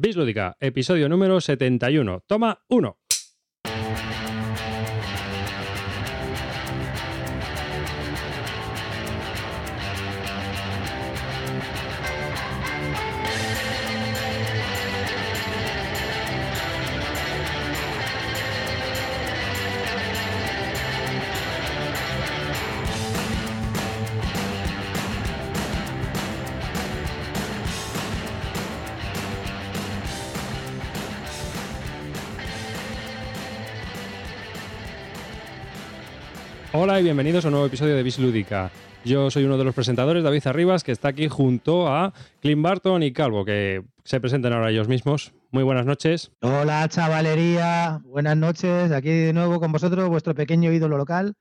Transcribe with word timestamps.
Bislúdica, 0.00 0.56
episodio 0.60 1.08
número 1.08 1.40
71. 1.40 2.20
Toma 2.28 2.62
1. 2.68 3.07
Hola 36.98 37.02
y 37.02 37.10
bienvenidos 37.10 37.44
a 37.44 37.48
un 37.48 37.52
nuevo 37.52 37.66
episodio 37.68 37.94
de 37.94 38.02
Bislúdica. 38.02 38.72
Yo 39.04 39.30
soy 39.30 39.44
uno 39.44 39.56
de 39.56 39.62
los 39.62 39.72
presentadores, 39.72 40.24
David 40.24 40.44
Arribas, 40.48 40.82
que 40.82 40.90
está 40.90 41.06
aquí 41.06 41.28
junto 41.28 41.86
a 41.86 42.12
Clint 42.40 42.60
Barton 42.60 43.04
y 43.04 43.12
Calvo, 43.12 43.44
que 43.44 43.84
se 44.02 44.18
presenten 44.18 44.52
ahora 44.52 44.72
ellos 44.72 44.88
mismos. 44.88 45.32
Muy 45.52 45.62
buenas 45.62 45.86
noches. 45.86 46.32
Hola, 46.40 46.88
chavalería. 46.88 48.00
Buenas 48.02 48.36
noches. 48.36 48.90
Aquí 48.90 49.10
de 49.10 49.32
nuevo 49.32 49.60
con 49.60 49.70
vosotros, 49.70 50.08
vuestro 50.08 50.34
pequeño 50.34 50.72
ídolo 50.72 50.98
local. 50.98 51.34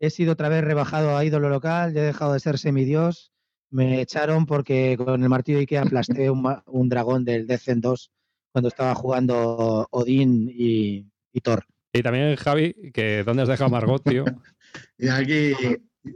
He 0.00 0.08
sido 0.08 0.32
otra 0.32 0.48
vez 0.48 0.64
rebajado 0.64 1.14
a 1.14 1.26
ídolo 1.26 1.50
local. 1.50 1.92
Ya 1.92 2.00
he 2.00 2.06
dejado 2.06 2.32
de 2.32 2.40
ser 2.40 2.56
semidios. 2.56 3.32
Me 3.68 4.00
echaron 4.00 4.46
porque 4.46 4.96
con 4.96 5.22
el 5.22 5.28
martillo 5.28 5.58
de 5.58 5.64
Ikea 5.64 5.82
aplasté 5.82 6.30
un, 6.30 6.88
dragón 6.88 7.26
del 7.26 7.46
Decen 7.46 7.82
2 7.82 8.10
cuando 8.50 8.68
estaba 8.68 8.94
jugando 8.94 9.86
Odín 9.90 10.48
y, 10.50 11.04
y 11.34 11.40
Thor. 11.42 11.66
Y 11.92 12.02
también 12.02 12.34
Javi, 12.36 12.72
que 12.94 13.24
¿dónde 13.24 13.42
has 13.42 13.50
dejado 13.50 13.68
Margot, 13.68 14.02
tío? 14.02 14.24
Y 14.98 15.08
aquí, 15.08 15.52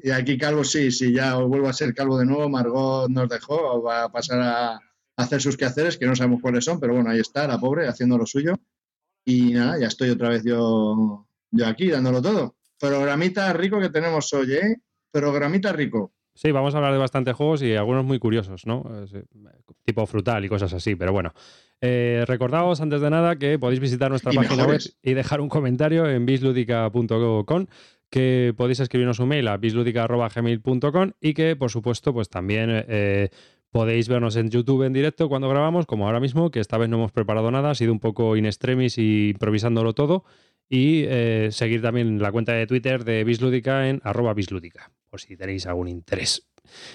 y 0.02 0.10
aquí 0.10 0.38
Calvo, 0.38 0.64
sí, 0.64 0.90
sí, 0.90 1.12
ya 1.12 1.36
vuelvo 1.36 1.68
a 1.68 1.72
ser 1.72 1.94
Calvo 1.94 2.18
de 2.18 2.26
nuevo. 2.26 2.48
Margot 2.48 3.08
nos 3.10 3.28
dejó, 3.28 3.82
va 3.82 4.04
a 4.04 4.08
pasar 4.12 4.40
a 4.40 4.80
hacer 5.16 5.40
sus 5.40 5.56
quehaceres, 5.56 5.96
que 5.96 6.06
no 6.06 6.14
sabemos 6.14 6.40
cuáles 6.40 6.64
son, 6.64 6.78
pero 6.78 6.94
bueno, 6.94 7.10
ahí 7.10 7.20
está, 7.20 7.46
la 7.46 7.58
pobre, 7.58 7.88
haciendo 7.88 8.18
lo 8.18 8.26
suyo. 8.26 8.54
Y 9.24 9.52
nada, 9.52 9.78
ya 9.78 9.88
estoy 9.88 10.10
otra 10.10 10.28
vez 10.28 10.44
yo, 10.44 11.26
yo 11.50 11.66
aquí, 11.66 11.90
dándolo 11.90 12.22
todo. 12.22 12.56
Programita 12.78 13.52
rico 13.52 13.80
que 13.80 13.88
tenemos 13.88 14.32
hoy, 14.32 14.52
¿eh? 14.52 14.76
Programita 15.10 15.72
rico. 15.72 16.12
Sí, 16.34 16.52
vamos 16.52 16.74
a 16.74 16.76
hablar 16.76 16.92
de 16.92 16.98
bastantes 16.98 17.34
juegos 17.34 17.62
y 17.62 17.74
algunos 17.74 18.04
muy 18.04 18.18
curiosos, 18.18 18.66
¿no? 18.66 18.84
Eh, 19.14 19.24
Tipo 19.84 20.04
frutal 20.04 20.44
y 20.44 20.48
cosas 20.48 20.72
así, 20.74 20.94
pero 20.94 21.12
bueno. 21.12 21.32
Eh, 21.80 22.24
recordaos 22.26 22.80
antes 22.80 23.00
de 23.00 23.10
nada 23.10 23.36
que 23.36 23.58
podéis 23.58 23.80
visitar 23.80 24.10
nuestra 24.10 24.32
Y 24.32 24.36
página 24.36 24.66
web 24.66 24.80
y 25.02 25.14
dejar 25.14 25.40
un 25.40 25.48
comentario 25.48 26.08
en 26.08 26.26
bisludica.com 26.26 27.66
que 28.10 28.54
podéis 28.56 28.80
escribirnos 28.80 29.18
un 29.18 29.28
mail 29.28 29.48
a 29.48 29.56
bisludica.gmail.com 29.56 31.12
y 31.20 31.34
que, 31.34 31.56
por 31.56 31.70
supuesto, 31.70 32.12
pues 32.12 32.28
también 32.28 32.68
eh, 32.70 33.30
podéis 33.70 34.08
vernos 34.08 34.36
en 34.36 34.50
YouTube 34.50 34.84
en 34.84 34.92
directo 34.92 35.28
cuando 35.28 35.48
grabamos, 35.48 35.86
como 35.86 36.06
ahora 36.06 36.20
mismo, 36.20 36.50
que 36.50 36.60
esta 36.60 36.78
vez 36.78 36.88
no 36.88 36.96
hemos 36.96 37.12
preparado 37.12 37.50
nada, 37.50 37.70
ha 37.70 37.74
sido 37.74 37.92
un 37.92 38.00
poco 38.00 38.36
in 38.36 38.46
extremis 38.46 38.98
y 38.98 39.30
improvisándolo 39.30 39.92
todo. 39.94 40.24
Y 40.68 41.04
eh, 41.06 41.48
seguir 41.52 41.80
también 41.80 42.20
la 42.20 42.32
cuenta 42.32 42.52
de 42.52 42.66
Twitter 42.66 43.04
de 43.04 43.22
Bislúdica 43.22 43.88
en 43.88 44.00
arroba 44.02 44.34
bislúdica, 44.34 44.90
por 45.08 45.20
si 45.20 45.36
tenéis 45.36 45.66
algún 45.66 45.86
interés. 45.86 46.48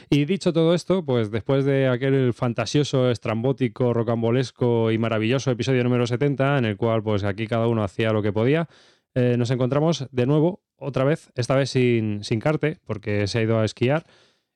Y 0.09 0.25
dicho 0.25 0.53
todo 0.53 0.73
esto, 0.73 1.05
pues 1.05 1.31
después 1.31 1.65
de 1.65 1.87
aquel 1.87 2.33
fantasioso, 2.33 3.09
estrambótico, 3.09 3.93
rocambolesco 3.93 4.91
y 4.91 4.97
maravilloso 4.97 5.51
episodio 5.51 5.83
número 5.83 6.07
70, 6.07 6.57
en 6.57 6.65
el 6.65 6.77
cual 6.77 7.03
pues 7.03 7.23
aquí 7.23 7.47
cada 7.47 7.67
uno 7.67 7.83
hacía 7.83 8.11
lo 8.11 8.21
que 8.21 8.33
podía, 8.33 8.67
eh, 9.13 9.35
nos 9.37 9.51
encontramos 9.51 10.07
de 10.11 10.25
nuevo, 10.25 10.61
otra 10.81 11.03
vez, 11.03 11.31
esta 11.35 11.55
vez 11.55 11.69
sin, 11.69 12.23
sin 12.23 12.39
Carte, 12.39 12.79
porque 12.85 13.27
se 13.27 13.39
ha 13.39 13.43
ido 13.43 13.59
a 13.59 13.65
esquiar. 13.65 14.05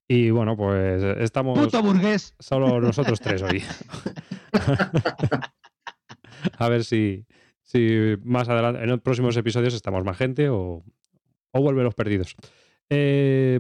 Y 0.08 0.30
bueno, 0.30 0.58
pues 0.58 1.02
estamos 1.20 1.58
¡Puto 1.58 1.82
burgués! 1.82 2.36
solo 2.40 2.80
nosotros 2.80 3.20
tres 3.20 3.42
hoy. 3.42 3.64
a 6.58 6.70
ver 6.70 6.84
si, 6.84 7.26
si 7.64 8.16
más 8.24 8.50
adelante, 8.50 8.84
en 8.84 8.90
los 8.90 9.02
próximos 9.02 9.36
episodios 9.38 9.74
estamos 9.74 10.04
más 10.04 10.18
gente 10.18 10.50
o, 10.50 10.84
o 11.52 11.62
vuelven 11.62 11.86
los 11.86 11.96
perdidos. 11.96 12.36
Eh, 12.90 13.60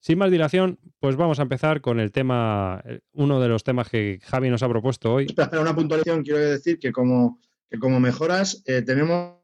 sin 0.00 0.18
más 0.18 0.30
dilación, 0.30 0.78
pues 1.00 1.16
vamos 1.16 1.38
a 1.38 1.42
empezar 1.42 1.80
con 1.80 2.00
el 2.00 2.12
tema, 2.12 2.82
uno 3.12 3.40
de 3.40 3.48
los 3.48 3.64
temas 3.64 3.88
que 3.88 4.20
Javi 4.22 4.50
nos 4.50 4.62
ha 4.62 4.68
propuesto 4.68 5.14
hoy. 5.14 5.26
Espera, 5.26 5.60
una 5.60 5.74
puntualización, 5.74 6.22
quiero 6.22 6.38
decir 6.38 6.78
que 6.78 6.92
como, 6.92 7.40
que 7.68 7.78
como 7.78 8.00
mejoras 8.00 8.62
eh, 8.66 8.82
tenemos, 8.82 9.36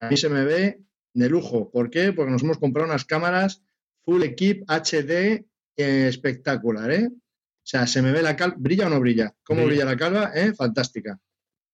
a 0.00 0.08
mí 0.08 0.16
se 0.16 0.28
me 0.28 0.44
ve 0.44 0.80
de 1.14 1.28
lujo. 1.28 1.70
¿Por 1.70 1.90
qué? 1.90 2.12
Porque 2.12 2.30
nos 2.32 2.42
hemos 2.42 2.58
comprado 2.58 2.88
unas 2.88 3.04
cámaras 3.04 3.62
Full 4.04 4.22
Equip 4.22 4.64
HD 4.68 5.44
eh, 5.76 6.08
espectacular, 6.08 6.90
¿eh? 6.90 7.08
O 7.08 7.70
sea, 7.70 7.86
se 7.86 8.00
me 8.02 8.12
ve 8.12 8.22
la 8.22 8.34
calva, 8.36 8.56
¿brilla 8.58 8.86
o 8.86 8.90
no 8.90 8.98
brilla? 9.00 9.34
¿Cómo 9.44 9.60
Brilla. 9.66 9.84
brilla 9.84 9.84
la 9.84 9.96
calva? 9.96 10.30
¿Eh? 10.34 10.54
Fantástica. 10.54 11.18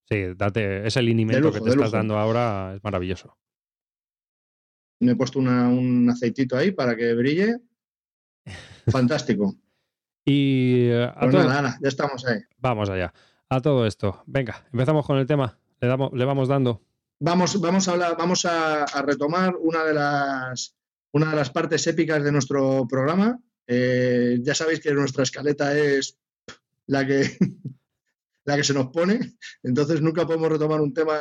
Sí, 0.09 0.23
date 0.37 0.87
ese 0.87 1.01
linimento 1.03 1.41
lujo, 1.41 1.55
que 1.55 1.61
te 1.61 1.71
estás 1.71 1.87
lujo. 1.87 1.97
dando 1.97 2.19
ahora 2.19 2.75
es 2.77 2.83
maravilloso. 2.85 3.37
Me 5.01 5.13
he 5.13 5.17
puesto 5.17 5.39
una- 5.39 5.69
un 5.69 6.09
aceitito 6.11 6.57
ahí 6.57 6.73
para 6.73 6.97
que 6.97 7.15
brille. 7.15 7.57
Fantástico. 8.91 9.55
Y 10.27 10.87
eh, 10.89 11.05
a 11.05 11.21
Pues 11.21 11.33
todo- 11.33 11.45
nada, 11.45 11.61
nada, 11.61 11.79
ya 11.83 11.89
estamos 11.89 12.25
ahí. 12.27 12.41
vamos 12.57 12.89
allá. 12.89 13.13
A 13.51 13.61
todo 13.61 13.87
esto. 13.87 14.23
Venga, 14.27 14.65
empezamos 14.73 15.05
con 15.07 15.19
el 15.19 15.27
tema. 15.27 15.59
Le, 15.83 15.87
damos, 15.89 16.15
le 16.15 16.25
vamos 16.25 16.49
dando. 16.49 16.81
Vamos, 17.25 17.59
vamos 17.59 17.89
a 17.89 17.93
hablar, 17.93 18.17
vamos 18.19 18.45
a, 18.45 18.85
a 18.85 19.01
retomar 19.01 19.57
una 19.59 19.83
de 19.83 19.95
las 19.95 20.77
una 21.11 21.31
de 21.31 21.37
las 21.37 21.49
partes 21.49 21.87
épicas 21.87 22.23
de 22.23 22.31
nuestro 22.31 22.87
programa. 22.87 23.41
Eh, 23.67 24.41
ya 24.43 24.55
sabéis 24.55 24.81
que 24.81 24.93
nuestra 24.93 25.23
escaleta 25.23 25.75
es 25.79 26.19
la 26.87 27.07
que 27.07 27.31
la 28.45 28.57
que 28.57 28.65
se 28.65 28.75
nos 28.75 28.89
pone, 28.89 29.21
entonces 29.63 30.03
nunca 30.03 30.27
podemos 30.27 30.51
retomar 30.51 30.83
un 30.83 30.93
tema. 30.93 31.15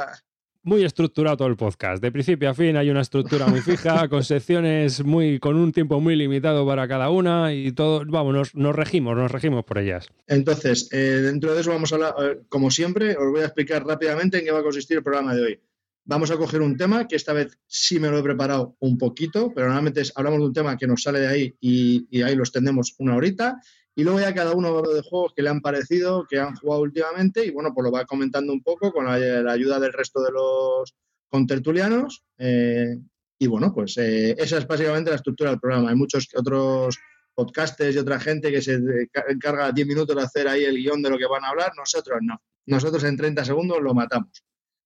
muy 0.63 0.83
estructurado 0.83 1.37
todo 1.37 1.47
el 1.47 1.55
podcast. 1.55 2.03
De 2.03 2.11
principio 2.11 2.49
a 2.49 2.53
fin 2.53 2.75
hay 2.75 2.89
una 2.89 2.99
estructura 2.99 3.47
muy 3.47 3.61
fija, 3.61 4.05
con 4.09 4.25
secciones 4.25 5.05
muy, 5.05 5.39
con 5.39 5.55
un 5.55 5.71
tiempo 5.71 6.01
muy 6.01 6.17
limitado 6.17 6.67
para 6.67 6.85
cada 6.85 7.11
una 7.11 7.53
y 7.53 7.71
todo, 7.71 8.03
vamos, 8.05 8.33
nos, 8.33 8.55
nos 8.55 8.75
regimos, 8.75 9.15
nos 9.15 9.31
regimos 9.31 9.63
por 9.63 9.77
ellas. 9.77 10.09
Entonces, 10.27 10.89
eh, 10.91 10.97
dentro 10.97 11.53
de 11.53 11.61
eso 11.61 11.71
vamos 11.71 11.93
a 11.93 11.95
hablar, 11.95 12.39
como 12.49 12.71
siempre, 12.71 13.15
os 13.15 13.31
voy 13.31 13.39
a 13.39 13.45
explicar 13.45 13.85
rápidamente 13.85 14.39
en 14.39 14.43
qué 14.43 14.51
va 14.51 14.59
a 14.59 14.63
consistir 14.63 14.97
el 14.97 15.03
programa 15.03 15.33
de 15.33 15.41
hoy. 15.43 15.59
Vamos 16.05 16.31
a 16.31 16.37
coger 16.37 16.61
un 16.61 16.75
tema 16.75 17.07
que 17.07 17.15
esta 17.15 17.31
vez 17.33 17.57
sí 17.65 17.99
me 17.99 18.09
lo 18.09 18.17
he 18.19 18.23
preparado 18.23 18.75
un 18.79 18.97
poquito, 18.97 19.51
pero 19.53 19.67
normalmente 19.67 20.01
es- 20.01 20.11
hablamos 20.15 20.39
de 20.39 20.45
un 20.47 20.53
tema 20.53 20.77
que 20.77 20.85
nos 20.87 21.01
sale 21.01 21.19
de 21.21 21.27
ahí 21.27 21.55
y, 21.61 22.05
y 22.11 22.21
ahí 22.23 22.35
lo 22.35 22.43
extendemos 22.43 22.95
una 22.99 23.15
horita. 23.15 23.55
Y 23.95 24.03
luego 24.03 24.19
ya 24.19 24.33
cada 24.33 24.53
uno 24.53 24.79
habla 24.79 24.93
de 24.95 25.01
juegos 25.01 25.33
que 25.35 25.43
le 25.43 25.49
han 25.49 25.61
parecido, 25.61 26.25
que 26.27 26.39
han 26.39 26.55
jugado 26.55 26.81
últimamente 26.81 27.45
y 27.45 27.51
bueno, 27.51 27.71
pues 27.73 27.85
lo 27.85 27.91
va 27.91 28.05
comentando 28.05 28.51
un 28.51 28.61
poco 28.63 28.91
con 28.91 29.05
la, 29.05 29.17
la 29.19 29.51
ayuda 29.51 29.79
del 29.79 29.93
resto 29.93 30.21
de 30.21 30.31
los 30.31 30.95
contertulianos. 31.29 32.23
eh, 32.37 32.97
y 33.39 33.47
bueno, 33.47 33.73
pues 33.73 33.97
eh, 33.97 34.35
esa 34.37 34.57
es 34.57 34.67
básicamente 34.67 35.09
la 35.09 35.17
estructura 35.17 35.49
del 35.51 35.59
programa. 35.59 35.89
Hay 35.89 35.95
muchos 35.95 36.27
otros 36.35 36.97
podcasters 37.35 37.95
y 37.95 37.97
otra 37.99 38.19
gente 38.19 38.51
que 38.51 38.61
se 38.61 38.79
encarga 39.27 39.71
10 39.71 39.87
minutos 39.87 40.15
de 40.15 40.21
hacer 40.21 40.47
ahí 40.47 40.63
el 40.63 40.77
guion 40.77 41.01
de 41.01 41.09
lo 41.09 41.17
que 41.17 41.25
van 41.27 41.43
a 41.43 41.49
hablar, 41.49 41.71
nosotros 41.75 42.19
no. 42.21 42.41
Nosotros 42.67 43.03
en 43.03 43.17
30 43.17 43.43
segundos 43.43 43.79
lo 43.81 43.93
matamos. 43.93 44.43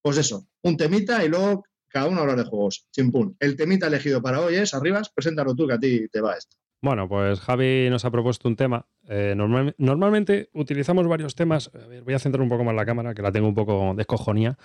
Pues 0.08 0.20
eso, 0.20 0.48
un 0.64 0.78
temita 0.78 1.26
y 1.26 1.28
luego 1.28 1.66
cada 1.90 2.08
uno 2.08 2.22
hablar 2.22 2.38
de 2.38 2.46
juegos. 2.46 2.88
Chimpún. 2.94 3.36
El 3.42 3.58
temita 3.58 3.88
elegido 3.88 4.22
para 4.22 4.40
hoy 4.40 4.56
es, 4.56 4.74
Arribas, 4.74 5.10
preséntalo 5.10 5.54
tú 5.54 5.68
que 5.68 5.74
a 5.74 5.80
ti 5.80 6.08
te 6.08 6.22
va 6.22 6.38
esto. 6.38 6.56
Bueno, 6.82 7.10
pues 7.10 7.42
Javi 7.42 7.90
nos 7.90 8.06
ha 8.06 8.10
propuesto 8.12 8.48
un 8.48 8.56
tema. 8.56 8.86
Eh, 9.10 9.34
normal- 9.36 9.76
normalmente 9.78 10.50
utilizamos 10.54 11.06
varios 11.10 11.36
temas. 11.36 11.70
Voy 12.06 12.14
a 12.14 12.20
centrar 12.20 12.42
un 12.42 12.48
poco 12.48 12.64
más 12.64 12.74
la 12.74 12.86
cámara, 12.86 13.14
que 13.14 13.22
la 13.22 13.34
tengo 13.34 13.50
un 13.50 13.54
poco 13.54 13.94
descojonía. 13.98 14.58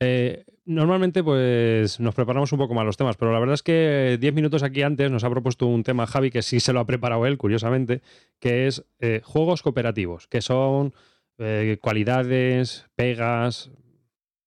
Eh, 0.00 0.44
normalmente, 0.64 1.22
pues 1.22 2.00
nos 2.00 2.16
preparamos 2.16 2.50
un 2.50 2.58
poco 2.58 2.74
más 2.74 2.84
los 2.84 2.96
temas, 2.96 3.16
pero 3.16 3.32
la 3.32 3.38
verdad 3.38 3.54
es 3.54 3.62
que 3.62 4.18
10 4.20 4.34
minutos 4.34 4.64
aquí 4.64 4.82
antes 4.82 5.12
nos 5.12 5.22
ha 5.22 5.30
propuesto 5.30 5.66
un 5.66 5.84
tema 5.84 6.08
Javi 6.08 6.32
que 6.32 6.42
sí 6.42 6.58
se 6.58 6.72
lo 6.72 6.80
ha 6.80 6.86
preparado 6.86 7.24
él, 7.24 7.38
curiosamente, 7.38 8.02
que 8.40 8.66
es 8.66 8.84
eh, 8.98 9.20
juegos 9.22 9.62
cooperativos, 9.62 10.26
que 10.26 10.40
son 10.40 10.92
eh, 11.38 11.78
cualidades, 11.80 12.86
pegas, 12.96 13.70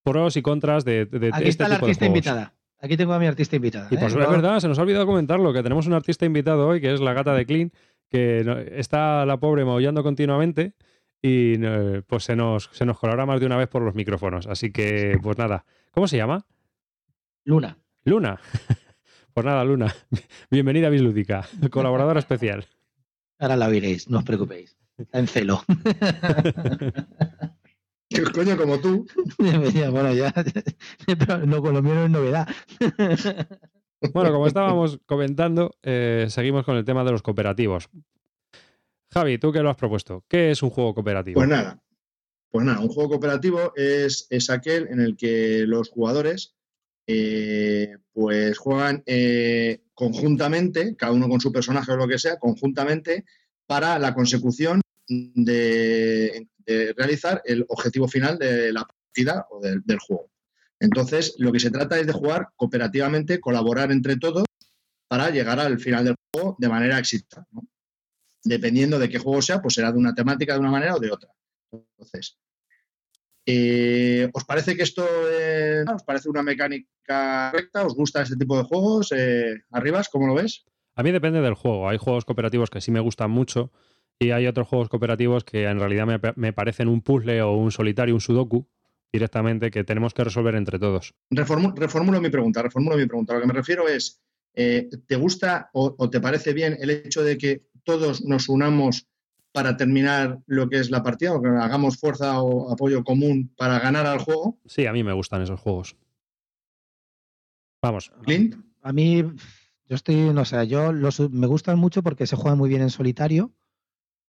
pros 0.04 0.38
y 0.38 0.42
contras 0.42 0.84
de, 0.86 1.06
de- 1.06 1.28
Aquí 1.28 1.48
este 1.48 1.50
está 1.50 1.68
la 1.68 1.76
tipo 1.76 1.86
de 1.86 1.92
artista 1.92 2.06
juegos. 2.06 2.18
invitada. 2.18 2.54
Aquí 2.80 2.98
tengo 2.98 3.14
a 3.14 3.20
mi 3.20 3.28
artista 3.28 3.56
invitada. 3.56 3.88
Y 3.92 3.98
pues 3.98 4.14
¿eh? 4.16 4.20
es 4.20 4.26
No- 4.26 4.32
verdad, 4.32 4.60
se 4.60 4.68
nos 4.68 4.80
ha 4.80 4.82
olvidado 4.82 5.06
comentarlo, 5.06 5.54
que 5.54 5.62
tenemos 5.64 5.86
un 5.88 5.94
artista 5.94 6.26
invitado 6.26 6.68
hoy, 6.68 6.82
que 6.82 6.94
es 6.94 7.00
la 7.00 7.14
gata 7.14 7.34
de 7.34 7.46
Clean, 7.46 7.72
que 8.10 8.74
está 8.76 9.26
la 9.26 9.38
pobre 9.40 9.64
maullando 9.66 10.04
continuamente 10.04 10.74
y 11.22 11.56
no, 11.60 12.02
pues 12.08 12.24
se 12.24 12.36
nos, 12.36 12.70
se 12.74 12.86
nos 12.86 12.98
colará 12.98 13.26
más 13.28 13.40
de 13.40 13.46
una 13.46 13.58
vez 13.58 13.68
por 13.68 13.84
los 13.84 13.94
micrófonos. 13.96 14.48
Así 14.48 14.72
que, 14.72 15.18
pues 15.22 15.38
nada. 15.38 15.66
¿Cómo 15.92 16.08
se 16.08 16.18
llama? 16.18 16.46
Luna. 17.46 17.78
Luna. 18.06 18.40
Pues 19.34 19.46
nada, 19.46 19.64
Luna. 19.64 19.96
Bienvenida 20.50 20.88
a 20.88 20.90
Bislúdica, 20.90 21.48
colaboradora 21.72 22.20
especial. 22.20 22.66
Ahora 23.40 23.56
la 23.56 23.68
oiréis, 23.70 24.10
no 24.10 24.18
os 24.18 24.26
preocupéis. 24.26 24.76
Está 24.98 25.20
en 25.20 25.28
celo. 25.30 25.64
Que 28.16 28.24
coño 28.24 28.58
como 28.58 28.80
tú. 28.80 29.08
bueno, 29.38 30.14
ya. 30.14 30.34
Pero 31.08 31.46
no, 31.46 31.62
con 31.62 31.74
lo 31.74 31.82
mío 31.82 31.96
no 31.96 32.06
es 32.06 32.12
novedad. 32.12 32.48
Bueno, 34.14 34.32
como 34.34 34.48
estábamos 34.48 35.00
comentando, 35.06 35.76
eh, 35.84 36.26
seguimos 36.30 36.66
con 36.66 36.76
el 36.76 36.84
tema 36.84 37.04
de 37.04 37.12
los 37.12 37.22
cooperativos. 37.22 37.90
Javi, 39.14 39.38
¿tú 39.38 39.52
qué 39.52 39.62
lo 39.62 39.70
has 39.70 39.78
propuesto? 39.78 40.26
¿Qué 40.28 40.52
es 40.52 40.64
un 40.64 40.72
juego 40.72 40.94
cooperativo? 40.94 41.36
Pues 41.36 41.48
nada, 41.48 41.82
pues 42.50 42.66
nada, 42.66 42.80
un 42.80 42.90
juego 42.90 43.12
cooperativo 43.12 43.74
es, 43.76 44.28
es 44.30 44.50
aquel 44.50 44.88
en 44.90 45.00
el 45.00 45.16
que 45.16 45.66
los 45.68 45.90
jugadores 45.90 46.56
eh, 47.08 47.98
pues 48.14 48.58
juegan 48.58 49.04
eh, 49.06 49.82
conjuntamente, 49.94 50.96
cada 50.96 51.14
uno 51.14 51.30
con 51.30 51.42
su 51.42 51.52
personaje 51.52 51.92
o 51.92 51.98
lo 51.98 52.08
que 52.08 52.20
sea, 52.20 52.40
conjuntamente 52.40 53.26
para 53.68 54.00
la 54.00 54.14
consecución 54.14 54.82
de, 55.08 56.48
realizar 56.66 57.42
el 57.46 57.66
objetivo 57.70 58.08
final 58.08 58.38
de 58.38 58.72
la 58.72 58.86
partida 58.86 59.48
o 59.50 59.62
del 59.62 60.00
juego. 60.00 60.32
Entonces, 60.80 61.36
lo 61.38 61.52
que 61.52 61.60
se 61.60 61.70
trata 61.70 62.00
es 62.00 62.08
de 62.08 62.14
jugar 62.14 62.50
cooperativamente, 62.56 63.40
colaborar 63.40 63.92
entre 63.92 64.18
todos 64.18 64.46
para 65.08 65.30
llegar 65.30 65.60
al 65.60 65.80
final 65.80 66.06
del 66.06 66.16
juego 66.34 66.56
de 66.58 66.70
manera 66.70 66.98
exitosa. 66.98 67.46
Dependiendo 68.44 68.98
de 68.98 69.08
qué 69.08 69.20
juego 69.20 69.42
sea, 69.42 69.62
pues 69.62 69.76
será 69.76 69.92
de 69.92 70.00
una 70.00 70.16
temática 70.16 70.54
de 70.54 70.60
una 70.60 70.72
manera 70.72 70.96
o 70.96 71.00
de 71.00 71.12
otra. 71.12 71.30
Entonces, 71.72 72.40
eh, 73.46 74.30
¿os 74.34 74.44
parece 74.44 74.76
que 74.76 74.84
esto 74.84 75.06
os 75.94 76.04
parece 76.04 76.30
una 76.30 76.42
mecánica 76.42 77.52
recta? 77.52 77.86
¿Os 77.86 77.94
gusta 77.94 78.24
este 78.24 78.36
tipo 78.36 78.58
de 78.58 78.64
juegos? 78.64 79.12
Eh, 79.16 79.62
¿Arribas? 79.72 80.10
¿Cómo 80.10 80.28
lo 80.28 80.34
ves? 80.34 80.66
A 80.96 81.04
mí 81.04 81.12
depende 81.12 81.42
del 81.42 81.54
juego. 81.54 81.90
Hay 81.90 81.98
juegos 81.98 82.26
cooperativos 82.26 82.70
que 82.70 82.82
sí 82.82 82.90
me 82.90 83.00
gustan 83.00 83.30
mucho 83.30 83.72
y 84.22 84.30
hay 84.30 84.46
otros 84.46 84.68
juegos 84.68 84.88
cooperativos 84.88 85.44
que 85.44 85.64
en 85.64 85.80
realidad 85.80 86.06
me, 86.06 86.20
me 86.36 86.54
parecen 86.54 86.88
un 86.88 87.02
puzzle 87.02 87.42
o 87.42 87.54
un 87.54 87.72
solitario, 87.72 88.14
un 88.14 88.22
sudoku, 88.22 88.68
directamente 89.12 89.72
que 89.72 89.84
tenemos 89.84 90.14
que 90.14 90.24
resolver 90.24 90.54
entre 90.54 90.78
todos. 90.78 91.16
reformulo 91.32 92.22
mi 92.22 92.30
pregunta, 92.30 92.62
reformulo 92.62 92.98
mi 92.98 93.08
pregunta. 93.08 93.34
Lo 93.34 93.42
que 93.42 93.48
me 93.48 93.54
refiero 93.54 93.88
es, 93.88 94.22
eh, 94.54 94.90
¿te 95.08 95.16
gusta 95.16 95.72
o, 95.74 96.10
te 96.10 96.22
parece 96.22 96.54
bien 96.54 96.78
el 96.80 96.92
hecho 96.92 97.24
de 97.24 97.38
que 97.40 97.64
todos 97.84 98.24
nos 98.24 98.48
unamos 98.48 99.08
para 99.52 99.76
terminar 99.76 100.40
lo 100.46 100.70
que 100.70 100.78
es 100.78 100.92
la 100.92 101.02
partida 101.02 101.34
o 101.34 101.42
que 101.42 101.50
hagamos 101.50 101.98
fuerza 101.98 102.42
o 102.42 102.72
apoyo 102.72 103.04
común 103.04 103.52
para 103.58 103.80
ganar 103.80 104.06
al 104.06 104.20
juego? 104.20 104.60
Sí, 104.68 104.86
a 104.86 104.94
mí 104.94 105.04
me 105.04 105.14
gustan 105.14 105.42
esos 105.42 105.60
juegos. 105.60 105.98
Vamos. 107.82 108.12
Clint. 108.24 108.56
A 108.84 108.94
mí, 108.94 109.24
yo 109.24 109.96
estoy, 109.96 110.16
no 110.16 110.46
sé, 110.46 110.68
yo 110.68 110.94
los, 110.94 111.20
me 111.32 111.48
gustan 111.48 111.80
mucho 111.80 112.04
porque 112.04 112.28
se 112.28 112.36
juegan 112.36 112.60
muy 112.60 112.70
bien 112.70 112.84
en 112.84 112.92
solitario 112.92 113.52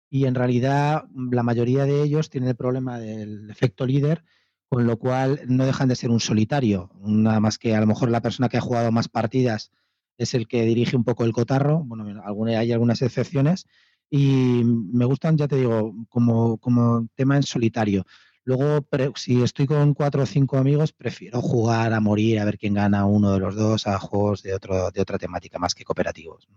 y 0.10 0.26
en 0.26 0.36
realidad 0.36 1.06
la 1.32 1.44
mayoría 1.44 1.86
de 1.86 2.02
ellos 2.02 2.30
tienen 2.30 2.50
el 2.50 2.56
problema 2.56 3.00
del 3.00 3.50
efecto 3.50 3.86
líder 3.86 4.24
con 4.70 4.86
lo 4.86 4.98
cual 4.98 5.42
no 5.48 5.66
dejan 5.66 5.90
de 5.90 5.96
ser 5.96 6.12
un 6.12 6.20
solitario, 6.20 6.92
nada 7.02 7.40
más 7.40 7.58
que 7.58 7.76
a 7.76 7.80
lo 7.80 7.88
mejor 7.88 8.12
la 8.12 8.22
persona 8.22 8.50
que 8.50 8.58
ha 8.58 8.62
jugado 8.62 8.92
más 8.92 9.08
partidas 9.08 9.72
es 10.18 10.36
el 10.36 10.48
que 10.48 10.64
dirige 10.64 10.96
un 10.96 11.04
poco 11.04 11.26
el 11.26 11.34
cotarro, 11.34 11.84
bueno, 11.86 12.22
hay 12.48 12.72
algunas 12.72 13.02
excepciones, 13.02 13.66
y 14.12 14.62
me 14.64 15.06
gustan, 15.06 15.38
ya 15.38 15.48
te 15.48 15.56
digo, 15.56 15.94
como, 16.10 16.58
como 16.58 17.08
tema 17.16 17.36
en 17.36 17.44
solitario. 17.44 18.06
Luego, 18.44 18.86
si 19.16 19.42
estoy 19.42 19.66
con 19.66 19.94
cuatro 19.94 20.24
o 20.24 20.26
cinco 20.26 20.58
amigos, 20.58 20.92
prefiero 20.92 21.42
jugar 21.42 21.94
a 21.94 22.00
morir, 22.00 22.40
a 22.40 22.46
ver 22.46 22.58
quién 22.58 22.74
gana 22.74 23.06
uno 23.06 23.34
de 23.34 23.40
los 23.40 23.56
dos, 23.56 23.88
a 23.88 24.00
juegos 24.00 24.44
de, 24.44 24.54
otro, 24.54 24.92
de 24.92 25.02
otra 25.02 25.18
temática 25.18 25.60
más 25.60 25.76
que 25.76 25.84
cooperativos. 25.84 26.48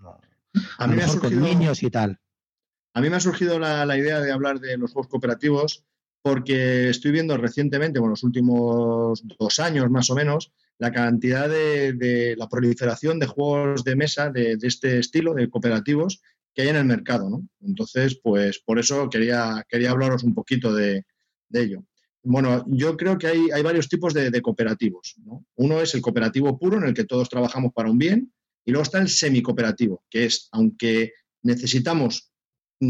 A, 0.78 0.86
mí 0.86 0.96
me 0.96 1.02
ha 1.02 1.08
surgido, 1.08 1.40
con 1.40 1.42
niños 1.42 1.82
y 1.82 1.90
tal. 1.90 2.18
A 2.94 3.00
mí 3.00 3.08
me 3.08 3.16
ha 3.16 3.20
surgido 3.20 3.58
la, 3.58 3.96
idea 3.96 4.20
de 4.20 4.32
hablar 4.32 4.60
de 4.60 4.76
los 4.76 4.92
juegos 4.92 5.08
cooperativos 5.08 5.84
porque 6.20 6.90
estoy 6.90 7.10
viendo 7.10 7.36
recientemente, 7.36 7.98
en 7.98 8.08
los 8.08 8.22
últimos 8.22 9.22
dos 9.38 9.58
años 9.58 9.90
más 9.90 10.08
o 10.10 10.14
menos, 10.14 10.52
la 10.78 10.92
cantidad 10.92 11.48
de, 11.48 12.34
la 12.36 12.48
proliferación 12.48 13.18
de 13.18 13.26
juegos 13.26 13.82
de 13.82 13.96
mesa 13.96 14.30
de, 14.30 14.56
este 14.62 14.98
estilo, 14.98 15.34
de 15.34 15.48
cooperativos, 15.48 16.20
que 16.54 16.62
hay 16.62 16.68
en 16.68 16.76
el 16.76 16.84
mercado. 16.84 17.42
Entonces, 17.60 18.20
pues 18.22 18.60
por 18.60 18.78
eso 18.78 19.08
quería, 19.08 19.64
quería 19.68 19.90
hablaros 19.90 20.22
un 20.22 20.34
poquito 20.34 20.72
de, 20.74 21.04
ello. 21.52 21.84
Bueno, 22.22 22.64
yo 22.68 22.96
creo 22.96 23.18
que 23.18 23.26
hay, 23.26 23.50
hay 23.52 23.62
varios 23.62 23.88
tipos 23.88 24.14
de, 24.14 24.40
cooperativos. 24.42 25.16
Uno 25.56 25.80
es 25.80 25.94
el 25.94 26.02
cooperativo 26.02 26.58
puro, 26.58 26.76
en 26.78 26.84
el 26.84 26.94
que 26.94 27.04
todos 27.04 27.28
trabajamos 27.28 27.72
para 27.72 27.90
un 27.90 27.98
bien, 27.98 28.32
y 28.64 28.70
luego 28.70 28.84
está 28.84 29.00
el 29.00 29.08
semicooperativo, 29.08 30.04
que 30.08 30.26
es, 30.26 30.48
aunque 30.52 31.14
necesitamos 31.42 32.31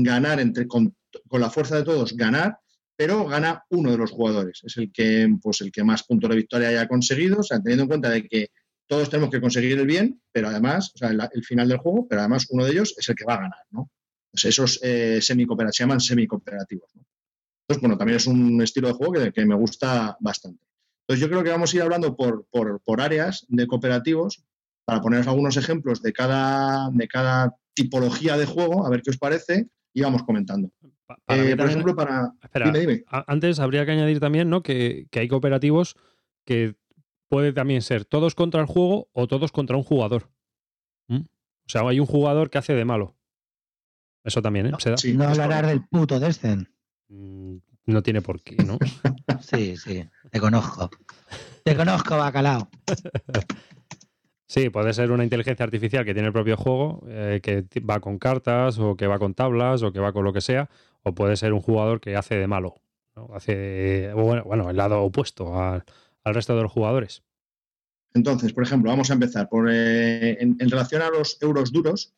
ganar 0.03 0.41
entre, 0.41 0.67
con 0.67 0.95
la 1.31 1.51
fuerza 1.51 1.77
de 1.77 1.85
todos, 1.85 2.17
ganar, 2.17 2.59
pero 2.97 3.27
gana 3.27 3.65
uno 3.71 3.91
de 3.91 3.99
los 3.99 4.11
jugadores. 4.11 4.61
Es 4.65 4.77
el 4.77 4.93
que, 4.93 5.29
pues, 5.43 5.61
el 5.61 5.73
que 5.73 5.85
más 5.85 6.05
puntos 6.05 6.31
de 6.31 6.37
victoria 6.37 6.69
haya 6.69 6.89
conseguido, 6.89 7.41
o 7.41 7.43
sea, 7.43 7.61
teniendo 7.61 7.83
en 7.83 7.89
cuenta 7.89 8.11
de 8.11 8.27
que 8.29 8.51
todos 8.87 9.11
tenemos 9.11 9.31
que 9.31 9.41
conseguir 9.41 9.79
el 9.79 9.87
bien, 9.87 10.21
pero 10.31 10.49
además, 10.49 10.93
o 10.95 10.99
sea, 10.99 11.11
el, 11.11 11.45
final 11.45 11.69
del 11.69 11.79
juego, 11.79 12.07
pero 12.09 12.21
además 12.21 12.47
uno 12.51 12.65
de 12.65 12.73
ellos 12.73 12.95
es 12.97 13.09
el 13.09 13.15
que 13.15 13.25
va 13.25 13.35
a 13.35 13.41
ganar, 13.43 13.87
esos 14.35 14.79
eh, 14.83 15.21
se 15.21 15.35
llaman 15.35 16.01
semicooperativos. 16.01 16.91
¿no? 16.95 17.03
Entonces, 17.63 17.81
bueno, 17.81 17.97
también 17.97 18.17
es 18.17 18.27
un 18.27 18.61
estilo 18.63 18.89
de 18.89 18.95
juego 18.95 19.15
que, 19.33 19.47
me 19.47 19.55
gusta 19.55 20.17
bastante. 20.21 20.65
Entonces, 21.03 21.21
yo 21.21 21.29
creo 21.29 21.43
que 21.43 21.51
vamos 21.51 21.73
a 21.73 21.77
ir 21.77 21.83
hablando 21.83 22.17
por, 22.17 22.47
por, 22.51 23.01
áreas 23.01 23.47
de 23.49 23.67
cooperativos 23.67 24.45
para 24.85 25.01
poneros 25.01 25.27
algunos 25.27 25.57
ejemplos 25.57 26.03
de 26.03 26.13
cada, 26.13 26.91
de 26.93 27.09
cada 27.09 27.57
tipología 27.75 28.37
de 28.37 28.47
juego, 28.47 28.87
a 28.87 28.91
ver 28.91 29.03
qué 29.03 29.11
os 29.11 29.19
parece, 29.19 29.69
y 29.93 30.03
vamos 30.03 30.23
comentando. 30.23 30.71
Eh, 31.29 31.57
por 31.57 31.67
ejemplo, 31.67 31.95
para. 31.95 32.33
Antes 33.27 33.61
habría 33.61 33.85
que 33.85 33.93
añadir 33.93 34.21
también 34.21 34.49
¿no? 34.49 34.63
que, 34.63 35.09
hay 35.13 35.29
cooperativos 35.29 35.97
que 36.45 36.77
puede 37.29 37.53
también 37.53 37.83
ser 37.83 38.05
todos 38.05 38.35
contra 38.35 38.61
el 38.61 38.67
juego 38.67 39.09
o 39.13 39.27
todos 39.27 39.53
contra 39.53 39.77
un 39.77 39.83
jugador. 39.83 40.31
¿Mm? 41.09 41.21
O 41.21 41.69
sea, 41.69 41.83
hay 41.83 42.01
un 42.01 42.07
jugador 42.07 42.51
que 42.51 42.59
hace 42.59 42.75
de 42.75 42.85
malo. 42.85 43.17
Eso 44.25 44.41
también, 44.41 44.67
¿eh? 44.67 44.71
No, 44.71 44.79
no 45.15 45.25
hablarás 45.25 45.67
del 45.67 45.85
puto 45.85 46.21
Descent. 46.21 46.69
Mm, 47.09 47.57
no 47.87 48.03
tiene 48.03 48.23
por 48.23 48.41
qué, 48.43 48.57
¿no? 48.57 48.79
sí, 49.41 49.77
sí. 49.77 50.09
Te 50.31 50.41
conozco. 50.41 50.91
Te 51.65 51.77
conozco, 51.77 52.17
bacalao. 52.17 52.69
Sí, 54.53 54.69
puede 54.69 54.93
ser 54.93 55.13
una 55.13 55.25
inteligencia 55.25 55.65
artificial 55.65 56.05
que 56.05 56.13
tiene 56.13 56.27
el 56.27 56.35
propio 56.35 56.59
juego, 56.59 57.03
eh, 57.09 57.41
que 57.43 57.65
va 57.81 58.01
con 58.01 58.19
cartas 58.19 58.79
o 58.79 58.99
que 58.99 59.07
va 59.07 59.19
con 59.19 59.33
tablas 59.33 59.83
o 59.83 59.95
que 59.95 59.99
va 59.99 60.13
con 60.13 60.25
lo 60.25 60.35
que 60.35 60.43
sea, 60.43 60.69
o 61.03 61.15
puede 61.15 61.37
ser 61.37 61.55
un 61.55 61.63
jugador 61.63 62.03
que 62.03 62.17
hace 62.17 62.35
de 62.35 62.47
malo, 62.47 62.75
hace 63.33 64.13
bueno, 64.13 64.45
bueno, 64.45 64.69
el 64.69 64.77
lado 64.77 65.01
opuesto 65.01 65.59
al, 65.59 65.83
resto 66.23 66.55
de 66.55 66.65
los 66.65 66.71
jugadores. 66.71 67.23
Entonces, 68.13 68.53
por 68.53 68.65
ejemplo, 68.65 68.91
vamos 68.91 69.11
a 69.11 69.15
empezar 69.15 69.49
por 69.49 69.71
eh, 69.73 70.37
en, 70.43 70.59
relación 70.69 71.01
a 71.01 71.09
los 71.09 71.41
euros 71.41 71.73
duros, 71.73 72.13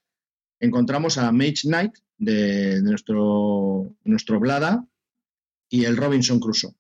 encontramos 0.59 1.19
a 1.19 1.31
Mage 1.31 1.69
Knight 1.69 1.99
de, 2.19 2.83
nuestro, 2.83 3.95
nuestro 4.03 4.41
Blada 4.41 4.85
y 5.69 5.85
el 5.85 5.97
Robinson 5.97 6.41
Crusoe. 6.41 6.75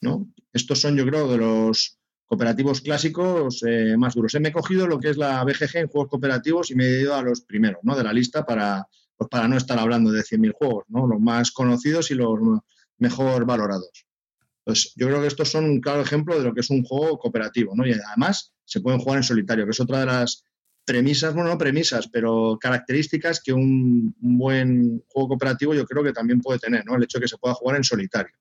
¿no? 0.00 0.28
Estos 0.52 0.80
son, 0.80 0.96
yo 0.96 1.06
creo, 1.06 1.28
de 1.28 1.38
los 1.38 1.98
cooperativos 2.28 2.82
clásicos 2.82 3.62
eh, 3.66 3.96
más 3.96 4.14
duros. 4.14 4.36
Me 4.38 4.50
he 4.50 4.52
cogido 4.52 4.86
lo 4.86 5.00
que 5.00 5.08
es 5.10 5.16
la 5.16 5.42
BGG 5.42 5.76
en 5.76 5.88
juegos 5.88 6.10
cooperativos 6.10 6.70
y 6.70 6.74
me 6.74 6.84
he 6.84 7.00
ido 7.00 7.14
a 7.14 7.22
los 7.22 7.40
primeros 7.40 7.80
¿no? 7.82 7.96
de 7.96 8.04
la 8.04 8.12
lista 8.12 8.44
para, 8.44 8.86
pues 9.16 9.30
para 9.30 9.48
no 9.48 9.56
estar 9.56 9.78
hablando 9.78 10.12
de 10.12 10.20
100.000 10.20 10.52
juegos, 10.52 10.84
¿no? 10.88 11.06
los 11.06 11.20
más 11.20 11.50
conocidos 11.50 12.10
y 12.10 12.14
los 12.14 12.38
mejor 12.98 13.46
valorados. 13.46 14.06
Pues 14.62 14.92
yo 14.96 15.06
creo 15.06 15.22
que 15.22 15.28
estos 15.28 15.50
son 15.50 15.64
un 15.64 15.80
claro 15.80 16.02
ejemplo 16.02 16.38
de 16.38 16.44
lo 16.44 16.52
que 16.52 16.60
es 16.60 16.68
un 16.68 16.84
juego 16.84 17.18
cooperativo, 17.18 17.74
¿no? 17.74 17.86
Y 17.86 17.92
además 17.92 18.52
se 18.66 18.82
pueden 18.82 19.00
jugar 19.00 19.16
en 19.16 19.22
solitario, 19.22 19.64
que 19.64 19.70
es 19.70 19.80
otra 19.80 20.00
de 20.00 20.06
las 20.06 20.44
premisas, 20.84 21.32
bueno, 21.32 21.48
no 21.48 21.56
premisas, 21.56 22.08
pero 22.08 22.58
características 22.60 23.40
que 23.42 23.54
un, 23.54 24.14
buen 24.18 25.02
juego 25.08 25.28
cooperativo 25.28 25.72
yo 25.72 25.86
creo 25.86 26.04
que 26.04 26.12
también 26.12 26.40
puede 26.40 26.58
tener, 26.58 26.84
¿no? 26.84 26.96
El 26.96 27.04
hecho 27.04 27.18
de 27.18 27.22
que 27.22 27.28
se 27.28 27.38
pueda 27.38 27.54
jugar 27.54 27.76
en 27.76 27.84
solitario. 27.84 28.34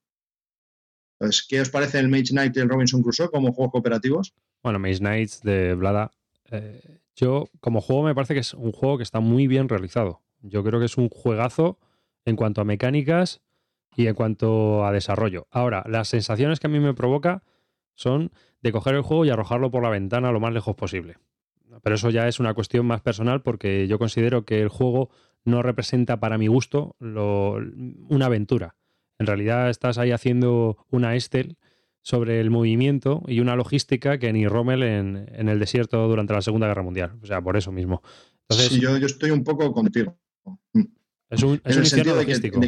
Entonces, 1.19 1.45
¿qué 1.47 1.61
os 1.61 1.69
parece 1.69 1.99
el 1.99 2.09
Mage 2.09 2.29
Knight 2.31 2.55
y 2.55 2.59
el 2.59 2.69
Robinson 2.69 3.01
Crusoe 3.01 3.29
como 3.29 3.51
juegos 3.51 3.71
cooperativos? 3.71 4.33
Bueno, 4.61 4.79
Mage 4.79 4.99
Knights 4.99 5.41
de 5.41 5.73
Blada, 5.73 6.11
eh, 6.51 6.99
yo 7.15 7.49
como 7.59 7.81
juego 7.81 8.03
me 8.03 8.13
parece 8.13 8.35
que 8.35 8.41
es 8.41 8.53
un 8.53 8.71
juego 8.71 8.97
que 8.97 9.03
está 9.03 9.19
muy 9.19 9.47
bien 9.47 9.67
realizado. 9.67 10.21
Yo 10.41 10.63
creo 10.63 10.79
que 10.79 10.85
es 10.85 10.97
un 10.97 11.09
juegazo 11.09 11.79
en 12.25 12.35
cuanto 12.35 12.61
a 12.61 12.65
mecánicas 12.65 13.41
y 13.95 14.05
en 14.05 14.13
cuanto 14.13 14.85
a 14.85 14.91
desarrollo. 14.91 15.47
Ahora, 15.49 15.83
las 15.87 16.09
sensaciones 16.09 16.59
que 16.59 16.67
a 16.67 16.69
mí 16.69 16.79
me 16.79 16.93
provoca 16.93 17.43
son 17.95 18.31
de 18.61 18.71
coger 18.71 18.93
el 18.93 19.01
juego 19.01 19.25
y 19.25 19.29
arrojarlo 19.31 19.71
por 19.71 19.81
la 19.81 19.89
ventana 19.89 20.31
lo 20.31 20.39
más 20.39 20.53
lejos 20.53 20.75
posible. 20.75 21.17
Pero 21.81 21.95
eso 21.95 22.11
ya 22.11 22.27
es 22.27 22.39
una 22.39 22.53
cuestión 22.53 22.85
más 22.85 23.01
personal 23.01 23.41
porque 23.41 23.87
yo 23.87 23.97
considero 23.97 24.45
que 24.45 24.61
el 24.61 24.69
juego 24.69 25.09
no 25.43 25.63
representa 25.63 26.19
para 26.19 26.37
mi 26.37 26.47
gusto 26.47 26.95
una 26.99 28.25
aventura. 28.25 28.75
En 29.19 29.27
realidad 29.27 29.69
estás 29.69 29.97
ahí 29.97 30.11
haciendo 30.11 30.77
una 30.91 31.15
Estel 31.15 31.57
sobre 32.01 32.39
el 32.39 32.49
movimiento 32.49 33.23
y 33.27 33.39
una 33.39 33.55
logística 33.55 34.17
que 34.17 34.31
ni 34.31 34.47
Rommel 34.47 34.83
en, 34.83 35.29
en, 35.33 35.49
el 35.49 35.59
desierto 35.59 36.07
durante 36.07 36.33
la 36.33 36.41
Segunda 36.41 36.67
Guerra 36.67 36.83
Mundial. 36.83 37.17
O 37.21 37.25
sea, 37.25 37.41
por 37.41 37.57
eso 37.57 37.71
mismo. 37.71 38.01
Entonces, 38.49 38.69
sí, 38.69 38.79
yo, 38.79 38.97
yo 38.97 39.07
estoy 39.07 39.31
un 39.31 39.43
poco 39.43 39.71
contigo. 39.73 40.17
Es 41.29 41.43
un, 41.43 41.59
es 41.65 41.75
un 41.75 41.83
infierno 41.83 42.15
logístico. 42.15 42.61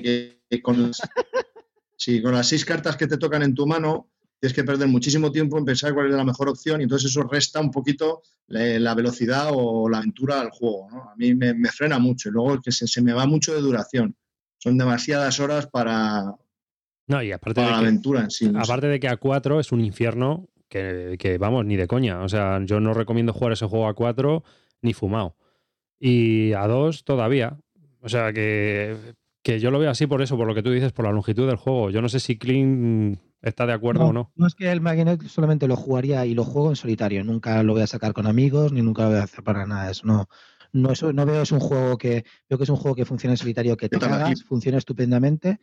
Sí, 1.96 2.22
con 2.22 2.34
las 2.34 2.48
seis 2.48 2.64
cartas 2.64 2.96
que 2.96 3.08
te 3.08 3.18
tocan 3.18 3.44
en 3.44 3.54
tu 3.54 3.68
mano, 3.68 4.10
tienes 4.40 4.56
que 4.56 4.64
perder 4.64 4.88
muchísimo 4.88 5.32
tiempo 5.32 5.58
en 5.58 5.66
pensar 5.66 5.94
cuál 5.94 6.10
es 6.10 6.16
la 6.16 6.24
mejor 6.24 6.48
opción 6.48 6.80
y 6.80 6.84
entonces 6.84 7.12
eso 7.12 7.24
resta 7.24 7.60
un 7.60 7.72
poquito 7.72 8.22
la, 8.48 8.96
velocidad 8.96 9.50
o 9.52 9.90
la 9.90 9.98
aventura 9.98 10.40
al 10.40 10.50
juego. 10.50 10.88
A 10.92 11.14
mí 11.18 11.36
me, 11.36 11.54
frena 11.70 12.00
mucho 12.00 12.30
y 12.30 12.32
luego 12.32 12.62
que 12.62 12.72
se, 12.72 13.02
me 13.02 13.12
va 13.12 13.26
mucho 13.26 13.54
de 13.54 13.60
duración. 13.60 14.16
Son 14.60 14.78
demasiadas 14.78 15.40
horas 15.40 15.68
para, 15.68 16.36
no, 17.08 17.24
y 17.24 17.32
aparte 17.32 17.62
de 17.62 17.68
la 17.68 17.80
aventura 17.80 18.22
en 18.22 18.30
sí. 18.30 18.52
Aparte 18.56 18.86
de 18.86 19.00
que 19.00 19.08
a 19.08 19.18
4 19.18 19.60
es 19.60 19.72
un 19.72 19.82
infierno 19.82 20.48
que, 20.68 21.16
que, 21.18 21.40
vamos, 21.40 21.66
ni 21.66 21.76
de 21.76 21.88
coña. 21.88 22.22
O 22.22 22.30
sea, 22.30 22.64
yo 22.64 22.80
no 22.80 22.94
recomiendo 22.94 23.34
jugar 23.34 23.54
ese 23.54 23.66
juego 23.66 23.88
a 23.88 23.96
4 23.96 24.44
ni 24.84 24.94
fumado. 24.94 25.36
Y 26.00 26.54
a 26.54 26.68
2 26.68 27.04
todavía. 27.06 27.58
O 28.02 28.10
sea, 28.10 28.32
que 28.32 28.96
que 29.44 29.60
yo 29.60 29.72
lo 29.72 29.80
veo 29.80 29.90
así 29.90 30.08
por 30.08 30.22
eso, 30.22 30.38
por 30.38 30.48
lo 30.48 30.56
que 30.56 30.64
tú 30.64 30.72
dices, 30.72 30.92
por 30.92 31.06
la 31.06 31.12
longitud 31.12 31.48
del 31.48 31.56
juego. 31.56 31.90
Yo 31.90 32.02
no 32.02 32.10
sé 32.10 32.20
si 32.20 32.38
Clean 32.38 33.20
está 33.42 33.66
de 33.66 33.74
acuerdo 33.74 34.06
o 34.06 34.14
no. 34.14 34.32
No 34.36 34.48
es 34.48 34.54
que 34.54 34.70
el 34.72 34.82
Magnet 34.82 35.24
solamente 35.28 35.68
lo 35.68 35.76
jugaría 35.76 36.26
y 36.26 36.34
lo 36.34 36.44
juego 36.44 36.70
en 36.70 36.76
solitario. 36.76 37.24
Nunca 37.24 37.64
lo 37.64 37.74
voy 37.74 37.82
a 37.82 37.88
sacar 37.88 38.14
con 38.14 38.28
amigos 38.28 38.72
ni 38.74 38.82
nunca 38.82 39.04
lo 39.04 39.10
voy 39.10 39.20
a 39.20 39.24
hacer 39.24 39.44
para 39.44 39.66
nada. 39.66 39.90
Eso 39.90 40.06
no, 40.06 40.28
no, 40.72 40.92
eso, 40.92 41.14
no 41.14 41.26
veo 41.26 41.42
es 41.42 41.52
un 41.52 41.60
juego 41.60 41.98
que 41.98 42.26
veo 42.50 42.58
que 42.58 42.64
es 42.64 42.70
un 42.70 42.76
juego 42.76 42.96
que 42.96 43.06
funciona 43.06 43.34
en 43.34 43.38
solitario, 43.38 43.78
que 43.78 43.90
te 43.90 44.00
cagas, 44.00 44.44
funciona 44.44 44.78
estupendamente. 44.78 45.60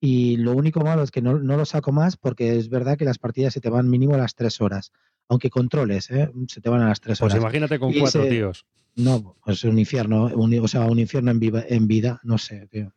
Y 0.00 0.36
lo 0.36 0.52
único 0.52 0.80
malo 0.80 1.02
es 1.02 1.10
que 1.10 1.22
no, 1.22 1.34
lo 1.34 1.64
saco 1.64 1.90
más 1.90 2.16
porque 2.16 2.56
es 2.56 2.68
verdad 2.68 2.96
que 2.96 3.04
las 3.04 3.18
partidas 3.18 3.52
se 3.52 3.60
te 3.60 3.68
van 3.68 3.90
mínimo 3.90 4.14
a 4.14 4.18
las 4.18 4.34
tres 4.34 4.60
horas. 4.60 4.92
Aunque 5.28 5.50
controles, 5.50 6.10
¿eh? 6.10 6.30
se 6.46 6.60
te 6.60 6.70
van 6.70 6.82
a 6.82 6.88
las 6.88 7.00
tres 7.00 7.18
pues 7.18 7.32
horas. 7.32 7.42
Pues 7.42 7.52
imagínate 7.52 7.78
con 7.78 7.92
cuatro 7.92 8.26
tíos. 8.26 8.64
No, 8.94 9.36
pues 9.44 9.58
es 9.58 9.64
un 9.64 9.78
infierno, 9.78 10.24
o 10.24 10.68
sea, 10.68 10.86
un 10.86 10.98
infierno 10.98 11.30
en, 11.30 11.40
en 11.68 11.86
vida, 11.86 12.20
no 12.24 12.38
sé, 12.38 12.66
tío 12.68 12.92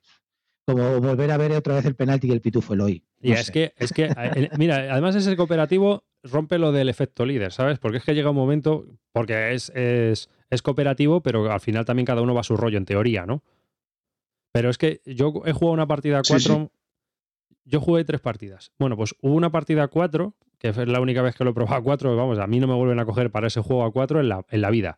como 0.65 1.01
volver 1.01 1.32
a 1.32 1.38
ver 1.38 1.51
otra 1.53 1.75
vez 1.75 1.86
el 1.86 1.96
penalti 1.96 2.27
y 2.27 2.32
el 2.32 2.41
pitufo 2.41 2.74
hoy. 2.74 3.03
y 3.22 3.32
es 3.34 3.51
que, 3.51 3.74
es 3.77 3.91
que, 3.91 4.10
mira, 4.58 4.91
además 4.91 5.15
ese 5.15 5.36
cooperativo 5.36 6.06
rompe 6.24 6.58
lo 6.58 6.72
del 6.72 6.89
efecto 6.89 7.25
líder, 7.25 7.51
¿sabes? 7.51 7.80
Porque 7.80 7.98
es 7.98 8.03
que 8.03 8.13
llega 8.13 8.30
un 8.30 8.36
momento, 8.36 8.86
porque 9.12 9.53
es, 9.53 9.72
es, 9.75 10.30
es 10.51 10.62
cooperativo, 10.62 11.22
pero 11.22 11.51
al 11.51 11.60
final 11.62 11.86
también 11.86 12.05
cada 12.05 12.22
uno 12.22 12.36
va 12.36 12.41
a 12.41 12.43
su 12.43 12.55
rollo, 12.55 12.77
en 12.77 12.86
teoría, 12.86 13.25
¿no? 13.25 13.41
Pero 14.51 14.70
es 14.70 14.77
que 14.77 15.01
yo 15.05 15.34
he 15.46 15.53
jugado 15.53 15.74
una 15.74 15.88
partida 15.88 16.20
a 16.20 16.22
cuatro. 16.27 16.72
Yo 17.63 17.79
jugué 17.79 18.03
tres 18.03 18.22
partidas. 18.22 18.72
Bueno, 18.77 18.98
pues 18.98 19.15
hubo 19.22 19.34
una 19.34 19.51
partida 19.51 19.84
a 19.84 19.88
cuatro, 19.88 20.36
que 20.60 20.70
es 20.70 20.77
la 20.77 21.00
única 21.00 21.22
vez 21.22 21.36
que 21.36 21.43
lo 21.43 21.51
he 21.51 21.53
probado 21.53 21.77
a 21.77 21.84
cuatro. 21.84 22.15
Vamos, 22.15 22.38
a 22.38 22.48
mí 22.48 22.60
no 22.60 22.67
me 22.67 22.74
vuelven 22.74 23.00
a 23.00 23.05
coger 23.05 23.31
para 23.31 23.48
ese 23.48 23.62
juego 23.62 23.86
a 23.86 23.91
cuatro 23.91 24.20
en 24.20 24.29
la, 24.29 24.46
en 24.50 24.62
la 24.62 24.70
vida. 24.70 24.98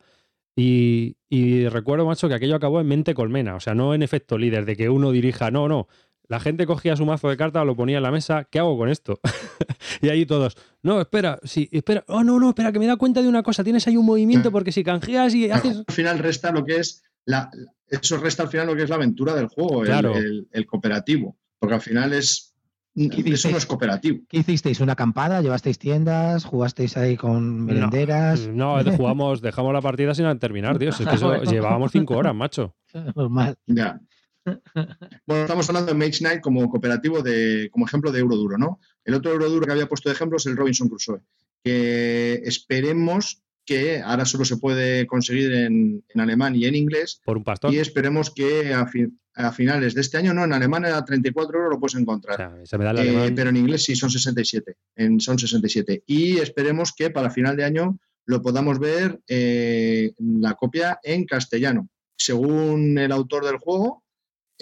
Y, 0.55 1.67
recuerdo, 1.69 2.05
macho, 2.05 2.27
que 2.27 2.36
aquello 2.36 2.55
acabó 2.55 2.79
en 2.79 2.88
mente 2.88 3.13
colmena, 3.13 3.55
o 3.55 3.60
sea, 3.60 3.74
no 3.74 3.93
en 3.93 4.03
efecto 4.03 4.38
líder, 4.38 4.65
de 4.65 4.75
que 4.75 4.89
uno 4.89 5.12
dirija, 5.12 5.51
no, 5.51 5.67
no. 5.67 5.88
La 6.33 6.39
gente 6.39 6.65
cogía 6.65 6.95
su 6.95 7.05
mazo 7.05 7.29
de 7.29 7.37
cartas, 7.37 7.63
lo 7.63 7.75
ponía 7.75 7.97
en 7.97 8.01
la 8.01 8.09
mesa, 8.09 8.47
¿qué 8.49 8.57
hago 8.57 8.75
con 8.75 8.89
esto? 8.89 9.19
y 10.01 10.09
ahí 10.09 10.25
todos, 10.25 10.57
no, 10.81 10.99
espera, 10.99 11.37
sí, 11.43 11.69
espera, 11.71 12.03
oh, 12.07 12.23
no, 12.23 12.39
no, 12.39 12.49
espera, 12.49 12.71
que 12.71 12.79
me 12.79 12.87
da 12.87 12.95
cuenta 12.95 13.21
de 13.21 13.27
una 13.27 13.43
cosa, 13.43 13.63
tienes 13.63 13.87
ahí 13.87 13.97
un 13.97 14.07
movimiento 14.07 14.51
porque 14.51 14.71
si 14.71 14.83
canjeas 14.83 15.35
y 15.35 15.51
haces... 15.51 15.83
Al 15.87 15.93
final 15.93 16.17
resta 16.17 16.51
lo 16.51 16.65
que 16.65 16.77
es, 16.77 17.03
la, 17.25 17.51
eso 17.87 18.17
resta 18.17 18.41
al 18.41 18.49
final 18.49 18.65
lo 18.65 18.75
que 18.75 18.81
es 18.81 18.89
la 18.89 18.95
aventura 18.95 19.35
del 19.35 19.45
juego, 19.45 19.85
el 19.85 20.65
cooperativo, 20.65 21.37
porque 21.59 21.75
al 21.75 21.81
final 21.81 22.13
es 22.13 22.53
eso 22.95 23.49
no 23.49 23.57
es 23.57 23.65
cooperativo. 23.65 24.19
¿Qué 24.27 24.39
hicisteis? 24.39 24.79
¿Una 24.79 24.93
acampada? 24.93 25.41
¿Llevasteis 25.41 25.79
tiendas? 25.79 26.45
¿Jugasteis 26.45 26.95
ahí 26.97 27.17
con 27.17 27.65
merenderas? 27.65 28.47
No, 28.53 28.83
jugamos, 28.95 29.41
dejamos 29.41 29.73
la 29.73 29.81
partida 29.81 30.13
sin 30.13 30.37
terminar, 30.39 30.77
Dios. 30.77 30.99
Es 30.99 31.07
que 31.07 31.15
eso, 31.15 31.43
llevábamos 31.43 31.91
cinco 31.91 32.17
horas, 32.17 32.35
macho. 32.35 32.75
Normal. 33.15 33.55
Ya. 33.65 33.99
Bueno, 35.25 35.43
estamos 35.43 35.69
hablando 35.69 35.93
de 35.93 35.97
Mage 35.97 36.19
Knight 36.19 36.41
como 36.41 36.69
cooperativo 36.69 37.21
de, 37.21 37.69
como 37.71 37.85
ejemplo 37.85 38.12
de 38.12 38.19
Euroduro, 38.19 38.57
¿no? 38.57 38.79
El 39.05 39.13
otro 39.13 39.31
Euroduro 39.31 39.65
que 39.65 39.71
había 39.71 39.88
puesto 39.88 40.09
de 40.09 40.15
ejemplo 40.15 40.38
es 40.38 40.45
el 40.45 40.57
Robinson 40.57 40.89
Crusoe, 40.89 41.21
que 41.63 42.41
esperemos 42.45 43.43
que 43.65 44.01
ahora 44.01 44.25
solo 44.25 44.45
se 44.45 44.57
puede 44.57 45.07
conseguir 45.07 45.53
en, 45.53 46.03
alemán 46.15 46.55
y 46.55 46.65
en 46.65 46.75
inglés. 46.75 47.21
Por 47.23 47.38
un 47.38 47.43
pastor. 47.43 47.73
Y 47.73 47.79
esperemos 47.79 48.29
que 48.29 48.73
a, 48.73 48.89
a, 49.35 49.51
finales 49.51 49.93
de 49.93 50.01
este 50.01 50.17
año, 50.17 50.33
no, 50.33 50.43
en 50.43 50.53
alemán 50.53 50.85
a 50.85 51.03
34 51.03 51.57
euros 51.57 51.73
lo 51.73 51.79
puedes 51.79 51.95
encontrar. 51.95 52.62
Eh, 52.62 53.31
pero 53.35 53.50
en 53.50 53.57
inglés 53.57 53.83
sí, 53.83 53.95
son 53.95 54.09
67. 54.09 54.75
En, 54.95 55.19
son 55.19 55.39
67. 55.39 56.03
Y 56.05 56.39
esperemos 56.39 56.93
que 56.93 57.09
para 57.09 57.29
final 57.29 57.55
de 57.55 57.63
año 57.63 57.97
lo 58.25 58.41
podamos 58.41 58.79
ver 58.79 59.21
eh, 59.27 60.13
la 60.17 60.55
copia 60.55 61.00
en 61.03 61.25
castellano. 61.25 61.89
Según 62.15 62.97
el 62.97 63.12
autor 63.12 63.45
del 63.45 63.57
juego, 63.57 64.02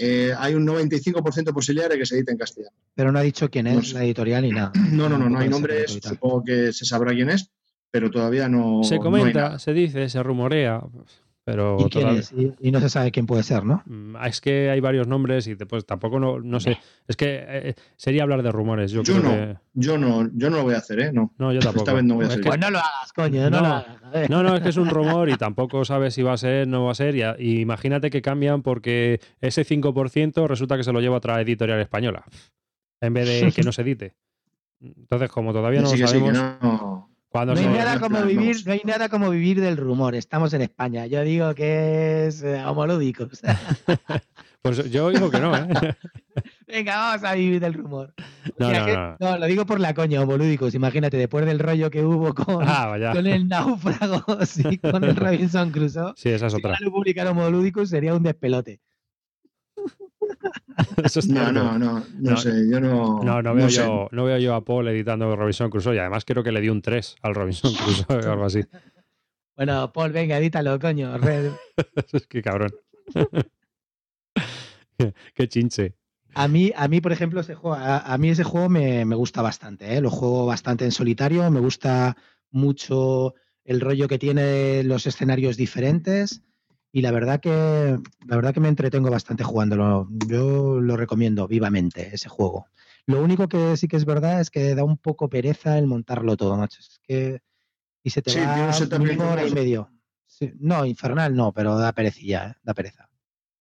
eh, 0.03 0.33
hay 0.35 0.55
un 0.55 0.65
95% 0.65 1.43
de 1.43 1.53
posibilidad 1.53 1.87
de 1.87 1.97
que 1.97 2.07
se 2.07 2.15
edite 2.15 2.31
en 2.31 2.37
castellano. 2.39 2.75
Pero 2.95 3.11
no 3.11 3.19
ha 3.19 3.21
dicho 3.21 3.51
quién 3.51 3.67
es 3.67 3.93
la 3.93 4.03
editorial 4.03 4.41
ni 4.41 4.49
nada. 4.49 4.71
No, 4.91 5.07
no, 5.07 5.17
no, 5.17 5.29
no, 5.29 5.37
hay 5.37 5.47
nombres, 5.47 5.99
supongo 6.01 6.43
que 6.43 6.73
se 6.73 6.85
sabrá 6.85 7.13
quién 7.13 7.29
es, 7.29 7.51
pero 7.91 8.09
todavía 8.09 8.49
no. 8.49 8.83
Se 8.83 8.97
comenta, 8.97 9.59
se 9.59 9.73
dice, 9.73 10.09
se 10.09 10.23
rumorea. 10.23 10.81
Pero 11.43 11.77
¿Y, 12.59 12.71
no 12.71 12.79
se 12.79 12.89
sabe 12.89 13.11
quién 13.11 13.25
puede 13.25 13.41
ser, 13.41 13.65
¿no? 13.65 13.81
Mm, 13.87 14.15
es 14.27 14.41
que 14.41 14.69
hay 14.69 14.79
varios 14.79 15.07
nombres 15.07 15.47
y 15.47 15.55
después 15.55 15.85
tampoco 15.87 16.19
no, 16.19 16.39
no 16.39 16.59
sé. 16.59 16.77
Es 17.07 17.17
que 17.17 17.43
eh, 17.47 17.75
sería 17.97 18.23
hablar 18.23 18.43
de 18.43 18.51
rumores. 18.51 18.91
Yo, 18.91 19.01
no, 19.01 19.59
yo 19.73 19.97
no, 19.97 20.29
yo 20.33 20.49
no 20.51 20.57
lo 20.57 20.63
voy 20.63 20.75
a 20.75 20.77
hacer, 20.77 20.99
¿eh? 20.99 21.11
No. 21.11 21.33
No, 21.39 21.51
yo 21.51 21.59
tampoco. 21.59 21.83
Esta 21.83 21.93
vez 21.93 22.03
no 22.03 22.15
voy 22.15 22.25
a 22.25 22.27
hacer. 22.27 22.41
Pues 22.41 22.59
no 22.59 22.69
lo 22.69 22.77
hagas, 22.77 23.13
coño, 23.15 23.49
no, 23.49 23.83
no, 24.29 24.43
no, 24.43 24.55
es 24.55 24.61
que 24.61 24.69
es 24.69 24.77
un 24.77 24.89
rumor 24.89 25.29
y 25.29 25.35
tampoco 25.35 25.83
sabes 25.83 26.13
si 26.13 26.21
va 26.21 26.33
a 26.33 26.37
ser, 26.37 26.67
no 26.67 26.85
va 26.85 26.91
a 26.91 26.95
ser. 26.95 27.15
Y, 27.15 27.59
imagínate 27.59 28.11
que 28.11 28.21
cambian 28.21 28.61
porque 28.61 29.19
ese 29.39 29.65
5% 29.65 30.47
resulta 30.47 30.77
que 30.77 30.83
se 30.83 30.93
lo 30.93 31.01
lleva 31.01 31.17
otra 31.17 31.41
editorial 31.41 31.79
española 31.79 32.23
en 33.01 33.13
vez 33.15 33.27
de 33.27 33.51
que 33.51 33.63
no 33.63 33.71
se 33.71 33.81
edite. 33.81 34.15
Entonces, 34.79 35.29
como 35.29 35.53
todavía 35.53 35.81
no 35.81 35.91
lo 35.91 36.07
sabemos 36.07 36.33
no, 36.33 37.10
hay 37.33 37.67
nada 37.67 37.99
como 37.99 38.21
vivir, 38.23 38.57
no 38.65 38.73
hay 38.73 38.81
nada 38.83 39.09
como 39.09 39.29
vivir 39.29 39.61
del 39.61 39.77
rumor. 39.77 40.15
Estamos 40.15 40.53
en 40.53 40.61
España. 40.61 41.05
Yo 41.05 41.21
digo 41.21 41.55
que 41.55 42.27
es 42.27 42.43
eh, 42.43 42.63
homolúdico. 42.65 43.27
pues 44.61 44.91
yo 44.91 45.09
digo 45.09 45.31
que 45.31 45.39
no, 45.39 45.55
¿eh? 45.55 45.95
Venga, 46.67 46.97
vamos 46.97 47.23
a 47.23 47.33
vivir 47.33 47.61
del 47.61 47.73
rumor. 47.73 48.13
No, 48.57 48.71
no, 48.71 49.17
no, 49.19 49.37
lo 49.37 49.45
digo 49.45 49.65
por 49.65 49.79
la 49.79 49.93
coña, 49.93 50.21
homolúdicos. 50.21 50.75
Imagínate, 50.75 51.17
después 51.17 51.45
del 51.45 51.59
rollo 51.59 51.89
que 51.89 52.03
hubo 52.03 52.33
con, 52.33 52.65
ah, 52.67 52.97
con 53.13 53.25
el 53.27 53.47
náufrago 53.47 54.25
y 54.69 54.77
con 54.77 55.03
el 55.03 55.15
Robinson 55.15 55.71
Crusoe. 55.71 56.13
Sí, 56.17 56.29
esa 56.29 56.47
es 56.47 56.53
otra. 56.53 56.77
Si 56.77 56.83
lo 56.83 56.91
publicaron 56.91 57.37
homolúdicos 57.37 57.89
sería 57.89 58.13
un 58.13 58.23
despelote. 58.23 58.81
no, 61.29 61.51
no, 61.51 61.77
no, 61.77 62.03
no, 62.19 62.37
sé, 62.37 62.69
yo 62.69 62.79
no. 62.79 63.21
No, 63.23 63.41
no 63.41 63.53
veo, 63.53 63.67
yo, 63.67 64.07
no 64.11 64.25
veo 64.25 64.37
yo 64.37 64.55
a 64.55 64.63
Paul 64.63 64.87
editando 64.87 65.35
Robinson 65.35 65.69
Crusoe 65.69 65.95
y 65.95 65.99
además 65.99 66.25
creo 66.25 66.43
que 66.43 66.51
le 66.51 66.61
di 66.61 66.69
un 66.69 66.81
3 66.81 67.15
al 67.21 67.35
Robinson 67.35 67.73
Crusoe 67.83 68.27
o 68.27 68.31
algo 68.31 68.45
así. 68.45 68.61
Bueno, 69.55 69.91
Paul, 69.91 70.11
venga, 70.11 70.37
edítalo, 70.37 70.79
coño. 70.79 71.15
es 72.13 72.27
que 72.27 72.41
cabrón. 72.41 72.71
Qué 75.33 75.47
chinche. 75.47 75.95
A 76.33 76.47
mí, 76.47 76.71
a 76.75 76.87
mí, 76.87 77.01
por 77.01 77.11
ejemplo, 77.11 77.41
ese 77.41 77.55
juego, 77.55 77.75
a, 77.77 78.17
mí 78.17 78.29
ese 78.29 78.43
juego 78.43 78.69
me, 78.69 79.03
me 79.03 79.15
gusta 79.15 79.41
bastante, 79.41 79.97
¿eh? 79.97 80.01
lo 80.01 80.09
juego 80.09 80.45
bastante 80.45 80.85
en 80.85 80.91
solitario, 80.91 81.49
me 81.51 81.59
gusta 81.59 82.15
mucho 82.51 83.33
el 83.65 83.81
rollo 83.81 84.07
que 84.07 84.17
tiene 84.17 84.83
los 84.83 85.05
escenarios 85.07 85.57
diferentes 85.57 86.41
y 86.91 87.01
la 87.01 87.11
verdad 87.11 87.39
que 87.39 87.97
la 88.25 88.35
verdad 88.35 88.53
que 88.53 88.59
me 88.59 88.67
entretengo 88.67 89.09
bastante 89.09 89.43
jugándolo. 89.43 90.07
Yo 90.27 90.79
lo 90.81 90.97
recomiendo 90.97 91.47
vivamente 91.47 92.09
ese 92.13 92.29
juego. 92.29 92.67
Lo 93.05 93.21
único 93.21 93.47
que 93.47 93.77
sí 93.77 93.87
que 93.87 93.97
es 93.97 94.05
verdad 94.05 94.41
es 94.41 94.49
que 94.49 94.75
da 94.75 94.83
un 94.83 94.97
poco 94.97 95.29
pereza 95.29 95.77
el 95.77 95.87
montarlo 95.87 96.37
todo, 96.37 96.57
macho. 96.57 96.79
Es 96.79 96.99
que 97.03 97.41
y 98.03 98.09
se 98.09 98.21
te 98.21 98.33
va 98.45 98.71
una 98.99 99.31
hora 99.31 99.47
y 99.47 99.51
medio. 99.51 99.91
no, 100.59 100.85
infernal 100.85 101.35
no, 101.35 101.53
pero 101.53 101.77
da 101.77 101.93
perecilla, 101.93 102.47
¿eh? 102.49 102.55
da 102.63 102.73
pereza. 102.73 103.09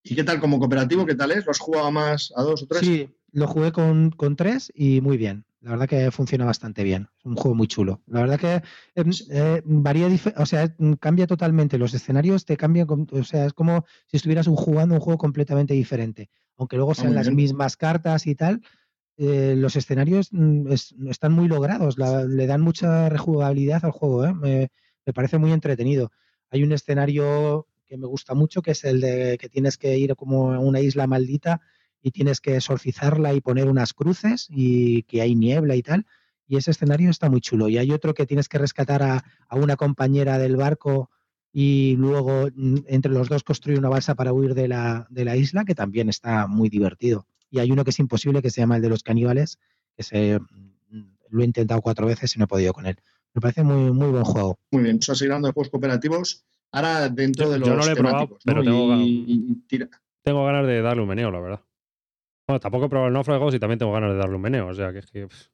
¿Y 0.02 0.16
qué 0.16 0.24
tal 0.24 0.40
como 0.40 0.58
cooperativo? 0.58 1.04
¿Qué 1.04 1.14
tal 1.14 1.30
es? 1.30 1.44
¿Lo 1.44 1.50
has 1.50 1.58
jugado 1.58 1.90
más 1.90 2.32
a 2.34 2.42
dos 2.42 2.62
o 2.62 2.66
tres? 2.66 2.80
Sí, 2.80 3.10
lo 3.32 3.46
jugué 3.46 3.70
con, 3.70 4.10
con 4.10 4.34
tres 4.34 4.72
y 4.74 5.00
muy 5.02 5.18
bien. 5.18 5.44
La 5.62 5.72
verdad 5.72 5.88
que 5.88 6.10
funciona 6.10 6.46
bastante 6.46 6.82
bien. 6.84 7.08
Es 7.18 7.26
un 7.26 7.36
juego 7.36 7.54
muy 7.54 7.66
chulo. 7.66 8.00
La 8.06 8.20
verdad 8.20 8.40
que 8.40 8.62
em, 8.94 9.10
eh, 9.30 9.62
varía, 9.64 10.08
o 10.36 10.46
sea, 10.46 10.74
cambia 10.98 11.26
totalmente. 11.26 11.76
Los 11.76 11.92
escenarios 11.92 12.46
te 12.46 12.56
cambian, 12.56 12.86
o 12.88 13.24
sea, 13.24 13.44
es 13.44 13.52
como 13.52 13.84
si 14.06 14.16
estuvieras 14.16 14.46
jugando 14.46 14.94
un 14.94 15.00
juego 15.00 15.18
completamente 15.18 15.74
diferente. 15.74 16.30
Aunque 16.56 16.76
luego 16.76 16.94
sean 16.94 17.14
las 17.14 17.30
mismas 17.30 17.76
cartas 17.76 18.26
y 18.26 18.34
tal, 18.34 18.62
eh, 19.16 19.54
los 19.56 19.76
escenarios 19.76 20.28
mm, 20.32 20.72
están 21.08 21.32
muy 21.32 21.46
logrados. 21.46 21.96
le 21.98 22.46
dan 22.46 22.62
mucha 22.62 23.10
rejugabilidad 23.10 23.84
al 23.84 23.90
juego. 23.90 24.24
¿eh? 24.24 24.34
Me, 24.34 24.70
me, 25.04 25.12
parece 25.12 25.36
muy 25.36 25.52
entretenido. 25.52 26.10
Hay 26.50 26.62
un 26.62 26.72
escenario 26.72 27.66
que 27.86 27.98
me 27.98 28.06
gusta 28.06 28.34
mucho, 28.34 28.62
que 28.62 28.70
es 28.70 28.84
el 28.84 29.00
de 29.00 29.36
que 29.38 29.50
tienes 29.50 29.76
que 29.76 29.98
ir 29.98 30.16
como 30.16 30.52
a 30.52 30.58
una 30.58 30.80
isla 30.80 31.06
maldita 31.06 31.60
y 32.02 32.10
tienes 32.12 32.40
que 32.40 32.60
solfizarla 32.60 33.34
y 33.34 33.40
poner 33.40 33.68
unas 33.68 33.92
cruces 33.92 34.46
y 34.50 35.02
que 35.04 35.20
hay 35.22 35.34
niebla 35.34 35.76
y 35.76 35.82
tal. 35.82 36.06
Y 36.46 36.56
ese 36.56 36.70
escenario 36.72 37.10
está 37.10 37.28
muy 37.30 37.40
chulo. 37.40 37.68
Y 37.68 37.78
hay 37.78 37.92
otro 37.92 38.14
que 38.14 38.26
tienes 38.26 38.48
que 38.48 38.58
rescatar 38.58 39.02
a, 39.02 39.24
una 39.52 39.76
compañera 39.76 40.38
del 40.38 40.56
barco 40.56 41.10
y 41.52 41.96
luego 41.96 42.48
mm, 42.54 42.78
entre 42.88 43.12
los 43.12 43.28
dos 43.28 43.42
construir 43.44 43.78
una 43.78 43.88
balsa 43.88 44.14
para 44.14 44.32
huir 44.32 44.54
de 44.54 44.66
la, 44.68 45.06
de 45.10 45.24
la 45.24 45.36
isla, 45.36 45.64
que 45.64 45.74
también 45.74 46.08
está 46.08 46.46
muy 46.46 46.68
divertido. 46.68 47.26
y 47.50 47.58
hay 47.58 47.70
uno 47.72 47.84
que 47.84 47.90
es 47.90 47.98
imposible 47.98 48.42
que 48.42 48.50
se 48.50 48.60
llama 48.60 48.76
el 48.76 48.82
de 48.82 48.88
los 48.88 49.02
caníbales, 49.02 49.58
que 49.96 50.02
se 50.04 50.38
mm, 50.40 51.02
lo 51.30 51.42
he 51.42 51.44
intentado 51.44 51.80
cuatro 51.82 52.06
veces 52.06 52.34
y 52.34 52.38
no 52.38 52.44
he 52.46 52.48
podido 52.48 52.72
con 52.72 52.86
él. 52.86 52.96
Me 53.34 53.40
parece 53.40 53.62
muy, 53.62 53.92
muy 53.92 54.08
buen 54.10 54.24
juego. 54.24 54.58
Muy 54.72 54.82
bien, 54.84 54.96
estás 54.98 55.20
hablando 55.22 55.46
de 55.48 55.52
juegos 55.52 55.70
cooperativos. 55.70 56.44
Ahora 56.72 57.08
dentro 57.08 57.46
Yo- 57.46 57.52
de 57.52 57.58
yo 57.60 57.66
los 57.66 57.76
no 57.78 57.84
lo 57.84 57.92
he 57.92 57.96
probado, 57.96 58.38
pero 58.44 58.62
tengo 58.64 58.94
Y- 58.96 59.24
y 59.50 59.54
tira- 59.68 59.88
Tengo 60.22 60.44
ganas 60.44 60.66
de 60.66 60.82
darle 60.82 61.02
un 61.02 61.08
meneo, 61.08 61.30
la 61.30 61.40
verdad. 61.40 61.60
Bueno, 62.50 62.60
tampoco 62.60 62.86
he 62.86 62.88
probado 62.88 63.08
el 63.08 63.14
Náufragos 63.14 63.54
y 63.54 63.60
también 63.60 63.78
tengo 63.78 63.92
ganas 63.92 64.10
de 64.12 64.16
darle 64.18 64.34
un 64.36 64.42
meneo. 64.42 64.66
O 64.68 64.74
sea, 64.74 64.92
que 64.92 64.98
es 64.98 65.06
que. 65.10 65.26
pff, 65.28 65.46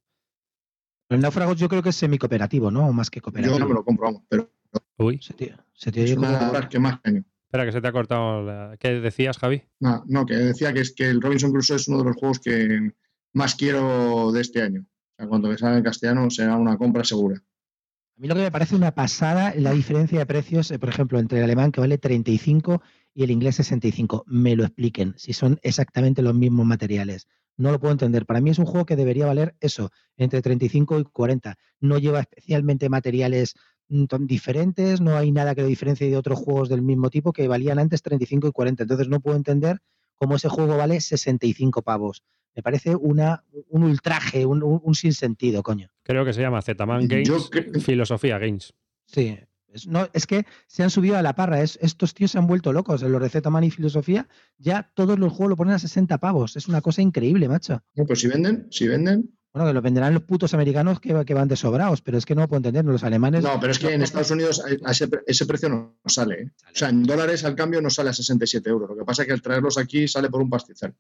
El 1.11 1.21
náufragos 1.21 1.57
yo 1.59 1.69
creo 1.69 1.83
que 1.83 1.91
es 1.91 1.97
semicooperativo, 1.97 2.71
¿no? 2.71 2.87
O 2.89 2.93
más 2.93 3.11
que 3.11 3.19
Yo 3.21 3.25
cooperativo. 3.25 3.59
no 3.59 3.69
me 3.69 3.75
lo 3.75 3.85
compro, 3.85 4.07
vamos, 4.07 4.23
pero 4.29 4.51
Uy, 4.99 5.21
Se 5.23 5.35
te, 5.35 5.55
se 5.75 5.93
te 5.93 6.05
es 6.05 6.17
una 6.17 6.39
como- 6.39 6.53
de 6.53 6.59
las 6.59 6.69
que 6.69 6.79
más 6.79 6.99
genio. 7.05 7.23
espera, 7.47 7.67
que 7.67 7.73
se 7.73 7.81
te 7.83 7.89
ha 7.89 7.93
cortado. 7.93 8.43
la- 8.43 8.77
¿Qué 8.79 8.99
decías, 9.01 9.37
Javi? 9.39 9.63
No, 9.79 10.03
no, 10.07 10.25
que 10.25 10.35
decía 10.35 10.73
que 10.73 10.81
es 10.81 10.95
que 10.95 11.09
el 11.09 11.21
Robinson 11.21 11.53
Crusoe 11.53 11.77
es 11.77 11.87
uno 11.89 11.99
de 11.99 12.05
los 12.05 12.17
juegos 12.17 12.41
que 12.41 12.93
más 13.35 13.55
quiero 13.55 14.33
de 14.33 14.41
este 14.41 14.63
año. 14.63 14.81
O 14.81 15.15
sea, 15.19 15.29
cuando 15.29 15.49
me 15.49 15.59
salga 15.59 15.77
en 15.77 15.85
castellano 15.85 16.31
será 16.31 16.57
una 16.57 16.79
compra 16.79 17.05
segura. 17.05 17.37
A 17.37 18.21
mí 18.21 18.27
lo 18.27 18.35
que 18.35 18.41
me 18.41 18.51
parece 18.51 18.75
una 18.75 18.95
pasada 18.95 19.51
es 19.51 19.63
la 19.63 19.73
diferencia 19.73 20.19
de 20.19 20.25
precios, 20.27 20.71
eh, 20.71 20.79
por 20.79 20.89
ejemplo, 20.89 21.19
entre 21.19 21.39
el 21.39 21.45
alemán 21.45 21.73
que 21.73 21.81
vale 21.83 21.99
35 21.99 22.81
y 23.17 23.25
el 23.25 23.31
inglés 23.31 23.57
65. 23.57 24.25
Me 24.27 24.55
lo 24.57 24.65
expliquen, 24.65 25.15
si 25.17 25.33
son 25.33 25.59
exactamente 25.63 26.21
los 26.21 26.35
mismos 26.35 26.67
materiales. 26.67 27.27
No 27.57 27.73
lo 27.73 27.81
puedo 27.81 27.93
entender. 27.93 28.27
Para 28.27 28.43
mí 28.43 28.51
es 28.51 28.59
un 28.59 28.67
juego 28.67 28.85
que 28.85 28.95
debería 28.95 29.25
valer 29.25 29.57
eso, 29.61 29.91
entre 30.19 30.43
35 30.43 31.01
y 31.01 31.05
40. 31.05 31.57
No 31.81 31.97
lleva 31.97 32.21
especialmente 32.21 32.91
materiales 32.91 33.55
mm, 33.89 34.05
diferentes, 34.27 35.01
no 35.01 35.17
hay 35.17 35.33
nada 35.33 35.55
que 35.55 35.63
lo 35.63 35.67
diferencie 35.67 36.11
de 36.11 36.17
otros 36.19 36.39
juegos 36.39 36.69
del 36.69 36.83
mismo 36.83 37.09
tipo 37.09 37.33
que 37.33 37.49
valían 37.49 37.79
antes 37.79 38.03
35 38.03 38.49
y 38.49 38.53
40. 38.53 38.83
Entonces 38.83 39.09
no 39.09 39.21
puedo 39.21 39.39
entender 39.39 39.79
cómo 40.17 40.37
ese 40.37 40.51
juego 40.51 40.77
vale 40.77 41.01
65 41.01 41.81
pavos. 41.81 42.23
Me 42.55 42.63
parece 42.63 42.97
una, 42.97 43.45
un 43.71 43.83
ultraje, 43.83 44.45
un, 44.45 44.63
un, 44.63 44.83
un 44.85 44.95
sinsentido, 44.95 45.63
coño. 45.63 45.89
Creo 46.03 46.27
que 46.27 46.35
se 46.35 46.43
llama 46.43 46.61
Zetaman 46.61 47.09
Games. 47.09 47.29
Yo 47.29 47.39
Filosofía 47.81 48.39
Games. 48.39 48.75
Sí. 49.07 49.39
Es, 49.73 49.87
no, 49.87 50.09
es 50.13 50.27
que 50.27 50.47
se 50.67 50.83
han 50.83 50.91
subido 50.91 51.17
a 51.17 51.23
la 51.23 51.35
parra. 51.35 51.61
Es, 51.63 51.79
estos 51.83 52.15
tíos 52.15 52.31
se 52.31 52.39
han 52.39 52.47
vuelto 52.47 52.73
locos. 52.73 53.03
En 53.03 53.13
los 53.13 53.21
de 53.21 53.29
Zetaman 53.29 53.65
y 53.65 53.71
Filosofía, 53.71 54.29
ya 54.59 54.91
todos 54.95 55.19
los 55.19 55.33
juegos 55.33 55.51
lo 55.51 55.57
ponen 55.57 55.75
a 55.75 55.79
60 55.79 56.19
pavos. 56.19 56.57
Es 56.57 56.69
una 56.69 56.81
cosa 56.81 57.03
increíble, 57.03 57.49
macho. 57.49 57.83
No, 57.95 58.07
pues 58.07 58.21
si 58.21 58.29
venden, 58.29 58.67
si 58.71 58.87
venden. 58.89 59.31
Bueno, 59.53 59.69
que 59.69 59.75
lo 59.75 59.81
venderán 59.83 60.13
los 60.13 60.23
putos 60.25 60.53
americanos 60.53 61.01
que, 61.01 61.25
que 61.25 61.33
van 61.35 61.49
de 61.49 61.57
sobrados, 61.57 62.03
pero 62.03 62.19
es 62.19 62.27
que 62.27 62.35
no 62.35 62.47
puedo 62.47 62.59
entender. 62.59 62.85
Los 62.85 63.03
alemanes. 63.05 63.43
No, 63.43 63.59
pero 63.59 63.73
es 63.73 63.79
que 63.79 63.93
en 63.95 64.03
Estados 64.03 64.31
Unidos 64.31 64.63
a 64.85 64.91
ese, 64.91 65.09
pre- 65.09 65.23
ese 65.27 65.47
precio 65.47 65.69
no 65.71 65.97
sale. 66.07 66.43
¿eh? 66.43 66.51
O 66.75 66.77
sea, 66.77 66.91
en 66.91 67.03
dólares 67.05 67.43
al 67.45 67.55
cambio 67.55 67.81
no 67.81 67.89
sale 67.91 68.11
a 68.11 68.13
67 68.13 68.69
euros. 68.69 68.91
Lo 68.91 68.97
que 68.97 69.05
pasa 69.05 69.23
es 69.23 69.27
que 69.29 69.33
al 69.33 69.41
traerlos 69.43 69.79
aquí 69.79 70.07
sale 70.09 70.29
por 70.29 70.43
un 70.43 70.51
pastizal. 70.51 70.95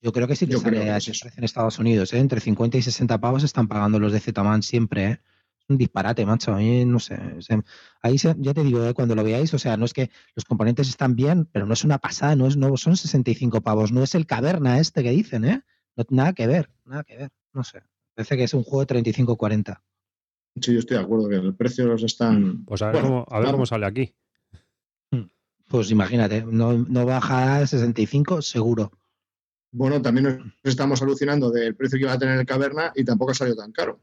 Yo 0.00 0.12
creo 0.12 0.28
que 0.28 0.36
sí 0.36 0.46
que 0.46 0.52
Yo 0.52 0.60
creo 0.62 0.74
sale 0.74 0.84
que 0.84 0.90
a 0.92 0.96
ese 0.98 1.10
precio 1.10 1.38
en 1.38 1.44
Estados 1.44 1.78
Unidos. 1.80 2.12
¿eh? 2.12 2.18
Entre 2.18 2.40
50 2.40 2.78
y 2.78 2.82
60 2.82 3.18
pavos 3.18 3.42
están 3.42 3.66
pagando 3.66 3.98
los 3.98 4.12
de 4.12 4.20
Zetaman 4.20 4.62
siempre. 4.62 5.04
¿eh? 5.06 5.20
Un 5.68 5.78
disparate, 5.78 6.24
macho. 6.24 6.52
A 6.52 6.58
mí 6.58 6.84
no 6.84 6.98
sé. 7.00 7.18
se- 7.40 7.62
ahí 8.02 8.18
se- 8.18 8.36
ya 8.38 8.54
te 8.54 8.62
digo, 8.62 8.84
¿eh? 8.86 8.94
cuando 8.94 9.14
lo 9.14 9.24
veáis, 9.24 9.52
o 9.54 9.58
sea, 9.58 9.76
no 9.76 9.84
es 9.84 9.92
que 9.92 10.10
los 10.34 10.44
componentes 10.44 10.88
están 10.88 11.16
bien, 11.16 11.48
pero 11.50 11.66
no 11.66 11.72
es 11.72 11.82
una 11.84 11.98
pasada, 11.98 12.36
no, 12.36 12.46
es, 12.46 12.56
no 12.56 12.76
son 12.76 12.96
65 12.96 13.60
pavos. 13.62 13.90
No 13.92 14.02
es 14.02 14.14
el 14.14 14.26
caverna 14.26 14.78
este 14.78 15.02
que 15.02 15.10
dicen, 15.10 15.44
¿eh? 15.44 15.62
No, 15.96 16.04
nada 16.10 16.32
que 16.34 16.46
ver, 16.46 16.70
nada 16.84 17.02
que 17.02 17.16
ver. 17.16 17.30
No 17.52 17.64
sé. 17.64 17.82
Parece 18.14 18.36
que 18.36 18.44
es 18.44 18.54
un 18.54 18.62
juego 18.62 18.84
de 18.84 18.86
35-40. 18.86 19.82
Sí, 20.60 20.72
yo 20.72 20.78
estoy 20.78 20.96
de 20.98 21.02
acuerdo 21.02 21.28
que 21.28 21.36
el 21.36 21.54
precio 21.54 21.84
los 21.86 22.02
están. 22.02 22.64
Pues 22.64 22.80
a 22.82 22.86
ver, 22.92 23.02
Bueno, 23.02 23.08
cómo, 23.08 23.26
a 23.28 23.38
ver 23.38 23.44
claro. 23.44 23.56
cómo 23.56 23.66
sale 23.66 23.86
aquí. 23.86 24.14
Pues 25.68 25.90
imagínate, 25.90 26.44
no, 26.44 26.74
no 26.74 27.04
baja 27.06 27.56
a 27.56 27.66
65 27.66 28.40
seguro. 28.40 28.92
Bueno, 29.72 30.00
también 30.00 30.24
nos 30.24 30.54
estamos 30.62 31.02
alucinando 31.02 31.50
del 31.50 31.74
precio 31.74 31.98
que 31.98 32.04
iba 32.04 32.12
a 32.12 32.18
tener 32.20 32.38
el 32.38 32.46
caverna 32.46 32.92
y 32.94 33.04
tampoco 33.04 33.32
ha 33.32 33.34
salido 33.34 33.56
tan 33.56 33.72
caro. 33.72 34.00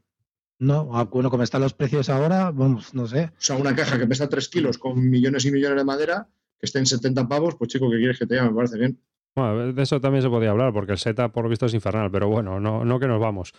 No, 0.58 0.90
ah, 0.92 1.04
bueno, 1.04 1.30
como 1.30 1.42
están 1.42 1.60
los 1.62 1.74
precios 1.74 2.08
ahora, 2.08 2.50
vamos, 2.50 2.94
no 2.94 3.06
sé. 3.06 3.24
O 3.24 3.30
sea, 3.38 3.56
una 3.56 3.74
caja 3.74 3.98
que 3.98 4.06
pesa 4.06 4.28
3 4.28 4.48
kilos 4.48 4.78
con 4.78 5.10
millones 5.10 5.44
y 5.44 5.50
millones 5.52 5.78
de 5.78 5.84
madera, 5.84 6.28
que 6.58 6.66
esté 6.66 6.78
en 6.78 6.86
70 6.86 7.28
pavos, 7.28 7.56
pues 7.56 7.68
chico, 7.70 7.90
¿qué 7.90 7.98
quieres 7.98 8.18
que 8.18 8.26
te 8.26 8.36
llame? 8.36 8.50
Me 8.50 8.56
parece 8.56 8.78
bien. 8.78 9.00
Bueno, 9.34 9.72
de 9.72 9.82
eso 9.82 10.00
también 10.00 10.22
se 10.22 10.28
podía 10.28 10.50
hablar, 10.50 10.72
porque 10.72 10.92
el 10.92 10.98
setup 10.98 11.32
por 11.32 11.42
lo 11.44 11.50
visto 11.50 11.66
es 11.66 11.74
infernal, 11.74 12.10
pero 12.10 12.28
bueno, 12.28 12.60
no, 12.60 12.84
no 12.84 13.00
que 13.00 13.08
nos 13.08 13.20
vamos. 13.20 13.52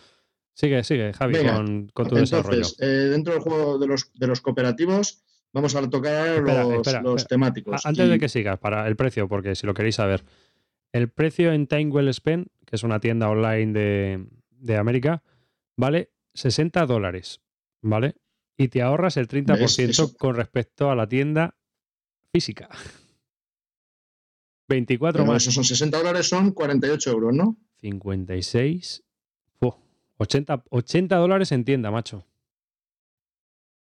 Sigue, 0.54 0.82
sigue, 0.84 1.12
Javi, 1.12 1.34
Venga, 1.34 1.56
con, 1.56 1.88
con 1.92 2.08
tu 2.08 2.14
desarrollo. 2.14 2.64
Eh, 2.80 2.86
dentro 2.86 3.34
del 3.34 3.42
juego 3.42 3.78
de 3.78 3.86
los, 3.86 4.10
de 4.14 4.26
los 4.26 4.40
cooperativos, 4.40 5.22
vamos 5.52 5.76
a 5.76 5.86
tocar 5.90 6.28
Espera, 6.28 6.64
los, 6.64 6.72
espera, 6.76 7.02
los 7.02 7.16
espera. 7.16 7.28
temáticos. 7.28 7.84
Antes 7.84 8.06
Y- 8.06 8.10
de 8.10 8.18
que 8.18 8.30
sigas, 8.30 8.58
para 8.58 8.88
el 8.88 8.96
precio, 8.96 9.28
porque 9.28 9.54
si 9.54 9.66
lo 9.66 9.74
queréis 9.74 9.96
saber. 9.96 10.24
El 10.92 11.10
precio 11.10 11.52
en 11.52 11.66
Time 11.66 11.90
Well 11.90 12.12
Spent, 12.14 12.48
que 12.64 12.76
es 12.76 12.82
una 12.82 13.00
tienda 13.00 13.28
online 13.28 13.72
de, 13.78 14.26
de 14.50 14.76
América, 14.78 15.22
vale 15.76 16.10
60 16.36 16.86
dólares, 16.86 17.40
¿vale? 17.82 18.14
Y 18.56 18.68
te 18.68 18.82
ahorras 18.82 19.16
el 19.16 19.28
30% 19.28 19.58
¿Ves? 19.58 19.78
Eso- 19.78 20.14
con 20.16 20.34
respecto 20.36 20.90
a 20.90 20.94
la 20.94 21.06
tienda 21.08 21.56
física. 22.32 22.68
24 24.68 25.22
Pero 25.22 25.32
más 25.32 25.42
esos 25.42 25.54
son 25.54 25.64
60 25.64 25.98
dólares, 25.98 26.28
son 26.28 26.50
48 26.52 27.10
euros, 27.10 27.34
¿no? 27.34 27.56
56. 27.80 29.04
fu, 29.60 29.74
80, 30.18 30.64
80 30.70 31.16
dólares 31.16 31.52
en 31.52 31.64
tienda, 31.64 31.90
macho. 31.90 32.26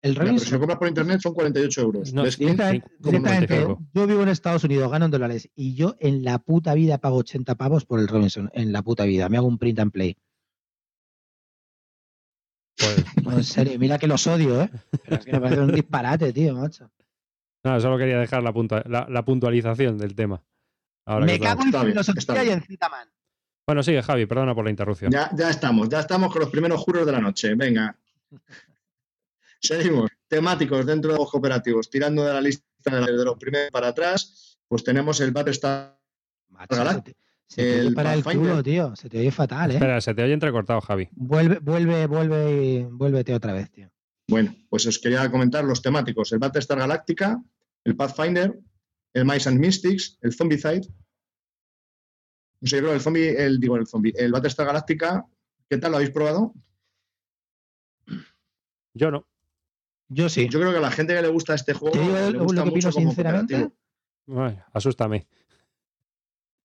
El 0.03 0.13
pero 0.15 0.37
si 0.37 0.51
lo 0.51 0.59
compras 0.59 0.77
por 0.77 0.87
internet 0.87 1.19
son 1.21 1.33
48 1.33 1.81
euros. 1.81 2.13
No, 2.13 2.21
¿Ves? 2.23 2.37
directamente, 2.37 2.87
cinco- 2.87 3.09
directamente, 3.09 3.47
55. 3.55 3.89
yo 3.95 4.05
vivo 4.07 4.21
en 4.21 4.29
Estados 4.29 4.63
Unidos, 4.63 4.91
gano 4.91 5.05
en 5.05 5.11
dólares 5.11 5.49
y 5.55 5.73
yo 5.73 5.95
en 5.99 6.23
la 6.23 6.37
puta 6.37 6.75
vida 6.75 6.99
pago 6.99 7.17
80 7.17 7.55
pavos 7.55 7.85
por 7.85 7.99
el 7.99 8.07
Robinson, 8.07 8.51
en 8.53 8.71
la 8.71 8.83
puta 8.83 9.05
vida. 9.05 9.29
Me 9.29 9.37
hago 9.37 9.47
un 9.47 9.57
print 9.57 9.79
and 9.79 9.91
play. 9.91 10.17
Pues, 12.93 13.05
No, 13.25 13.31
en 13.37 13.43
serio, 13.43 13.79
mira 13.79 13.97
que 13.97 14.07
los 14.07 14.25
odio, 14.27 14.61
¿eh? 14.61 14.69
Pero 15.03 15.15
es 15.17 15.25
que 15.25 15.31
me 15.33 15.41
parece 15.41 15.61
un 15.61 15.71
disparate, 15.73 16.31
tío, 16.33 16.55
macho. 16.55 16.89
nada, 17.63 17.79
solo 17.79 17.97
quería 17.97 18.19
dejar 18.19 18.43
la, 18.43 18.53
puntua- 18.53 18.83
la, 18.87 19.07
la 19.09 19.25
puntualización 19.25 19.97
del 19.97 20.15
tema. 20.15 20.41
Ahora 21.07 21.25
que 21.25 21.31
me 21.31 21.35
estamos- 21.35 21.65
cago 21.71 21.83
en 21.85 21.89
filosofía 21.91 22.43
y 22.43 22.49
en 22.49 22.61
Zetaman. 22.61 23.09
Bueno, 23.67 23.81
sigue, 23.83 24.01
Javi, 24.03 24.25
perdona 24.27 24.53
por 24.53 24.63
la 24.63 24.69
interrupción. 24.69 25.11
Ya, 25.11 25.29
ya 25.35 25.49
estamos, 25.49 25.89
ya 25.89 25.99
estamos 26.01 26.31
con 26.31 26.41
los 26.41 26.49
primeros 26.51 26.79
juros 26.81 27.05
de 27.05 27.11
la 27.11 27.19
noche. 27.19 27.55
Venga. 27.55 27.97
Seguimos. 29.59 30.11
Temáticos 30.27 30.85
dentro 30.85 31.11
de 31.13 31.17
los 31.17 31.29
cooperativos. 31.31 31.89
Tirando 31.89 32.23
de 32.25 32.33
la 32.33 32.41
lista 32.41 32.65
de, 32.83 33.11
los 33.23 33.37
primeros 33.37 33.71
para 33.71 33.87
atrás, 33.89 34.57
pues 34.67 34.83
tenemos 34.83 35.19
el 35.21 35.31
Battlestar. 35.31 35.97
Macho, 36.49 36.75
Galá- 36.75 37.03
se 37.47 37.61
te, 37.61 37.79
oye 37.79 37.87
el 37.87 37.93
para 37.93 38.13
el 38.13 38.23
Pathfinder. 38.23 38.51
culo, 38.51 38.63
tío. 38.63 38.95
Se 38.95 39.09
te 39.09 39.19
oye 39.19 39.31
fatal, 39.31 39.71
¿eh? 39.71 39.73
Espera, 39.75 40.01
se 40.01 40.13
te 40.13 40.23
oye 40.23 40.33
entrecortado, 40.33 40.81
Javi. 40.81 41.09
Vuelve, 41.11 41.59
vuelve, 41.59 42.07
vuelve 42.07 42.63
y 42.63 42.83
vuélvete 42.83 43.33
otra 43.33 43.53
vez, 43.53 43.71
tío. 43.71 43.89
Bueno, 44.27 44.55
pues 44.69 44.85
os 44.87 44.97
quería 44.99 45.29
comentar 45.29 45.63
los 45.63 45.81
temáticos. 45.81 46.31
El 46.31 46.39
Battlestar 46.39 46.79
Galactica, 46.79 47.41
el 47.83 47.95
Pathfinder, 47.95 48.57
el 49.13 49.25
Mice 49.25 49.49
and 49.49 49.59
Mystics, 49.59 50.17
el 50.21 50.33
Zombicide. 50.33 50.81
No 52.61 52.67
sé, 52.67 52.77
yo 52.77 52.81
creo 52.83 52.93
el 52.93 53.01
zombie, 53.01 53.29
el, 53.37 53.59
digo 53.59 53.75
el 53.77 53.85
zombie, 53.85 54.13
el 54.17 54.31
Battlestar 54.31 54.65
Galactica, 54.65 55.25
¿qué 55.69 55.77
tal? 55.77 55.91
¿Lo 55.91 55.97
habéis 55.97 56.09
probado? 56.11 56.53
Yo 58.93 59.11
no. 59.11 59.27
Yo 60.07 60.29
sí. 60.29 60.47
Yo 60.49 60.59
creo 60.59 60.71
que 60.71 60.77
a 60.77 60.81
la 60.81 60.91
gente 60.91 61.13
que 61.15 61.21
le 61.21 61.27
gusta 61.27 61.53
este 61.53 61.73
juego 61.73 61.93
Te 61.93 62.01
digo 62.01 62.13
le 62.15 62.37
gusta 62.39 62.39
lo 62.39 62.63
que 62.63 62.69
opino 62.69 62.71
mucho 62.71 62.91
como 62.91 63.07
sinceramente. 63.09 63.71
asústame. 64.73 65.27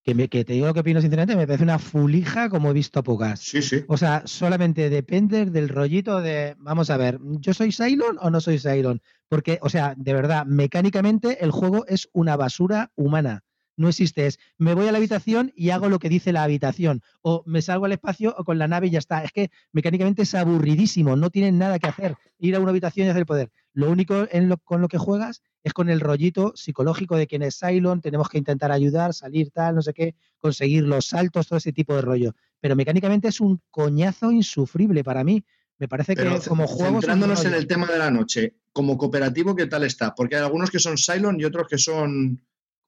Que, 0.03 0.15
me, 0.15 0.29
que 0.29 0.45
te 0.45 0.55
digo 0.55 0.67
lo 0.67 0.73
que 0.73 0.81
opino 0.81 1.01
sinceramente, 1.01 1.37
me 1.37 1.47
parece 1.47 1.65
una 1.65 1.79
fulija 1.79 2.49
como 2.49 2.71
he 2.71 2.73
visto 2.73 3.03
pocas. 3.03 3.41
Sí, 3.41 3.61
sí. 3.61 3.85
O 3.87 3.99
sea, 3.99 4.23
solamente 4.25 4.89
depende 4.89 5.45
del 5.45 5.69
rollito 5.69 6.21
de, 6.21 6.57
vamos 6.59 6.89
a 6.89 6.97
ver, 6.97 7.19
¿yo 7.41 7.53
soy 7.53 7.71
Cylon 7.71 8.17
o 8.21 8.31
no 8.31 8.41
soy 8.41 8.59
Cylon? 8.59 9.03
Porque, 9.29 9.59
o 9.61 9.69
sea, 9.69 9.95
de 9.97 10.15
verdad, 10.15 10.47
mecánicamente 10.47 11.45
el 11.45 11.51
juego 11.51 11.85
es 11.87 12.09
una 12.13 12.37
basura 12.37 12.91
humana. 12.97 13.45
No 13.81 13.89
existe, 13.89 14.27
es 14.27 14.39
me 14.59 14.75
voy 14.75 14.89
a 14.89 14.93
la 14.93 14.99
habitación 14.99 15.53
y 15.57 15.71
hago 15.71 15.89
lo 15.89 15.99
que 15.99 16.11
dice 16.11 16.33
la 16.35 16.43
habitación. 16.43 17.01
O 17.23 17.43
me 17.47 17.63
salgo 17.63 17.87
al 17.87 17.93
espacio 17.93 18.35
o 18.37 18.45
con 18.45 18.59
la 18.59 18.69
nave 18.69 18.89
y 18.89 18.91
ya 18.91 18.99
está. 18.99 19.25
Es 19.25 19.33
que 19.33 19.51
mecánicamente 19.73 20.21
es 20.23 20.35
aburridísimo, 20.35 21.17
no 21.17 21.31
tienen 21.31 21.57
nada 21.57 21.79
que 21.79 21.89
hacer. 21.89 22.15
Ir 22.39 22.55
a 22.57 22.61
una 22.61 22.71
habitación 22.71 23.07
y 23.07 23.11
hacer 23.11 23.21
el 23.21 23.27
poder. 23.27 23.51
Lo 23.73 23.91
único 23.91 24.27
en 24.31 24.51
lo- 24.51 24.59
con 24.59 24.83
lo 24.83 24.89
que 24.89 24.99
juegas 24.99 25.41
es 25.63 25.73
con 25.73 25.89
el 25.89 26.01
rollito 26.01 26.53
psicológico 26.57 27.17
de 27.17 27.27
quién 27.27 27.43
es 27.43 27.59
Cylon, 27.59 28.03
tenemos 28.03 28.29
que 28.29 28.37
intentar 28.37 28.71
ayudar, 28.71 29.15
salir 29.15 29.51
tal, 29.51 29.77
no 29.77 29.83
sé 29.83 29.95
qué, 29.95 30.15
conseguir 30.39 30.83
los 30.85 31.07
saltos, 31.07 31.49
todo 31.49 31.57
ese 31.59 31.73
tipo 31.73 31.95
de 31.95 32.03
rollo 32.03 32.35
pero 32.63 32.77
mecánicamente 32.77 33.29
es 33.29 33.41
un 33.41 33.63
coñazo 33.71 34.31
insufrible 34.33 35.03
para 35.03 35.25
mí. 35.25 35.43
Me 35.79 35.89
parece 35.89 36.15
Pero 36.15 36.39
que 36.39 36.47
como 36.47 36.67
juego. 36.67 36.97
centrándonos 37.01 37.43
en 37.47 37.55
el 37.55 37.67
tema 37.67 37.87
de 37.87 37.97
la 37.97 38.11
noche, 38.11 38.57
como 38.71 38.99
cooperativo, 38.99 39.57
¿qué 39.57 39.67
tal 39.67 39.85
está? 39.85 40.15
Porque 40.15 40.37
hay 40.37 40.43
algunos 40.43 40.71
que 40.71 40.79
son 40.79 40.97
Cylon 40.99 41.41
y 41.41 41.45
otros 41.47 41.67
que 41.67 41.79
son. 41.79 42.39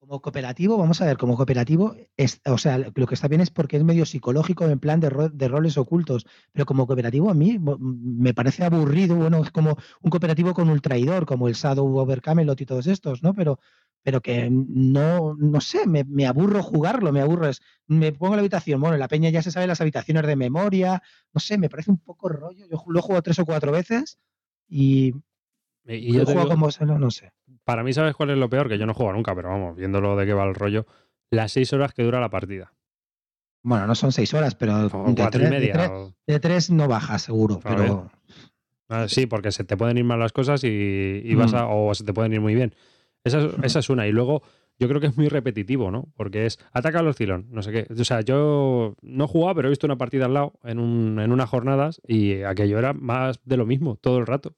Como 0.03 0.21
cooperativo, 0.21 0.77
vamos 0.77 0.99
a 1.01 1.05
ver, 1.05 1.17
como 1.17 1.37
cooperativo, 1.37 1.95
o 2.45 2.57
sea, 2.57 2.77
lo 2.77 3.07
que 3.07 3.13
está 3.15 3.29
bien 3.29 3.39
es 3.39 3.51
porque 3.51 3.77
es 3.77 3.85
medio 3.85 4.05
psicológico 4.05 4.65
en 4.65 4.77
plan 4.79 4.99
de, 4.99 5.09
ro- 5.09 5.29
de 5.29 5.47
roles 5.47 5.77
ocultos, 5.77 6.25
pero 6.51 6.65
como 6.65 6.85
cooperativo 6.87 7.29
a 7.31 7.33
mí 7.33 7.57
me 7.57 8.33
parece 8.33 8.65
aburrido, 8.65 9.15
bueno, 9.15 9.41
es 9.41 9.51
como 9.51 9.77
un 10.01 10.09
cooperativo 10.11 10.53
con 10.53 10.69
un 10.69 10.81
traidor, 10.81 11.25
como 11.25 11.47
el 11.47 11.53
Shadow 11.53 11.87
over 11.97 12.21
Camelot 12.21 12.59
y 12.59 12.65
todos 12.65 12.87
estos, 12.87 13.23
¿no? 13.23 13.33
Pero, 13.33 13.59
pero 14.03 14.21
que 14.21 14.49
no, 14.51 15.35
no 15.39 15.61
sé, 15.61 15.87
me, 15.87 16.03
me 16.03 16.27
aburro 16.27 16.61
jugarlo, 16.63 17.13
me 17.13 17.21
aburro. 17.21 17.47
Es, 17.47 17.61
me 17.87 18.11
pongo 18.11 18.33
en 18.33 18.37
la 18.37 18.41
habitación, 18.41 18.81
bueno, 18.81 18.95
en 18.95 18.99
la 18.99 19.07
peña 19.07 19.29
ya 19.29 19.41
se 19.41 19.51
sabe 19.51 19.67
las 19.67 19.79
habitaciones 19.79 20.27
de 20.27 20.35
memoria, 20.35 21.01
no 21.33 21.39
sé, 21.39 21.57
me 21.57 21.69
parece 21.69 21.91
un 21.91 21.99
poco 21.99 22.27
rollo. 22.27 22.67
Yo 22.69 22.77
lo 22.87 23.01
juego 23.01 23.21
tres 23.21 23.39
o 23.39 23.45
cuatro 23.45 23.71
veces 23.71 24.17
y, 24.67 25.13
Y, 25.85 26.13
yo 26.13 26.25
juego 26.25 26.47
como 26.47 26.71
se 26.71 26.85
no, 26.85 27.11
sé. 27.11 27.31
para 27.65 27.83
mí, 27.83 27.91
¿sabes 27.93 28.15
cuál 28.15 28.29
es 28.29 28.37
lo 28.37 28.49
peor? 28.49 28.69
Que 28.69 28.77
yo 28.77 28.85
no 28.85 28.93
juego 28.93 29.11
nunca, 29.13 29.35
pero 29.35 29.49
vamos, 29.49 29.75
viéndolo 29.75 30.15
de 30.15 30.25
qué 30.25 30.33
va 30.33 30.45
el 30.45 30.55
rollo, 30.55 30.85
las 31.29 31.51
seis 31.51 31.73
horas 31.73 31.93
que 31.93 32.03
dura 32.03 32.19
la 32.21 32.29
partida. 32.29 32.73
Bueno, 33.63 33.87
no 33.87 33.95
son 33.95 34.11
seis 34.11 34.33
horas, 34.33 34.55
pero 34.55 34.87
O 34.87 35.11
de 35.13 35.23
y 35.23 35.27
tres, 35.29 35.31
de 35.43 35.49
media. 35.49 35.73
tres- 35.73 35.89
o- 35.89 36.13
de 36.27 36.39
tres 36.39 36.69
no 36.69 36.87
baja, 36.87 37.17
seguro. 37.19 37.59
A 37.63 37.69
Pero 37.69 38.11
Ah, 38.89 39.07
sí, 39.07 39.25
porque 39.25 39.51
se 39.51 39.63
te 39.63 39.75
pueden 39.77 39.97
ir 39.97 40.03
mal 40.03 40.19
las 40.19 40.33
cosas 40.33 40.63
y, 40.63 40.67
y 41.23 41.35
vas 41.35 41.53
Mm. 41.53 41.55
a, 41.55 41.67
o 41.67 41.95
se 41.95 42.03
te 42.03 42.13
pueden 42.13 42.33
ir 42.33 42.41
muy 42.41 42.53
bien. 42.53 42.75
Esa 43.23 43.39
es, 43.39 43.51
esa 43.63 43.79
es 43.79 43.89
una. 43.89 44.05
Y 44.07 44.11
luego, 44.11 44.43
yo 44.77 44.87
creo 44.89 44.99
que 44.99 45.07
es 45.07 45.17
muy 45.17 45.29
repetitivo, 45.29 45.89
¿no? 45.89 46.09
Porque 46.15 46.45
es 46.45 46.59
ataca 46.73 46.99
al 46.99 47.07
oscilón, 47.07 47.47
no 47.49 47.63
sé 47.63 47.71
qué. 47.71 47.87
O 47.99 48.03
sea, 48.03 48.21
yo 48.21 48.95
no 49.01 49.23
he 49.23 49.27
jugado, 49.27 49.55
pero 49.55 49.67
he 49.67 49.71
visto 49.71 49.87
una 49.87 49.97
partida 49.97 50.25
al 50.25 50.33
lado 50.33 50.59
en, 50.63 50.79
un, 50.79 51.17
en 51.19 51.31
unas 51.31 51.49
jornadas 51.49 52.01
y 52.05 52.43
aquello 52.43 52.77
era 52.77 52.93
más 52.93 53.39
de 53.45 53.57
lo 53.57 53.65
mismo 53.65 53.95
todo 53.95 54.17
el 54.19 54.27
rato. 54.27 54.53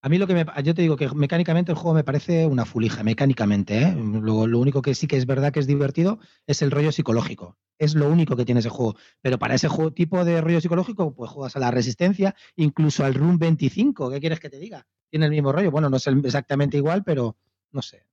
A 0.00 0.08
mí 0.08 0.18
lo 0.18 0.26
que 0.26 0.34
me, 0.34 0.46
yo 0.62 0.74
te 0.74 0.82
digo 0.82 0.96
que 0.96 1.08
mecánicamente 1.14 1.72
el 1.72 1.78
juego 1.78 1.94
me 1.94 2.04
parece 2.04 2.46
una 2.46 2.64
fulija, 2.64 3.02
mecánicamente. 3.02 3.82
¿eh? 3.82 3.94
Lo, 3.96 4.46
lo 4.46 4.58
único 4.60 4.80
que 4.80 4.94
sí 4.94 5.08
que 5.08 5.16
es 5.16 5.26
verdad 5.26 5.52
que 5.52 5.58
es 5.58 5.66
divertido 5.66 6.20
es 6.46 6.62
el 6.62 6.70
rollo 6.70 6.92
psicológico. 6.92 7.58
Es 7.78 7.94
lo 7.94 8.08
único 8.08 8.36
que 8.36 8.44
tiene 8.44 8.60
ese 8.60 8.68
juego. 8.68 8.96
Pero 9.20 9.38
para 9.38 9.54
ese 9.54 9.68
tipo 9.94 10.24
de 10.24 10.40
rollo 10.40 10.60
psicológico, 10.60 11.14
pues 11.14 11.30
juegas 11.30 11.56
a 11.56 11.60
la 11.60 11.70
resistencia, 11.70 12.34
incluso 12.56 13.04
al 13.04 13.14
Room 13.14 13.38
25. 13.38 14.10
¿Qué 14.10 14.20
quieres 14.20 14.40
que 14.40 14.50
te 14.50 14.58
diga? 14.58 14.86
Tiene 15.10 15.26
el 15.26 15.32
mismo 15.32 15.52
rollo. 15.52 15.70
Bueno, 15.70 15.90
no 15.90 15.96
es 15.96 16.06
exactamente 16.06 16.76
igual, 16.76 17.02
pero 17.04 17.36
no 17.72 17.82
sé. 17.82 18.04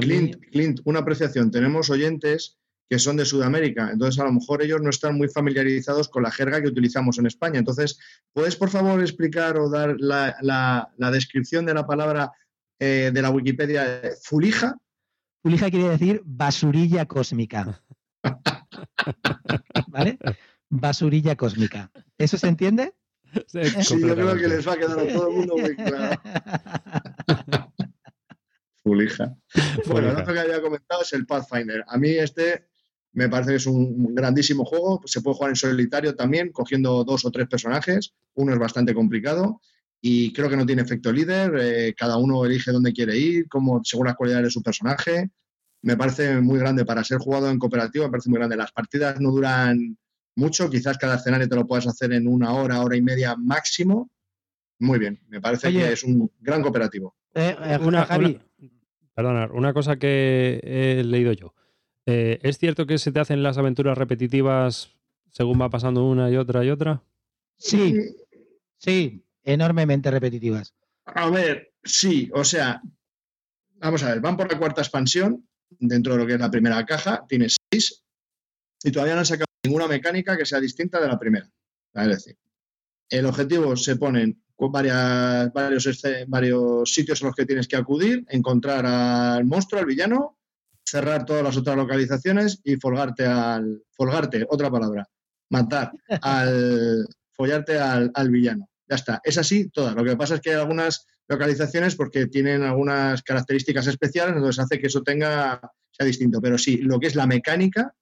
Clint, 0.00 0.36
Clint, 0.50 0.80
una 0.84 1.00
apreciación. 1.00 1.50
Tenemos 1.50 1.90
oyentes 1.90 2.58
que 2.90 2.98
son 2.98 3.16
de 3.16 3.24
Sudamérica, 3.24 3.90
entonces 3.90 4.20
a 4.20 4.24
lo 4.24 4.32
mejor 4.32 4.62
ellos 4.62 4.80
no 4.82 4.90
están 4.90 5.16
muy 5.16 5.28
familiarizados 5.28 6.08
con 6.10 6.22
la 6.22 6.30
jerga 6.30 6.60
que 6.60 6.68
utilizamos 6.68 7.18
en 7.18 7.26
España. 7.26 7.58
Entonces, 7.58 7.98
¿puedes 8.34 8.54
por 8.56 8.68
favor 8.68 9.00
explicar 9.00 9.56
o 9.58 9.70
dar 9.70 9.94
la, 9.98 10.36
la- 10.42 10.90
la 10.98 11.10
descripción 11.10 11.64
de 11.64 11.72
la 11.74 11.86
palabra 11.86 12.30
eh, 12.78 13.10
de 13.14 13.22
la 13.22 13.30
Wikipedia 13.30 14.00
eh, 14.02 14.10
fulija? 14.22 14.76
Fulija 15.42 15.70
quiere 15.70 15.88
decir 15.88 16.20
basurilla 16.24 17.06
cósmica. 17.06 17.82
¿Vale? 19.88 20.18
Basurilla 20.68 21.34
cósmica. 21.36 21.90
¿Eso 22.18 22.36
se 22.38 22.48
entiende? 22.48 22.92
Sí, 23.46 23.60
yo 24.00 24.14
creo 24.14 24.36
que 24.36 24.48
les 24.48 24.66
va 24.68 24.74
a 24.74 24.76
quedar 24.76 24.98
a 25.00 25.06
todo 25.12 25.28
el 25.28 25.34
mundo 25.36 25.56
muy 25.56 25.74
claro. 25.76 26.20
Fulija. 28.84 29.36
Bueno, 29.86 30.08
el 30.08 30.14
Fulija. 30.16 30.20
otro 30.22 30.34
que 30.34 30.40
había 30.40 30.60
comentado 30.60 31.02
es 31.02 31.12
el 31.12 31.24
Pathfinder. 31.26 31.84
A 31.86 31.96
mí 31.98 32.10
este 32.10 32.68
me 33.14 33.28
parece 33.28 33.50
que 33.50 33.56
es 33.56 33.66
un 33.66 34.14
grandísimo 34.14 34.64
juego. 34.64 35.00
Se 35.04 35.20
puede 35.20 35.34
jugar 35.36 35.50
en 35.50 35.56
solitario 35.56 36.14
también, 36.14 36.50
cogiendo 36.52 37.04
dos 37.04 37.24
o 37.24 37.30
tres 37.30 37.46
personajes. 37.48 38.12
Uno 38.34 38.52
es 38.52 38.58
bastante 38.58 38.94
complicado 38.94 39.60
y 40.00 40.32
creo 40.32 40.48
que 40.48 40.56
no 40.56 40.64
tiene 40.66 40.82
efecto 40.82 41.12
líder. 41.12 41.52
eh, 41.60 41.94
cada 41.96 42.16
uno 42.16 42.44
elige 42.44 42.72
dónde 42.72 42.92
quiere 42.92 43.16
ir, 43.18 43.48
cómo, 43.48 43.80
según 43.84 44.06
las 44.06 44.16
cualidades 44.16 44.46
de 44.46 44.50
su 44.50 44.62
personaje. 44.62 45.30
Me 45.82 45.96
parece 45.96 46.40
muy 46.40 46.58
grande 46.58 46.84
para 46.84 47.04
ser 47.04 47.18
jugado 47.18 47.50
en 47.50 47.58
cooperativo. 47.58 48.04
Me 48.06 48.10
parece 48.12 48.30
muy 48.30 48.38
grande. 48.38 48.56
Las 48.56 48.72
partidas 48.72 49.20
no 49.20 49.30
duran 49.30 49.98
mucho. 50.36 50.70
Quizás 50.70 50.96
cada 50.96 51.16
escenario 51.16 51.48
te 51.48 51.56
lo 51.56 51.66
puedas 51.66 51.86
hacer 51.88 52.12
en 52.12 52.26
una 52.28 52.52
hora, 52.54 52.80
hora 52.82 52.96
y 52.96 53.02
media 53.02 53.34
máximo. 53.36 54.10
Muy 54.78 54.98
bien. 54.98 55.20
Me 55.28 55.40
parece 55.40 55.68
Oye. 55.68 55.78
que 55.80 55.92
es 55.92 56.02
un 56.04 56.30
gran 56.40 56.62
cooperativo. 56.62 57.14
Eh, 57.34 57.54
eh, 57.62 57.78
Una, 57.82 58.04
Javi, 58.06 58.24
una- 58.60 58.70
perdona, 59.14 59.50
una 59.52 59.72
cosa 59.74 59.96
que 59.96 60.60
he 60.64 61.04
leído 61.04 61.32
yo. 61.32 61.52
Eh, 62.06 62.38
¿Es 62.42 62.58
cierto 62.58 62.86
que 62.86 62.98
se 62.98 63.12
te 63.12 63.20
hacen 63.20 63.42
las 63.42 63.58
aventuras 63.58 63.96
repetitivas 63.96 64.90
según 65.30 65.60
va 65.60 65.70
pasando 65.70 66.04
una 66.06 66.30
y 66.30 66.36
otra 66.36 66.64
y 66.64 66.70
otra? 66.70 67.02
sí, 67.56 67.94
sí, 68.76 69.24
enormemente 69.44 70.10
repetitivas. 70.10 70.74
A 71.04 71.30
ver, 71.30 71.72
sí, 71.84 72.28
o 72.34 72.44
sea, 72.44 72.82
vamos 73.76 74.02
a 74.02 74.08
ver, 74.10 74.20
van 74.20 74.36
por 74.36 74.50
la 74.52 74.58
cuarta 74.58 74.82
expansión 74.82 75.46
dentro 75.78 76.12
de 76.14 76.18
lo 76.18 76.26
que 76.26 76.34
es 76.34 76.40
la 76.40 76.50
primera 76.50 76.84
caja, 76.84 77.24
tiene 77.28 77.46
seis 77.48 78.04
y 78.82 78.90
todavía 78.90 79.14
no 79.14 79.20
han 79.20 79.26
sacado 79.26 79.46
ninguna 79.64 79.86
mecánica 79.86 80.36
que 80.36 80.44
sea 80.44 80.58
distinta 80.60 81.00
de 81.00 81.06
la 81.08 81.18
primera. 81.18 81.48
Es 81.94 82.08
decir, 82.08 82.36
el 83.08 83.26
objetivo 83.26 83.76
se 83.76 83.96
ponen 83.96 84.42
con 84.56 84.72
varias, 84.72 85.52
varios, 85.52 85.86
esce- 85.86 86.24
varios 86.26 86.92
sitios 86.92 87.22
a 87.22 87.26
los 87.26 87.34
que 87.36 87.46
tienes 87.46 87.68
que 87.68 87.76
acudir, 87.76 88.24
encontrar 88.28 88.84
al 88.86 89.44
monstruo, 89.44 89.80
al 89.80 89.86
villano, 89.86 90.38
cerrar 90.92 91.24
todas 91.24 91.42
las 91.42 91.56
otras 91.56 91.74
localizaciones 91.74 92.60
y 92.64 92.76
folgarte 92.76 93.24
al. 93.26 93.82
Folgarte, 93.92 94.46
otra 94.48 94.70
palabra. 94.70 95.08
Matar 95.48 95.92
al. 96.20 97.06
follarte 97.32 97.78
al, 97.78 98.10
al 98.14 98.30
villano. 98.30 98.68
Ya 98.86 98.96
está. 98.96 99.20
Es 99.24 99.38
así 99.38 99.70
todas. 99.70 99.94
Lo 99.94 100.04
que 100.04 100.16
pasa 100.16 100.34
es 100.34 100.42
que 100.42 100.50
hay 100.50 100.56
algunas 100.56 101.06
localizaciones 101.28 101.96
porque 101.96 102.26
tienen 102.26 102.62
algunas 102.62 103.22
características 103.22 103.86
especiales, 103.86 104.36
entonces 104.36 104.62
hace 104.62 104.78
que 104.78 104.88
eso 104.88 105.02
tenga. 105.02 105.60
sea 105.90 106.06
distinto. 106.06 106.42
Pero 106.42 106.58
sí, 106.58 106.76
lo 106.76 107.00
que 107.00 107.06
es 107.06 107.16
la 107.16 107.26
mecánica 107.26 107.94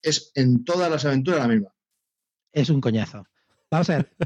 es 0.00 0.32
en 0.34 0.64
todas 0.64 0.90
las 0.90 1.04
aventuras 1.04 1.40
la 1.40 1.48
misma. 1.48 1.74
Es 2.52 2.70
un 2.70 2.80
coñazo. 2.80 3.26
Vamos 3.70 3.90
a 3.90 3.96
ver, 3.98 4.16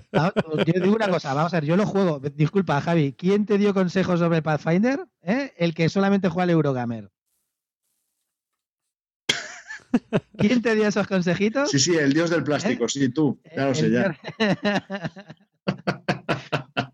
yo 0.66 0.80
digo 0.80 0.94
una 0.94 1.08
cosa, 1.08 1.34
vamos 1.34 1.52
a 1.52 1.56
ver, 1.56 1.64
yo 1.64 1.76
lo 1.76 1.84
juego. 1.84 2.20
Disculpa, 2.20 2.80
Javi, 2.80 3.12
¿quién 3.14 3.44
te 3.44 3.58
dio 3.58 3.74
consejos 3.74 4.20
sobre 4.20 4.40
Pathfinder? 4.40 5.04
¿Eh? 5.20 5.52
El 5.56 5.74
que 5.74 5.88
solamente 5.88 6.28
juega 6.28 6.44
al 6.44 6.50
Eurogamer. 6.50 7.10
¿Quién 10.38 10.62
te 10.62 10.74
dio 10.74 10.86
esos 10.88 11.06
consejitos? 11.06 11.70
Sí, 11.70 11.78
sí, 11.78 11.94
el 11.96 12.12
dios 12.12 12.30
del 12.30 12.42
plástico, 12.44 12.88
sí, 12.88 13.08
tú. 13.10 13.40
Ya 13.56 13.66
lo 13.66 13.74
sé, 13.74 13.86
El- 13.86 13.92
ya. 13.92 14.16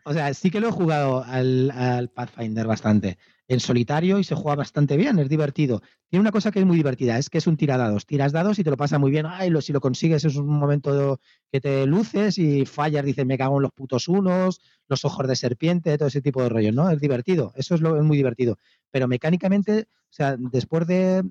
o 0.04 0.12
sea, 0.12 0.32
sí 0.34 0.50
que 0.50 0.60
lo 0.60 0.68
he 0.68 0.72
jugado 0.72 1.22
al, 1.24 1.70
al 1.70 2.08
Pathfinder 2.10 2.66
bastante. 2.66 3.18
En 3.50 3.60
solitario 3.60 4.18
y 4.18 4.24
se 4.24 4.34
juega 4.34 4.56
bastante 4.56 4.96
bien, 4.98 5.18
es 5.18 5.28
divertido. 5.30 5.80
Tiene 6.10 6.20
una 6.20 6.32
cosa 6.32 6.50
que 6.50 6.58
es 6.58 6.66
muy 6.66 6.76
divertida, 6.76 7.16
es 7.16 7.30
que 7.30 7.38
es 7.38 7.46
un 7.46 7.56
tiradados. 7.56 8.04
Tiras 8.04 8.32
dados 8.32 8.58
y 8.58 8.64
te 8.64 8.68
lo 8.70 8.76
pasa 8.76 8.98
muy 8.98 9.10
bien. 9.10 9.24
Ay, 9.26 9.48
lo, 9.48 9.62
si 9.62 9.72
lo 9.72 9.80
consigues 9.80 10.24
es 10.26 10.36
un 10.36 10.46
momento 10.48 11.18
que 11.50 11.60
te 11.60 11.86
luces 11.86 12.36
y 12.36 12.66
fallas, 12.66 13.04
dices, 13.06 13.24
me 13.24 13.38
cago 13.38 13.56
en 13.56 13.62
los 13.62 13.72
putos 13.72 14.06
unos, 14.08 14.60
los 14.86 15.04
ojos 15.06 15.26
de 15.26 15.34
serpiente, 15.36 15.96
todo 15.96 16.08
ese 16.08 16.20
tipo 16.20 16.42
de 16.42 16.50
rollos, 16.50 16.74
¿no? 16.74 16.90
Es 16.90 17.00
divertido, 17.00 17.52
eso 17.56 17.74
es, 17.74 17.80
lo, 17.80 17.96
es 17.96 18.02
muy 18.04 18.18
divertido. 18.18 18.58
Pero 18.90 19.08
mecánicamente, 19.08 19.86
o 19.90 20.12
sea, 20.12 20.36
después 20.38 20.86
de 20.86 21.22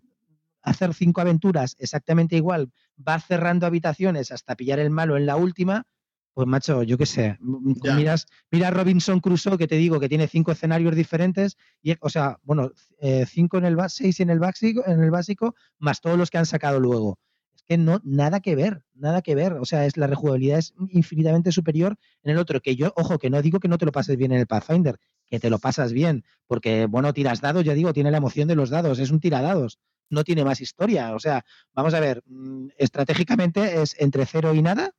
hacer 0.62 0.93
cinco 0.93 1.22
aventuras 1.22 1.76
exactamente 1.80 2.36
igual, 2.36 2.72
vas 2.96 3.26
cerrando 3.26 3.65
habitaciones 3.65 4.32
hasta 4.32 4.56
pillar 4.56 4.80
el 4.80 4.89
malo 4.89 5.17
en 5.17 5.26
la 5.26 5.36
última, 5.36 5.86
pues 6.34 6.48
macho, 6.48 6.84
yo 6.84 7.00
qué 7.00 7.08
sé, 7.08 7.39
Ya. 7.84 7.96
miras, 7.96 8.28
mira 8.52 8.70
Robinson 8.70 9.20
Crusoe 9.20 9.58
que 9.58 9.67
te 9.67 9.76
digo 9.76 10.00
que 10.00 10.08
tiene 10.08 10.28
cinco 10.28 10.52
escenarios 10.52 10.96
diferentes 10.96 11.58
y 11.82 11.96
o 12.00 12.10
sea, 12.10 12.38
bueno, 12.43 12.72
eh, 13.00 13.26
cinco 13.28 13.58
en 13.58 13.65
el 13.65 13.76
seis 13.88 14.20
en 14.20 14.30
el 14.30 14.38
básico, 14.38 14.84
en 14.86 15.02
el 15.02 15.10
básico, 15.10 15.56
más 15.80 16.00
todos 16.00 16.15
los 16.15 16.30
que 16.30 16.38
han 16.38 16.46
sacado 16.46 16.80
luego. 16.80 17.17
Es 17.56 17.63
que 17.63 17.80
no, 17.80 18.02
nada 18.04 18.39
que 18.39 18.56
ver, 18.56 18.84
nada 18.93 19.24
que 19.24 19.34
ver. 19.34 19.54
O 19.54 19.65
sea, 19.65 19.88
es 19.88 19.98
la 19.98 20.06
rejugabilidad 20.06 20.60
es 20.60 20.76
infinitamente 20.89 21.52
superior 21.52 21.96
en 22.22 22.34
el 22.34 22.38
otro. 22.38 22.62
Que 22.62 22.76
yo, 22.76 22.93
ojo, 22.96 23.17
que 23.17 23.32
no 23.32 23.41
digo 23.41 23.60
que 23.60 23.67
no 23.67 23.80
te 23.80 23.88
lo 23.88 23.91
pases 23.91 24.15
bien 24.15 24.32
en 24.32 24.38
el 24.38 24.46
Pathfinder, 24.46 25.00
que 25.26 25.39
te 25.39 25.50
lo 25.50 25.58
pasas 25.58 25.91
bien, 25.91 26.24
porque 26.46 26.86
bueno, 26.86 27.13
tiras 27.13 27.41
dados, 27.41 27.63
ya 27.63 27.74
digo, 27.74 27.93
tiene 27.93 28.12
la 28.12 28.17
emoción 28.17 28.48
de 28.48 28.56
los 28.56 28.70
dados, 28.70 29.00
es 29.00 29.10
un 29.10 29.20
tiradados, 29.20 29.80
no 30.10 30.24
tiene 30.24 30.43
más 30.46 30.62
historia. 30.62 31.13
O 31.15 31.20
sea, 31.20 31.43
vamos 31.74 31.93
a 31.93 32.00
ver, 32.00 32.24
mm, 32.26 32.67
estratégicamente 32.78 33.82
es 33.82 33.96
entre 34.00 34.26
cero 34.26 34.54
y 34.54 34.62
nada, 34.62 34.93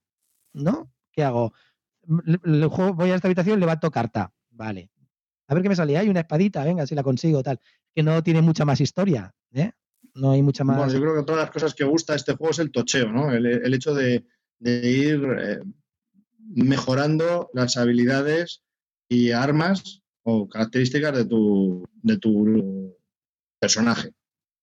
¿no? 0.52 0.90
¿Qué 1.12 1.22
hago? 1.24 1.52
Le- 2.24 2.66
juego- 2.66 2.94
voy 2.94 3.10
a 3.10 3.14
esta 3.16 3.28
habitación, 3.28 3.60
levanto 3.60 3.90
carta. 3.90 4.32
Vale. 4.50 4.90
A 5.46 5.54
ver 5.54 5.62
qué 5.62 5.68
me 5.68 5.76
sale. 5.76 5.96
Hay 5.98 6.08
una 6.08 6.20
espadita, 6.20 6.64
venga, 6.64 6.86
si 6.86 6.94
la 6.94 7.02
consigo, 7.02 7.42
tal. 7.42 7.60
Que 7.94 8.02
no 8.02 8.22
tiene 8.22 8.42
mucha 8.42 8.64
más 8.64 8.80
historia, 8.80 9.34
¿eh? 9.52 9.72
No 10.14 10.30
hay 10.32 10.42
mucha 10.42 10.64
más. 10.64 10.76
Bueno, 10.78 10.92
yo 10.92 11.00
creo 11.00 11.14
que 11.16 11.22
todas 11.24 11.42
las 11.42 11.50
cosas 11.50 11.74
que 11.74 11.84
gusta 11.84 12.14
este 12.14 12.34
juego 12.34 12.50
es 12.50 12.58
el 12.58 12.70
tocheo, 12.72 13.10
¿no? 13.12 13.32
El, 13.32 13.46
el 13.46 13.74
hecho 13.74 13.94
de, 13.94 14.26
de 14.58 14.90
ir 14.90 15.22
eh, 15.40 15.58
mejorando 16.54 17.50
las 17.54 17.76
habilidades 17.76 18.62
y 19.08 19.30
armas 19.32 20.02
o 20.22 20.48
características 20.48 21.16
de 21.16 21.24
tu, 21.24 21.84
de 22.02 22.18
tu 22.18 22.96
personaje. 23.58 24.12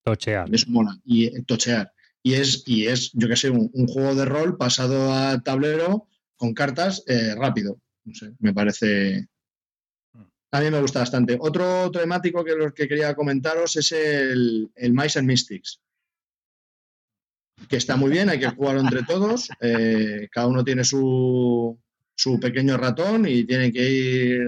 Tochear. 0.06 0.48
Eso 0.54 0.68
mola. 0.70 0.96
Y 1.04 1.26
eh, 1.26 1.44
tochear. 1.48 1.91
Y 2.22 2.36
es, 2.36 2.63
y 2.68 2.86
es 2.86 3.12
yo 3.13 3.28
qué 3.28 3.36
sé, 3.36 3.50
un, 3.50 3.88
juego 3.88 4.13
de 4.13 4.26
rol 4.26 4.56
pasado 4.56 5.12
a 5.12 5.41
tablero 5.41 6.08
con 6.36 6.54
cartas 6.54 7.04
eh, 7.08 7.34
rápido. 7.36 7.82
No 8.04 8.13
sé, 8.13 8.34
me 8.39 8.54
parece. 8.54 9.28
A 10.52 10.62
mí 10.62 10.70
me 10.70 10.80
gusta 10.80 11.00
bastante. 11.00 11.38
Otro 11.39 11.89
temático 11.89 12.44
que, 12.44 12.56
los 12.56 12.74
que 12.74 12.88
quería 12.88 13.15
comentaros 13.15 13.76
es 13.78 13.91
el, 13.91 14.70
el 14.76 14.94
Mice 14.94 15.20
and 15.20 15.28
Mystics. 15.28 15.82
Que 17.68 17.78
está 17.78 17.96
muy 17.96 18.12
bien, 18.12 18.30
hay 18.30 18.39
que 18.39 18.50
jugarlo 18.50 18.82
entre 18.82 19.04
todos. 19.04 19.50
eh, 19.60 20.28
cada 20.32 20.48
uno 20.48 20.63
tiene 20.63 20.84
su, 20.84 21.80
su 22.15 22.39
pequeño 22.39 22.78
ratón 22.78 23.28
y 23.28 23.44
tiene 23.44 23.72
que 23.72 23.89
ir 23.89 24.48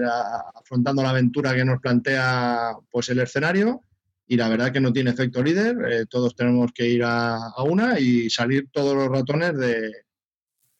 afrontando 0.54 1.02
la 1.02 1.10
aventura 1.10 1.54
que 1.54 1.64
nos 1.64 1.80
plantea 1.80 2.76
pues, 2.90 3.08
el 3.08 3.18
escenario. 3.18 3.82
Y 4.28 4.36
la 4.36 4.48
verdad 4.48 4.70
que 4.70 4.80
no 4.80 4.92
tiene 4.92 5.10
efecto 5.10 5.42
líder, 5.42 5.76
eh, 5.90 6.06
todos 6.06 6.36
tenemos 6.36 6.70
que 6.72 6.86
ir 6.86 7.02
a, 7.02 7.50
una 7.64 7.98
y 7.98 8.28
salir 8.28 8.68
todos 8.70 8.94
los 8.94 9.08
ratones 9.08 9.56
de, 9.56 9.90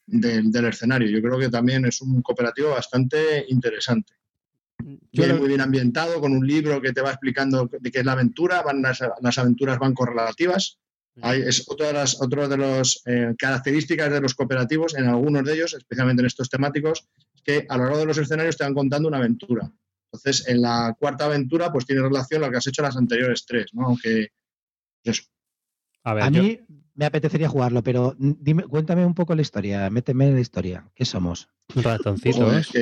del 0.06 0.66
escenario. 0.66 1.08
Yo 1.08 1.22
creo 1.22 1.38
que 1.38 1.48
también 1.48 1.86
es 1.86 2.02
un 2.02 2.20
cooperativo 2.20 2.70
bastante 2.70 3.46
interesante. 3.48 4.12
Viene 5.12 5.34
muy 5.34 5.48
bien 5.48 5.62
ambientado, 5.62 6.20
con 6.20 6.32
un 6.32 6.46
libro 6.46 6.80
que 6.80 6.92
te 6.92 7.00
va 7.00 7.10
explicando 7.10 7.68
de 7.80 7.90
qué 7.90 8.00
es 8.00 8.04
la 8.04 8.12
aventura, 8.12 8.62
van 8.62 8.82
las, 8.82 9.38
aventuras 9.38 9.78
van 9.78 9.94
correlativas. 9.94 10.78
Hay, 11.20 11.40
es 11.40 11.64
otra 11.68 11.88
de 11.88 11.92
las, 11.94 12.18
de 12.20 12.56
las 12.56 13.02
eh, 13.06 13.34
características 13.36 14.12
de 14.12 14.20
los 14.20 14.34
cooperativos, 14.34 14.94
en 14.94 15.06
algunos 15.06 15.42
de 15.44 15.54
ellos, 15.54 15.74
especialmente 15.74 16.22
en 16.22 16.26
estos 16.26 16.48
temáticos, 16.48 17.08
que 17.42 17.66
a 17.68 17.76
lo 17.76 17.84
largo 17.84 17.98
de 17.98 18.06
los 18.06 18.18
escenarios 18.18 18.56
te 18.56 18.64
van 18.64 18.74
contando 18.74 19.08
una 19.08 19.16
aventura. 19.16 19.72
Entonces, 20.12 20.48
en 20.48 20.62
la 20.62 20.96
cuarta 20.98 21.26
aventura, 21.26 21.70
pues 21.70 21.86
tiene 21.86 22.02
relación 22.02 22.42
a 22.42 22.46
lo 22.46 22.52
que 22.52 22.58
has 22.58 22.66
hecho 22.66 22.82
en 22.82 22.86
las 22.86 22.96
anteriores 22.96 23.44
tres, 23.46 23.72
¿no? 23.74 23.86
Aunque. 23.86 24.28
A, 26.04 26.30
mí 26.30 26.60
me 26.94 27.06
apetecería 27.06 27.48
jugarlo, 27.48 27.82
pero 27.82 28.16
dime, 28.18 28.64
cuéntame 28.64 29.06
un 29.06 29.14
poco 29.14 29.34
la 29.34 29.42
historia, 29.42 29.88
méteme 29.90 30.26
en 30.26 30.34
la 30.34 30.40
historia. 30.40 30.90
¿Qué 30.94 31.04
somos? 31.04 31.48
Ratoncitos. 31.74 32.72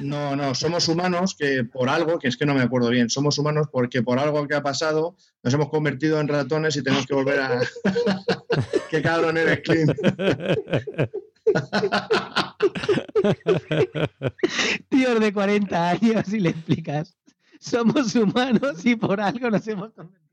no, 0.00 0.36
no, 0.36 0.54
somos 0.54 0.86
humanos 0.88 1.34
que 1.36 1.64
por 1.64 1.88
algo, 1.88 2.18
que 2.18 2.28
es 2.28 2.36
que 2.36 2.46
no 2.46 2.54
me 2.54 2.60
acuerdo 2.60 2.90
bien, 2.90 3.10
somos 3.10 3.38
humanos 3.38 3.66
porque 3.72 4.02
por 4.02 4.18
algo 4.18 4.46
que 4.46 4.54
ha 4.54 4.62
pasado 4.62 5.16
nos 5.42 5.54
hemos 5.54 5.70
convertido 5.70 6.20
en 6.20 6.28
ratones 6.28 6.76
y 6.76 6.82
tenemos 6.82 7.06
que 7.06 7.14
volver 7.14 7.40
a. 7.40 7.60
¡Qué 8.90 9.02
cabrón 9.02 9.36
eres, 9.38 9.60
Clint! 9.60 9.90
Tíos 14.88 15.20
de 15.20 15.32
40 15.32 15.90
años 15.90 16.32
y 16.32 16.40
le 16.40 16.50
explicas, 16.50 17.16
somos 17.60 18.14
humanos 18.14 18.84
y 18.84 18.96
por 18.96 19.20
algo 19.20 19.50
nos 19.50 19.66
hemos 19.68 19.92
convertido. 19.92 20.28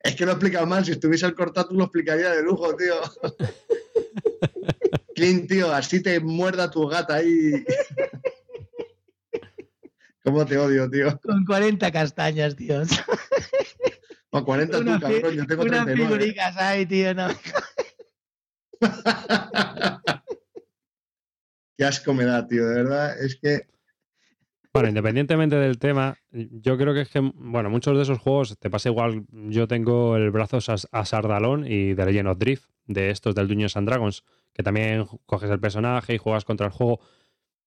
Es 0.00 0.14
que 0.14 0.24
lo 0.24 0.30
he 0.30 0.34
explicado 0.34 0.66
mal, 0.66 0.84
si 0.84 0.92
estuviese 0.92 1.26
al 1.26 1.34
cortado 1.34 1.70
lo 1.72 1.84
explicaría 1.84 2.30
de 2.30 2.42
lujo, 2.42 2.74
tío. 2.76 2.94
Clint, 5.14 5.48
tío, 5.48 5.72
así 5.72 6.02
te 6.02 6.20
muerda 6.20 6.70
tu 6.70 6.86
gata 6.86 7.16
ahí. 7.16 7.64
¿Cómo 10.22 10.46
te 10.46 10.58
odio, 10.58 10.88
tío? 10.88 11.18
Con 11.20 11.44
40 11.44 11.90
castañas, 11.90 12.54
tío. 12.54 12.82
Con 14.30 14.44
40 14.44 14.78
tú, 14.78 14.84
cabrón, 15.00 15.34
yo 15.34 15.46
tengo 15.46 15.64
39. 15.64 16.34
Unas 16.34 16.56
ahí, 16.58 16.86
tío, 16.86 17.14
no. 17.14 17.28
Qué 21.78 21.84
asco 21.84 22.12
me 22.12 22.24
da, 22.24 22.46
tío, 22.46 22.66
de 22.66 22.74
verdad. 22.74 23.22
Es 23.22 23.36
que. 23.36 23.68
Bueno, 24.72 24.88
independientemente 24.88 25.56
del 25.56 25.78
tema, 25.78 26.18
yo 26.30 26.76
creo 26.76 26.92
que 26.92 27.02
es 27.02 27.08
que, 27.08 27.20
bueno, 27.20 27.70
muchos 27.70 27.96
de 27.96 28.02
esos 28.02 28.18
juegos 28.18 28.58
te 28.58 28.68
pasa 28.68 28.88
igual. 28.88 29.24
Yo 29.30 29.68
tengo 29.68 30.16
el 30.16 30.30
brazo 30.30 30.58
a 30.92 31.04
Sardalón 31.04 31.64
y 31.66 31.94
The 31.94 32.04
Legend 32.04 32.28
of 32.28 32.38
Drift, 32.38 32.68
de 32.86 33.10
estos 33.10 33.34
del 33.34 33.48
Dungeons 33.48 33.76
and 33.76 33.88
Dragons, 33.88 34.24
que 34.52 34.62
también 34.62 35.06
coges 35.24 35.50
el 35.50 35.60
personaje 35.60 36.14
y 36.14 36.18
juegas 36.18 36.44
contra 36.44 36.66
el 36.66 36.72
juego. 36.72 37.00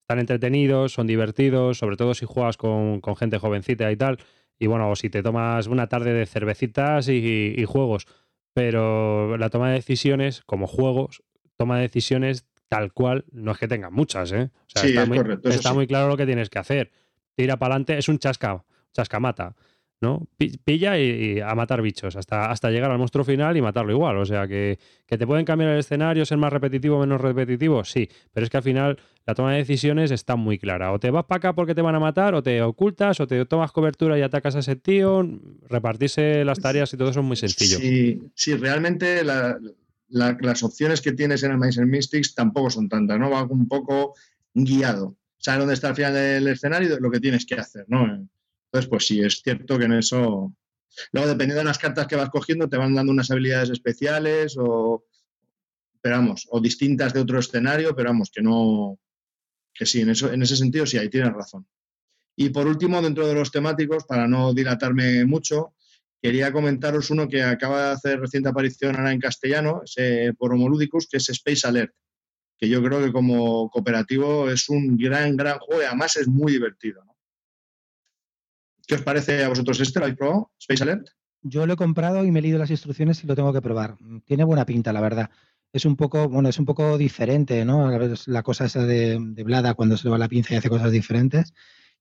Están 0.02 0.20
entretenidos, 0.20 0.94
son 0.94 1.08
divertidos, 1.08 1.78
sobre 1.78 1.96
todo 1.96 2.14
si 2.14 2.26
juegas 2.26 2.58
con, 2.58 3.02
gente 3.18 3.40
jovencita 3.40 3.92
y 3.92 3.96
tal. 3.96 4.18
Y 4.60 4.68
bueno, 4.68 4.96
si 4.96 5.10
te 5.10 5.24
tomas 5.24 5.68
una 5.68 5.88
tarde 5.88 6.14
de 6.14 6.26
cervecitas 6.26 7.08
y 7.08 7.64
juegos 7.66 8.08
pero 8.54 9.38
la 9.38 9.50
toma 9.50 9.70
de 9.70 9.76
decisiones, 9.76 10.42
como 10.46 10.68
juegos, 10.68 11.24
toma 11.58 11.78
de 11.78 11.84
decisiones 11.84 12.46
tal 12.68 12.94
cual, 12.94 13.26
no 13.32 13.52
es 13.52 13.58
que 13.58 13.68
tengan 13.68 13.94
muchas, 13.94 14.32
¿eh? 14.32 14.50
sí, 14.68 14.90
está, 14.90 15.04
es 15.04 15.08
muy, 15.08 15.18
correcto, 15.18 15.50
está 15.50 15.74
muy 15.74 15.88
claro 15.88 16.08
lo 16.08 16.18
que 16.18 16.26
tienes 16.26 16.50
que 16.50 16.60
hacer. 16.60 16.92
Tira 17.36 17.58
para 17.58 17.76
adelante, 17.76 17.98
es 17.98 18.08
un 18.08 18.18
chasca, 18.18 18.64
chascamata. 18.94 19.56
¿No? 20.02 20.28
Pilla 20.66 21.00
y, 21.00 21.40
a 21.40 21.54
matar 21.54 21.82
bichos 21.82 22.16
hasta, 22.16 22.50
hasta 22.50 22.72
llegar 22.72 22.90
al 22.90 22.98
monstruo 22.98 23.24
final 23.24 23.56
y 23.56 23.62
matarlo 23.62 23.92
igual. 23.92 24.18
O 24.18 24.26
sea, 24.26 24.48
que, 24.48 24.80
que, 25.06 25.18
te 25.18 25.28
pueden 25.28 25.46
cambiar 25.46 25.72
el 25.72 25.80
escenario, 25.80 26.26
ser 26.26 26.40
más 26.40 26.52
repetitivo 26.52 26.98
o 26.98 27.00
menos 27.00 27.22
repetitivo, 27.22 27.84
sí, 27.84 28.10
pero 28.34 28.44
es 28.44 28.50
que 28.50 28.58
al 28.58 28.64
final 28.64 28.98
la 29.28 29.36
toma 29.36 29.52
de 29.52 29.60
decisiones 29.60 30.10
está 30.10 30.36
muy 30.36 30.58
clara. 30.58 30.92
O 30.92 31.00
te 31.00 31.12
vas 31.12 31.26
para 31.26 31.38
acá 31.38 31.54
porque 31.54 31.76
te 31.76 31.84
van 31.84 31.94
a 31.94 32.00
matar, 32.00 32.34
o 32.34 32.42
te 32.42 32.64
ocultas, 32.64 33.20
o 33.20 33.28
te 33.28 33.46
tomas 33.46 33.72
cobertura 33.72 34.18
y 34.18 34.24
atacas 34.24 34.56
a 34.56 34.60
ese 34.60 34.76
tío, 34.76 35.24
repartirse 35.70 36.44
las 36.44 36.60
tareas 36.60 36.92
y 36.94 36.98
todo 36.98 37.12
eso 37.12 37.20
es 37.20 37.26
muy 37.26 37.38
sencillo. 37.38 37.78
Sí, 37.78 38.24
sí 38.34 38.56
realmente 38.56 39.24
las 39.24 40.64
opciones 40.64 41.00
que 41.02 41.12
tienes 41.12 41.44
en 41.44 41.52
el 41.52 41.58
Mice 41.60 41.86
Mystics 41.86 42.34
tampoco 42.34 42.72
son 42.72 42.90
tantas, 42.90 43.20
¿no? 43.20 43.30
Va 43.30 43.44
un 43.44 43.68
poco 43.68 44.16
guiado. 44.56 45.16
Sabes 45.38 45.60
dónde 45.60 45.76
está 45.76 45.90
el 45.90 45.96
final 45.96 46.14
del 46.14 46.48
escenario 46.48 46.98
y 46.98 47.02
lo 47.02 47.12
que 47.12 47.20
tienes 47.20 47.46
que 47.46 47.56
hacer, 47.56 47.86
¿no? 47.88 48.28
Entonces, 48.72 48.90
pues 48.90 49.06
sí, 49.06 49.20
es 49.20 49.42
cierto 49.44 49.78
que 49.78 49.86
en 49.86 49.94
eso. 49.94 50.56
Luego, 51.12 51.28
dependiendo 51.28 51.60
de 51.60 51.66
las 51.66 51.78
cartas 51.78 52.08
que 52.08 52.16
vas 52.16 52.30
cogiendo, 52.30 52.70
te 52.70 52.78
van 52.78 52.96
dando 52.96 53.12
unas 53.12 53.30
habilidades 53.30 53.70
especiales 53.70 54.56
o. 54.58 55.06
Pero 56.02 56.34
o 56.50 56.62
distintas 56.62 57.14
de 57.14 57.20
otro 57.20 57.40
escenario, 57.40 57.96
pero 57.96 58.10
vamos, 58.10 58.32
que 58.34 58.42
no. 58.42 58.98
Que 59.74 59.86
sí, 59.86 60.02
en, 60.02 60.10
eso, 60.12 60.32
en 60.32 60.42
ese 60.42 60.56
sentido 60.56 60.86
sí, 60.86 60.98
ahí 60.98 61.10
tienes 61.10 61.34
razón. 61.34 61.68
Y 62.36 62.50
por 62.50 62.66
último, 62.66 63.02
dentro 63.02 63.28
de 63.28 63.34
los 63.36 63.52
temáticos, 63.52 64.06
para 64.06 64.28
no 64.28 64.54
dilatarme 64.54 65.26
mucho, 65.26 65.76
quería 66.22 66.54
comentaros 66.54 67.10
uno 67.10 67.28
que 67.28 67.44
acaba 67.44 67.88
de 67.88 67.92
hacer 67.92 68.20
reciente 68.22 68.50
aparición 68.50 68.96
ahora 68.96 69.12
en 69.12 69.20
castellano, 69.20 69.82
ese, 69.84 70.34
por 70.38 70.54
Homoludicus, 70.54 71.08
que 71.08 71.18
es 71.18 71.30
Space 71.30 71.68
Alert, 71.68 71.94
que 72.58 72.70
yo 72.70 72.82
creo 72.82 73.04
que 73.04 73.12
como 73.12 73.70
cooperativo 73.70 74.50
es 74.50 74.70
un 74.70 74.98
gran, 74.98 75.36
gran 75.36 75.60
juego 75.60 75.82
y 75.82 75.86
además 75.86 76.16
es 76.16 76.28
muy 76.28 76.54
divertido. 76.54 77.11
¿Qué 78.92 78.96
os 78.96 79.04
parece 79.04 79.42
a 79.42 79.48
vosotros 79.48 79.80
este? 79.80 80.00
¿Lo 80.00 80.04
habéis 80.04 80.18
probado? 80.18 80.52
¿Space 80.60 80.84
Alert? 80.84 81.08
Yo 81.44 81.66
lo 81.66 81.76
he 81.76 81.78
comprado 81.78 82.26
y 82.26 82.32
me 82.32 82.40
he 82.40 82.42
leído 82.42 82.60
las 82.60 82.72
instrucciones 82.72 83.24
y 83.24 83.28
lo 83.28 83.38
tengo 83.38 83.54
que 83.54 83.62
probar. 83.62 83.96
Tiene 84.26 84.44
buena 84.44 84.66
pinta, 84.66 84.92
la 84.92 85.00
verdad. 85.00 85.30
Es 85.72 85.86
un 85.86 85.96
poco, 85.96 86.28
bueno, 86.28 86.50
es 86.50 86.60
un 86.60 86.66
poco 86.66 86.98
diferente, 86.98 87.64
¿no? 87.64 87.90
La 88.26 88.44
cosa 88.44 88.66
esa 88.66 88.86
de, 88.86 89.18
de 89.18 89.44
Blada 89.46 89.76
cuando 89.76 89.96
se 89.96 90.04
le 90.04 90.12
va 90.12 90.18
la 90.18 90.28
pinza 90.28 90.54
y 90.54 90.58
hace 90.58 90.68
cosas 90.68 90.92
diferentes. 90.92 91.54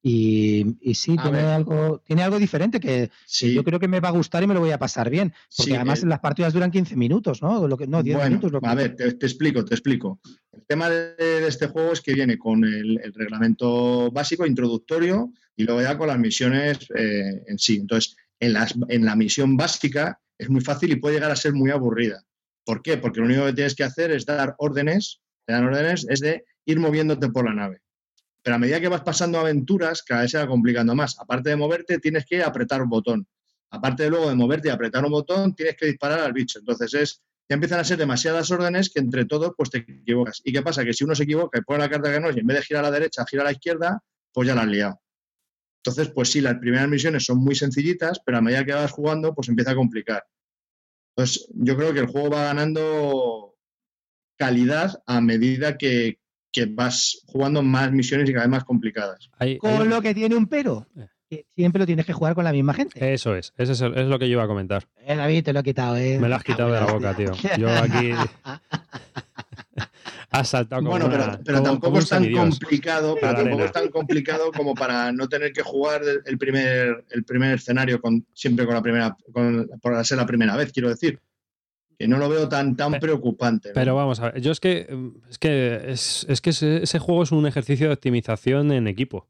Y, 0.03 0.94
sí, 0.94 1.14
tiene 1.22 1.40
algo, 1.40 2.03
tiene 2.07 2.22
algo 2.22 2.38
diferente 2.38 2.81
que, 2.81 3.11
yo 3.29 3.62
creo 3.62 3.79
que 3.79 3.88
me 3.88 4.00
va 4.00 4.09
a 4.09 4.12
gustar 4.12 4.42
y 4.42 4.46
me 4.46 4.55
lo 4.55 4.61
voy 4.61 4.70
a 4.70 4.79
pasar 4.79 5.11
bien. 5.11 5.35
Porque 5.55 5.76
además 5.76 6.03
las 6.05 6.20
partidas 6.20 6.55
duran 6.55 6.70
15 6.70 6.96
minutos, 6.96 7.42
¿no? 7.42 7.68
Lo 7.68 7.76
que, 7.76 7.87
no, 7.87 8.03
10 8.03 8.24
minutos. 8.24 8.53
a 8.62 8.74
ver, 8.74 8.96
te, 8.96 9.09
explico, 9.09 9.64
te 9.64 9.74
explico. 9.74 10.18
El 10.53 10.64
tema 10.64 10.88
de, 10.88 11.46
este 11.46 11.66
juego 11.66 11.92
es 11.92 12.00
que 12.00 12.14
viene 12.14 12.38
con 12.38 12.64
el, 12.64 12.98
reglamento 13.14 14.11
básico, 14.11 14.46
introductorio, 14.46 15.33
y 15.60 15.64
luego 15.64 15.82
ya 15.82 15.98
con 15.98 16.08
las 16.08 16.18
misiones 16.18 16.78
eh, 16.96 17.42
en 17.46 17.58
sí. 17.58 17.76
Entonces, 17.76 18.16
en, 18.40 18.54
las, 18.54 18.74
en 18.88 19.04
la 19.04 19.14
misión 19.14 19.58
básica 19.58 20.18
es 20.38 20.48
muy 20.48 20.62
fácil 20.62 20.90
y 20.90 20.96
puede 20.96 21.16
llegar 21.16 21.30
a 21.30 21.36
ser 21.36 21.52
muy 21.52 21.70
aburrida. 21.70 22.24
¿Por 22.64 22.80
qué? 22.80 22.96
Porque 22.96 23.20
lo 23.20 23.26
único 23.26 23.44
que 23.44 23.52
tienes 23.52 23.74
que 23.74 23.84
hacer 23.84 24.10
es 24.10 24.24
dar 24.24 24.54
órdenes, 24.56 25.20
te 25.44 25.52
dan 25.52 25.66
órdenes, 25.66 26.06
es 26.08 26.20
de 26.20 26.46
ir 26.64 26.80
moviéndote 26.80 27.28
por 27.28 27.44
la 27.44 27.52
nave. 27.52 27.82
Pero 28.42 28.56
a 28.56 28.58
medida 28.58 28.80
que 28.80 28.88
vas 28.88 29.02
pasando 29.02 29.38
aventuras, 29.38 30.02
cada 30.02 30.22
vez 30.22 30.30
se 30.30 30.38
va 30.38 30.46
complicando 30.46 30.94
más. 30.94 31.18
Aparte 31.20 31.50
de 31.50 31.56
moverte, 31.56 31.98
tienes 31.98 32.24
que 32.24 32.42
apretar 32.42 32.80
un 32.80 32.88
botón. 32.88 33.28
Aparte 33.68 34.04
de 34.04 34.10
luego 34.10 34.30
de 34.30 34.36
moverte 34.36 34.68
y 34.68 34.70
apretar 34.70 35.04
un 35.04 35.10
botón, 35.10 35.54
tienes 35.54 35.76
que 35.76 35.84
disparar 35.84 36.20
al 36.20 36.32
bicho. 36.32 36.58
Entonces 36.58 36.94
es, 36.94 37.22
ya 37.50 37.54
empiezan 37.54 37.80
a 37.80 37.84
ser 37.84 37.98
demasiadas 37.98 38.50
órdenes 38.50 38.88
que 38.88 39.00
entre 39.00 39.26
todos 39.26 39.52
pues 39.54 39.68
te 39.68 39.78
equivocas. 39.78 40.40
¿Y 40.42 40.54
qué 40.54 40.62
pasa? 40.62 40.86
Que 40.86 40.94
si 40.94 41.04
uno 41.04 41.14
se 41.14 41.24
equivoca 41.24 41.58
y 41.58 41.62
pone 41.62 41.80
la 41.80 41.90
carta 41.90 42.10
que 42.10 42.18
no 42.18 42.30
y 42.30 42.38
en 42.38 42.46
vez 42.46 42.56
de 42.56 42.62
girar 42.62 42.86
a 42.86 42.88
la 42.88 42.98
derecha, 42.98 43.26
gira 43.26 43.42
a 43.42 43.44
la 43.44 43.52
izquierda, 43.52 44.02
pues 44.32 44.48
ya 44.48 44.54
la 44.54 44.62
has 44.62 44.68
liado. 44.68 45.00
Entonces, 45.82 46.12
pues 46.12 46.30
sí, 46.30 46.40
las 46.40 46.58
primeras 46.58 46.88
misiones 46.88 47.24
son 47.24 47.38
muy 47.38 47.54
sencillitas, 47.54 48.20
pero 48.24 48.38
a 48.38 48.42
medida 48.42 48.64
que 48.64 48.72
vas 48.72 48.90
jugando, 48.90 49.34
pues 49.34 49.48
empieza 49.48 49.70
a 49.70 49.76
complicar. 49.76 50.24
Entonces, 51.16 51.48
yo 51.54 51.76
creo 51.76 51.94
que 51.94 52.00
el 52.00 52.06
juego 52.06 52.30
va 52.30 52.44
ganando 52.44 53.56
calidad 54.36 55.02
a 55.06 55.20
medida 55.20 55.78
que, 55.78 56.18
que 56.52 56.66
vas 56.66 57.22
jugando 57.26 57.62
más 57.62 57.92
misiones 57.92 58.28
y 58.28 58.32
cada 58.32 58.46
vez 58.46 58.50
más 58.50 58.64
complicadas. 58.64 59.30
con 59.58 59.88
lo 59.88 60.02
que 60.02 60.14
tiene 60.14 60.36
un 60.36 60.46
pero. 60.46 60.86
Eh. 60.98 61.06
Que 61.30 61.46
siempre 61.54 61.78
lo 61.78 61.86
tienes 61.86 62.04
que 62.04 62.12
jugar 62.12 62.34
con 62.34 62.42
la 62.42 62.52
misma 62.52 62.74
gente. 62.74 63.12
Eso 63.14 63.36
es, 63.36 63.54
eso 63.56 63.72
es, 63.72 64.06
lo 64.08 64.18
que 64.18 64.28
yo 64.28 64.32
iba 64.32 64.42
a 64.42 64.48
comentar. 64.48 64.88
Eh, 64.96 65.14
David, 65.14 65.44
te 65.44 65.52
lo 65.52 65.60
he 65.60 65.62
quitado, 65.62 65.96
eh. 65.96 66.18
Me 66.18 66.28
lo 66.28 66.34
has 66.34 66.42
quitado 66.42 66.72
de 66.72 66.80
la 66.80 66.92
boca, 66.92 67.14
tío. 67.14 67.30
Yo 67.56 67.68
aquí. 67.70 68.10
has 70.30 70.48
saltado 70.48 70.82
como 70.82 70.90
Bueno, 70.92 71.38
pero, 71.44 71.62
tampoco 71.62 71.98
es 71.98 72.08
tan 72.08 72.32
complicado, 72.32 73.16
pero 73.20 73.34
tampoco 73.34 73.64
es 73.64 73.72
tan 73.72 73.88
complicado 73.88 74.52
como 74.52 74.74
para 74.74 75.12
no 75.12 75.28
tener 75.28 75.52
que 75.52 75.62
jugar 75.62 76.02
el 76.24 76.38
primer, 76.38 77.04
el 77.10 77.24
primer 77.24 77.56
escenario 77.56 78.00
con, 78.00 78.24
siempre 78.32 78.64
con 78.64 78.74
la 78.74 78.82
primera, 78.82 79.16
con, 79.32 79.68
por 79.82 80.04
ser 80.04 80.18
la 80.18 80.26
primera 80.26 80.56
vez, 80.56 80.72
quiero 80.72 80.88
decir 80.88 81.20
que 81.98 82.08
no 82.08 82.16
lo 82.16 82.30
veo 82.30 82.48
tan, 82.48 82.76
tan 82.76 82.92
preocupante. 82.92 83.72
Pero 83.74 83.94
vamos 83.94 84.20
a 84.20 84.30
ver, 84.30 84.40
yo 84.40 84.52
es 84.52 84.60
que 84.60 84.88
es 85.28 85.38
que, 85.38 85.82
es, 85.86 86.40
que 86.40 86.50
ese, 86.50 86.98
juego 86.98 87.24
es 87.24 87.30
un 87.30 87.46
ejercicio 87.46 87.88
de 87.88 87.92
optimización 87.92 88.72
en 88.72 88.86
equipo. 88.86 89.28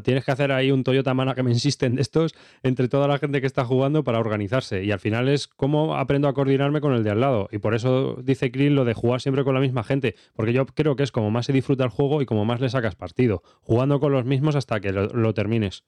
Tienes 0.00 0.24
que 0.24 0.32
hacer 0.32 0.52
ahí 0.52 0.70
un 0.70 0.84
Toyota 0.84 1.14
Mana 1.14 1.34
que 1.34 1.42
me 1.42 1.50
insisten 1.50 1.96
de 1.96 2.02
estos 2.02 2.34
entre 2.62 2.88
toda 2.88 3.08
la 3.08 3.18
gente 3.18 3.40
que 3.40 3.46
está 3.46 3.64
jugando 3.64 4.04
para 4.04 4.18
organizarse. 4.18 4.84
Y 4.84 4.92
al 4.92 5.00
final 5.00 5.28
es 5.28 5.48
cómo 5.48 5.96
aprendo 5.96 6.28
a 6.28 6.34
coordinarme 6.34 6.80
con 6.80 6.94
el 6.94 7.04
de 7.04 7.10
al 7.10 7.20
lado. 7.20 7.48
Y 7.52 7.58
por 7.58 7.74
eso 7.74 8.16
dice 8.22 8.50
Krill 8.50 8.74
lo 8.74 8.84
de 8.84 8.94
jugar 8.94 9.20
siempre 9.20 9.44
con 9.44 9.54
la 9.54 9.60
misma 9.60 9.84
gente. 9.84 10.14
Porque 10.34 10.52
yo 10.52 10.66
creo 10.66 10.96
que 10.96 11.02
es 11.02 11.12
como 11.12 11.30
más 11.30 11.46
se 11.46 11.52
disfruta 11.52 11.84
el 11.84 11.90
juego 11.90 12.22
y 12.22 12.26
como 12.26 12.44
más 12.44 12.60
le 12.60 12.70
sacas 12.70 12.94
partido. 12.94 13.42
Jugando 13.60 14.00
con 14.00 14.12
los 14.12 14.24
mismos 14.24 14.56
hasta 14.56 14.80
que 14.80 14.92
lo 14.92 15.34
termines. 15.34 15.84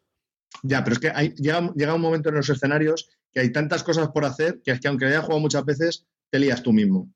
Ya, 0.62 0.84
pero 0.84 0.94
es 0.94 1.00
que 1.00 1.10
hay, 1.10 1.30
llega, 1.34 1.72
llega 1.74 1.94
un 1.94 2.00
momento 2.00 2.28
en 2.28 2.36
los 2.36 2.48
escenarios 2.48 3.08
que 3.32 3.40
hay 3.40 3.52
tantas 3.52 3.82
cosas 3.82 4.08
por 4.08 4.24
hacer 4.24 4.60
que 4.64 4.70
es 4.70 4.80
que 4.80 4.88
aunque 4.88 5.06
haya 5.06 5.20
jugado 5.20 5.40
muchas 5.40 5.64
veces, 5.64 6.06
te 6.30 6.38
lías 6.38 6.62
tú 6.62 6.72
mismo. 6.72 7.10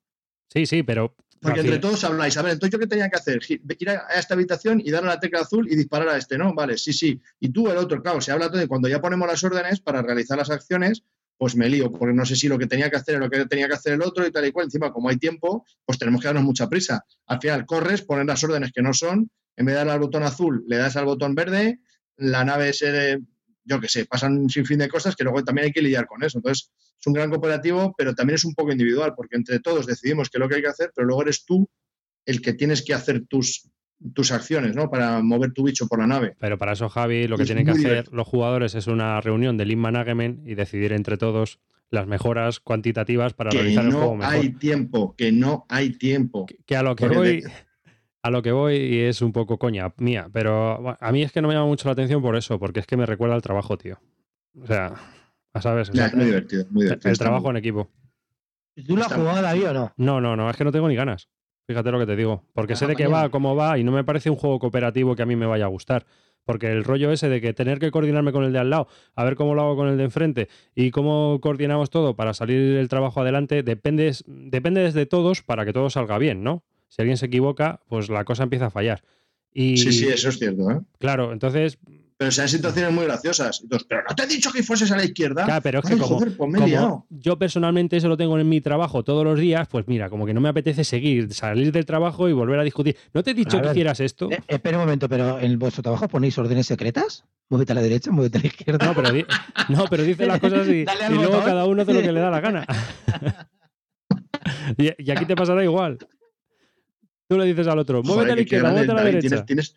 Sí, 0.48 0.66
sí, 0.66 0.82
pero. 0.82 1.14
Porque 1.40 1.60
entre 1.60 1.78
todos 1.78 2.02
habláis, 2.04 2.36
a 2.36 2.42
ver, 2.42 2.52
entonces 2.52 2.72
yo 2.72 2.78
qué 2.78 2.86
tenía 2.86 3.08
que 3.08 3.16
hacer, 3.16 3.40
ir 3.48 3.90
a 3.90 4.08
esta 4.18 4.34
habitación 4.34 4.80
y 4.84 4.90
darle 4.90 5.10
a 5.10 5.14
la 5.14 5.20
tecla 5.20 5.40
azul 5.40 5.70
y 5.70 5.76
disparar 5.76 6.08
a 6.08 6.16
este, 6.16 6.36
¿no? 6.36 6.54
Vale, 6.54 6.76
sí, 6.76 6.92
sí. 6.92 7.20
Y 7.38 7.50
tú 7.50 7.68
el 7.70 7.76
otro, 7.76 8.02
claro, 8.02 8.20
se 8.20 8.32
habla 8.32 8.50
todo 8.50 8.62
y 8.62 8.66
cuando 8.66 8.88
ya 8.88 9.00
ponemos 9.00 9.28
las 9.28 9.42
órdenes 9.44 9.80
para 9.80 10.02
realizar 10.02 10.36
las 10.36 10.50
acciones, 10.50 11.04
pues 11.36 11.54
me 11.54 11.68
lío, 11.68 11.92
porque 11.92 12.12
no 12.12 12.26
sé 12.26 12.34
si 12.34 12.48
lo 12.48 12.58
que 12.58 12.66
tenía 12.66 12.90
que 12.90 12.96
hacer 12.96 13.14
es 13.14 13.20
lo 13.20 13.30
que 13.30 13.46
tenía 13.46 13.68
que 13.68 13.74
hacer 13.74 13.92
el 13.92 14.02
otro 14.02 14.26
y 14.26 14.32
tal 14.32 14.44
y 14.46 14.50
cual. 14.50 14.66
Encima, 14.66 14.92
como 14.92 15.08
hay 15.08 15.16
tiempo, 15.16 15.64
pues 15.84 15.98
tenemos 15.98 16.20
que 16.20 16.26
darnos 16.26 16.42
mucha 16.42 16.68
prisa. 16.68 17.04
Al 17.26 17.40
final 17.40 17.64
corres, 17.64 18.02
pones 18.02 18.26
las 18.26 18.42
órdenes 18.42 18.72
que 18.72 18.82
no 18.82 18.92
son, 18.92 19.30
en 19.56 19.66
vez 19.66 19.74
de 19.74 19.78
darle 19.78 19.92
al 19.92 20.00
botón 20.00 20.24
azul, 20.24 20.64
le 20.66 20.76
das 20.76 20.96
al 20.96 21.04
botón 21.04 21.36
verde, 21.36 21.78
la 22.16 22.44
nave 22.44 22.72
se, 22.72 23.20
yo 23.64 23.80
qué 23.80 23.88
sé, 23.88 24.06
pasan 24.06 24.36
un 24.36 24.50
sinfín 24.50 24.78
de 24.78 24.88
cosas 24.88 25.14
que 25.14 25.22
luego 25.22 25.44
también 25.44 25.66
hay 25.66 25.72
que 25.72 25.82
lidiar 25.82 26.06
con 26.06 26.24
eso. 26.24 26.38
Entonces, 26.38 26.72
es 27.00 27.06
un 27.06 27.12
gran 27.12 27.30
cooperativo, 27.30 27.94
pero 27.96 28.14
también 28.14 28.34
es 28.36 28.44
un 28.44 28.54
poco 28.54 28.72
individual, 28.72 29.14
porque 29.16 29.36
entre 29.36 29.60
todos 29.60 29.86
decidimos 29.86 30.28
qué 30.30 30.38
es 30.38 30.40
lo 30.40 30.48
que 30.48 30.56
hay 30.56 30.62
que 30.62 30.68
hacer, 30.68 30.90
pero 30.94 31.06
luego 31.06 31.22
eres 31.22 31.44
tú 31.44 31.68
el 32.26 32.40
que 32.42 32.52
tienes 32.52 32.82
que 32.84 32.92
hacer 32.94 33.24
tus, 33.26 33.68
tus 34.14 34.32
acciones, 34.32 34.74
¿no? 34.76 34.90
Para 34.90 35.22
mover 35.22 35.52
tu 35.52 35.64
bicho 35.64 35.86
por 35.86 35.98
la 36.00 36.06
nave. 36.06 36.36
Pero 36.38 36.58
para 36.58 36.72
eso, 36.72 36.88
Javi, 36.88 37.26
lo 37.28 37.36
que 37.36 37.44
Es 37.44 37.48
tienen 37.48 37.64
que 37.64 37.70
hacer 37.72 37.84
divertido. 37.84 38.16
los 38.16 38.26
jugadores 38.28 38.74
es 38.74 38.86
una 38.86 39.20
reunión 39.20 39.56
de 39.56 39.64
Lean 39.66 39.78
Management 39.80 40.46
y 40.46 40.54
decidir 40.54 40.92
entre 40.92 41.16
todos 41.16 41.58
las 41.90 42.06
mejoras 42.06 42.60
cuantitativas 42.60 43.32
para 43.32 43.48
Que 43.50 43.58
realizar 43.58 43.86
el 43.86 43.92
juego 43.92 44.10
no 44.10 44.16
mejor. 44.16 44.34
hay 44.34 44.50
tiempo, 44.54 45.14
que 45.16 45.32
no 45.32 45.64
hay 45.70 45.90
tiempo. 45.96 46.44
Que- 46.46 46.58
que 46.66 46.76
a 46.76 46.82
lo 46.82 46.94
que 46.96 47.04
Porque 47.04 47.16
voy 47.16 47.40
de- 47.40 47.50
a 48.22 48.30
lo 48.30 48.42
que 48.42 48.52
voy 48.52 48.74
y 48.76 48.98
es 49.00 49.22
un 49.22 49.32
poco 49.32 49.58
coña 49.58 49.90
mía, 49.96 50.28
pero 50.32 50.96
a 51.00 51.12
mí 51.12 51.22
es 51.22 51.32
que 51.32 51.40
no 51.40 51.48
me 51.48 51.54
llama 51.54 51.66
mucho 51.66 51.88
la 51.88 51.92
atención 51.92 52.20
por 52.20 52.36
eso, 52.36 52.58
porque 52.58 52.80
es 52.80 52.86
que 52.86 52.96
me 52.98 53.06
recuerda 53.06 53.36
al 53.36 53.42
trabajo, 53.42 53.78
tío. 53.78 53.98
O 54.60 54.66
sea, 54.66 54.92
¿sabes? 55.60 55.90
O 55.90 55.92
Ya, 55.92 55.98
sea, 56.02 56.06
es 56.08 56.14
muy 56.14 56.24
divertido, 56.26 56.64
muy 56.70 56.82
el, 56.82 56.88
divertido. 56.88 57.10
el 57.12 57.18
trabajo 57.18 57.42
muy- 57.44 57.50
en 57.50 57.56
equipo. 57.56 57.88
¿Tú 58.86 58.96
lo 58.96 59.04
has 59.04 59.12
jugado, 59.12 59.42
David, 59.42 59.68
o 59.70 59.72
no? 59.74 59.92
No, 59.96 60.20
no, 60.20 60.36
no, 60.36 60.48
es 60.50 60.56
que 60.56 60.64
no 60.64 60.72
tengo 60.72 60.88
ni 60.88 60.94
ganas. 60.94 61.28
Fíjate 61.66 61.90
lo 61.90 61.98
que 61.98 62.06
te 62.06 62.16
digo. 62.16 62.44
Porque 62.54 62.74
Ah, 62.74 62.76
sé 62.76 62.86
de 62.86 62.96
qué 62.96 63.06
va, 63.08 63.28
cómo 63.30 63.54
va, 63.56 63.78
y 63.78 63.84
no 63.84 63.92
me 63.92 64.04
parece 64.04 64.30
un 64.30 64.36
juego 64.36 64.58
cooperativo 64.58 65.14
que 65.16 65.22
a 65.22 65.26
mí 65.26 65.36
me 65.36 65.46
vaya 65.46 65.64
a 65.64 65.68
gustar. 65.68 66.06
Porque 66.44 66.70
el 66.72 66.82
rollo 66.84 67.12
ese 67.12 67.28
de 67.28 67.42
que 67.42 67.52
tener 67.52 67.78
que 67.78 67.90
coordinarme 67.90 68.32
con 68.32 68.42
el 68.44 68.52
de 68.54 68.58
al 68.58 68.70
lado, 68.70 68.88
a 69.14 69.24
ver 69.24 69.34
cómo 69.36 69.54
lo 69.54 69.62
hago 69.62 69.76
con 69.76 69.88
el 69.88 69.98
de 69.98 70.04
enfrente 70.04 70.48
y 70.74 70.90
cómo 70.92 71.40
coordinamos 71.42 71.90
todo 71.90 72.16
para 72.16 72.32
salir 72.32 72.76
el 72.78 72.88
trabajo 72.88 73.20
adelante, 73.20 73.62
depende, 73.62 74.12
depende 74.26 74.80
desde 74.80 75.04
todos 75.04 75.42
para 75.42 75.66
que 75.66 75.74
todo 75.74 75.90
salga 75.90 76.16
bien, 76.16 76.42
¿no? 76.42 76.62
Si 76.88 77.02
alguien 77.02 77.18
se 77.18 77.26
equivoca, 77.26 77.80
pues 77.88 78.08
la 78.08 78.24
cosa 78.24 78.44
empieza 78.44 78.66
a 78.66 78.70
fallar. 78.70 79.02
Y 79.52 79.76
Sí, 79.76 79.92
sí, 79.92 80.06
eso 80.08 80.30
es 80.30 80.38
cierto, 80.38 80.70
¿eh? 80.70 80.80
claro, 80.98 81.32
entonces, 81.34 81.78
Pero 82.18 82.32
sean 82.32 82.48
situaciones 82.48 82.92
muy 82.92 83.04
graciosas. 83.04 83.60
Entonces, 83.62 83.86
pero 83.88 84.02
no 84.08 84.14
te 84.16 84.24
he 84.24 84.26
dicho 84.26 84.50
que 84.50 84.64
fueses 84.64 84.90
a 84.90 84.96
la 84.96 85.04
izquierda. 85.04 85.44
claro, 85.44 85.62
pero 85.62 85.78
es 85.78 85.86
que 85.86 85.92
Ay, 85.92 86.00
como, 86.00 86.16
joder, 86.16 86.36
pues 86.36 86.52
como 86.56 87.06
yo 87.10 87.38
personalmente 87.38 87.96
eso 87.96 88.08
lo 88.08 88.16
tengo 88.16 88.36
en 88.40 88.48
mi 88.48 88.60
trabajo 88.60 89.04
todos 89.04 89.22
los 89.24 89.38
días, 89.38 89.68
pues 89.68 89.86
mira, 89.86 90.10
como 90.10 90.26
que 90.26 90.34
no 90.34 90.40
me 90.40 90.48
apetece 90.48 90.82
seguir, 90.82 91.32
salir 91.32 91.70
del 91.70 91.86
trabajo 91.86 92.28
y 92.28 92.32
volver 92.32 92.58
a 92.58 92.64
discutir. 92.64 92.96
¿No 93.14 93.22
te 93.22 93.30
he 93.30 93.34
dicho 93.34 93.56
A 93.58 93.60
que 93.60 93.66
ver, 93.68 93.76
hicieras 93.76 94.00
esto? 94.00 94.28
Eh, 94.32 94.40
espera 94.48 94.78
un 94.78 94.84
momento, 94.84 95.08
pero 95.08 95.38
¿en 95.38 95.60
vuestro 95.60 95.80
trabajo 95.82 96.08
ponéis 96.08 96.36
órdenes 96.38 96.66
secretas? 96.66 97.24
Muévete 97.50 97.70
a 97.70 97.74
la 97.76 97.82
derecha, 97.82 98.10
muévete 98.10 98.38
a 98.38 98.40
la 98.40 98.46
izquierda. 98.48 98.84
No, 98.86 98.94
pero, 98.96 99.12
di- 99.12 99.24
no, 99.68 99.84
pero 99.88 100.02
dice 100.02 100.26
las 100.26 100.40
cosas 100.40 100.66
y, 100.66 100.72
y 101.10 101.14
luego 101.14 101.34
botón. 101.34 101.44
cada 101.44 101.66
uno 101.66 101.82
hace 101.82 101.94
lo 101.94 102.00
que 102.02 102.10
le 102.12 102.18
da 102.20 102.30
la 102.30 102.40
gana. 102.40 102.66
y, 104.76 104.90
y 105.02 105.10
aquí 105.12 105.24
te 105.24 105.36
pasará 105.36 105.62
igual. 105.62 105.98
Tú 107.28 107.36
le 107.38 107.44
dices 107.44 107.66
al 107.68 107.78
otro, 107.78 108.02
muévete 108.02 108.14
Joder, 108.20 108.32
a 108.32 108.36
la 108.36 108.42
izquierda, 108.42 108.70
muévete 108.70 108.90
a 108.90 108.94
la 108.94 109.02
derecha. 109.04 109.28
Tienes, 109.28 109.46
tienes, 109.46 109.76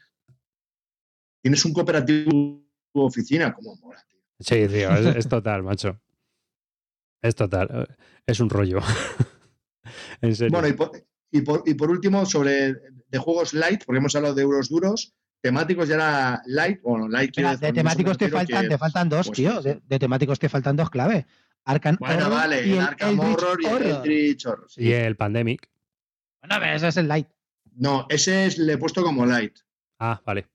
tienes 1.41 1.63
un 1.65 1.73
cooperativo 1.73 2.63
tu 2.93 3.01
oficina, 3.01 3.53
como 3.53 3.75
mola, 3.77 4.03
tío. 4.09 4.19
Sí, 4.39 4.67
tío, 4.67 4.91
es, 4.95 5.15
es 5.17 5.27
total, 5.27 5.63
macho. 5.63 5.99
Es 7.21 7.35
total. 7.35 7.87
Es 8.25 8.39
un 8.39 8.49
rollo. 8.49 8.79
en 10.21 10.35
serio. 10.35 10.51
Bueno, 10.51 10.67
y 10.67 10.73
por, 10.73 10.91
y, 11.31 11.41
por, 11.41 11.63
y 11.65 11.73
por 11.73 11.89
último, 11.91 12.25
sobre 12.25 12.73
de 13.07 13.17
juegos 13.17 13.53
light, 13.53 13.83
porque 13.85 13.99
hemos 13.99 14.15
hablado 14.15 14.33
de 14.35 14.41
euros 14.41 14.69
duros, 14.69 15.13
temáticos 15.41 15.87
ya 15.89 15.95
era 15.95 16.41
light, 16.45 16.81
bueno, 16.81 17.07
light 17.07 17.35
Mira, 17.37 17.57
de 17.57 17.73
temáticos 17.73 18.17
te 18.17 18.29
faltan, 18.29 18.63
que- 18.63 18.69
te 18.69 18.77
faltan 18.77 19.09
dos, 19.09 19.27
pues, 19.27 19.35
tío. 19.37 19.61
De, 19.61 19.81
de 19.85 19.99
temáticos 19.99 20.39
te 20.39 20.49
faltan 20.49 20.75
dos 20.75 20.89
clave. 20.89 21.25
Arcan 21.63 21.97
Bueno, 21.99 22.25
Horror 22.25 22.31
vale, 22.37 22.65
y 22.67 22.71
el 22.71 22.77
el 22.77 22.79
Arkham 22.81 23.19
Eldritch 23.21 23.37
Horror 23.43 23.61
y 23.61 23.65
el. 23.85 23.91
Eldritch 23.91 24.45
Horror. 24.47 24.65
sí. 24.71 24.81
y 24.83 24.93
el 24.93 25.15
Pandemic. 25.15 25.69
Bueno, 26.41 26.55
pero 26.59 26.75
ese 26.75 26.87
es 26.87 26.97
el 26.97 27.07
light. 27.07 27.27
No, 27.75 28.07
ese 28.09 28.47
es, 28.47 28.57
le 28.57 28.73
he 28.73 28.77
puesto 28.79 29.03
como 29.03 29.25
light. 29.27 29.59
Ah, 29.99 30.19
vale. 30.25 30.47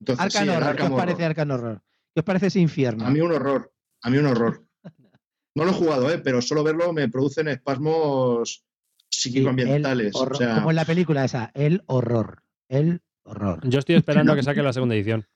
Entonces, 0.00 0.24
Arcan 0.26 0.44
sí, 0.44 0.48
Horror. 0.50 0.76
¿Qué 0.76 0.82
os 0.82 0.90
parece 0.90 1.14
Horror. 1.16 1.24
Arcan 1.30 1.50
Horror? 1.50 1.82
¿Qué 2.14 2.20
os 2.20 2.24
parece 2.24 2.46
ese 2.46 2.60
infierno? 2.60 3.06
A 3.06 3.10
mí 3.10 3.20
un 3.20 3.32
horror, 3.32 3.72
a 4.02 4.10
mí 4.10 4.18
un 4.18 4.26
horror. 4.26 4.62
No 5.54 5.64
lo 5.64 5.70
he 5.70 5.74
jugado, 5.74 6.10
¿eh? 6.10 6.18
pero 6.18 6.42
solo 6.42 6.62
verlo 6.62 6.92
me 6.92 7.08
producen 7.08 7.48
espasmos 7.48 8.62
Sí, 9.08 9.42
o 9.46 10.34
sea, 10.34 10.54
Como 10.56 10.68
en 10.70 10.76
la 10.76 10.84
película 10.84 11.24
esa, 11.24 11.50
el 11.54 11.82
horror. 11.86 12.42
El 12.68 13.00
horror. 13.22 13.66
Yo 13.66 13.78
estoy 13.78 13.94
esperando 13.94 14.32
a 14.32 14.36
que 14.36 14.42
saque 14.42 14.62
la 14.62 14.74
segunda 14.74 14.94
edición. 14.94 15.26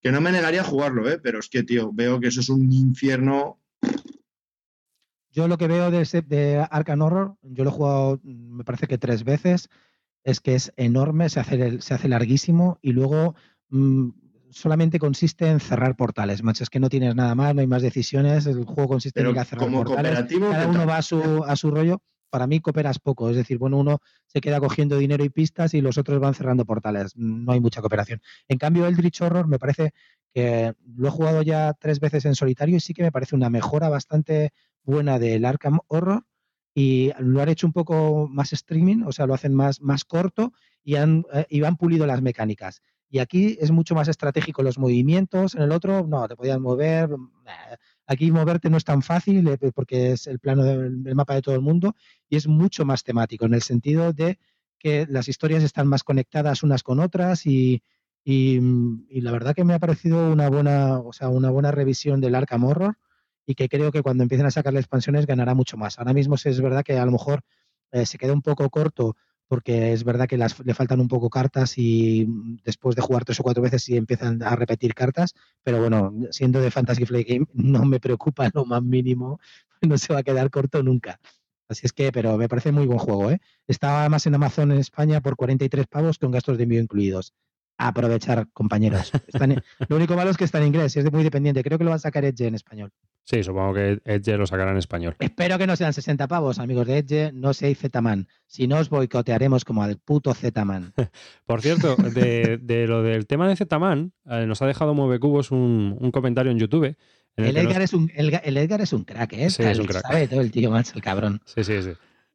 que 0.00 0.10
no 0.10 0.22
me 0.22 0.32
negaría 0.32 0.62
a 0.62 0.64
jugarlo, 0.64 1.06
¿eh? 1.10 1.18
pero 1.18 1.38
es 1.40 1.50
que, 1.50 1.64
tío, 1.64 1.90
veo 1.92 2.18
que 2.18 2.28
eso 2.28 2.40
es 2.40 2.48
un 2.48 2.72
infierno. 2.72 3.60
Yo 5.30 5.46
lo 5.48 5.58
que 5.58 5.68
veo 5.68 5.90
de, 5.90 6.00
ese- 6.02 6.22
de 6.22 6.66
Arkham 6.70 7.02
Horror, 7.02 7.36
yo 7.42 7.64
lo 7.64 7.70
he 7.70 7.72
jugado, 7.72 8.20
me 8.22 8.64
parece 8.64 8.86
que 8.86 8.96
tres 8.98 9.24
veces, 9.24 9.68
es 10.24 10.40
que 10.40 10.54
es 10.54 10.72
enorme, 10.76 11.28
se 11.28 11.40
hace, 11.40 11.54
el- 11.62 11.82
se 11.82 11.94
hace 11.94 12.08
larguísimo 12.08 12.78
y 12.80 12.92
luego 12.92 13.34
mm, 13.70 14.08
solamente 14.50 14.98
consiste 14.98 15.48
en 15.48 15.60
cerrar 15.60 15.96
portales, 15.96 16.42
macho. 16.42 16.64
Es 16.64 16.70
que 16.70 16.80
no 16.80 16.88
tienes 16.88 17.14
nada 17.14 17.34
más, 17.34 17.54
no 17.54 17.60
hay 17.60 17.66
más 17.66 17.82
decisiones, 17.82 18.46
el 18.46 18.64
juego 18.64 18.88
consiste 18.88 19.20
Pero 19.20 19.30
en 19.30 19.36
ir 19.36 19.40
a 19.40 19.44
cerrar 19.44 19.64
como 19.66 19.84
portales. 19.84 20.12
cooperativo, 20.12 20.50
Cada 20.50 20.64
¿qué 20.64 20.70
uno 20.70 20.86
va 20.86 20.96
a 20.98 21.02
su, 21.02 21.44
a 21.44 21.56
su 21.56 21.70
rollo. 21.70 22.02
Para 22.30 22.46
mí 22.46 22.60
cooperas 22.60 22.98
poco, 22.98 23.30
es 23.30 23.36
decir, 23.36 23.56
bueno, 23.56 23.78
uno 23.78 24.00
se 24.26 24.42
queda 24.42 24.60
cogiendo 24.60 24.98
dinero 24.98 25.24
y 25.24 25.30
pistas 25.30 25.72
y 25.72 25.80
los 25.80 25.96
otros 25.96 26.20
van 26.20 26.34
cerrando 26.34 26.66
portales. 26.66 27.16
No 27.16 27.52
hay 27.52 27.60
mucha 27.60 27.80
cooperación. 27.80 28.20
En 28.48 28.58
cambio, 28.58 28.86
el 28.86 28.92
Eldritch 28.92 29.22
Horror 29.22 29.48
me 29.48 29.58
parece 29.58 29.92
que 30.34 30.74
lo 30.94 31.08
he 31.08 31.10
jugado 31.10 31.40
ya 31.40 31.72
tres 31.72 32.00
veces 32.00 32.26
en 32.26 32.34
solitario 32.34 32.76
y 32.76 32.80
sí 32.80 32.92
que 32.92 33.02
me 33.02 33.12
parece 33.12 33.34
una 33.34 33.48
mejora 33.48 33.88
bastante 33.88 34.50
buena 34.82 35.18
del 35.18 35.46
Arkham 35.46 35.78
Horror 35.86 36.26
y 36.74 37.12
lo 37.18 37.40
han 37.40 37.48
hecho 37.48 37.66
un 37.66 37.72
poco 37.72 38.28
más 38.28 38.52
streaming, 38.52 39.04
o 39.04 39.12
sea, 39.12 39.26
lo 39.26 39.34
hacen 39.34 39.54
más, 39.54 39.80
más 39.80 40.04
corto 40.04 40.52
y 40.84 40.96
han, 40.96 41.24
eh, 41.32 41.46
y 41.48 41.64
han 41.64 41.76
pulido 41.76 42.06
las 42.06 42.20
mecánicas. 42.22 42.82
Y 43.10 43.20
aquí 43.20 43.56
es 43.60 43.70
mucho 43.70 43.94
más 43.94 44.08
estratégico 44.08 44.62
los 44.62 44.78
movimientos, 44.78 45.54
en 45.54 45.62
el 45.62 45.72
otro 45.72 46.06
no, 46.06 46.28
te 46.28 46.36
podías 46.36 46.60
mover. 46.60 47.08
Aquí 48.06 48.30
moverte 48.30 48.68
no 48.70 48.76
es 48.76 48.84
tan 48.84 49.02
fácil 49.02 49.48
eh, 49.48 49.72
porque 49.74 50.12
es 50.12 50.26
el 50.26 50.38
plano 50.38 50.64
del, 50.64 51.14
mapa 51.14 51.34
de 51.34 51.42
todo 51.42 51.54
el 51.54 51.60
mundo 51.62 51.94
y 52.28 52.36
es 52.36 52.46
mucho 52.46 52.84
más 52.84 53.04
temático 53.04 53.46
en 53.46 53.54
el 53.54 53.62
sentido 53.62 54.12
de 54.12 54.38
que 54.78 55.06
las 55.08 55.28
historias 55.28 55.62
están 55.62 55.88
más 55.88 56.04
conectadas 56.04 56.62
unas 56.62 56.82
con 56.82 57.00
otras 57.00 57.46
y, 57.46 57.82
la 58.24 59.32
verdad 59.32 59.54
que 59.54 59.64
me 59.64 59.72
ha 59.72 59.78
parecido 59.78 60.30
una 60.30 60.50
buena, 60.50 60.98
o 60.98 61.12
sea, 61.14 61.30
una 61.30 61.50
buena 61.50 61.70
revisión 61.70 62.20
del 62.20 62.34
Arkham 62.34 62.64
Horror 62.64 62.98
y 63.46 63.54
que 63.54 63.70
creo 63.70 63.90
que 63.90 64.02
cuando 64.02 64.22
empiecen 64.22 64.46
a 64.46 64.50
sacar 64.50 64.74
las 64.74 64.82
expansiones 64.82 65.26
ganará 65.26 65.54
mucho 65.54 65.78
más. 65.78 65.98
Ahora 65.98 66.12
mismo 66.12 66.34
es 66.34 66.60
verdad 66.60 66.84
que 66.84 66.98
a 66.98 67.06
lo 67.06 67.12
mejor 67.12 67.42
eh, 67.90 68.04
se 68.04 68.18
queda 68.18 68.34
un 68.34 68.42
poco 68.42 68.68
corto 68.68 69.16
porque 69.48 69.92
es 69.92 70.04
verdad 70.04 70.28
que 70.28 70.36
las, 70.38 70.58
le 70.64 70.74
faltan 70.74 71.00
un 71.00 71.08
poco 71.08 71.30
cartas 71.30 71.78
y 71.78 72.26
mm, 72.26 72.58
después 72.64 72.94
de 72.94 73.02
jugar 73.02 73.24
tres 73.24 73.40
o 73.40 73.42
cuatro 73.42 73.62
veces 73.62 73.82
sí 73.82 73.96
empiezan 73.96 74.42
a 74.42 74.54
repetir 74.54 74.94
cartas, 74.94 75.34
pero 75.62 75.80
bueno, 75.80 76.14
siendo 76.30 76.60
de 76.60 76.70
Fantasy 76.70 77.06
Flight 77.06 77.28
Game 77.28 77.46
no 77.54 77.84
me 77.84 78.00
preocupa 78.00 78.50
lo 78.54 78.64
más 78.64 78.82
mínimo, 78.82 79.40
no 79.82 79.98
se 79.98 80.12
va 80.12 80.20
a 80.20 80.22
quedar 80.22 80.50
corto 80.50 80.82
nunca. 80.82 81.18
Así 81.68 81.86
es 81.86 81.92
que, 81.92 82.12
pero 82.12 82.38
me 82.38 82.48
parece 82.48 82.72
muy 82.72 82.86
buen 82.86 82.98
juego, 82.98 83.30
¿eh? 83.30 83.40
Está 83.66 84.08
más 84.08 84.26
en 84.26 84.34
Amazon 84.34 84.72
en 84.72 84.78
España 84.78 85.20
por 85.20 85.36
43 85.36 85.86
pavos 85.86 86.18
con 86.18 86.30
gastos 86.30 86.56
de 86.56 86.62
envío 86.62 86.80
incluidos. 86.80 87.34
Aprovechar, 87.80 88.48
compañeros. 88.52 89.12
Están 89.28 89.62
lo 89.88 89.96
único 89.96 90.16
malo 90.16 90.30
es 90.30 90.36
que 90.36 90.44
está 90.44 90.58
en 90.58 90.66
inglés, 90.66 90.96
y 90.96 90.98
es 90.98 91.12
muy 91.12 91.22
dependiente. 91.22 91.62
Creo 91.62 91.78
que 91.78 91.84
lo 91.84 91.90
va 91.90 91.96
a 91.96 92.00
sacar 92.00 92.24
Edge 92.24 92.46
en 92.46 92.56
español. 92.56 92.90
Sí, 93.22 93.42
supongo 93.44 93.74
que 93.74 94.00
Edge 94.04 94.36
lo 94.36 94.46
sacará 94.46 94.72
en 94.72 94.78
español. 94.78 95.14
Espero 95.20 95.58
que 95.58 95.66
no 95.66 95.76
sean 95.76 95.92
60 95.92 96.26
pavos, 96.26 96.58
amigos 96.58 96.86
de 96.88 96.98
Edge. 96.98 97.30
No 97.32 97.54
seáis 97.54 97.78
Z-Man. 97.78 98.26
Si 98.46 98.66
no, 98.66 98.78
os 98.78 98.88
boicotearemos 98.90 99.64
como 99.64 99.82
al 99.84 99.98
puto 99.98 100.34
Z-Man. 100.34 100.92
Por 101.46 101.62
cierto, 101.62 101.94
de, 101.96 102.58
de 102.60 102.86
lo 102.88 103.02
del 103.02 103.26
tema 103.26 103.48
de 103.48 103.54
Zetaman, 103.56 104.12
eh, 104.26 104.44
nos 104.46 104.60
ha 104.62 104.66
dejado 104.66 104.94
Mueve 104.94 105.20
Cubos 105.20 105.50
un, 105.52 105.96
un 106.00 106.10
comentario 106.10 106.50
en 106.50 106.58
YouTube. 106.58 106.96
En 107.36 107.44
el 107.44 107.46
El 107.50 107.54
que 107.54 107.62
nos- 107.62 107.70
Edgar, 107.70 107.82
es 107.82 107.92
un, 107.94 108.10
el, 108.16 108.40
el 108.42 108.56
Edgar 108.56 108.80
es 108.80 108.92
un 108.92 109.04
crack, 109.04 109.32
¿eh? 109.34 109.50
Sí, 109.50 109.62
es 109.62 109.78
un 109.78 109.86
crack. 109.86 110.02
Sabe 110.02 110.26
todo 110.26 110.40
el 110.40 110.50
tío, 110.50 110.70
macho, 110.72 110.92
el 110.96 111.02
cabrón. 111.02 111.40
Sí, 111.44 111.62
sí, 111.62 111.80
sí. 111.82 111.90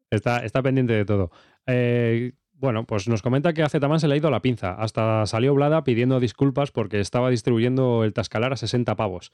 Está, 0.09 0.45
está 0.45 0.61
pendiente 0.61 0.93
de 0.93 1.03
todo. 1.05 1.31
Eh, 1.65 2.33
bueno, 2.63 2.85
pues 2.85 3.09
nos 3.09 3.21
comenta 3.21 3.51
que 3.51 3.61
a 3.61 3.67
Zetaman 3.67 3.99
se 3.99 4.07
le 4.07 4.13
ha 4.13 4.17
ido 4.17 4.31
la 4.31 4.41
pinza. 4.41 4.75
Hasta 4.75 5.25
salió 5.25 5.53
Blada 5.53 5.83
pidiendo 5.83 6.21
disculpas 6.21 6.71
porque 6.71 7.01
estaba 7.01 7.29
distribuyendo 7.29 8.05
el 8.05 8.13
Tascalar 8.13 8.53
a 8.53 8.55
60 8.55 8.95
pavos. 8.95 9.33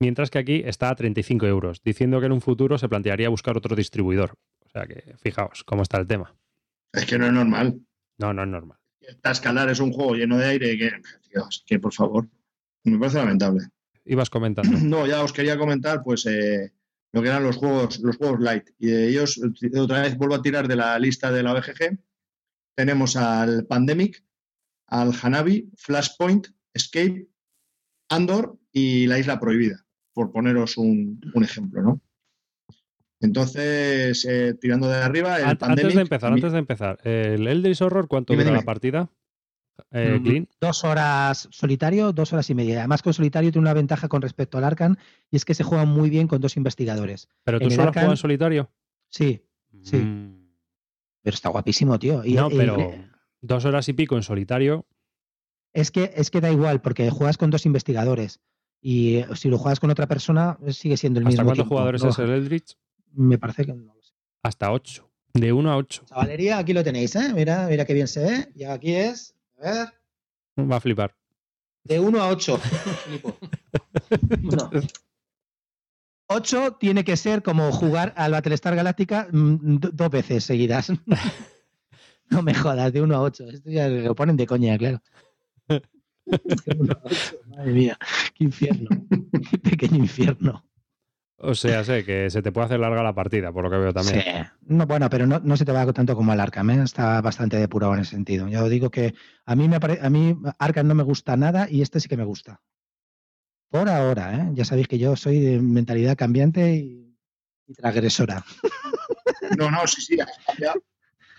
Mientras 0.00 0.30
que 0.30 0.38
aquí 0.38 0.62
está 0.64 0.88
a 0.88 0.94
35 0.94 1.44
euros, 1.44 1.82
diciendo 1.84 2.18
que 2.18 2.26
en 2.26 2.32
un 2.32 2.40
futuro 2.40 2.78
se 2.78 2.88
plantearía 2.88 3.28
buscar 3.28 3.58
otro 3.58 3.76
distribuidor. 3.76 4.38
O 4.64 4.70
sea 4.70 4.86
que 4.86 5.14
fijaos 5.18 5.64
cómo 5.64 5.82
está 5.82 5.98
el 5.98 6.06
tema. 6.06 6.34
Es 6.94 7.04
que 7.04 7.18
no 7.18 7.26
es 7.26 7.32
normal. 7.34 7.78
No, 8.16 8.32
no 8.32 8.42
es 8.42 8.48
normal. 8.48 8.78
Tascalar 9.20 9.68
es 9.68 9.78
un 9.78 9.92
juego 9.92 10.14
lleno 10.14 10.38
de 10.38 10.46
aire 10.46 10.78
que, 10.78 10.92
que 11.66 11.78
por 11.78 11.92
favor. 11.92 12.26
Me 12.84 12.98
parece 12.98 13.18
lamentable. 13.18 13.66
Ibas 14.06 14.30
comentando. 14.30 14.78
No, 14.82 15.06
ya 15.06 15.22
os 15.22 15.34
quería 15.34 15.58
comentar, 15.58 16.02
pues, 16.02 16.24
eh, 16.24 16.72
lo 17.12 17.20
que 17.20 17.28
eran 17.28 17.42
los 17.42 17.56
juegos, 17.56 18.00
los 18.00 18.16
juegos 18.16 18.40
light. 18.40 18.70
Y 18.78 18.86
de 18.86 19.08
ellos, 19.08 19.38
otra 19.76 20.00
vez 20.00 20.16
vuelvo 20.16 20.36
a 20.36 20.42
tirar 20.42 20.68
de 20.68 20.76
la 20.76 20.98
lista 20.98 21.30
de 21.30 21.42
la 21.42 21.52
BGG. 21.52 21.98
Tenemos 22.74 23.16
al 23.16 23.66
Pandemic, 23.66 24.24
al 24.86 25.12
Hanabi, 25.20 25.70
Flashpoint, 25.76 26.48
Escape, 26.74 27.28
Andor 28.08 28.58
y 28.72 29.06
la 29.06 29.18
Isla 29.18 29.38
Prohibida, 29.40 29.84
por 30.12 30.32
poneros 30.32 30.76
un, 30.76 31.20
un 31.34 31.44
ejemplo, 31.44 31.82
¿no? 31.82 32.00
Entonces, 33.20 34.24
eh, 34.28 34.54
tirando 34.60 34.88
de 34.88 34.96
arriba, 34.96 35.38
el 35.38 35.44
An- 35.44 35.56
Pandemic... 35.58 35.84
antes 35.84 35.94
de 35.94 36.02
empezar, 36.02 36.32
antes 36.32 36.52
de 36.52 36.58
empezar, 36.58 36.98
¿el 37.04 37.46
Eldritch 37.46 37.80
Horror 37.82 38.08
cuánto 38.08 38.32
Dime, 38.32 38.44
dura 38.44 38.56
la 38.56 38.62
partida? 38.64 39.10
Eh, 39.90 40.18
Mm, 40.18 40.22
Clean. 40.24 40.48
Dos 40.60 40.84
horas 40.84 41.48
solitario, 41.50 42.12
dos 42.12 42.32
horas 42.32 42.50
y 42.50 42.54
media. 42.54 42.80
Además, 42.80 43.02
con 43.02 43.14
solitario 43.14 43.50
tiene 43.52 43.62
una 43.64 43.74
ventaja 43.74 44.08
con 44.08 44.22
respecto 44.22 44.58
al 44.58 44.64
Arcan 44.64 44.98
y 45.30 45.36
es 45.36 45.44
que 45.44 45.54
se 45.54 45.62
juega 45.64 45.84
muy 45.84 46.10
bien 46.10 46.26
con 46.28 46.40
dos 46.40 46.56
investigadores. 46.56 47.28
¿Pero 47.44 47.58
tú 47.60 47.66
en 47.66 47.70
solo 47.72 47.92
Arkham- 47.92 48.10
en 48.10 48.16
solitario? 48.16 48.70
Sí, 49.08 49.42
Sí. 49.82 49.96
Mm, 49.96 50.41
pero 51.22 51.34
está 51.34 51.48
guapísimo, 51.48 51.98
tío. 51.98 52.24
Y- 52.24 52.34
no, 52.34 52.50
y- 52.50 52.56
pero 52.56 52.76
dos 53.40 53.64
horas 53.64 53.88
y 53.88 53.92
pico 53.92 54.16
en 54.16 54.22
solitario. 54.22 54.86
Es 55.72 55.90
que, 55.90 56.12
es 56.16 56.30
que 56.30 56.40
da 56.40 56.50
igual, 56.50 56.82
porque 56.82 57.08
juegas 57.10 57.38
con 57.38 57.50
dos 57.50 57.64
investigadores. 57.66 58.40
Y 58.80 59.16
eh, 59.16 59.26
si 59.36 59.48
lo 59.48 59.58
juegas 59.58 59.80
con 59.80 59.90
otra 59.90 60.06
persona, 60.06 60.58
sigue 60.70 60.96
siendo 60.96 61.20
el 61.20 61.26
¿Hasta 61.26 61.30
mismo. 61.42 61.44
cuántos 61.46 61.62
tiempo. 61.64 61.74
jugadores 61.76 62.02
No, 62.02 62.10
es 62.10 62.18
el 62.18 62.30
Eldritch? 62.30 62.76
Me 63.14 63.38
parece 63.38 63.64
que 63.64 63.72
no 63.72 63.94
lo 63.94 64.02
sé. 64.02 64.12
Hasta 64.42 64.70
ocho. 64.72 65.10
De 65.34 65.52
uno 65.52 65.70
a 65.72 65.76
ocho. 65.76 66.04
Chavalería, 66.06 66.58
aquí 66.58 66.72
lo 66.74 66.82
tenéis, 66.84 67.14
¿eh? 67.16 67.32
Mira, 67.34 67.66
mira 67.68 67.84
qué 67.86 67.94
bien 67.94 68.08
se 68.08 68.20
ve. 68.22 68.52
Y 68.54 68.64
aquí 68.64 68.94
es. 68.94 69.34
A 69.62 69.70
ver. 69.70 69.88
Va 70.70 70.76
a 70.76 70.80
flipar. 70.80 71.16
De 71.84 71.98
1 71.98 72.20
a 72.22 72.28
8. 72.28 72.58
Flipo. 73.06 73.36
Bueno. 76.32 76.42
8 76.68 76.76
tiene 76.80 77.04
que 77.04 77.16
ser 77.16 77.42
como 77.42 77.70
jugar 77.72 78.12
al 78.16 78.32
Battlestar 78.32 78.74
Galáctica 78.76 79.28
mm, 79.30 79.76
do- 79.78 79.90
dos 79.92 80.10
veces 80.10 80.44
seguidas. 80.44 80.92
No 82.30 82.40
me 82.40 82.54
jodas, 82.54 82.90
de 82.94 83.02
1 83.02 83.14
a 83.14 83.20
8. 83.20 83.44
Esto 83.50 83.68
ya 83.70 83.88
lo 83.88 84.14
ponen 84.14 84.38
de 84.38 84.46
coña, 84.46 84.78
claro. 84.78 85.02
De 85.68 85.82
1 86.78 86.92
a 86.94 87.00
8, 87.04 87.36
madre 87.48 87.72
mía, 87.72 87.98
qué 88.34 88.44
infierno. 88.44 88.88
Qué 89.50 89.58
pequeño 89.58 89.98
infierno. 89.98 90.64
O 91.36 91.54
sea, 91.54 91.84
sé 91.84 92.04
que 92.04 92.30
se 92.30 92.40
te 92.40 92.50
puede 92.52 92.66
hacer 92.66 92.80
larga 92.80 93.02
la 93.02 93.14
partida, 93.14 93.52
por 93.52 93.64
lo 93.64 93.70
que 93.70 93.76
veo 93.76 93.92
también. 93.92 94.22
Sí. 94.22 94.30
No, 94.62 94.86
bueno, 94.86 95.10
pero 95.10 95.26
no, 95.26 95.40
no 95.40 95.56
se 95.58 95.64
te 95.66 95.72
va 95.72 95.84
tanto 95.92 96.14
como 96.16 96.32
al 96.32 96.40
Arkham, 96.40 96.70
¿eh? 96.70 96.82
está 96.84 97.20
bastante 97.20 97.58
depurado 97.58 97.92
en 97.94 98.00
ese 98.00 98.12
sentido. 98.12 98.48
Ya 98.48 98.62
os 98.62 98.70
digo 98.70 98.90
que 98.90 99.12
a 99.44 99.54
mí, 99.56 99.68
me 99.68 99.76
a 100.00 100.08
mí 100.10 100.34
Arkham 100.58 100.86
no 100.86 100.94
me 100.94 101.02
gusta 101.02 101.36
nada 101.36 101.66
y 101.68 101.82
este 101.82 102.00
sí 102.00 102.08
que 102.08 102.16
me 102.16 102.24
gusta. 102.24 102.62
Por 103.72 103.88
ahora, 103.88 104.36
¿eh? 104.36 104.50
ya 104.52 104.64
sabéis 104.66 104.86
que 104.86 104.98
yo 104.98 105.16
soy 105.16 105.40
de 105.40 105.58
mentalidad 105.60 106.16
cambiante 106.16 106.74
y, 106.76 107.16
y 107.66 107.72
transgresora. 107.72 108.44
No, 109.58 109.70
no, 109.70 109.86
sí, 109.86 110.02
sí. 110.02 110.18
Has 110.20 110.38
cambiado, 110.46 110.82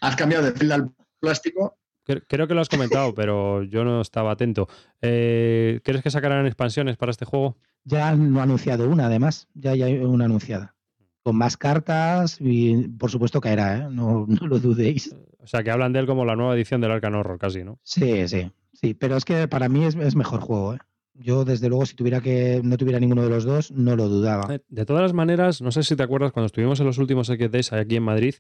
has 0.02 0.16
cambiado 0.16 0.46
de 0.46 0.52
fila 0.54 0.76
al 0.76 0.92
plástico. 1.20 1.78
Cre- 2.06 2.24
Creo 2.28 2.48
que 2.48 2.54
lo 2.56 2.62
has 2.62 2.70
comentado, 2.70 3.14
pero 3.14 3.62
yo 3.64 3.84
no 3.86 4.02
estaba 4.02 4.32
atento. 4.32 4.68
Eh, 5.02 5.80
¿Crees 5.84 6.02
que 6.02 6.10
sacarán 6.12 6.46
expansiones 6.48 6.98
para 6.98 7.12
este 7.12 7.26
juego? 7.26 7.56
Ya 7.86 8.10
han 8.10 8.36
anunciado 8.38 8.90
una, 8.90 9.06
además, 9.06 9.48
ya, 9.54 9.76
ya 9.76 9.86
hay 9.86 9.98
una 10.00 10.26
anunciada. 10.26 10.76
Con 11.22 11.38
más 11.38 11.56
cartas 11.56 12.38
y 12.42 12.88
por 12.90 13.12
supuesto 13.12 13.40
caerá, 13.42 13.78
¿eh? 13.78 13.88
no, 13.92 14.26
no 14.28 14.48
lo 14.48 14.60
dudéis. 14.60 15.16
O 15.40 15.46
sea, 15.48 15.64
que 15.64 15.70
hablan 15.72 15.94
de 15.94 16.00
él 16.00 16.08
como 16.08 16.26
la 16.26 16.36
nueva 16.36 16.56
edición 16.56 16.82
del 16.82 16.92
Arcan 16.92 17.16
Horror, 17.16 17.38
casi, 17.38 17.64
¿no? 17.64 17.80
Sí, 17.84 18.28
sí, 18.28 18.52
sí, 18.74 18.94
pero 18.96 19.18
es 19.18 19.24
que 19.24 19.48
para 19.48 19.70
mí 19.70 19.86
es, 19.86 19.96
es 19.96 20.16
mejor 20.16 20.42
juego. 20.42 20.74
¿eh? 20.74 20.80
Yo, 21.16 21.46
desde 21.46 21.70
luego, 21.70 21.86
si 21.86 21.96
tuviera 21.96 22.22
que 22.22 22.62
no 22.64 22.76
tuviera 22.78 23.00
ninguno 23.00 23.22
de 23.24 23.30
los 23.30 23.44
dos, 23.44 23.72
no 23.72 23.96
lo 23.96 24.10
dudaba. 24.10 24.56
Eh, 24.56 24.60
De 24.68 24.86
todas 24.86 25.02
las 25.04 25.14
maneras, 25.14 25.62
no 25.62 25.72
sé 25.72 25.84
si 25.84 25.96
te 25.96 26.04
acuerdas 26.04 26.32
cuando 26.32 26.48
estuvimos 26.48 26.80
en 26.80 26.88
los 26.88 26.98
últimos 26.98 27.28
Days 27.28 27.72
aquí 27.74 27.96
en 27.98 28.04
Madrid, 28.04 28.36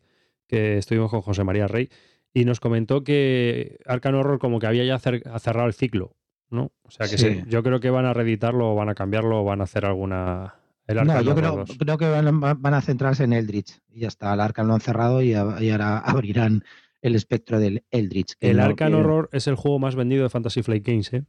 que 0.47 0.77
estuvimos 0.79 1.11
con 1.11 1.21
José 1.21 1.43
María 1.43 1.67
Rey, 1.67 1.89
y 2.33 2.45
nos 2.45 2.59
comentó 2.59 3.03
que 3.03 3.77
Arcan 3.85 4.15
Horror 4.15 4.39
como 4.39 4.57
que 4.59 4.65
había 4.67 4.83
ya 4.85 4.97
cerrado 4.97 5.67
el 5.67 5.73
ciclo, 5.73 6.15
¿no? 6.49 6.71
O 6.81 6.89
sea 6.89 7.07
que 7.07 7.17
Sí. 7.17 7.43
yo 7.47 7.61
creo 7.61 7.79
que 7.79 7.91
van 7.91 8.05
a 8.05 8.13
reeditarlo, 8.13 8.71
o 8.71 8.75
van 8.75 8.89
a 8.89 8.95
cambiarlo, 8.95 9.41
o 9.41 9.43
van 9.43 9.61
a 9.61 9.65
hacer 9.65 9.85
alguna... 9.85 10.55
El 10.87 10.97
No, 11.05 11.21
yo 11.21 11.33
creo, 11.35 11.55
2. 11.57 11.77
creo 11.79 11.97
que 11.97 12.09
van, 12.09 12.39
van 12.41 12.73
a 12.73 12.81
centrarse 12.81 13.23
en 13.23 13.31
Eldritch. 13.33 13.79
Y 13.89 14.01
ya 14.01 14.07
está, 14.09 14.33
el 14.33 14.41
Arkham 14.41 14.67
lo 14.67 14.73
han 14.73 14.81
cerrado 14.81 15.21
y, 15.21 15.33
a- 15.33 15.57
y 15.61 15.69
ahora 15.69 15.97
abrirán 16.05 16.63
el 17.01 17.15
espectro 17.15 17.59
del 17.59 17.83
Eldritch. 17.91 18.33
El 18.41 18.57
no 18.57 18.63
Arcan 18.63 18.93
Horror 18.95 19.29
es 19.31 19.47
el 19.47 19.55
juego 19.55 19.77
más 19.79 19.95
vendido 19.95 20.23
de 20.23 20.29
Fantasy 20.29 20.61
Flight 20.63 20.85
Games, 20.85 21.13
¿eh? 21.13 21.23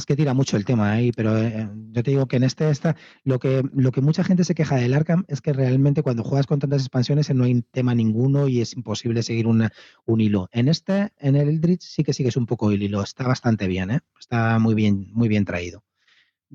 Es 0.00 0.06
que 0.06 0.16
tira 0.16 0.32
mucho 0.32 0.56
el 0.56 0.64
tema 0.64 0.92
ahí, 0.92 1.12
pero 1.12 1.36
eh, 1.36 1.68
yo 1.92 2.02
te 2.02 2.10
digo 2.10 2.26
que 2.26 2.36
en 2.36 2.42
este 2.44 2.70
está 2.70 2.96
lo 3.22 3.38
que 3.38 3.62
lo 3.74 3.92
que 3.92 4.00
mucha 4.00 4.24
gente 4.24 4.44
se 4.44 4.54
queja 4.54 4.76
del 4.76 4.94
Arkham 4.94 5.24
es 5.28 5.42
que 5.42 5.52
realmente 5.52 6.02
cuando 6.02 6.24
juegas 6.24 6.46
con 6.46 6.58
tantas 6.58 6.80
expansiones 6.82 7.28
no 7.34 7.44
hay 7.44 7.60
tema 7.70 7.94
ninguno 7.94 8.48
y 8.48 8.62
es 8.62 8.72
imposible 8.74 9.22
seguir 9.22 9.46
una- 9.46 9.70
un 10.06 10.22
hilo. 10.22 10.48
En 10.52 10.68
este, 10.68 11.12
en 11.18 11.36
el 11.36 11.48
Eldritch 11.50 11.82
sí 11.82 12.02
que 12.02 12.14
sigues 12.14 12.36
un 12.38 12.46
poco 12.46 12.70
el 12.70 12.82
hilo, 12.82 13.02
está 13.02 13.26
bastante 13.26 13.68
bien, 13.68 13.90
¿eh? 13.90 14.00
está 14.18 14.58
muy 14.58 14.74
bien, 14.74 15.08
muy 15.12 15.28
bien 15.28 15.44
traído. 15.44 15.84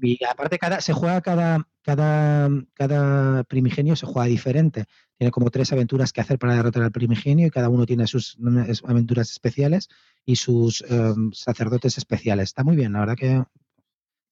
Y 0.02 0.24
aparte 0.26 0.58
cada, 0.60 0.82
se 0.82 0.94
juega 0.94 1.22
cada, 1.22 1.68
cada, 1.86 2.50
cada 2.74 3.44
primigenio 3.44 3.96
se 3.96 4.08
juega 4.08 4.28
diferente. 4.28 4.86
Tiene 5.18 5.32
como 5.32 5.52
tres 5.52 5.72
aventuras 5.72 6.12
que 6.12 6.20
hacer 6.20 6.40
para 6.40 6.56
derrotar 6.56 6.82
al 6.82 6.92
primigenio 6.92 7.46
y 7.46 7.52
cada 7.52 7.70
uno 7.70 7.86
tiene 7.86 8.08
sus 8.08 8.38
aventuras 8.84 9.30
especiales 9.30 9.88
y 10.26 10.36
sus 10.36 10.84
em, 10.90 11.32
sacerdotes 11.32 12.00
especiales. 12.00 12.46
Está 12.46 12.64
muy 12.64 12.76
bien, 12.76 12.94
la 12.94 13.02
verdad 13.02 13.16
que 13.16 13.44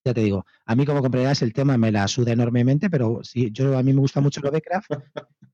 ya 0.06 0.14
te 0.14 0.22
digo, 0.22 0.46
a 0.66 0.76
mí 0.76 0.86
como 0.86 1.02
comprenderás 1.02 1.44
el 1.44 1.54
tema 1.54 1.78
me 1.78 1.92
la 1.92 2.08
suda 2.08 2.34
enormemente, 2.34 2.90
pero 2.90 3.24
sí, 3.24 3.52
yo 3.54 3.78
a 3.78 3.84
mí 3.84 3.94
me 3.94 4.02
gusta 4.02 4.20
mucho 4.20 4.42
Lovecraft, 4.42 4.92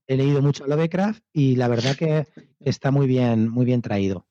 he 0.08 0.16
leído 0.16 0.42
mucho 0.42 0.66
Lovecraft 0.66 1.22
y 1.32 1.54
la 1.54 1.68
verdad 1.68 1.94
que 1.96 2.26
está 2.58 2.90
muy 2.90 3.06
bien, 3.06 3.48
muy 3.48 3.66
bien 3.66 3.82
traído. 3.82 4.26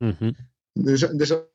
Ujú. 0.00 0.32
De 0.74 0.94
eso, 0.94 1.08
de 1.12 1.24
eso, 1.24 1.50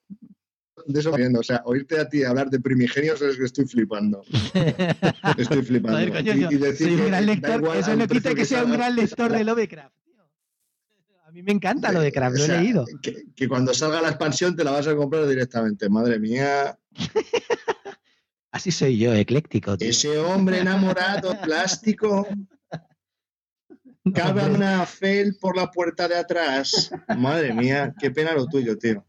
de 0.85 0.99
eso 0.99 1.11
viendo. 1.13 1.39
O 1.39 1.43
sea, 1.43 1.61
oírte 1.65 1.99
a 1.99 2.07
ti 2.09 2.23
hablar 2.23 2.49
de 2.49 2.59
primigenios 2.59 3.21
es 3.21 3.37
que 3.37 3.45
estoy 3.45 3.65
flipando. 3.65 4.23
Estoy 5.37 5.63
flipando. 5.63 6.13
Coño, 6.13 6.51
Y- 6.51 6.55
decir 6.57 6.87
soy 6.89 6.95
un 7.01 7.05
gran 7.07 7.25
lector, 7.25 7.77
eso 7.77 7.95
no 7.95 8.07
quita 8.07 8.33
que 8.35 8.45
sea 8.45 8.63
un 8.63 8.73
gran 8.73 8.95
lector 8.95 9.31
de 9.31 9.43
Lovecraft. 9.43 9.95
A 11.25 11.31
mí 11.31 11.41
me 11.41 11.51
encanta 11.51 11.91
Lovecraft, 11.91 12.37
lo 12.37 12.43
he 12.43 12.47
sea, 12.47 12.61
leído. 12.61 12.85
Que, 13.01 13.23
que 13.35 13.47
cuando 13.47 13.73
salga 13.73 14.01
la 14.01 14.09
expansión 14.09 14.55
te 14.55 14.63
la 14.63 14.69
vas 14.71 14.87
a 14.87 14.95
comprar 14.95 15.27
directamente. 15.27 15.89
Madre 15.89 16.19
mía, 16.19 16.77
Así 18.51 18.69
soy 18.69 18.99
yo, 18.99 19.13
ecléctico. 19.15 19.75
tío. 19.77 19.89
ese 19.89 20.15
hombre 20.19 20.59
enamorado, 20.59 21.35
plástico. 21.43 22.27
Cabe 24.13 24.45
una 24.47 24.85
fel 24.85 25.37
por 25.39 25.55
la 25.57 25.71
puerta 25.71 26.07
de 26.07 26.17
atrás. 26.17 26.91
Madre 27.17 27.53
mía, 27.53 27.93
qué 27.99 28.11
pena 28.11 28.33
lo 28.33 28.45
tuyo, 28.47 28.77
tío. 28.77 29.03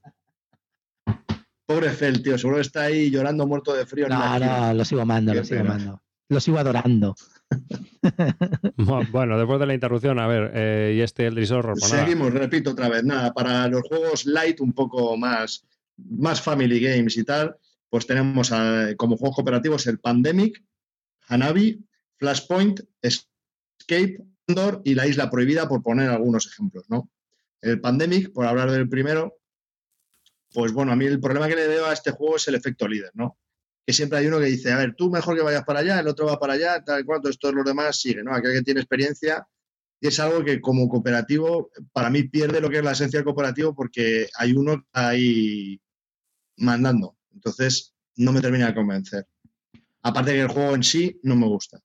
Pobre 1.67 1.91
Fel, 1.91 2.23
tío, 2.23 2.37
seguro 2.37 2.57
que 2.57 2.63
está 2.63 2.83
ahí 2.83 3.11
llorando 3.11 3.47
muerto 3.47 3.73
de 3.73 3.87
frío. 3.87 4.07
en 4.07 4.13
No, 4.13 4.39
no, 4.39 4.75
lo 4.75 4.85
sigo 4.85 5.01
amando, 5.01 5.33
Qué 5.33 5.39
lo 5.39 5.45
sigo 5.45 5.61
pena. 5.63 5.75
amando. 5.75 6.03
Lo 6.29 6.41
sigo 6.41 6.59
adorando. 6.59 7.15
Bueno, 9.13 9.39
después 9.39 9.61
de 9.61 9.67
la 9.67 9.75
interrupción, 9.75 10.19
a 10.19 10.27
ver, 10.27 10.51
eh, 10.55 10.95
y 10.97 11.01
este 11.01 11.27
Eldritch 11.27 11.51
Horror, 11.53 11.77
pues 11.79 11.91
nada. 11.93 12.05
Seguimos, 12.05 12.33
repito 12.33 12.71
otra 12.73 12.89
vez, 12.89 13.05
nada, 13.05 13.33
para 13.33 13.67
los 13.69 13.83
juegos 13.83 14.27
light 14.27 14.61
un 14.61 14.73
poco 14.73 15.17
más, 15.17 15.65
más 15.97 16.41
family 16.41 16.81
games 16.81 17.17
y 17.17 17.25
tal, 17.25 17.57
pues 17.89 18.07
tenemos 18.07 18.53
a- 18.53 18.95
como 18.97 19.17
juegos 19.17 19.37
cooperativos 19.37 19.87
el 19.87 19.99
Pandemic, 20.01 20.63
Hanabi, 21.29 21.83
Flashpoint, 22.17 22.81
Escape, 23.01 24.19
Andor 24.49 24.83
y 24.85 24.95
La 24.95 25.07
Isla 25.07 25.31
Prohibida, 25.31 25.69
por 25.69 25.83
poner 25.83 26.11
algunos 26.11 26.47
ejemplos, 26.47 26.85
¿no? 26.91 27.11
El 27.63 27.81
Pandemic, 27.81 28.33
por 28.33 28.47
hablar 28.47 28.71
del 28.71 28.89
primero, 28.89 29.37
pues 30.55 30.73
bueno, 30.73 30.93
a 30.93 30.97
mí 30.97 31.05
el 31.05 31.21
problema 31.21 31.49
que 31.49 31.57
le 31.57 31.67
veo 31.67 31.87
a 31.87 31.93
este 31.93 32.13
juego 32.13 32.37
es 32.37 32.47
el 32.49 32.55
efecto 32.55 32.87
líder, 32.87 33.11
¿no? 33.15 33.37
Que 33.85 33.93
siempre 33.93 34.19
hay 34.21 34.27
uno 34.27 34.39
que 34.39 34.47
dice, 34.47 34.73
a 34.73 34.79
ver, 34.79 34.95
tú 34.95 35.11
mejor 35.11 35.37
que 35.37 35.43
vayas 35.43 35.65
para 35.65 35.81
allá, 35.81 35.99
el 35.99 36.07
otro 36.09 36.27
va 36.27 36.39
para 36.39 36.55
allá, 36.55 36.83
tal 36.83 37.01
y 37.01 37.05
cual, 37.05 37.21
todos 37.21 37.55
los 37.55 37.65
demás 37.65 38.01
siguen, 38.01 38.27
¿no? 38.27 38.35
Aquel 38.35 38.53
que 38.53 38.63
tiene 38.63 38.81
experiencia 38.81 39.47
y 40.01 40.07
es 40.07 40.21
algo 40.21 40.45
que 40.45 40.61
como 40.61 40.89
cooperativo 40.89 41.71
para 41.93 42.09
mí 42.09 42.25
pierde 42.25 42.61
lo 42.61 42.71
que 42.71 42.79
es 42.79 42.85
la 42.85 42.93
esencia 42.93 43.19
del 43.19 43.25
cooperativo 43.25 43.75
porque 43.75 44.29
hay 44.39 44.53
uno 44.53 44.87
ahí 44.93 45.81
mandando. 46.59 47.17
Entonces 47.33 47.95
no 48.17 48.33
me 48.33 48.41
termina 48.41 48.69
de 48.69 48.75
convencer. 48.75 49.27
Aparte 50.03 50.33
que 50.33 50.43
el 50.43 50.49
juego 50.49 50.75
en 50.75 50.83
sí 50.83 51.19
no 51.23 51.35
me 51.37 51.47
gusta. 51.47 51.81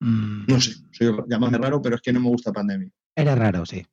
Mm, 0.00 0.44
No 0.46 0.60
sé, 0.60 0.74
soy 0.92 1.16
llamarme 1.28 1.58
raro, 1.58 1.80
pero 1.82 1.96
es 1.96 2.02
que 2.02 2.12
no 2.12 2.20
me 2.20 2.28
gusta 2.28 2.52
Pandemic. 2.52 2.92
Era 3.16 3.34
raro, 3.34 3.64
sí. 3.66 3.84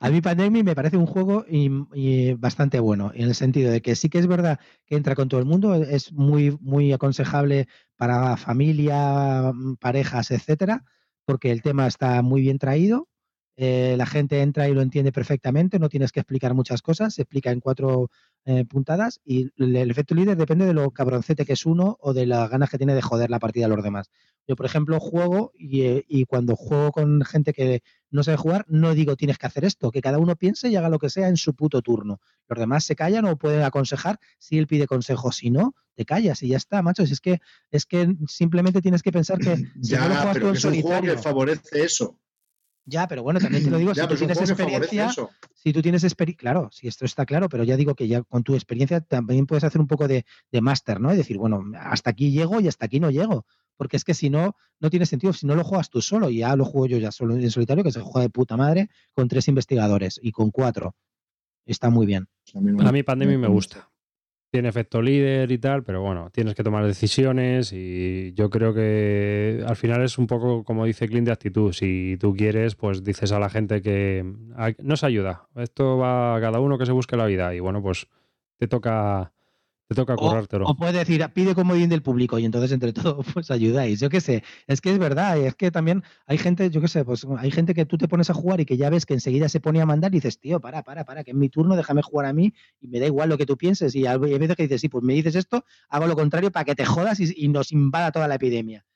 A 0.00 0.10
mí 0.10 0.20
Pandemic 0.20 0.64
me 0.64 0.74
parece 0.74 0.96
un 0.96 1.06
juego 1.06 1.44
y, 1.48 1.70
y 1.94 2.34
bastante 2.34 2.80
bueno, 2.80 3.12
en 3.14 3.28
el 3.28 3.34
sentido 3.34 3.70
de 3.70 3.82
que 3.82 3.96
sí 3.96 4.08
que 4.08 4.18
es 4.18 4.26
verdad 4.26 4.60
que 4.86 4.96
entra 4.96 5.14
con 5.14 5.28
todo 5.28 5.40
el 5.40 5.46
mundo, 5.46 5.74
es 5.74 6.12
muy, 6.12 6.56
muy 6.60 6.92
aconsejable 6.92 7.68
para 7.96 8.36
familia, 8.36 9.52
parejas, 9.80 10.30
etcétera, 10.30 10.84
porque 11.24 11.50
el 11.50 11.62
tema 11.62 11.86
está 11.86 12.22
muy 12.22 12.42
bien 12.42 12.58
traído 12.58 13.08
eh, 13.56 13.94
la 13.96 14.06
gente 14.06 14.40
entra 14.40 14.68
y 14.68 14.74
lo 14.74 14.82
entiende 14.82 15.12
perfectamente, 15.12 15.78
no 15.78 15.88
tienes 15.88 16.12
que 16.12 16.20
explicar 16.20 16.54
muchas 16.54 16.82
cosas, 16.82 17.14
se 17.14 17.22
explica 17.22 17.50
en 17.50 17.60
cuatro 17.60 18.10
eh, 18.46 18.64
puntadas 18.64 19.20
y 19.24 19.50
el, 19.56 19.76
el 19.76 19.90
efecto 19.90 20.14
líder 20.14 20.36
depende 20.36 20.64
de 20.64 20.72
lo 20.72 20.90
cabroncete 20.90 21.44
que 21.44 21.52
es 21.52 21.66
uno 21.66 21.98
o 22.00 22.14
de 22.14 22.26
las 22.26 22.48
ganas 22.48 22.70
que 22.70 22.78
tiene 22.78 22.94
de 22.94 23.02
joder 23.02 23.30
la 23.30 23.38
partida 23.38 23.66
a 23.66 23.68
los 23.68 23.82
demás. 23.82 24.10
Yo, 24.48 24.56
por 24.56 24.66
ejemplo, 24.66 24.98
juego 24.98 25.52
y, 25.54 25.82
eh, 25.82 26.04
y 26.08 26.24
cuando 26.24 26.56
juego 26.56 26.90
con 26.90 27.22
gente 27.22 27.52
que 27.52 27.82
no 28.10 28.24
sabe 28.24 28.36
jugar, 28.36 28.64
no 28.68 28.94
digo 28.94 29.14
tienes 29.14 29.38
que 29.38 29.46
hacer 29.46 29.64
esto, 29.64 29.90
que 29.90 30.00
cada 30.00 30.18
uno 30.18 30.36
piense 30.36 30.68
y 30.68 30.76
haga 30.76 30.88
lo 30.88 30.98
que 30.98 31.10
sea 31.10 31.28
en 31.28 31.36
su 31.36 31.54
puto 31.54 31.82
turno. 31.82 32.20
Los 32.48 32.58
demás 32.58 32.84
se 32.84 32.96
callan 32.96 33.26
o 33.26 33.36
pueden 33.36 33.62
aconsejar 33.62 34.18
si 34.38 34.58
él 34.58 34.66
pide 34.66 34.86
consejo, 34.86 35.30
si 35.30 35.50
no, 35.50 35.74
te 35.94 36.04
callas 36.04 36.42
y 36.42 36.48
ya 36.48 36.56
está, 36.56 36.82
macho. 36.82 37.06
Si 37.06 37.12
es 37.12 37.20
que 37.20 37.40
es 37.70 37.86
que 37.86 38.16
simplemente 38.26 38.80
tienes 38.80 39.02
que 39.02 39.12
pensar 39.12 39.38
que 39.38 39.56
si 39.82 39.94
no 39.94 40.08
lo 40.08 40.14
Ya, 40.14 40.32
juegas 40.32 40.38
tú 40.38 40.46
en 40.46 40.52
que 40.52 40.58
es 40.58 40.64
un 40.64 40.82
juego 40.82 41.02
que 41.02 41.18
favorece 41.18 41.84
eso. 41.84 42.18
Ya, 42.90 43.06
pero 43.08 43.22
bueno, 43.22 43.38
también 43.40 43.62
te 43.64 43.70
lo 43.70 43.78
digo, 43.82 43.92
Ya, 43.92 44.02
si 44.02 44.08
tú 44.08 44.14
tienes 44.18 44.36
experiencia, 44.50 45.04
si 45.54 45.72
tú 45.72 45.82
tienes 45.82 46.04
experiencia, 46.04 46.40
claro, 46.40 46.68
si 46.72 46.88
esto 46.88 47.04
está 47.04 47.24
claro, 47.24 47.48
pero 47.48 47.64
ya 47.64 47.76
digo 47.76 47.94
que 47.94 48.08
ya 48.08 48.22
con 48.22 48.42
tu 48.42 48.54
experiencia 48.54 49.00
también 49.00 49.46
puedes 49.46 49.64
hacer 49.64 49.80
un 49.80 49.86
poco 49.86 50.08
de, 50.08 50.24
de 50.50 50.60
máster, 50.60 51.00
¿no? 51.00 51.12
Y 51.12 51.16
decir, 51.16 51.38
bueno, 51.38 51.62
hasta 51.78 52.10
aquí 52.10 52.30
llego 52.32 52.60
y 52.60 52.68
hasta 52.68 52.86
aquí 52.86 52.98
no 53.00 53.10
llego. 53.10 53.46
Porque 53.76 53.96
es 53.96 54.04
que 54.04 54.12
si 54.14 54.28
no, 54.28 54.56
no 54.78 54.90
tiene 54.90 55.06
sentido. 55.06 55.32
Si 55.32 55.46
no 55.46 55.54
lo 55.54 55.64
juegas 55.64 55.88
tú 55.88 56.02
solo, 56.02 56.28
y 56.28 56.38
ya 56.38 56.54
lo 56.56 56.64
juego 56.66 56.86
yo 56.86 56.98
ya 56.98 57.12
solo 57.12 57.34
en 57.36 57.50
solitario, 57.50 57.82
que 57.84 57.92
se 57.92 58.00
juega 58.00 58.20
de 58.22 58.30
puta 58.30 58.56
madre, 58.56 58.90
con 59.14 59.26
tres 59.28 59.48
investigadores 59.48 60.20
y 60.22 60.32
con 60.32 60.50
cuatro. 60.50 60.94
Está 61.64 61.88
muy 61.90 62.06
bien. 62.06 62.28
A 62.54 62.60
mí, 62.60 62.72
no- 62.72 62.86
A 62.88 62.92
mí 62.92 63.02
Pandemic 63.02 63.38
me 63.38 63.48
gusta. 63.48 63.89
Tiene 64.52 64.68
efecto 64.68 65.00
líder 65.00 65.52
y 65.52 65.58
tal, 65.58 65.84
pero 65.84 66.02
bueno, 66.02 66.28
tienes 66.32 66.56
que 66.56 66.64
tomar 66.64 66.84
decisiones 66.84 67.72
y 67.72 68.32
yo 68.34 68.50
creo 68.50 68.74
que 68.74 69.62
al 69.64 69.76
final 69.76 70.02
es 70.02 70.18
un 70.18 70.26
poco 70.26 70.64
como 70.64 70.84
dice 70.86 71.06
Clint 71.06 71.26
de 71.26 71.32
actitud. 71.32 71.72
Si 71.72 72.16
tú 72.18 72.34
quieres, 72.34 72.74
pues 72.74 73.04
dices 73.04 73.30
a 73.30 73.38
la 73.38 73.48
gente 73.48 73.80
que 73.80 74.24
"Ah, 74.56 74.72
nos 74.82 75.04
ayuda. 75.04 75.46
Esto 75.54 75.98
va 75.98 76.34
a 76.34 76.40
cada 76.40 76.58
uno 76.58 76.78
que 76.78 76.86
se 76.86 76.90
busque 76.90 77.16
la 77.16 77.26
vida 77.26 77.54
y 77.54 77.60
bueno, 77.60 77.80
pues 77.80 78.08
te 78.58 78.66
toca 78.66 79.32
te 79.90 79.96
toca 79.96 80.14
currártelo. 80.14 80.66
o 80.66 80.76
puedes 80.76 80.94
decir, 80.94 81.28
pide 81.34 81.52
comodín 81.52 81.88
del 81.88 82.00
público 82.00 82.38
y 82.38 82.44
entonces 82.44 82.70
entre 82.70 82.92
todos 82.92 83.26
pues 83.34 83.50
ayudáis. 83.50 83.98
Yo 83.98 84.08
qué 84.08 84.20
sé, 84.20 84.44
es 84.68 84.80
que 84.80 84.92
es 84.92 85.00
verdad, 85.00 85.36
es 85.36 85.56
que 85.56 85.72
también 85.72 86.04
hay 86.26 86.38
gente, 86.38 86.70
yo 86.70 86.80
qué 86.80 86.86
sé, 86.86 87.04
pues 87.04 87.26
hay 87.36 87.50
gente 87.50 87.74
que 87.74 87.84
tú 87.86 87.98
te 87.98 88.06
pones 88.06 88.30
a 88.30 88.34
jugar 88.34 88.60
y 88.60 88.66
que 88.66 88.76
ya 88.76 88.88
ves 88.88 89.04
que 89.04 89.14
enseguida 89.14 89.48
se 89.48 89.58
pone 89.58 89.80
a 89.80 89.86
mandar 89.86 90.12
y 90.12 90.18
dices, 90.18 90.38
tío, 90.38 90.60
para, 90.60 90.84
para, 90.84 91.04
para, 91.04 91.24
que 91.24 91.32
es 91.32 91.36
mi 91.36 91.48
turno, 91.48 91.74
déjame 91.74 92.02
jugar 92.02 92.26
a 92.26 92.32
mí 92.32 92.54
y 92.80 92.86
me 92.86 93.00
da 93.00 93.06
igual 93.06 93.30
lo 93.30 93.36
que 93.36 93.46
tú 93.46 93.56
pienses. 93.56 93.96
Y 93.96 94.06
hay 94.06 94.18
veces 94.18 94.54
que 94.54 94.62
dices, 94.62 94.80
sí, 94.80 94.88
pues 94.88 95.02
me 95.02 95.14
dices 95.14 95.34
esto, 95.34 95.64
hago 95.88 96.06
lo 96.06 96.14
contrario 96.14 96.52
para 96.52 96.64
que 96.64 96.76
te 96.76 96.84
jodas 96.84 97.18
y, 97.18 97.32
y 97.36 97.48
nos 97.48 97.72
invada 97.72 98.12
toda 98.12 98.28
la 98.28 98.36
epidemia. 98.36 98.86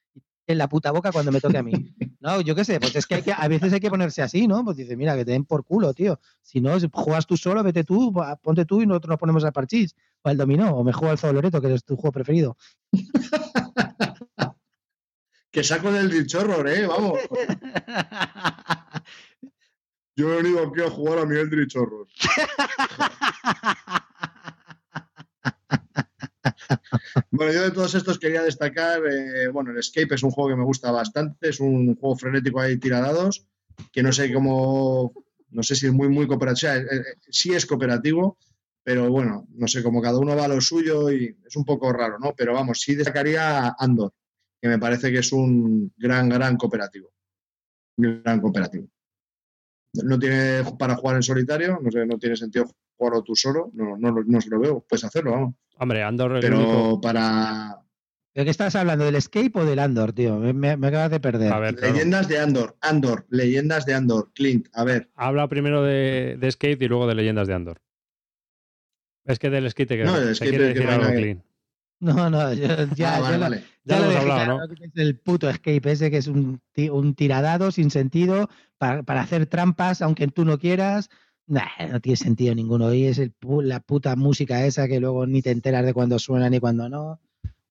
En 0.46 0.58
la 0.58 0.68
puta 0.68 0.90
boca 0.90 1.10
cuando 1.10 1.32
me 1.32 1.40
toque 1.40 1.56
a 1.56 1.62
mí. 1.62 1.72
No, 2.20 2.40
yo 2.40 2.54
qué 2.54 2.64
sé, 2.64 2.80
pues 2.80 2.94
es 2.96 3.06
que, 3.06 3.16
hay 3.16 3.22
que 3.22 3.32
a 3.32 3.48
veces 3.48 3.72
hay 3.72 3.80
que 3.80 3.90
ponerse 3.90 4.22
así, 4.22 4.46
¿no? 4.46 4.64
Pues 4.64 4.76
dices, 4.76 4.96
mira, 4.96 5.16
que 5.16 5.24
te 5.24 5.32
den 5.32 5.44
por 5.44 5.64
culo, 5.64 5.94
tío. 5.94 6.20
Si 6.42 6.60
no, 6.60 6.78
si 6.78 6.88
juegas 6.92 7.26
tú 7.26 7.36
solo, 7.36 7.62
vete 7.62 7.84
tú, 7.84 8.12
ponte 8.42 8.64
tú 8.64 8.82
y 8.82 8.86
nosotros 8.86 9.10
nos 9.10 9.18
ponemos 9.18 9.44
al 9.44 9.52
parchís 9.52 9.94
o 10.22 10.28
al 10.28 10.36
dominó, 10.36 10.76
o 10.76 10.84
me 10.84 10.92
juego 10.92 11.12
al 11.12 11.18
Zoo 11.18 11.32
Loreto, 11.32 11.60
que 11.60 11.72
es 11.72 11.84
tu 11.84 11.96
juego 11.96 12.12
preferido. 12.12 12.56
Que 15.54 15.62
saco 15.62 15.92
del 15.92 16.26
Horror, 16.34 16.68
¿eh? 16.68 16.84
Vamos. 16.84 17.20
Yo 20.16 20.32
he 20.32 20.42
venido 20.42 20.66
aquí 20.66 20.82
a 20.82 20.90
jugar 20.90 21.20
a 21.20 21.26
Miguel 21.26 21.68
Horror. 21.76 22.08
Bueno, 27.30 27.52
yo 27.52 27.62
de 27.62 27.70
todos 27.70 27.94
estos 27.94 28.18
quería 28.18 28.42
destacar, 28.42 29.00
eh, 29.06 29.48
bueno, 29.48 29.70
el 29.70 29.78
Escape 29.78 30.14
es 30.14 30.22
un 30.22 30.30
juego 30.30 30.50
que 30.50 30.56
me 30.56 30.64
gusta 30.64 30.90
bastante, 30.90 31.48
es 31.48 31.60
un 31.60 31.96
juego 31.96 32.16
frenético 32.16 32.60
ahí 32.60 32.78
tiradados, 32.78 33.46
que 33.92 34.02
no 34.02 34.12
sé 34.12 34.32
cómo, 34.32 35.12
no 35.50 35.62
sé 35.62 35.74
si 35.74 35.86
es 35.86 35.92
muy, 35.92 36.08
muy 36.08 36.26
cooperativo, 36.26 36.54
o 36.54 36.72
sea, 36.72 36.76
eh, 36.76 36.86
eh, 36.90 37.16
sí 37.28 37.52
es 37.52 37.66
cooperativo, 37.66 38.38
pero 38.82 39.10
bueno, 39.10 39.46
no 39.50 39.66
sé, 39.66 39.82
como 39.82 40.02
cada 40.02 40.18
uno 40.18 40.36
va 40.36 40.44
a 40.44 40.48
lo 40.48 40.60
suyo 40.60 41.10
y 41.10 41.36
es 41.44 41.56
un 41.56 41.64
poco 41.64 41.92
raro, 41.92 42.18
¿no? 42.18 42.34
Pero 42.36 42.52
vamos, 42.52 42.80
sí 42.80 42.94
destacaría 42.94 43.74
Andor, 43.78 44.12
que 44.60 44.68
me 44.68 44.78
parece 44.78 45.10
que 45.10 45.18
es 45.18 45.32
un 45.32 45.92
gran, 45.96 46.28
gran 46.28 46.56
cooperativo. 46.56 47.10
Un 47.96 48.22
gran 48.22 48.40
cooperativo. 48.40 48.88
No 50.02 50.18
tiene 50.18 50.64
para 50.78 50.96
jugar 50.96 51.16
en 51.16 51.22
solitario, 51.22 51.78
no 51.80 51.90
sé, 51.90 52.04
no 52.04 52.18
tiene 52.18 52.36
sentido 52.36 52.66
jugarlo 52.96 53.22
tú 53.22 53.34
solo, 53.36 53.70
no, 53.74 53.96
no, 53.98 54.12
no 54.26 54.40
se 54.40 54.50
lo 54.50 54.60
veo, 54.60 54.84
puedes 54.88 55.04
hacerlo, 55.04 55.32
vamos. 55.32 55.54
Hombre, 55.78 56.02
Andor 56.02 56.32
el 56.36 56.40
Pero 56.40 56.58
único- 56.58 57.00
para 57.00 57.80
¿De 58.34 58.44
qué 58.44 58.50
estás 58.50 58.74
hablando? 58.74 59.04
¿Del 59.04 59.14
Escape 59.14 59.52
o 59.54 59.64
del 59.64 59.78
Andor, 59.78 60.12
tío? 60.12 60.36
Me, 60.38 60.52
me- 60.52 60.76
me 60.76 60.88
acabas 60.88 61.10
de 61.12 61.20
perder. 61.20 61.52
A 61.52 61.60
ver, 61.60 61.76
claro. 61.76 61.92
leyendas 61.94 62.26
de 62.26 62.40
Andor, 62.40 62.76
Andor, 62.80 63.26
leyendas 63.30 63.86
de 63.86 63.94
Andor, 63.94 64.32
Clint, 64.34 64.66
a 64.72 64.82
ver, 64.82 65.08
habla 65.14 65.46
primero 65.48 65.82
de, 65.84 66.36
de 66.40 66.50
Skate 66.50 66.82
y 66.82 66.88
luego 66.88 67.06
de 67.06 67.14
Leyendas 67.14 67.46
de 67.46 67.54
Andor. 67.54 67.80
Es 69.24 69.38
que 69.38 69.50
del 69.50 69.70
Skate 69.70 69.88
te, 69.88 70.04
No, 70.04 70.18
del 70.18 70.28
te 70.30 70.34
Skate 70.34 70.50
quiere 70.50 70.68
es 70.70 70.74
que 70.74 70.80
decir 70.80 70.84
no 70.86 70.90
hay 70.90 70.94
algo, 70.94 71.04
nada 71.04 71.16
que- 71.16 71.22
Clint. 71.22 71.44
No, 72.00 72.28
no, 72.28 72.52
yo- 72.52 72.94
ya, 72.96 73.16
Ah, 73.16 73.20
vale, 73.20 73.32
yo 73.34 73.38
lo- 73.38 73.40
vale. 73.40 73.64
Ya 73.84 73.98
lo 73.98 74.04
hemos 74.06 74.16
hablado, 74.16 74.46
¿no? 74.58 74.74
el 74.94 75.18
puto 75.18 75.48
Escape 75.48 75.92
ese 75.92 76.10
que 76.10 76.16
es 76.18 76.26
un, 76.26 76.60
un 76.90 77.14
tiradado 77.14 77.70
sin 77.70 77.90
sentido 77.90 78.48
para, 78.78 79.02
para 79.04 79.20
hacer 79.22 79.46
trampas 79.46 80.02
aunque 80.02 80.26
tú 80.28 80.44
no 80.44 80.58
quieras. 80.58 81.08
Nah, 81.46 81.68
no 81.90 82.00
tiene 82.00 82.16
sentido 82.16 82.54
ninguno. 82.54 82.92
Y 82.94 83.04
es 83.06 83.18
el 83.18 83.34
la 83.62 83.80
puta 83.80 84.16
música 84.16 84.64
esa 84.64 84.88
que 84.88 85.00
luego 85.00 85.26
ni 85.26 85.42
te 85.42 85.50
enteras 85.50 85.84
de 85.84 85.92
cuándo 85.92 86.18
suena 86.18 86.48
ni 86.48 86.58
cuándo 86.60 86.88
no. 86.88 87.20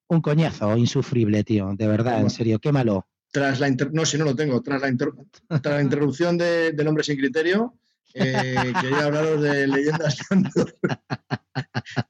Un 0.07 0.21
coñazo 0.21 0.77
insufrible, 0.77 1.43
tío. 1.43 1.71
De 1.75 1.87
verdad, 1.87 2.21
en 2.21 2.29
serio, 2.29 2.59
quémalo. 2.59 3.07
Tras 3.31 3.59
la 3.59 3.67
inter- 3.67 3.91
no, 3.93 4.05
si 4.05 4.17
no 4.17 4.25
lo 4.25 4.35
tengo, 4.35 4.61
tras 4.61 4.79
la, 4.81 4.89
inter- 4.89 5.13
tras 5.47 5.75
la 5.75 5.81
interrupción 5.81 6.37
de- 6.37 6.71
del 6.73 6.87
hombre 6.87 7.03
sin 7.03 7.17
criterio, 7.17 7.73
eh, 8.13 8.71
quería 8.79 9.05
hablaros 9.05 9.41
de 9.41 9.65
leyendas 9.67 10.17
de 10.17 10.23
Andor, 10.29 10.75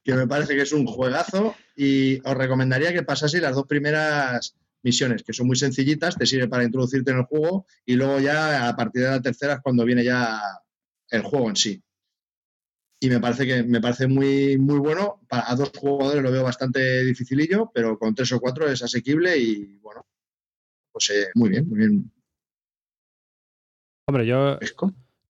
que 0.04 0.14
me 0.14 0.26
parece 0.26 0.54
que 0.54 0.62
es 0.62 0.72
un 0.72 0.86
juegazo 0.86 1.54
y 1.76 2.18
os 2.28 2.36
recomendaría 2.36 2.92
que 2.92 3.02
pasaseis 3.02 3.42
las 3.42 3.54
dos 3.54 3.66
primeras 3.66 4.54
misiones, 4.82 5.22
que 5.22 5.32
son 5.32 5.46
muy 5.46 5.56
sencillitas, 5.56 6.16
te 6.18 6.26
sirve 6.26 6.46
para 6.48 6.64
introducirte 6.64 7.10
en 7.12 7.18
el 7.18 7.24
juego 7.24 7.66
y 7.86 7.94
luego 7.94 8.20
ya 8.20 8.68
a 8.68 8.76
partir 8.76 9.02
de 9.04 9.08
la 9.08 9.22
tercera 9.22 9.54
es 9.54 9.60
cuando 9.60 9.84
viene 9.86 10.04
ya 10.04 10.38
el 11.14 11.22
juego 11.22 11.48
en 11.48 11.56
sí. 11.56 11.82
Y 13.00 13.10
me 13.10 13.20
parece 13.20 13.46
que 13.46 13.62
me 13.62 13.80
parece 13.80 14.06
muy, 14.06 14.56
muy 14.56 14.78
bueno. 14.78 15.20
Para 15.28 15.50
a 15.50 15.56
dos 15.56 15.70
jugadores 15.76 16.22
lo 16.22 16.30
veo 16.30 16.42
bastante 16.42 17.04
dificilillo, 17.04 17.70
pero 17.74 17.98
con 17.98 18.14
tres 18.14 18.32
o 18.32 18.40
cuatro 18.40 18.68
es 18.68 18.82
asequible 18.82 19.36
y 19.36 19.78
bueno, 19.78 20.06
pues 20.92 21.10
eh, 21.10 21.28
muy 21.34 21.50
bien, 21.50 21.68
muy 21.68 21.78
bien. 21.78 22.12
Hombre, 24.06 24.26
yo. 24.26 24.58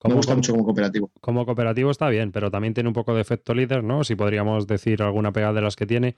Me 0.07 0.15
gusta 0.15 0.35
mucho 0.35 0.53
como 0.53 0.65
cooperativo. 0.65 1.11
como 1.21 1.47
cooperativo 1.47 1.91
está 1.91 2.09
bien, 2.11 2.31
pero 2.31 2.51
también 2.51 2.75
tiene 2.75 2.89
un 2.89 2.95
poco 2.95 3.15
de 3.15 3.23
efecto 3.23 3.55
líder, 3.55 3.83
¿no? 3.83 4.05
Si 4.05 4.17
podríamos 4.17 4.67
decir 4.67 5.03
alguna 5.03 5.33
pegada 5.33 5.55
de 5.55 5.63
las 5.63 5.77
que 5.77 5.87
tiene. 5.87 6.17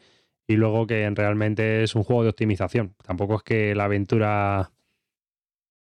Y 0.49 0.57
luego 0.57 0.87
que 0.87 1.09
realmente 1.11 1.83
es 1.83 1.95
un 1.95 2.03
juego 2.03 2.23
de 2.25 2.31
optimización. 2.31 2.95
Tampoco 3.05 3.37
es 3.37 3.43
que 3.43 3.75
la 3.75 3.85
aventura. 3.85 4.73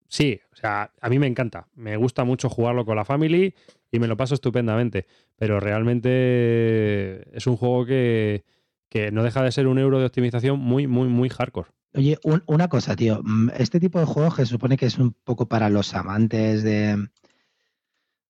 Sí, 0.09 0.41
o 0.53 0.57
sea, 0.57 0.93
a 1.01 1.09
mí 1.09 1.19
me 1.19 1.27
encanta. 1.27 1.69
Me 1.75 1.97
gusta 1.97 2.25
mucho 2.25 2.49
jugarlo 2.49 2.85
con 2.85 2.97
la 2.97 3.05
family 3.05 3.55
y 3.91 3.99
me 3.99 4.07
lo 4.07 4.17
paso 4.17 4.35
estupendamente. 4.35 5.07
Pero 5.37 5.61
realmente 5.61 7.37
es 7.37 7.47
un 7.47 7.57
juego 7.57 7.85
que, 7.87 8.45
que 8.89 9.11
no 9.11 9.23
deja 9.23 9.43
de 9.43 9.53
ser 9.53 9.67
un 9.67 9.79
euro 9.79 9.99
de 9.99 10.07
optimización 10.07 10.59
muy, 10.61 10.87
muy, 10.87 11.09
muy 11.09 11.29
hardcore. 11.29 11.69
Oye, 11.95 12.19
un- 12.25 12.43
una 12.47 12.69
cosa, 12.69 12.95
tío. 12.95 13.21
mm, 13.25 13.51
Este 13.59 13.81
tipo 13.81 13.99
de 13.99 14.05
juegos 14.07 14.37
que 14.37 14.43
se 14.43 14.51
supone 14.51 14.77
que 14.77 14.87
es 14.87 14.99
un 14.99 15.13
poco 15.13 15.49
para 15.49 15.71
los 15.71 15.95
amantes 15.95 16.63
de, 16.63 17.09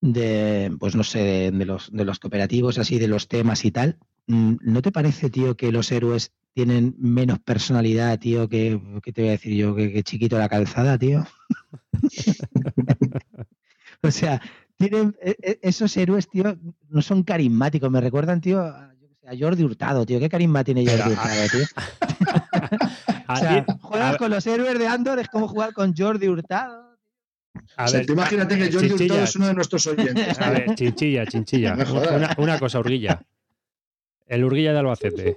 de 0.00 0.74
pues 0.78 0.94
no 0.94 1.04
sé, 1.04 1.50
de 1.52 1.64
los, 1.64 1.90
de 1.92 2.04
los 2.04 2.18
cooperativos, 2.18 2.78
así, 2.78 2.98
de 2.98 3.08
los 3.08 3.28
temas 3.28 3.64
y 3.64 3.70
tal. 3.70 3.98
Mm, 4.26 4.56
¿No 4.62 4.82
te 4.82 4.92
parece, 4.92 5.30
tío, 5.30 5.56
que 5.56 5.72
los 5.72 5.90
héroes 5.92 6.32
tienen 6.52 6.94
menos 6.98 7.38
personalidad, 7.38 8.18
tío, 8.18 8.48
que, 8.48 8.80
¿qué 9.02 9.12
te 9.12 9.22
voy 9.22 9.28
a 9.28 9.32
decir 9.32 9.54
yo? 9.54 9.74
Que, 9.74 9.92
que 9.92 10.02
chiquito 10.02 10.38
la 10.38 10.48
calzada, 10.48 10.98
tío. 10.98 11.26
o 14.02 14.10
sea, 14.10 14.40
tienen 14.76 15.16
e- 15.22 15.36
e- 15.42 15.58
esos 15.62 15.96
héroes, 15.96 16.28
tío, 16.28 16.56
no 16.88 17.02
son 17.02 17.22
carismáticos. 17.22 17.90
Me 17.90 18.00
recuerdan, 18.00 18.40
tío, 18.40 18.60
a, 18.60 18.92
yo 19.00 19.08
qué 19.08 19.14
sé, 19.20 19.28
a 19.28 19.36
Jordi 19.38 19.62
Hurtado, 19.64 20.06
tío. 20.06 20.18
¿Qué 20.18 20.28
carisma 20.28 20.64
tiene 20.64 20.84
Jordi 20.86 20.98
Pero, 20.98 21.10
Hurtado, 21.10 21.48
tío? 21.50 21.66
O 23.28 23.36
sea, 23.36 23.64
juegas 23.80 24.16
con 24.18 24.30
los 24.30 24.46
héroes 24.46 24.78
de 24.78 24.86
Andor, 24.86 25.18
es 25.18 25.28
como 25.28 25.48
jugar 25.48 25.72
con 25.72 25.94
Jordi 25.96 26.28
Hurtado. 26.28 26.96
a 27.76 27.84
O 27.84 27.88
sea, 27.88 27.98
ver, 27.98 28.06
tú 28.06 28.12
imagínate 28.12 28.56
que 28.56 28.72
Jordi 28.72 28.88
Chinchilla, 28.88 29.04
Hurtado 29.04 29.24
es 29.24 29.36
uno 29.36 29.46
de 29.48 29.54
nuestros 29.54 29.86
oyentes. 29.88 30.40
A 30.40 30.50
ver, 30.50 30.74
chinchilla, 30.76 31.26
chinchilla. 31.26 31.74
No 31.74 31.84
una 32.38 32.58
cosa, 32.58 32.78
Urguilla. 32.78 33.20
El 34.26 34.44
Urguilla 34.44 34.72
de 34.72 34.78
Albacete. 34.80 35.36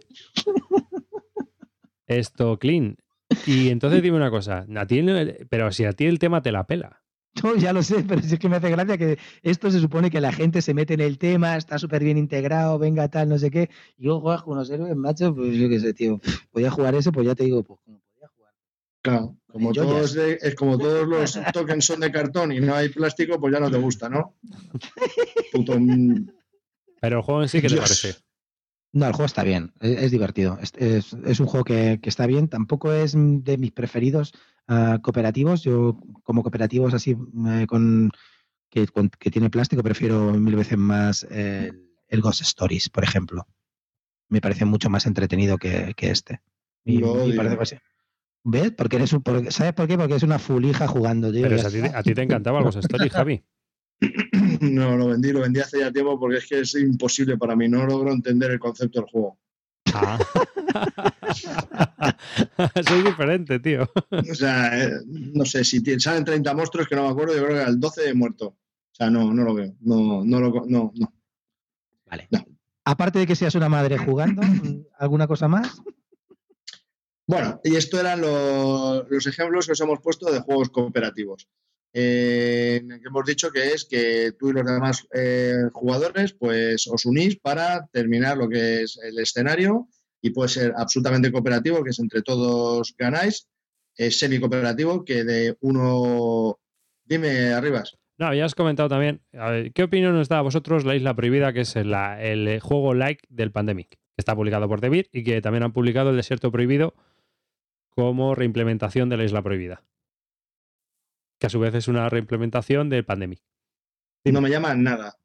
Esto, 2.08 2.58
clean. 2.58 2.98
Y 3.46 3.70
entonces 3.70 4.02
dime 4.02 4.18
una 4.18 4.32
cosa. 4.32 4.66
A 4.76 4.86
ti 4.88 5.00
el- 5.00 5.48
pero 5.50 5.72
si 5.72 5.86
a 5.86 5.94
ti 5.94 6.06
el 6.06 6.18
tema 6.20 6.42
te 6.42 6.52
la 6.52 6.66
pela. 6.66 7.02
No, 7.44 7.56
ya 7.56 7.72
lo 7.74 7.84
sé, 7.84 8.04
pero 8.08 8.22
sí 8.24 8.34
es 8.34 8.40
que 8.40 8.50
me 8.50 8.56
hace 8.56 8.72
gracia 8.72 8.98
que 8.98 9.20
esto 9.44 9.70
se 9.70 9.80
supone 9.80 10.10
que 10.10 10.20
la 10.20 10.32
gente 10.32 10.64
se 10.64 10.74
mete 10.74 10.96
en 10.96 11.02
el 11.02 11.20
tema, 11.20 11.56
está 11.56 11.78
súper 11.78 12.04
bien 12.04 12.18
integrado, 12.18 12.80
venga 12.80 13.08
tal, 13.08 13.30
no 13.30 13.38
sé 13.38 13.52
qué. 13.52 13.70
Y 13.98 14.06
yo 14.06 14.20
juego 14.20 14.44
con 14.44 14.54
unos 14.54 14.70
héroes, 14.72 14.96
macho, 14.96 15.34
pues 15.36 15.56
yo 15.56 15.70
qué 15.70 15.80
sé, 15.80 15.94
tío. 15.94 16.20
Podía 16.52 16.72
jugar 16.72 16.96
eso, 16.96 17.12
pues 17.12 17.28
ya 17.28 17.36
te 17.36 17.44
digo, 17.44 17.64
pues 17.64 17.80
como 17.86 18.00
podía 18.00 18.28
jugar. 18.36 18.54
Claro, 19.04 19.38
como 19.46 19.72
todos, 19.72 20.16
es 20.16 20.56
como 20.56 20.80
todos 20.80 21.08
los 21.08 21.40
tokens 21.54 21.86
son 21.86 22.00
de 22.00 22.12
cartón 22.12 22.52
y 22.52 22.60
no 22.60 22.74
hay 22.74 22.90
plástico, 22.90 23.40
pues 23.40 23.54
ya 23.54 23.60
no 23.60 23.70
te 23.70 23.78
gusta, 23.78 24.10
¿no? 24.10 24.36
Pero 27.02 27.18
el 27.18 27.22
juego 27.24 27.42
en 27.44 27.50
sí, 27.50 27.62
¿qué 27.62 27.70
te 27.70 27.78
parece? 27.78 28.16
No, 28.92 29.06
el 29.06 29.14
juego 29.14 29.28
está 29.28 29.44
bien, 29.44 29.72
es, 29.82 30.12
divertido. 30.12 30.58
Es, 30.62 31.14
un 31.14 31.46
juego 31.46 31.64
que, 31.64 32.00
está 32.04 32.26
bien. 32.26 32.48
Tampoco 32.48 32.92
es 32.92 33.14
de 33.16 33.58
mis 33.58 33.72
preferidos 33.72 34.34
ah, 34.68 35.00
cooperativos. 35.02 35.62
Yo, 35.62 36.00
como 36.24 36.42
cooperativos 36.42 36.94
así 36.96 37.16
eh, 37.48 37.68
con, 37.68 38.12
que, 38.70 38.88
tiene 39.32 39.52
plástico, 39.52 39.84
prefiero 39.84 40.34
mil 40.34 40.56
veces 40.56 40.78
más 40.78 41.28
el 41.30 42.22
Ghost 42.22 42.42
Stories, 42.42 42.90
por 42.90 43.04
ejemplo. 43.04 43.46
Me 44.28 44.42
parece 44.42 44.66
mucho 44.66 44.90
más 44.90 45.06
entretenido 45.06 45.58
que, 45.58 45.94
este. 45.98 46.42
¿Ves? 48.44 48.72
Porque 48.72 48.96
eres 48.96 49.14
un, 49.14 49.24
¿Sabes 49.50 49.74
por 49.74 49.88
qué? 49.88 49.98
Porque 49.98 50.16
es 50.16 50.24
una 50.24 50.40
fulija 50.40 50.88
jugando. 50.88 51.32
Pero 51.32 51.56
a 51.56 51.70
ti, 51.70 51.80
a 51.94 52.04
ti, 52.04 52.14
te 52.16 52.24
encantaba 52.24 52.60
el 52.60 52.66
Ghost 52.66 52.80
Stories, 52.80 53.14
Javi. 53.14 53.44
No, 54.62 54.98
lo 54.98 55.08
vendí, 55.08 55.32
lo 55.32 55.42
vendí 55.42 55.60
hace 55.60 55.80
ya 55.80 55.92
tiempo 55.92 56.20
porque 56.20 56.38
es 56.38 56.48
que 56.48 56.60
es 56.60 56.76
imposible 56.76 57.38
para 57.38 57.56
mí. 57.56 57.68
No 57.68 57.86
logro 57.86 58.12
entender 58.12 58.52
el 58.52 58.60
concepto 58.60 59.00
del 59.00 59.10
juego. 59.10 59.38
Ah. 59.94 60.20
Soy 62.88 63.04
diferente, 63.04 63.60
tío. 63.60 63.90
O 64.12 64.36
sea, 64.36 64.84
eh, 64.84 64.92
no 65.06 65.46
sé, 65.46 65.64
si 65.64 65.82
salen 66.00 66.26
30 66.26 66.54
monstruos 66.54 66.88
que 66.88 66.96
no 66.96 67.04
me 67.04 67.10
acuerdo, 67.10 67.36
yo 67.36 67.46
creo 67.46 67.58
que 67.58 67.64
al 67.64 67.80
12 67.80 68.10
he 68.10 68.14
muerto. 68.14 68.48
O 68.48 68.96
sea, 68.96 69.10
no, 69.10 69.34
no 69.34 69.44
lo 69.44 69.54
veo. 69.54 69.76
No, 69.82 70.24
no 70.24 70.40
lo 70.40 70.66
no, 70.68 70.92
no. 70.96 71.14
Vale. 72.06 72.28
Aparte 72.86 73.20
de 73.20 73.28
que 73.28 73.36
seas 73.36 73.56
una 73.56 73.70
madre 73.70 73.98
jugando, 73.98 74.42
¿alguna 74.98 75.28
cosa 75.28 75.48
más? 75.48 75.82
Bueno, 77.28 77.62
y 77.64 77.76
esto 77.76 78.00
eran 78.00 78.22
los 78.22 79.28
ejemplos 79.28 79.68
que 79.68 79.74
os 79.74 79.82
hemos 79.82 80.00
puesto 80.00 80.32
de 80.32 80.40
juegos 80.40 80.70
cooperativos. 80.70 81.48
Eh, 81.92 82.82
hemos 83.06 83.26
dicho 83.26 83.50
que 83.52 83.74
es 83.74 83.86
que 83.86 84.34
tú 84.38 84.50
y 84.50 84.54
los 84.54 84.66
demás 84.66 85.08
eh, 85.14 85.56
jugadores 85.74 86.34
pues 86.34 86.88
os 86.88 87.06
unís 87.06 87.38
para 87.40 87.88
terminar 87.92 88.38
lo 88.38 88.48
que 88.48 88.84
es 88.84 89.00
el 89.04 89.18
escenario 89.18 89.88
y 90.22 90.30
puede 90.30 90.50
ser 90.50 90.74
absolutamente 90.78 91.32
cooperativo, 91.32 91.84
que 91.84 91.90
es 91.90 92.00
entre 92.00 92.22
todos 92.22 92.94
ganáis, 92.98 93.48
es 93.96 94.20
semi 94.20 94.40
cooperativo, 94.40 95.04
que 95.04 95.24
de 95.24 95.58
uno... 95.62 96.60
Dime, 97.06 97.54
Arribas. 97.54 97.98
No, 98.18 98.34
ya 98.34 98.46
has 98.46 98.54
comentado 98.54 98.90
también. 98.90 99.22
¿Qué 99.74 99.84
opinión 99.84 100.14
nos 100.14 100.28
da 100.28 100.40
a 100.40 100.44
vosotros 100.44 100.86
la 100.86 100.96
Isla 100.96 101.16
Prohibida, 101.16 101.54
que 101.54 101.62
es 101.62 101.76
el 101.76 102.60
juego 102.62 102.94
like 102.94 103.26
del 103.30 103.52
Pandemic? 103.52 103.90
Que 103.90 103.98
está 104.18 104.36
publicado 104.36 104.68
por 104.68 104.82
Debir 104.82 105.10
y 105.12 105.24
que 105.24 105.42
también 105.42 105.64
han 105.64 105.74
publicado 105.74 106.12
El 106.12 106.18
Desierto 106.18 106.52
Prohibido 106.52 106.94
como 107.90 108.36
reimplementación 108.36 109.10
de 109.10 109.18
la 109.18 109.24
Isla 109.24 109.42
Prohibida 109.42 109.84
que 111.40 111.48
a 111.48 111.50
su 111.50 111.60
vez 111.60 111.74
es 111.74 111.88
una 111.88 112.10
reimplementación 112.10 112.90
de 112.90 113.04
Pandemic. 113.04 113.42
no 114.26 114.42
me 114.42 114.50
llama 114.50 114.76
nada. 114.76 115.16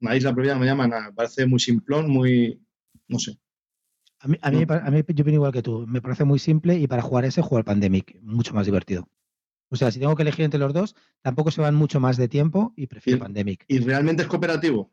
La 0.00 0.16
isla 0.16 0.32
prohibida 0.32 0.54
no 0.54 0.60
me 0.60 0.66
llama 0.66 0.86
nada. 0.86 1.12
Parece 1.12 1.46
muy 1.46 1.58
simplón, 1.58 2.08
muy. 2.08 2.60
No 3.08 3.18
sé. 3.18 3.38
A 4.20 4.28
mí, 4.28 4.38
a 4.40 4.50
mí, 4.50 5.04
yo 5.08 5.22
opino 5.22 5.34
igual 5.34 5.52
que 5.52 5.62
tú. 5.62 5.86
Me 5.86 6.00
parece 6.00 6.24
muy 6.24 6.38
simple 6.38 6.78
y 6.78 6.86
para 6.86 7.02
jugar 7.02 7.24
ese, 7.24 7.42
jugar 7.42 7.64
Pandemic. 7.64 8.18
Mucho 8.22 8.54
más 8.54 8.66
divertido. 8.66 9.08
O 9.68 9.76
sea, 9.76 9.90
si 9.90 9.98
tengo 9.98 10.14
que 10.14 10.22
elegir 10.22 10.44
entre 10.44 10.60
los 10.60 10.72
dos, 10.72 10.94
tampoco 11.20 11.50
se 11.50 11.60
van 11.60 11.74
mucho 11.74 12.00
más 12.00 12.16
de 12.16 12.28
tiempo 12.28 12.72
y 12.76 12.86
prefiero 12.86 13.18
Pandemic. 13.18 13.64
¿Y 13.68 13.80
realmente 13.80 14.22
es 14.22 14.28
cooperativo? 14.28 14.92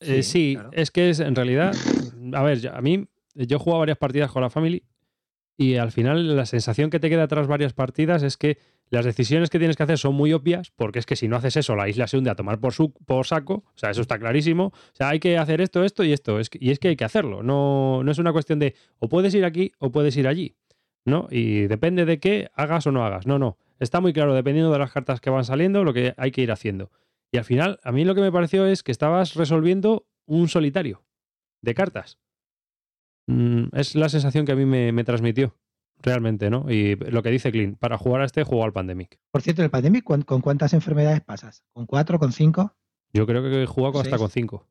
Eh, 0.00 0.22
sí, 0.22 0.58
es 0.72 0.90
que 0.90 1.10
es 1.10 1.20
en 1.20 1.34
realidad. 1.34 1.74
A 2.34 2.42
ver, 2.42 2.68
a 2.68 2.80
mí, 2.80 3.06
yo 3.34 3.56
he 3.56 3.60
jugado 3.60 3.80
varias 3.80 3.98
partidas 3.98 4.30
con 4.30 4.42
la 4.42 4.50
Family 4.50 4.84
y 5.56 5.76
al 5.76 5.92
final 5.92 6.36
la 6.36 6.46
sensación 6.46 6.90
que 6.90 7.00
te 7.00 7.10
queda 7.10 7.28
tras 7.28 7.46
varias 7.46 7.72
partidas 7.72 8.22
es 8.22 8.36
que 8.36 8.58
las 8.90 9.04
decisiones 9.04 9.50
que 9.50 9.58
tienes 9.58 9.76
que 9.76 9.84
hacer 9.84 9.98
son 9.98 10.14
muy 10.14 10.32
obvias, 10.32 10.72
porque 10.74 10.98
es 10.98 11.06
que 11.06 11.14
si 11.14 11.28
no 11.28 11.36
haces 11.36 11.56
eso, 11.56 11.76
la 11.76 11.88
isla 11.88 12.08
se 12.08 12.18
hunde 12.18 12.30
a 12.30 12.34
tomar 12.34 12.58
por, 12.58 12.72
su, 12.72 12.92
por 12.92 13.24
saco. 13.24 13.64
O 13.74 13.78
sea, 13.78 13.90
eso 13.90 14.02
está 14.02 14.18
clarísimo. 14.18 14.66
O 14.66 14.94
sea, 14.94 15.10
hay 15.10 15.20
que 15.20 15.38
hacer 15.38 15.60
esto, 15.60 15.84
esto 15.84 16.02
y 16.02 16.12
esto. 16.12 16.40
Es 16.40 16.50
y 16.52 16.72
es 16.72 16.80
que 16.80 16.88
hay 16.88 16.96
que 16.96 17.04
hacerlo. 17.04 17.44
No, 17.44 18.02
no 18.02 18.10
es 18.10 18.18
una 18.18 18.32
cuestión 18.32 18.58
de 18.58 18.74
o 18.98 19.08
puedes 19.08 19.32
ir 19.34 19.44
aquí 19.44 19.72
o 19.78 19.92
puedes 19.92 20.16
ir 20.16 20.26
allí. 20.26 20.56
¿No? 21.04 21.28
Y 21.30 21.62
depende 21.62 22.04
de 22.04 22.18
qué 22.18 22.50
hagas 22.54 22.86
o 22.86 22.92
no 22.92 23.06
hagas. 23.06 23.26
No, 23.26 23.38
no. 23.38 23.56
Está 23.78 24.00
muy 24.00 24.12
claro, 24.12 24.34
dependiendo 24.34 24.72
de 24.72 24.78
las 24.78 24.92
cartas 24.92 25.20
que 25.20 25.30
van 25.30 25.44
saliendo, 25.44 25.84
lo 25.84 25.94
que 25.94 26.12
hay 26.16 26.32
que 26.32 26.42
ir 26.42 26.50
haciendo. 26.50 26.90
Y 27.32 27.38
al 27.38 27.44
final, 27.44 27.78
a 27.84 27.92
mí 27.92 28.04
lo 28.04 28.14
que 28.14 28.20
me 28.20 28.32
pareció 28.32 28.66
es 28.66 28.82
que 28.82 28.92
estabas 28.92 29.34
resolviendo 29.34 30.06
un 30.26 30.48
solitario 30.48 31.04
de 31.62 31.74
cartas. 31.74 32.18
Mm, 33.28 33.68
es 33.72 33.94
la 33.94 34.08
sensación 34.08 34.44
que 34.44 34.52
a 34.52 34.56
mí 34.56 34.66
me 34.66 35.04
transmitió 35.04 35.54
realmente, 36.02 36.50
¿no? 36.50 36.70
Y 36.70 36.96
lo 36.96 37.22
que 37.22 37.30
dice 37.30 37.52
Clint, 37.52 37.78
para 37.78 37.98
jugar 37.98 38.22
a 38.22 38.24
este, 38.24 38.44
juego 38.44 38.64
al 38.64 38.72
Pandemic. 38.72 39.18
Por 39.30 39.42
cierto, 39.42 39.62
¿el 39.62 39.70
Pandemic 39.70 40.04
con, 40.04 40.22
cuántas 40.22 40.72
enfermedades 40.72 41.20
pasas? 41.20 41.64
¿Con 41.72 41.86
cuatro, 41.86 42.18
con 42.18 42.32
cinco? 42.32 42.76
Yo 43.12 43.26
creo 43.26 43.42
que 43.42 43.62
he 43.62 43.66
jugado 43.66 44.00
hasta 44.00 44.18
con 44.18 44.30
cinco. 44.30 44.68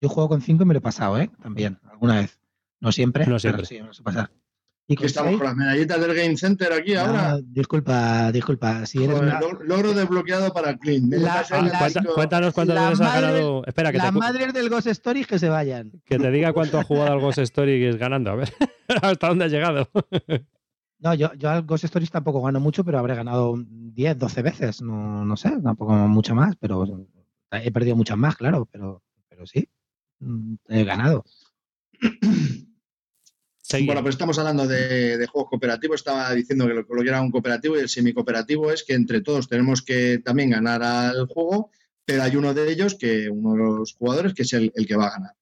Yo 0.00 0.08
juego 0.08 0.28
con 0.28 0.40
cinco 0.40 0.62
y 0.62 0.66
me 0.66 0.74
lo 0.74 0.78
he 0.78 0.82
pasado, 0.82 1.18
¿eh? 1.18 1.30
También, 1.42 1.78
alguna 1.90 2.16
vez. 2.20 2.38
No 2.80 2.92
siempre, 2.92 3.26
no 3.26 3.38
siempre. 3.38 3.66
sí, 3.66 3.80
me 3.80 3.86
lo 3.86 3.92
he 3.92 4.02
pasado. 4.02 4.28
¿Y 4.90 5.04
estamos 5.04 5.36
con 5.36 5.44
las 5.44 5.54
medallitas 5.54 6.00
del 6.00 6.14
Game 6.14 6.34
Center 6.38 6.72
aquí 6.72 6.94
ahora? 6.94 7.38
Disculpa, 7.42 8.32
disculpa. 8.32 8.86
Si 8.86 9.04
eres 9.04 9.20
Logro 9.66 9.92
desbloqueado 9.92 10.50
para 10.50 10.78
Clint. 10.78 11.14
cuéntanos 12.14 12.54
cuántas 12.54 12.90
veces 12.90 13.06
has 13.06 13.20
ganado. 13.20 13.66
Espera, 13.66 13.92
que 13.92 13.98
las 13.98 14.14
madres 14.14 14.54
del 14.54 14.70
Ghost 14.70 14.86
Story 14.86 15.26
que 15.26 15.38
se 15.38 15.50
vayan. 15.50 15.92
Que 16.06 16.18
te 16.18 16.30
diga 16.30 16.54
cuánto 16.54 16.78
ha 16.78 16.84
jugado 16.84 17.12
al 17.12 17.20
Ghost 17.20 17.38
Story 17.38 17.98
ganando. 17.98 18.30
A 18.30 18.36
ver, 18.36 18.50
hasta 19.02 19.28
dónde 19.28 19.44
ha 19.44 19.48
llegado. 19.48 19.90
no, 21.00 21.12
yo, 21.12 21.34
yo 21.34 21.50
al 21.50 21.64
Ghost 21.64 21.84
Stories 21.84 22.10
tampoco 22.10 22.40
gano 22.40 22.58
mucho, 22.58 22.82
pero 22.82 22.98
habré 22.98 23.14
ganado 23.14 23.62
10, 23.68 24.18
12 24.18 24.42
veces. 24.42 24.80
No, 24.80 25.22
no 25.22 25.36
sé, 25.36 25.50
tampoco 25.62 25.92
mucho 25.92 26.34
más, 26.34 26.56
pero 26.56 26.86
he 27.50 27.70
perdido 27.70 27.94
muchas 27.94 28.16
más, 28.16 28.36
claro, 28.36 28.66
pero, 28.72 29.02
pero 29.28 29.46
sí, 29.46 29.68
mm, 30.20 30.54
he 30.68 30.84
ganado. 30.84 31.26
Bueno, 33.70 34.00
pero 34.00 34.08
estamos 34.08 34.38
hablando 34.38 34.66
de, 34.66 35.26
juegos 35.30 35.50
cooperativos. 35.50 36.00
Estaba 36.00 36.32
diciendo 36.32 36.66
que 36.66 36.74
lo, 36.74 36.86
que 36.86 37.08
era 37.08 37.20
un 37.20 37.30
cooperativo 37.30 37.76
y 37.76 37.80
el 37.80 37.88
semi-cooperativo 37.88 38.72
es 38.72 38.82
que 38.82 38.94
entre 38.94 39.20
todos 39.20 39.48
tenemos 39.48 39.82
que 39.82 40.18
también 40.18 40.50
ganar 40.50 40.82
al 40.82 41.26
juego, 41.26 41.70
pero 42.04 42.22
hay 42.22 42.36
uno 42.36 42.54
de 42.54 42.72
ellos, 42.72 42.94
que 42.94 43.28
uno 43.28 43.52
de 43.52 43.58
los 43.58 43.94
jugadores, 43.94 44.32
que 44.32 44.42
es 44.42 44.52
el, 44.54 44.72
que 44.72 44.96
va 44.96 45.08
a 45.08 45.10
ganar. 45.10 45.32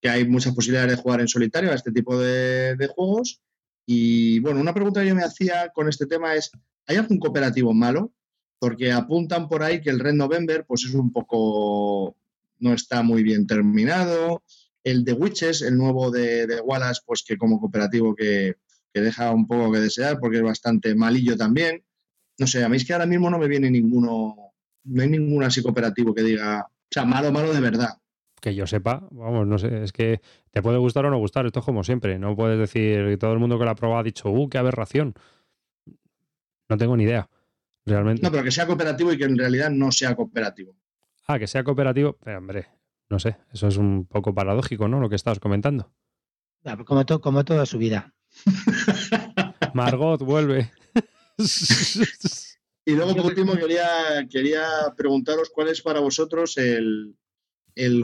Que 0.00 0.08
hay 0.08 0.28
muchas 0.28 0.54
posibilidades 0.54 0.96
de 0.96 1.02
jugar 1.02 1.20
en 1.20 1.28
solitario 1.28 1.70
a 1.70 1.76
este 1.76 1.92
tipo 1.92 2.18
de, 2.18 2.90
juegos. 2.92 3.40
Y 3.86 4.40
bueno, 4.40 4.60
una 4.60 4.74
pregunta 4.74 5.00
que 5.00 5.08
yo 5.08 5.14
me 5.14 5.22
hacía 5.22 5.70
con 5.72 5.88
este 5.88 6.06
tema 6.06 6.34
es, 6.34 6.50
¿hay 6.86 6.96
algún 6.96 7.20
cooperativo 7.20 7.72
malo? 7.72 8.12
Porque 8.58 8.90
apuntan 8.90 9.48
por 9.48 9.62
ahí 9.62 9.80
que 9.80 9.90
el 9.90 10.00
Red 10.00 10.14
November 10.14 10.64
pues 10.66 10.84
es 10.84 10.94
un 10.94 11.12
poco, 11.12 12.16
no 12.58 12.72
está 12.72 13.02
muy 13.02 13.22
bien 13.22 13.46
terminado, 13.46 14.42
el 14.86 15.04
de 15.04 15.12
Witches, 15.14 15.62
el 15.62 15.76
nuevo 15.76 16.12
de, 16.12 16.60
Wallace, 16.64 17.00
pues 17.04 17.24
que 17.24 17.36
como 17.36 17.58
cooperativo 17.58 18.14
que, 18.14 18.54
deja 18.94 19.30
un 19.32 19.46
poco 19.46 19.70
que 19.72 19.80
desear 19.80 20.18
porque 20.18 20.38
es 20.38 20.42
bastante 20.42 20.94
malillo 20.94 21.36
también. 21.36 21.84
No 22.38 22.46
sé, 22.46 22.64
a 22.64 22.68
mí 22.68 22.76
es 22.76 22.86
que 22.86 22.94
ahora 22.94 23.04
mismo 23.04 23.28
no 23.28 23.38
me 23.38 23.48
viene 23.48 23.70
ninguno, 23.70 24.54
no 24.84 25.02
hay 25.02 25.08
ninguno 25.08 25.44
así 25.44 25.60
cooperativo 25.60 26.14
que 26.14 26.22
diga, 26.22 26.62
o 26.62 26.88
sea, 26.88 27.04
malo, 27.04 27.32
malo 27.32 27.52
de 27.52 27.60
verdad. 27.60 27.98
Que 28.40 28.54
yo 28.54 28.66
sepa, 28.66 29.06
vamos, 29.10 29.46
no 29.46 29.58
sé, 29.58 29.82
es 29.82 29.92
que 29.92 30.20
te 30.50 30.62
puede 30.62 30.78
gustar 30.78 31.04
o 31.04 31.10
no 31.10 31.18
gustar, 31.18 31.44
esto 31.44 31.58
es 31.58 31.66
como 31.66 31.82
siempre, 31.82 32.18
no 32.18 32.36
puedes 32.36 32.58
decir 32.58 33.06
que 33.06 33.16
todo 33.18 33.32
el 33.32 33.38
mundo 33.40 33.58
que 33.58 33.64
lo 33.64 33.70
ha 33.72 33.74
probado 33.74 34.00
ha 34.00 34.04
dicho, 34.04 34.30
uh, 34.30 34.48
qué 34.48 34.58
aberración. 34.58 35.14
No 36.68 36.76
tengo 36.78 36.96
ni 36.96 37.04
idea, 37.04 37.28
realmente. 37.84 38.22
No, 38.22 38.30
pero 38.30 38.44
que 38.44 38.52
sea 38.52 38.66
cooperativo 38.66 39.12
y 39.12 39.18
que 39.18 39.24
en 39.24 39.36
realidad 39.36 39.68
no 39.68 39.90
sea 39.90 40.14
cooperativo. 40.14 40.76
Ah, 41.26 41.40
que 41.40 41.48
sea 41.48 41.64
cooperativo, 41.64 42.16
pero 42.22 42.38
hombre, 42.38 42.66
no 43.08 43.18
sé, 43.18 43.36
eso 43.52 43.68
es 43.68 43.76
un 43.76 44.06
poco 44.06 44.34
paradójico, 44.34 44.88
¿no? 44.88 45.00
Lo 45.00 45.08
que 45.08 45.16
estabas 45.16 45.38
comentando. 45.38 45.92
Como, 46.84 47.04
como 47.20 47.44
toda 47.44 47.66
su 47.66 47.78
vida. 47.78 48.12
Margot 49.74 50.20
vuelve. 50.22 50.70
y 52.84 52.92
luego, 52.92 53.14
por 53.14 53.26
último, 53.26 53.54
quería, 53.54 54.26
quería 54.30 54.66
preguntaros 54.96 55.50
cuál 55.50 55.68
es 55.68 55.82
para 55.82 56.00
vosotros 56.00 56.56
el, 56.56 57.14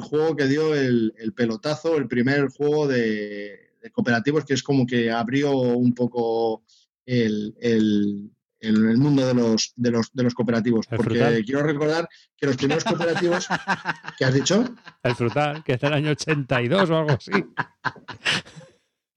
juego 0.00 0.36
que 0.36 0.46
dio 0.46 0.74
el, 0.74 1.32
pelotazo, 1.34 1.96
el 1.96 2.09
primer 2.09 2.48
juego 2.48 2.86
de, 2.86 3.74
de, 3.80 3.90
cooperativos, 3.90 4.44
que 4.44 4.55
es 4.55 4.62
como 4.62 4.86
que 4.86 5.11
abrió 5.11 5.53
un 5.53 5.94
poco 5.94 6.62
el, 7.07 8.30
el 8.62 8.96
mundo 8.96 9.26
de 9.26 9.34
los, 9.34 9.72
de 9.76 9.90
los, 9.90 10.12
de 10.12 10.22
los 10.22 10.34
cooperativos. 10.34 10.86
porque 10.86 11.42
quiero 11.44 11.64
recordar 11.64 12.08
que 12.36 12.46
los 12.46 12.56
primeros 12.56 12.84
cooperativos. 12.84 13.48
¿Qué 14.18 14.24
has 14.24 14.34
dicho? 14.34 14.64
El 15.02 15.14
frutal, 15.16 15.64
que 15.64 15.72
es 15.74 15.80
del 15.80 15.92
año 15.92 16.12
82 16.12 16.90
o 16.90 16.96
algo 16.96 17.10
así. 17.10 17.32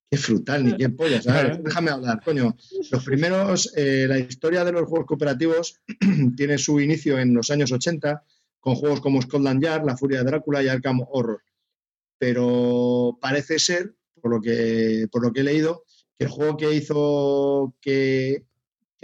Qué 0.09 0.17
frutal, 0.17 0.63
ni 0.63 0.77
qué 0.77 0.89
pollas. 0.89 1.27
A 1.27 1.33
ver, 1.33 1.63
déjame 1.63 1.89
hablar, 1.89 2.21
coño. 2.23 2.55
Los 2.91 3.03
primeros, 3.03 3.73
eh, 3.75 4.05
la 4.07 4.19
historia 4.19 4.63
de 4.63 4.71
los 4.71 4.87
juegos 4.87 5.07
cooperativos 5.07 5.81
tiene 6.37 6.57
su 6.59 6.79
inicio 6.79 7.17
en 7.19 7.33
los 7.33 7.49
años 7.49 7.71
80 7.71 8.23
con 8.59 8.75
juegos 8.75 9.01
como 9.01 9.21
Scotland 9.21 9.63
Yard, 9.63 9.85
La 9.85 9.97
Furia 9.97 10.19
de 10.19 10.25
Drácula 10.25 10.63
y 10.63 10.67
Arkham 10.67 11.01
Horror. 11.09 11.41
Pero 12.19 13.17
parece 13.19 13.59
ser, 13.59 13.95
por 14.21 14.31
lo 14.31 14.41
que, 14.41 15.07
por 15.11 15.23
lo 15.23 15.33
que 15.33 15.41
he 15.41 15.43
leído, 15.43 15.83
que 16.17 16.25
el 16.25 16.31
juego 16.31 16.55
que 16.55 16.73
hizo 16.73 17.75
que 17.81 18.45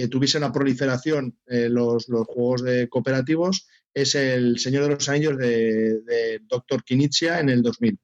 que 0.01 0.07
tuviese 0.07 0.39
una 0.39 0.51
proliferación 0.51 1.37
en 1.45 1.75
los, 1.75 2.05
juegos 2.05 2.63
de 2.63 2.89
cooperativos 2.89 3.67
es 3.93 4.15
el 4.15 4.57
Señor 4.57 4.83
de 4.83 4.89
los 4.89 5.07
Anillos 5.09 5.37
de, 5.37 6.01
de 6.01 6.39
Dr. 6.47 6.83
Kinichia 6.83 7.39
en 7.39 7.49
el 7.49 7.61
2000. 7.61 7.99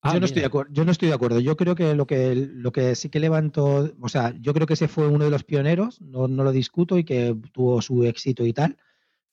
Ah, 0.00 0.14
yo, 0.14 0.20
no 0.20 0.26
estoy 0.26 0.40
de 0.40 0.46
acuerdo, 0.46 0.72
yo 0.72 0.84
no 0.84 0.92
estoy 0.92 1.08
de 1.08 1.14
acuerdo. 1.14 1.40
Yo 1.40 1.56
creo 1.56 1.74
que 1.74 1.94
lo 1.94 2.06
que 2.06 2.34
lo 2.34 2.72
que 2.72 2.94
sí 2.94 3.10
que 3.10 3.20
levantó, 3.20 3.92
o 4.00 4.08
sea, 4.08 4.32
yo 4.40 4.54
creo 4.54 4.66
que 4.66 4.74
ese 4.74 4.88
fue 4.88 5.08
uno 5.08 5.24
de 5.24 5.30
los 5.30 5.44
pioneros, 5.44 6.00
no, 6.00 6.28
lo 6.28 6.52
discuto 6.52 6.96
y 6.96 7.04
que 7.04 7.36
tuvo 7.52 7.82
su 7.82 8.04
éxito 8.04 8.46
y 8.46 8.52
tal, 8.52 8.78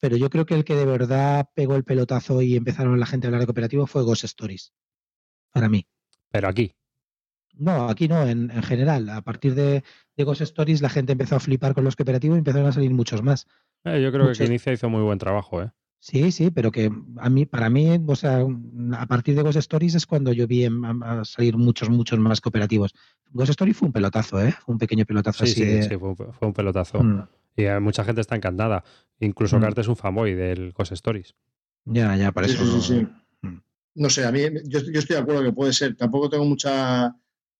pero 0.00 0.16
yo 0.16 0.28
creo 0.28 0.44
que 0.44 0.54
el 0.54 0.64
que 0.64 0.74
de 0.74 0.84
verdad 0.84 1.48
pegó 1.54 1.76
el 1.76 1.84
pelotazo 1.84 2.42
y 2.42 2.56
empezaron 2.56 3.00
la 3.00 3.06
gente 3.06 3.26
a 3.26 3.28
hablar 3.28 3.40
de 3.40 3.46
cooperativo 3.46 3.86
fue 3.86 4.02
Ghost 4.02 4.24
Stories, 4.24 4.74
para 5.50 5.68
mí. 5.68 5.86
Pero 6.30 6.48
aquí. 6.48 6.74
No, 7.56 7.88
aquí 7.88 8.08
no, 8.08 8.26
en, 8.26 8.50
general. 8.62 9.08
A 9.10 9.22
partir 9.22 9.54
de, 9.54 9.82
Ghost 10.16 10.40
Stories 10.40 10.82
la 10.82 10.88
gente 10.88 11.12
empezó 11.12 11.36
a 11.36 11.40
flipar 11.40 11.74
con 11.74 11.84
los 11.84 11.96
cooperativos 11.96 12.36
y 12.36 12.38
empezaron 12.38 12.68
a 12.68 12.72
salir 12.72 12.92
muchos 12.92 13.22
más. 13.22 13.46
Eh, 13.84 14.02
yo 14.02 14.12
creo 14.12 14.32
que 14.32 14.44
Inicia 14.44 14.72
hizo 14.72 14.88
muy 14.88 15.02
buen 15.02 15.18
trabajo, 15.18 15.62
¿eh? 15.62 15.70
Sí, 16.04 16.32
sí, 16.32 16.50
pero 16.50 16.70
que 16.70 16.92
a 17.16 17.30
mí, 17.30 17.46
para 17.46 17.70
mí, 17.70 17.98
o 18.06 18.14
sea, 18.14 18.44
a 18.98 19.06
partir 19.06 19.34
de 19.34 19.42
Ghost 19.42 19.56
Stories 19.56 19.94
es 19.94 20.06
cuando 20.06 20.34
yo 20.34 20.46
vi 20.46 20.66
a, 20.66 21.24
salir 21.24 21.56
muchos, 21.56 21.88
muchos 21.88 22.18
más 22.18 22.42
cooperativos. 22.42 22.94
Ghost 23.30 23.50
Stories 23.50 23.78
fue 23.78 23.86
un 23.86 23.92
pelotazo, 23.92 24.38
¿eh? 24.38 24.52
Fue 24.52 24.74
un 24.74 24.78
pequeño 24.78 25.06
pelotazo 25.06 25.46
sí, 25.46 25.52
así. 25.52 25.82
Sí, 25.82 25.88
sí, 25.88 25.96
fue 25.96 26.48
un, 26.48 26.52
pelotazo. 26.52 27.02
Mm. 27.02 27.26
Y 27.56 27.64
mucha 27.80 28.04
gente 28.04 28.20
está 28.20 28.36
encantada. 28.36 28.84
Incluso 29.18 29.58
mm. 29.58 29.64
es 29.76 29.88
un 29.88 29.96
fanboy 29.96 30.34
del 30.34 30.72
Ghost 30.72 30.92
Stories. 30.92 31.34
Ya, 31.86 32.14
ya, 32.16 32.32
para 32.32 32.48
eso. 32.48 32.80
Sí, 32.82 32.82
sí, 32.82 33.06
mm. 33.40 33.62
No 33.94 34.10
sé, 34.10 34.26
a 34.26 34.30
mí, 34.30 34.40
yo, 34.66 34.80
estoy 34.80 35.16
de 35.16 35.22
acuerdo 35.22 35.42
que 35.42 35.52
puede 35.52 35.72
ser. 35.72 35.96
Tampoco 35.96 36.28
tengo 36.28 36.44
mucha 36.44 37.16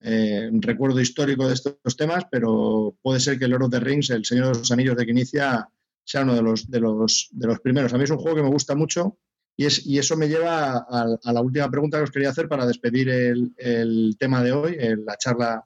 eh, 0.06 0.50
recuerdo 0.52 1.00
histórico 1.00 1.48
de 1.48 1.54
estos 1.54 1.96
temas, 1.96 2.24
pero 2.30 2.94
puede 3.00 3.20
ser 3.20 3.38
que 3.38 3.46
el 3.46 3.52
Lord 3.52 3.64
of 3.64 3.70
the 3.70 3.80
Rings, 3.80 4.10
el 4.10 4.24
Señor 4.24 4.52
de 4.52 4.58
los 4.58 4.70
Anillos 4.70 4.96
de 4.96 5.06
que 5.06 5.12
inicia 5.12 5.66
sea 6.04 6.22
uno 6.22 6.34
de 6.34 6.42
los, 6.42 6.70
de 6.70 6.80
los, 6.80 7.28
de 7.32 7.46
los 7.46 7.60
primeros. 7.60 7.94
A 7.94 7.96
mí 7.96 8.04
es 8.04 8.10
un 8.10 8.18
juego 8.18 8.36
que 8.36 8.42
me 8.42 8.50
gusta 8.50 8.74
mucho 8.74 9.16
y, 9.56 9.64
es, 9.64 9.86
y 9.86 9.98
eso 9.98 10.14
me 10.16 10.28
lleva 10.28 10.76
a, 10.76 11.32
la 11.32 11.40
última 11.40 11.70
pregunta 11.70 11.96
que 11.96 12.04
os 12.04 12.10
quería 12.10 12.28
hacer 12.28 12.48
para 12.48 12.66
despedir 12.66 13.08
el, 13.08 14.16
tema 14.18 14.42
de 14.42 14.52
hoy, 14.52 14.76
la 15.06 15.16
charla 15.16 15.64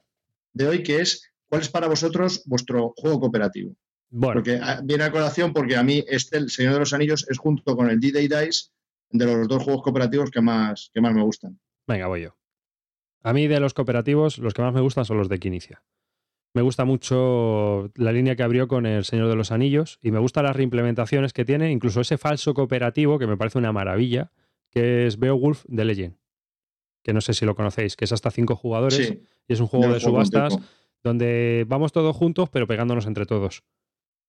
de 0.53 0.68
hoy, 0.68 0.82
que 0.84 1.01
es, 1.01 1.32
¿cuál 1.49 1.62
es 1.62 1.68
para 1.68 1.89
vosotros 1.89 2.43
vuestro 2.47 2.95
juego 2.97 3.18
cooperativo? 3.18 3.74
Bueno. 4.11 4.34
Porque 4.34 4.61
ah, 4.62 4.80
viene 4.84 5.03
a 5.03 5.11
colación 5.11 5.53
porque 5.53 5.76
a 5.76 5.82
mí 5.82 6.05
este, 6.07 6.39
El 6.39 6.51
Señor 6.51 6.74
de 6.74 6.78
los 6.78 6.93
Anillos, 6.93 7.26
es 7.28 7.39
junto 7.39 7.76
con 7.76 7.91
el 7.91 7.99
D-Day 7.99 8.28
Dice 8.28 8.70
de 9.11 9.26
los 9.26 9.49
dos 9.49 9.64
juegos 9.64 9.82
cooperativos 9.82 10.30
que 10.30 10.41
más, 10.41 10.91
que 10.95 11.01
más 11.01 11.12
me 11.12 11.22
gustan. 11.22 11.59
Venga, 11.86 12.07
voy 12.07 12.22
yo. 12.22 12.36
A 13.22 13.32
mí 13.32 13.46
de 13.46 13.60
los 13.60 13.74
cooperativos, 13.74 14.38
los 14.38 14.54
que 14.54 14.62
más 14.62 14.72
me 14.72 14.80
gustan 14.80 15.04
son 15.04 15.18
los 15.18 15.28
de 15.28 15.38
Quinicia. 15.38 15.82
Me 16.54 16.62
gusta 16.62 16.84
mucho 16.84 17.90
la 17.94 18.12
línea 18.12 18.34
que 18.34 18.42
abrió 18.42 18.68
con 18.68 18.86
El 18.86 19.04
Señor 19.04 19.28
de 19.28 19.36
los 19.36 19.52
Anillos 19.52 19.98
y 20.02 20.10
me 20.10 20.18
gustan 20.18 20.44
las 20.44 20.56
reimplementaciones 20.56 21.32
que 21.32 21.44
tiene, 21.44 21.70
incluso 21.70 22.00
ese 22.00 22.16
falso 22.16 22.54
cooperativo 22.54 23.18
que 23.18 23.26
me 23.26 23.36
parece 23.36 23.58
una 23.58 23.72
maravilla, 23.72 24.32
que 24.70 25.06
es 25.06 25.18
Beowulf 25.18 25.64
de 25.68 25.84
Legend. 25.84 26.16
Que 27.02 27.12
no 27.12 27.20
sé 27.20 27.34
si 27.34 27.44
lo 27.44 27.54
conocéis, 27.54 27.96
que 27.96 28.04
es 28.06 28.12
hasta 28.12 28.30
cinco 28.30 28.56
jugadores 28.56 29.18
y 29.46 29.52
es 29.52 29.60
un 29.60 29.66
juego 29.66 29.92
de 29.92 30.00
subastas 30.00 30.58
donde 31.02 31.64
vamos 31.68 31.92
todos 31.92 32.16
juntos 32.16 32.48
pero 32.50 32.66
pegándonos 32.66 33.06
entre 33.06 33.26
todos. 33.26 33.62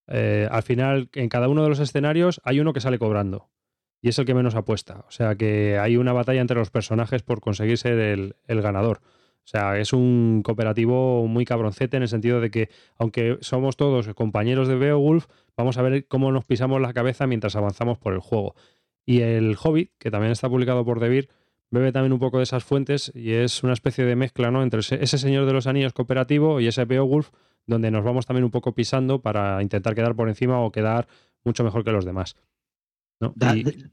Eh, 0.08 0.48
al 0.52 0.64
final, 0.64 1.10
en 1.14 1.30
cada 1.30 1.48
uno 1.48 1.64
de 1.64 1.70
los 1.70 1.80
escenarios 1.80 2.42
hay 2.44 2.60
uno 2.60 2.74
que 2.74 2.82
sale 2.82 3.00
cobrando 3.00 3.50
y 4.02 4.10
es 4.10 4.20
el 4.20 4.26
que 4.26 4.34
menos 4.34 4.56
apuesta. 4.56 5.06
O 5.08 5.12
sea 5.12 5.36
que 5.36 5.78
hay 5.80 5.98
una 5.98 6.14
batalla 6.14 6.42
entre 6.42 6.58
los 6.58 6.70
personajes 6.70 7.24
por 7.24 7.42
conseguir 7.42 7.78
ser 7.78 8.00
el 8.00 8.62
ganador. 8.62 9.02
O 9.50 9.52
sea, 9.52 9.80
es 9.80 9.94
un 9.94 10.44
cooperativo 10.44 11.26
muy 11.26 11.44
cabroncete 11.44 11.98
en 11.98 12.04
el 12.04 12.10
sentido 12.10 12.40
de 12.40 12.52
que, 12.52 12.70
aunque 13.00 13.40
somos 13.42 13.78
todos 13.78 14.08
compañeros 14.14 14.68
de 14.68 14.76
Beowulf, 14.76 15.26
vamos 15.58 15.80
a 15.80 15.82
ver 15.82 16.06
cómo 16.08 16.32
nos 16.32 16.46
pisamos 16.46 16.80
la 16.82 16.94
cabeza 16.94 17.26
mientras 17.26 17.56
avanzamos 17.56 17.98
por 17.98 18.14
el 18.14 18.20
juego. 18.20 18.54
Y 19.08 19.22
el 19.22 19.58
Hobbit, 19.60 19.90
que 19.98 20.12
también 20.12 20.32
está 20.32 20.48
publicado 20.50 20.86
por 20.86 21.00
Devir, 21.00 21.30
bebe 21.72 21.92
también 21.92 22.14
un 22.14 22.20
poco 22.20 22.38
de 22.38 22.44
esas 22.44 22.64
fuentes 22.64 23.12
y 23.16 23.32
es 23.32 23.64
una 23.64 23.74
especie 23.74 24.06
de 24.06 24.16
mezcla 24.16 24.52
¿no? 24.52 24.62
entre 24.62 24.82
ese, 24.82 25.18
Señor 25.18 25.48
de 25.48 25.54
los 25.54 25.66
Anillos 25.66 25.94
cooperativo 25.94 26.60
y 26.60 26.68
ese 26.68 26.86
Beowulf, 26.86 27.32
donde 27.66 27.90
nos 27.90 28.04
vamos 28.04 28.28
también 28.28 28.44
un 28.44 28.52
poco 28.52 28.76
pisando 28.76 29.24
para 29.24 29.64
intentar 29.64 29.96
quedar 29.96 30.16
por 30.16 30.30
encima 30.30 30.60
o 30.60 30.72
quedar 30.72 31.08
mucho 31.44 31.64
mejor 31.64 31.84
que 31.84 31.92
los 31.92 32.06
demás. 32.06 32.36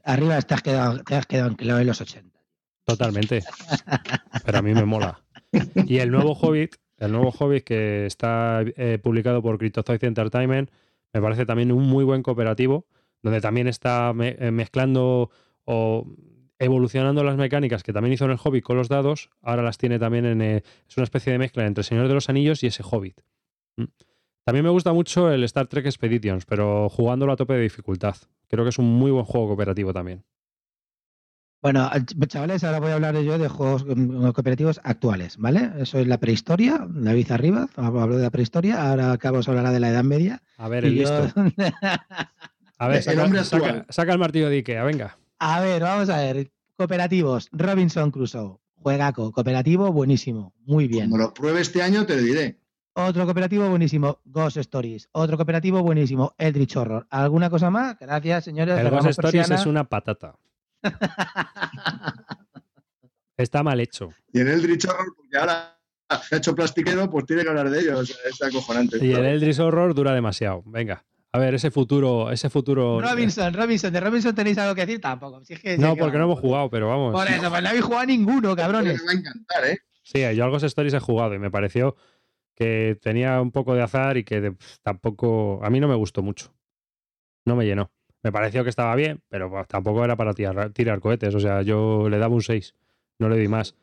Arriba 0.03 0.41
te 0.41 0.53
has 0.53 0.61
quedado, 0.61 1.03
te 1.03 1.15
has 1.15 1.25
quedado 1.25 1.55
en 1.59 1.87
los 1.87 2.01
80. 2.01 2.37
Totalmente. 2.85 3.43
Pero 4.45 4.57
a 4.57 4.61
mí 4.61 4.73
me 4.73 4.85
mola. 4.85 5.21
Y 5.85 5.97
el 5.97 6.11
nuevo 6.11 6.33
Hobbit, 6.33 6.75
el 6.97 7.11
nuevo 7.11 7.31
Hobbit 7.31 7.63
que 7.63 8.05
está 8.05 8.61
eh, 8.61 8.99
publicado 9.01 9.41
por 9.41 9.57
Cryptozoic 9.57 10.03
Entertainment, 10.03 10.71
me 11.13 11.21
parece 11.21 11.45
también 11.45 11.71
un 11.71 11.83
muy 11.83 12.05
buen 12.05 12.23
cooperativo, 12.23 12.87
donde 13.21 13.41
también 13.41 13.67
está 13.67 14.13
eh, 14.19 14.51
mezclando 14.51 15.29
o 15.65 16.07
evolucionando 16.59 17.23
las 17.23 17.37
mecánicas 17.37 17.83
que 17.83 17.93
también 17.93 18.13
hizo 18.13 18.25
en 18.25 18.31
el 18.31 18.39
Hobbit 18.43 18.63
con 18.63 18.77
los 18.77 18.87
dados, 18.87 19.29
ahora 19.41 19.63
las 19.63 19.77
tiene 19.77 19.99
también 19.99 20.25
en... 20.25 20.41
Eh, 20.41 20.63
es 20.87 20.97
una 20.97 21.03
especie 21.03 21.31
de 21.31 21.39
mezcla 21.39 21.65
entre 21.65 21.83
Señor 21.83 22.07
de 22.07 22.13
los 22.13 22.29
Anillos 22.29 22.63
y 22.63 22.67
ese 22.67 22.83
Hobbit. 22.83 23.21
Mm. 23.75 23.83
También 24.47 24.63
me 24.63 24.71
gusta 24.71 24.93
mucho 24.93 25.29
el 25.29 25.43
Star 25.43 25.67
Trek 25.67 25.87
Expeditions, 25.87 26.45
pero 26.45 26.87
jugándolo 26.87 27.33
a 27.33 27.35
tope 27.35 27.55
de 27.55 27.63
dificultad. 27.63 28.15
Creo 28.47 28.63
que 28.63 28.69
es 28.69 28.79
un 28.79 28.85
muy 28.85 29.11
buen 29.11 29.25
juego 29.25 29.47
cooperativo 29.47 29.91
también. 29.91 30.23
Bueno, 31.61 31.91
chavales, 32.27 32.63
ahora 32.63 32.79
voy 32.79 32.91
a 32.91 32.93
hablar 32.93 33.17
yo 33.17 33.37
de 33.37 33.49
juegos 33.49 33.85
mm, 33.85 34.29
cooperativos 34.29 34.79
actuales, 34.85 35.35
¿vale? 35.35 35.71
Eso 35.79 35.99
es 35.99 36.07
la 36.07 36.17
prehistoria, 36.21 36.87
David 36.87 37.29
arriba, 37.31 37.67
hablo 37.75 38.15
de 38.15 38.23
la 38.23 38.29
prehistoria, 38.29 38.89
ahora 38.89 39.11
acabo 39.11 39.41
de 39.41 39.51
hablar 39.51 39.73
de 39.73 39.81
la 39.81 39.89
Edad 39.89 40.05
Media. 40.05 40.41
A 40.55 40.69
ver, 40.69 40.85
el 40.85 40.95
listo. 40.95 41.29
a 42.77 42.87
ver, 42.87 43.03
saca, 43.03 44.13
el 44.13 44.17
martillo 44.17 44.47
de 44.47 44.59
Ikea, 44.59 44.85
venga. 44.85 45.17
A 45.39 45.59
ver, 45.59 45.81
vamos 45.81 46.07
a 46.07 46.19
ver. 46.19 46.53
Cooperativos, 46.77 47.49
Robinson 47.51 48.11
Crusoe, 48.11 48.59
juegaco, 48.75 49.29
cooperativo 49.33 49.91
buenísimo, 49.91 50.53
muy 50.63 50.87
bien. 50.87 51.09
Cuando 51.09 51.27
lo 51.27 51.33
pruebe 51.33 51.59
este 51.59 51.81
año 51.81 52.05
te 52.05 52.15
lo 52.15 52.21
diré. 52.21 52.61
Otro 52.99 53.25
cooperativo 53.25 53.69
buenísimo, 53.69 54.21
Ghost 54.25 54.57
Stories. 54.57 55.07
Otro 55.11 55.37
cooperativo 55.37 55.83
buenísimo, 55.83 56.33
Eldritch 56.35 56.77
Horror. 56.77 57.05
¿Alguna 57.11 57.47
cosa 57.47 57.69
más? 57.69 57.95
Gracias, 57.99 58.45
señores. 58.45 58.79
El 58.79 58.89
Ghost 58.89 59.09
Stories 59.09 59.51
es 59.51 59.67
una 59.67 59.83
patata. 59.83 60.35
Está 63.37 63.61
mal 63.61 63.79
hecho. 63.81 64.09
Y 64.33 64.39
en 64.39 64.47
el 64.47 64.61
Horror, 64.61 65.13
porque 65.15 65.37
ahora 65.37 65.77
ha 66.09 66.21
hecho 66.31 66.55
plastiquero, 66.55 67.07
pues 67.07 67.27
tiene 67.27 67.43
que 67.43 67.49
hablar 67.49 67.69
de 67.69 67.81
ellos. 67.81 68.19
Está 68.25 68.47
acojonante. 68.47 68.97
Y 69.05 69.11
el 69.11 69.25
Eldritch 69.25 69.59
Horror 69.59 69.93
dura 69.93 70.11
demasiado. 70.13 70.63
Venga. 70.65 71.05
A 71.33 71.37
ver, 71.37 71.53
ese 71.53 71.69
futuro, 71.69 72.31
ese 72.31 72.49
futuro. 72.49 72.99
Robinson, 72.99 73.53
Robinson, 73.53 73.93
de 73.93 73.99
Robinson 73.99 74.33
tenéis 74.33 74.57
algo 74.57 74.73
que 74.73 74.87
decir 74.87 74.99
tampoco. 74.99 75.43
no, 75.77 75.95
porque 75.95 76.17
no 76.17 76.23
hemos 76.23 76.39
jugado, 76.39 76.67
pero 76.71 76.87
vamos. 76.87 77.13
Por 77.13 77.27
eso, 77.27 77.47
pues 77.47 77.61
no 77.61 77.69
habéis 77.69 77.83
jugado 77.83 78.01
a 78.01 78.05
ninguno, 78.07 78.55
cabrones. 78.55 78.99
Me 79.01 79.05
va 79.05 79.11
a 79.11 79.15
encantar, 79.15 79.65
¿eh? 79.67 79.77
Sí, 80.01 80.19
yo 80.35 80.45
algo 80.45 80.57
Stories 80.57 80.93
he 80.95 80.99
jugado 80.99 81.35
y 81.35 81.39
me 81.39 81.51
pareció 81.51 81.95
que 82.57 82.97
tenía 82.99 83.39
un 83.39 83.51
poco 83.51 83.75
de 83.75 83.83
azar 83.83 84.17
y 84.17 84.23
que 84.23 84.55
tampoco. 84.81 85.59
A 85.63 85.69
mí 85.69 85.79
no 85.79 85.87
me 85.87 85.95
gustó 85.95 86.23
mucho. 86.23 86.53
No 87.45 87.55
me 87.55 87.65
llenó. 87.65 87.91
Me 88.23 88.31
pareció 88.31 88.63
que 88.63 88.71
estaba 88.71 88.95
bien, 88.95 89.21
pero 89.29 89.51
tampoco 89.67 90.03
era 90.03 90.15
para 90.15 90.33
tirar, 90.33 90.99
cohetes. 90.99 91.35
O 91.35 91.39
sea, 91.39 91.61
yo 91.61 92.09
le 92.09 92.17
daba 92.17 92.33
un 92.33 92.41
6. 92.41 92.73
No 93.19 93.29
le 93.29 93.37
di 93.37 93.47
más. 93.47 93.75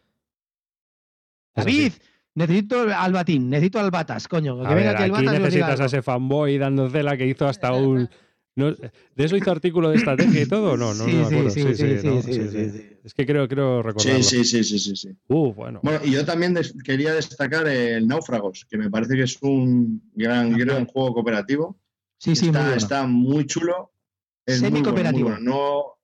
David, 1.54 1.92
necesito 2.34 2.80
albatín, 2.80 3.48
necesito 3.48 3.78
albatas, 3.78 4.26
coño. 4.26 4.60
Que 4.66 4.74
venga 4.74 4.90
aquí 4.90 5.10
necesitas 5.10 5.80
a 5.80 5.84
ese 5.84 6.02
fanboy 6.02 6.58
dándosela 6.58 7.16
que 7.16 7.26
hizo 7.26 7.46
hasta 7.46 7.72
un. 7.72 8.10
¿De 8.56 9.24
eso 9.24 9.36
hizo 9.36 9.50
artículo 9.50 9.90
de 9.90 9.96
estrategia 9.96 10.42
y 10.42 10.46
todo? 10.46 10.76
No, 10.76 10.94
no, 10.94 11.06
no 11.06 11.50
Sí, 11.50 11.60
sí, 11.64 11.74
sí, 11.74 11.98
sí, 12.00 12.98
Es 13.02 13.12
que 13.14 13.26
creo, 13.26 13.48
creo 13.48 13.82
recordarlo. 13.82 14.22
Sí, 14.22 14.44
sí, 14.44 14.64
sí, 14.64 14.78
sí, 14.78 14.96
sí. 14.96 15.08
Uh, 15.28 15.52
bueno. 15.52 15.80
Bueno, 15.82 16.00
y 16.04 16.12
yo 16.12 16.24
también 16.24 16.56
quería 16.84 17.14
destacar 17.14 17.66
el 17.66 18.06
Náufragos, 18.06 18.66
que 18.68 18.78
me 18.78 18.90
parece 18.90 19.16
que 19.16 19.22
es 19.22 19.38
un 19.42 20.02
gran, 20.14 20.52
gran 20.52 20.86
juego 20.86 21.14
cooperativo. 21.14 21.78
Sí, 22.18 22.36
sí, 22.36 22.46
está, 22.46 22.74
está 22.76 23.06
muy 23.06 23.44
chulo 23.46 23.90
Semi-cooperativo. 24.46 25.38
No, 25.40 25.94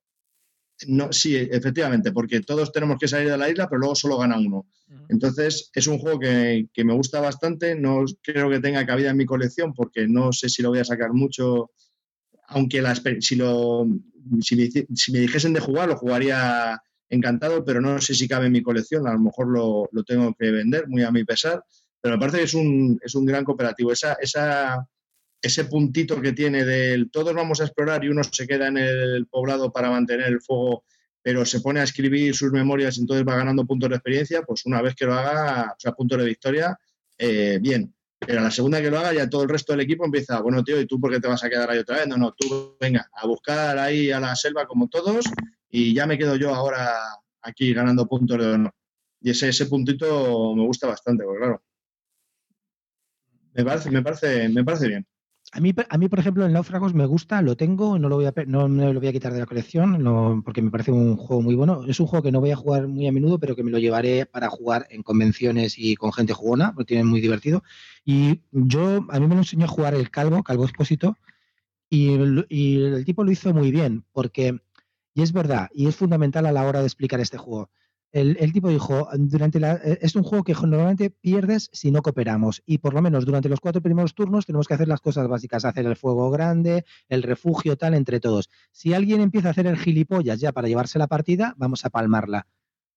no, 0.87 1.13
sí, 1.13 1.37
efectivamente, 1.37 2.13
porque 2.13 2.41
todos 2.41 2.73
tenemos 2.73 2.99
que 2.99 3.09
salir 3.09 3.31
de 3.31 3.37
la 3.37 3.51
isla, 3.51 3.69
pero 3.69 3.81
luego 3.81 3.95
solo 3.95 4.19
gana 4.19 4.39
uno. 4.39 4.67
Entonces, 5.09 5.71
es 5.75 5.87
un 5.87 5.99
juego 5.99 6.19
que, 6.19 6.67
me 6.85 6.95
gusta 6.95 7.21
bastante. 7.21 7.75
No 7.75 8.05
creo 8.23 8.49
que 8.49 8.61
tenga 8.61 8.87
cabida 8.87 9.11
en 9.11 9.17
mi 9.17 9.27
colección 9.27 9.75
porque 9.75 10.09
no 10.09 10.33
sé 10.33 10.49
si 10.49 10.63
lo 10.63 10.71
voy 10.71 10.79
a 10.79 10.85
sacar 10.85 11.13
mucho. 11.13 11.71
Aunque 12.51 12.83
la, 12.83 12.95
si, 12.95 13.21
si, 14.41 15.13
me, 15.13 15.19
dijesen 15.19 15.53
de 15.53 15.61
jugar, 15.61 15.89
lo 15.89 15.97
jugaría 15.97 16.81
encantado, 17.09 17.65
pero 17.65 17.81
no 17.81 18.01
sé 18.01 18.15
si 18.15 18.29
cabe 18.29 18.47
en 18.47 18.53
mi 18.53 18.63
colección. 18.63 19.09
A 19.09 19.15
lo 19.15 19.19
mejor 19.19 19.49
lo, 19.49 19.89
lo 19.91 20.05
tengo 20.05 20.35
que 20.39 20.51
vender, 20.51 20.87
muy 20.89 21.03
a 21.03 21.11
mi 21.11 21.25
pesar. 21.25 21.65
Pero 22.01 22.17
me 22.17 22.21
parece 22.21 22.39
que 22.39 22.45
es 22.45 22.55
un, 22.55 22.99
es 23.03 23.15
un 23.15 23.27
gran 23.27 23.45
cooperativo. 23.45 23.93
Esa, 23.93 24.15
esa 24.21 24.87
ese 25.43 25.65
puntito 25.65 26.21
que 26.21 26.33
tiene 26.33 26.65
del 26.65 27.11
todos 27.11 27.35
vamos 27.35 27.61
a 27.61 27.65
explorar 27.65 28.05
y 28.05 28.09
uno 28.09 28.23
se 28.25 28.47
queda 28.47 28.69
en 28.69 28.79
el 28.79 29.27
poblado 29.27 29.73
para 29.73 29.91
mantener 29.91 30.29
el 30.29 30.41
fuego, 30.41 30.85
pero 31.23 31.45
se 31.45 31.61
pone 31.61 31.81
a 31.81 31.85
escribir 31.85 32.35
sus 32.35 32.53
memorias 32.53 32.97
y 32.97 33.01
entonces 33.01 33.27
va 33.27 33.37
ganando 33.37 33.67
puntos 33.67 33.89
de 33.89 33.97
experiencia, 33.97 34.43
pues 34.43 34.67
una 34.67 34.83
vez 34.83 34.95
que 34.95 35.07
lo 35.07 35.15
haga, 35.15 35.73
o 35.77 35.81
sea, 35.81 35.93
puntos 35.93 36.19
de 36.19 36.25
victoria, 36.25 36.79
eh, 37.17 37.59
bien. 37.61 37.95
Pero 38.27 38.43
la 38.43 38.51
segunda 38.51 38.83
que 38.83 38.91
lo 38.91 38.99
haga, 38.99 39.15
ya 39.15 39.31
todo 39.31 39.43
el 39.43 39.49
resto 39.49 39.73
del 39.73 39.81
equipo 39.81 40.05
empieza, 40.05 40.41
bueno, 40.41 40.63
tío, 40.63 40.81
¿y 40.81 40.87
tú 40.87 41.01
por 41.01 41.11
qué 41.11 41.21
te 41.21 41.29
vas 41.29 41.43
a 41.43 41.49
quedar 41.49 41.71
ahí 41.71 41.79
otra 41.79 41.97
vez? 41.97 42.07
No, 42.07 42.17
no, 42.17 42.33
tú 42.33 42.77
venga, 42.79 43.11
a 43.13 43.27
buscar 43.27 43.79
ahí 43.79 44.11
a 44.11 44.21
la 44.21 44.37
selva 44.37 44.67
como 44.67 44.89
todos 44.89 45.25
y 45.71 45.95
ya 45.95 46.07
me 46.07 46.19
quedo 46.19 46.37
yo 46.37 46.55
ahora 46.55 46.95
aquí 47.41 47.73
ganando 47.73 48.07
puntos 48.07 48.39
de 48.39 48.47
honor. 48.47 48.75
Y 49.23 49.31
ese, 49.31 49.49
ese 49.49 49.67
puntito 49.67 50.55
me 50.55 50.67
gusta 50.67 50.87
bastante, 50.87 51.25
porque 51.25 51.41
claro, 51.41 51.63
me 53.55 53.65
parece, 53.65 53.91
me 53.91 54.03
parece, 54.03 54.49
me 54.49 54.65
parece 54.65 54.89
bien. 54.89 55.07
A 55.53 55.59
mí, 55.59 55.75
a 55.89 55.99
mí, 55.99 56.09
por 56.09 56.21
ejemplo, 56.21 56.47
el 56.47 56.53
Náufragos 56.53 56.95
me 56.95 57.07
gusta, 57.07 57.43
lo 57.43 57.57
tengo, 57.57 57.99
no, 57.99 58.09
lo 58.09 58.17
voy 58.17 58.27
a, 58.27 58.33
no 58.47 58.69
lo 58.69 59.01
voy 59.01 59.09
a 59.09 59.13
quitar 59.13 59.33
de 59.33 59.41
la 59.41 59.47
colección 59.47 60.43
porque 60.45 60.63
me 60.63 60.71
parece 60.71 60.93
un 60.93 61.17
juego 61.17 61.43
muy 61.43 61.57
bueno. 61.57 61.85
Es 61.89 61.99
un 61.99 62.07
juego 62.07 62.23
que 62.23 62.31
no 62.31 62.39
voy 62.39 62.53
a 62.53 62.57
jugar 62.57 62.87
muy 62.87 63.09
a 63.09 63.13
menudo, 63.13 63.41
pero 63.41 63.57
que 63.57 63.65
me 63.65 63.73
lo 63.73 63.79
llevaré 63.79 64.27
para 64.27 64.49
jugar 64.49 64.87
en 64.91 65.03
convenciones 65.03 65.77
y 65.77 65.97
con 65.97 66.13
gente 66.13 66.35
jugona, 66.35 66.73
porque 66.73 66.95
tiene 66.95 67.03
muy 67.05 67.21
divertido. 67.21 67.65
Y 68.05 68.43
yo, 68.53 69.05
a 69.09 69.19
mí 69.19 69.27
me 69.27 69.35
lo 69.35 69.41
enseñó 69.41 69.65
a 69.65 69.69
jugar 69.69 69.95
el 69.95 70.11
Calvo, 70.11 70.45
Calvo 70.45 70.65
Expósito, 70.65 71.17
y 71.89 72.11
y 72.49 72.83
el 72.85 73.05
tipo 73.05 73.25
lo 73.25 73.33
hizo 73.33 73.53
muy 73.53 73.73
bien, 73.73 74.05
porque, 74.13 74.61
y 75.15 75.23
es 75.23 75.33
verdad, 75.33 75.69
y 75.75 75.89
es 75.89 75.97
fundamental 75.97 76.47
a 76.47 76.53
la 76.53 76.65
hora 76.65 76.81
de 76.81 76.87
explicar 76.87 77.19
este 77.19 77.39
juego 77.39 77.71
el, 78.13 78.53
tipo 78.53 78.69
dijo, 78.69 79.09
durante 79.19 79.61
la, 79.61 79.75
eh, 79.75 79.99
es 80.03 80.17
un 80.17 80.23
juego 80.25 80.43
que 80.43 80.53
normalmente 80.55 81.11
pierdes 81.11 81.71
si 81.73 81.91
no 81.91 82.03
cooperamos 82.03 82.63
y 82.67 82.79
por 82.79 82.95
lo 82.95 83.03
menos 83.03 83.25
durante 83.25 83.49
los 83.49 83.61
cuatro 83.61 83.81
primeros 83.81 84.15
turnos 84.15 84.47
tenemos 84.47 84.67
que 84.67 84.75
hacer 84.75 84.89
las 84.89 85.01
cosas 85.01 85.29
básicas, 85.29 85.65
hacer 85.65 85.87
el 85.87 85.97
fuego 85.97 86.31
grande, 86.31 86.85
el 87.09 87.23
refugio 87.23 87.77
tal, 87.77 87.95
entre 87.95 88.19
todos. 88.19 88.51
Si 88.73 88.95
alguien 88.95 89.21
empieza 89.21 89.49
a 89.49 89.51
hacer 89.53 89.67
el 89.67 89.77
gilipollas 89.77 90.41
ya 90.41 90.53
para 90.53 90.69
llevarse 90.69 90.99
la 90.99 91.07
partida, 91.07 91.55
vamos 91.57 91.85
a 91.85 91.91
palmarla. 91.91 92.47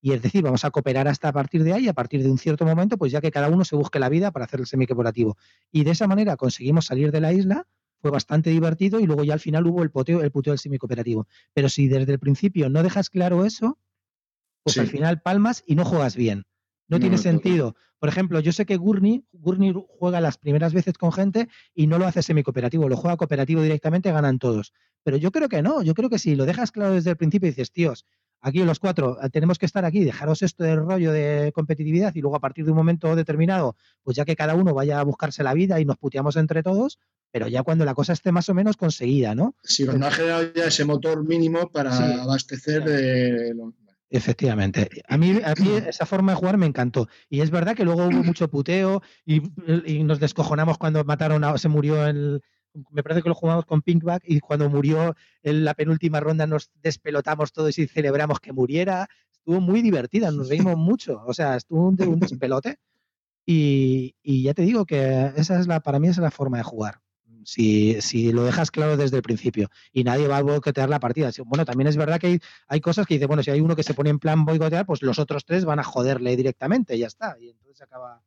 Y 0.01 0.11
es 0.11 0.21
decir, 0.21 0.43
vamos 0.43 0.65
a 0.65 0.71
cooperar 0.71 1.07
hasta 1.07 1.29
a 1.29 1.31
partir 1.31 1.63
de 1.63 1.73
ahí, 1.73 1.87
a 1.87 1.93
partir 1.93 2.23
de 2.23 2.29
un 2.29 2.37
cierto 2.37 2.65
momento, 2.65 2.97
pues 2.97 3.11
ya 3.11 3.21
que 3.21 3.31
cada 3.31 3.49
uno 3.49 3.63
se 3.63 3.75
busque 3.75 3.99
la 3.99 4.09
vida 4.09 4.31
para 4.31 4.45
hacer 4.45 4.59
el 4.59 4.65
semi-cooperativo. 4.65 5.37
Y 5.71 5.85
de 5.85 5.91
esa 5.91 6.07
manera 6.07 6.35
conseguimos 6.35 6.87
salir 6.87 7.11
de 7.11 7.21
la 7.21 7.31
isla, 7.31 7.67
fue 8.01 8.11
bastante 8.11 8.49
divertido 8.49 8.99
y 8.99 9.05
luego 9.05 9.23
ya 9.23 9.31
al 9.33 9.39
final 9.39 9.65
hubo 9.65 9.81
el, 9.81 9.91
poteo, 9.91 10.21
el 10.21 10.29
puteo 10.29 10.51
del 10.51 10.59
semi-cooperativo. 10.59 11.25
Pero 11.53 11.69
si 11.69 11.87
desde 11.87 12.11
el 12.11 12.19
principio 12.19 12.69
no 12.69 12.83
dejas 12.83 13.09
claro 13.09 13.45
eso, 13.45 13.79
pues 14.63 14.77
al 14.77 14.87
final 14.87 15.21
palmas 15.21 15.63
y 15.65 15.75
no 15.75 15.85
juegas 15.85 16.15
bien. 16.15 16.45
No, 16.87 16.99
tiene 16.99 17.17
sentido. 17.17 17.75
Por 17.97 18.09
ejemplo, 18.09 18.39
yo 18.39 18.51
sé 18.51 18.65
que 18.65 18.77
Gurney, 18.77 19.25
Gurney 19.31 19.73
juega 19.97 20.21
las 20.21 20.37
primeras 20.37 20.73
veces 20.73 20.97
con 20.97 21.11
gente 21.11 21.47
y 21.73 21.87
no 21.87 21.97
lo 21.97 22.05
hace 22.05 22.21
semi-cooperativo, 22.21 22.89
lo 22.89 22.97
juega 22.97 23.17
cooperativo 23.17 23.61
directamente, 23.61 24.11
ganan 24.11 24.39
todos. 24.39 24.73
Pero 25.03 25.17
yo 25.17 25.31
creo 25.31 25.49
que 25.49 25.61
no, 25.61 25.81
yo 25.81 25.93
creo 25.93 26.09
que 26.09 26.19
si 26.19 26.35
lo 26.35 26.45
dejas 26.45 26.71
claro 26.71 26.93
desde 26.93 27.11
el 27.11 27.17
principio 27.17 27.47
y 27.47 27.51
dices, 27.51 27.71
tíos, 27.71 28.05
aquí 28.41 28.63
los 28.63 28.79
cuatro 28.79 29.17
eh, 29.23 29.29
tenemos 29.29 29.57
que 29.57 29.65
estar 29.65 29.85
aquí, 29.85 30.03
dejaros 30.03 30.41
esto 30.41 30.63
del 30.63 30.79
rollo 30.79 31.11
de 31.11 31.51
competitividad 31.53 32.13
y 32.13 32.21
luego 32.21 32.35
a 32.35 32.41
partir 32.41 32.65
de 32.65 32.71
un 32.71 32.77
momento 32.77 33.15
determinado, 33.15 33.75
pues 34.03 34.17
ya 34.17 34.25
que 34.25 34.35
cada 34.35 34.53
uno 34.53 34.73
vaya 34.73 34.99
a 34.99 35.03
buscarse 35.03 35.43
la 35.43 35.53
vida 35.53 35.79
y 35.79 35.85
nos 35.85 35.97
puteamos 35.97 36.35
entre 36.35 36.61
todos, 36.61 36.99
pero 37.31 37.47
ya 37.47 37.63
cuando 37.63 37.85
la 37.85 37.95
cosa 37.95 38.13
esté 38.13 38.31
más 38.31 38.49
o 38.49 38.53
menos 38.53 38.77
conseguida, 38.77 39.33
¿no? 39.33 39.55
Sí, 39.63 39.85
nos 39.85 40.01
ha 40.01 40.11
generado 40.11 40.53
ya 40.53 40.65
ese 40.65 40.85
motor 40.85 41.23
mínimo 41.23 41.69
para 41.71 42.21
abastecer 42.21 42.83
de, 42.83 43.55
Efectivamente. 44.13 44.89
A 45.07 45.17
mí, 45.17 45.41
a 45.43 45.55
mí 45.55 45.69
esa 45.87 46.05
forma 46.05 46.33
de 46.33 46.37
jugar 46.37 46.57
me 46.57 46.67
encantó. 46.67 47.07
Y 47.29 47.41
es 47.41 47.49
verdad 47.49 47.75
que 47.75 47.83
luego 47.83 48.05
hubo 48.05 48.11
mucho 48.23 48.47
puteo 48.47 49.01
y, 49.25 49.41
nos 50.03 50.19
descojonamos 50.19 50.77
cuando 50.77 51.03
mataron 51.03 51.43
a, 51.43 51.57
se 51.57 51.67
murió 51.67 52.05
el, 52.05 52.43
me 52.91 53.01
parece 53.01 53.23
que 53.23 53.29
lo 53.29 53.35
jugamos 53.35 53.65
con 53.65 53.81
Pinkback 53.81 54.23
y 54.27 54.39
cuando 54.39 54.69
murió 54.69 55.15
en 55.41 55.65
la 55.65 55.73
penúltima 55.73 56.19
ronda 56.19 56.45
nos 56.45 56.69
despelotamos 56.83 57.53
todos 57.53 57.77
y 57.79 57.87
celebramos 57.87 58.39
que 58.39 58.53
muriera. 58.53 59.07
Estuvo 59.31 59.59
muy 59.59 59.81
divertida, 59.81 60.29
nos 60.29 60.47
reímos 60.49 60.77
mucho. 60.77 61.23
O 61.25 61.33
sea, 61.33 61.55
estuvo 61.55 61.87
un, 61.87 61.99
un 62.03 62.19
despelote. 62.19 62.77
Y, 63.47 64.15
y, 64.21 64.43
ya 64.43 64.53
te 64.53 64.61
digo 64.61 64.85
que 64.85 65.33
esa 65.35 65.59
es 65.59 65.67
la, 65.67 65.81
para 65.81 65.99
mí 65.99 66.07
esa 66.07 66.21
es 66.21 66.23
la 66.23 66.31
forma 66.31 66.57
de 66.57 66.63
jugar 66.63 67.02
si, 67.45 68.01
si 68.01 68.31
lo 68.31 68.43
dejas 68.43 68.71
claro 68.71 68.97
desde 68.97 69.17
el 69.17 69.23
principio 69.23 69.69
y 69.91 70.03
nadie 70.03 70.27
va 70.27 70.37
a 70.37 70.41
boicotear 70.41 70.89
la 70.89 70.99
partida. 70.99 71.31
Bueno, 71.45 71.65
también 71.65 71.87
es 71.87 71.97
verdad 71.97 72.19
que 72.19 72.27
hay, 72.27 72.39
hay 72.67 72.81
cosas 72.81 73.05
que 73.05 73.15
dice, 73.15 73.25
bueno, 73.25 73.43
si 73.43 73.51
hay 73.51 73.61
uno 73.61 73.75
que 73.75 73.83
se 73.83 73.93
pone 73.93 74.09
en 74.09 74.19
plan 74.19 74.45
boicotear, 74.45 74.85
pues 74.85 75.01
los 75.01 75.19
otros 75.19 75.45
tres 75.45 75.65
van 75.65 75.79
a 75.79 75.83
joderle 75.83 76.35
directamente, 76.35 76.95
y 76.95 76.99
ya 76.99 77.07
está. 77.07 77.37
Y 77.39 77.49
entonces 77.49 77.81
acaba, 77.81 78.21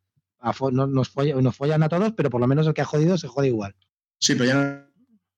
nos, 0.73 1.09
follan, 1.09 1.83
a 1.83 1.89
todos, 1.89 2.13
pero 2.13 2.31
por 2.31 2.41
lo 2.41 2.47
menos 2.47 2.67
el 2.67 2.75
que 2.75 2.83
ha 2.83 2.87
jodido 2.87 3.19
se 3.19 3.29
jode 3.29 3.49
igual. 3.49 3.75
Sí, 4.19 4.35
pero 4.35 4.47
ya 4.47 4.89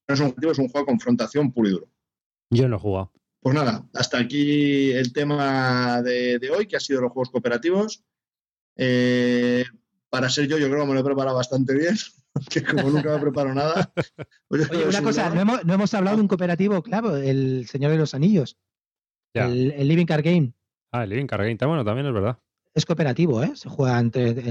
no 0.09 0.15
es 0.15 0.21
un 0.21 0.27
objetivo, 0.27 0.53
es 0.53 0.59
un 0.59 0.69
juego 0.69 0.87
de 0.87 0.91
confrontación 0.91 1.53
puro 1.53 1.69
y 1.69 1.73
duro. 1.73 1.89
Yo 2.51 2.69
no 2.69 2.77
he 2.77 2.81
jugado. 2.81 3.13
Pues 3.41 3.55
nada, 3.55 3.87
hasta 3.95 4.19
aquí 4.19 4.91
el 4.93 5.13
tema 5.13 6.03
de, 6.03 6.51
hoy, 6.55 6.67
que 6.67 6.77
ha 6.77 6.81
sido 6.81 7.01
los 7.01 7.13
juegos 7.13 7.31
cooperativos. 7.31 8.05
Eh, 8.77 9.65
para 10.11 10.29
ser 10.29 10.49
yo, 10.49 10.59
yo 10.59 10.69
creo 10.69 10.83
que 10.83 10.89
me 10.89 10.95
lo 10.95 11.01
he 11.01 11.05
preparado 11.05 11.37
bastante 11.37 11.75
bien. 11.75 11.97
que 12.51 12.63
como 12.63 12.91
nunca 12.91 13.15
me 13.15 13.21
preparo 13.21 13.55
nada. 13.55 13.93
Pues 14.49 14.71
Oye, 14.71 14.87
una 14.87 15.03
cosa, 15.03 15.29
no 15.29 15.75
hemos, 15.75 15.93
hablado 15.93 16.17
de 16.17 16.23
un 16.23 16.29
cooperativo, 16.29 16.83
claro, 16.83 17.17
el 17.17 17.67
Señor 17.67 17.91
de 17.91 17.99
los 17.99 18.15
Anillos. 18.15 18.57
El, 19.35 19.87
Living 19.87 20.07
Card 20.07 20.25
Game. 20.25 20.55
Ah, 20.91 21.05
el 21.05 21.11
Living 21.11 21.27
Card 21.27 21.43
Game, 21.43 21.59
bueno, 21.61 21.85
también 21.85 22.07
es 22.07 22.15
verdad. 22.15 22.39
Es 22.75 22.87
cooperativo, 22.87 23.43
¿eh? 23.43 23.53
Se 23.57 23.69
juega 23.69 23.99
entre, 23.99 24.43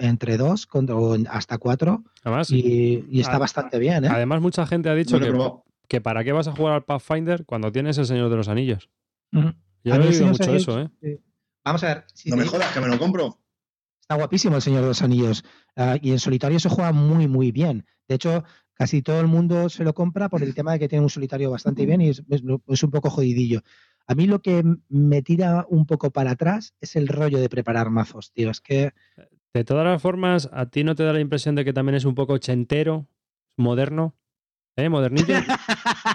entre 0.00 0.36
dos 0.38 0.66
o 0.72 1.16
hasta 1.28 1.58
cuatro. 1.58 2.02
Además, 2.24 2.50
y, 2.50 3.20
está 3.20 3.36
bastante 3.36 3.78
bien, 3.78 4.06
¿eh? 4.06 4.08
Además, 4.10 4.40
mucha 4.40 4.66
gente 4.66 4.88
ha 4.88 4.94
dicho 4.94 5.20
que, 5.86 6.00
para 6.00 6.24
qué 6.24 6.32
vas 6.32 6.48
a 6.48 6.52
jugar 6.52 6.74
al 6.74 6.84
Pathfinder 6.84 7.44
cuando 7.44 7.70
tienes 7.72 7.98
el 7.98 8.06
Señor 8.06 8.30
de 8.30 8.36
los 8.36 8.48
Anillos. 8.48 8.88
Yo 9.32 9.52
he 9.84 9.98
oído 9.98 10.26
mucho 10.28 10.54
eso, 10.54 10.80
¿eh? 10.80 11.20
Vamos 11.62 11.84
a 11.84 11.88
ver. 11.88 12.04
no 12.24 12.36
me 12.36 12.46
jodas, 12.46 12.72
que 12.72 12.80
me 12.80 12.88
lo 12.88 12.98
compro. 12.98 13.38
Guapísimo 14.14 14.56
el 14.56 14.62
Señor 14.62 14.82
de 14.82 14.88
los 14.88 15.02
Anillos. 15.02 15.44
Ah, 15.76 15.96
y 16.00 16.10
en 16.10 16.18
solitario 16.18 16.58
se 16.60 16.68
juega 16.68 16.92
muy, 16.92 17.28
muy 17.28 17.52
bien. 17.52 17.86
De 18.08 18.16
hecho, 18.16 18.44
casi 18.74 19.02
todo 19.02 19.20
el 19.20 19.26
mundo 19.26 19.68
se 19.68 19.84
lo 19.84 19.94
compra 19.94 20.28
por 20.28 20.42
el 20.42 20.54
tema 20.54 20.72
de 20.72 20.78
que 20.78 20.88
tiene 20.88 21.04
un 21.04 21.10
solitario 21.10 21.50
bastante 21.50 21.86
bien 21.86 22.00
y 22.00 22.10
es, 22.10 22.22
un 22.82 22.90
poco 22.90 23.10
jodidillo. 23.10 23.62
A 24.06 24.14
mí 24.14 24.26
lo 24.26 24.42
que 24.42 24.64
me 24.88 25.22
tira 25.22 25.66
un 25.68 25.86
poco 25.86 26.10
para 26.10 26.32
atrás 26.32 26.74
es 26.80 26.96
el 26.96 27.08
rollo 27.08 27.38
de 27.38 27.48
preparar 27.48 27.90
mazos, 27.90 28.32
tío. 28.32 28.50
Es 28.50 28.60
que. 28.60 28.92
De 29.54 29.64
todas 29.64 29.84
las 29.84 30.00
formas, 30.00 30.48
¿a 30.52 30.66
ti 30.66 30.82
no 30.82 30.94
te 30.94 31.04
da 31.04 31.12
la 31.12 31.20
impresión 31.20 31.54
de 31.54 31.64
que 31.64 31.72
también 31.72 31.94
es 31.94 32.04
un 32.04 32.14
poco 32.14 32.38
chentero, 32.38 33.06
moderno? 33.56 34.16
¿Eh? 34.76 34.88
Modernillo. 34.88 35.34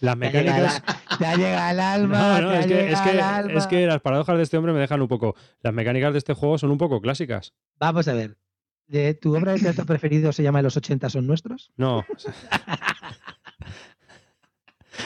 Las 0.00 0.16
mecánicas. 0.16 0.82
Ya 1.18 1.34
llega 1.34 1.70
el 1.70 1.80
alma. 1.80 2.42
No, 2.42 2.52
es, 2.52 2.66
que, 2.66 2.92
es, 2.92 3.66
que, 3.66 3.86
las 3.86 4.02
paradojas 4.02 4.36
de 4.36 4.42
este 4.42 4.58
hombre 4.58 4.74
me 4.74 4.80
dejan 4.80 5.00
un 5.00 5.08
poco. 5.08 5.34
Las 5.62 5.72
mecánicas 5.72 6.12
de 6.12 6.18
este 6.18 6.34
juego 6.34 6.58
son 6.58 6.70
un 6.70 6.76
poco 6.76 7.00
clásicas. 7.00 7.54
Vamos 7.78 8.06
a 8.08 8.12
ver. 8.12 8.36
¿Tu 9.20 9.34
obra 9.34 9.52
de 9.52 9.60
teatro 9.60 9.86
preferido 9.86 10.30
se 10.32 10.42
llama 10.42 10.60
Los 10.60 10.76
80 10.76 11.08
son 11.08 11.26
nuestros? 11.26 11.72
No. 11.78 12.04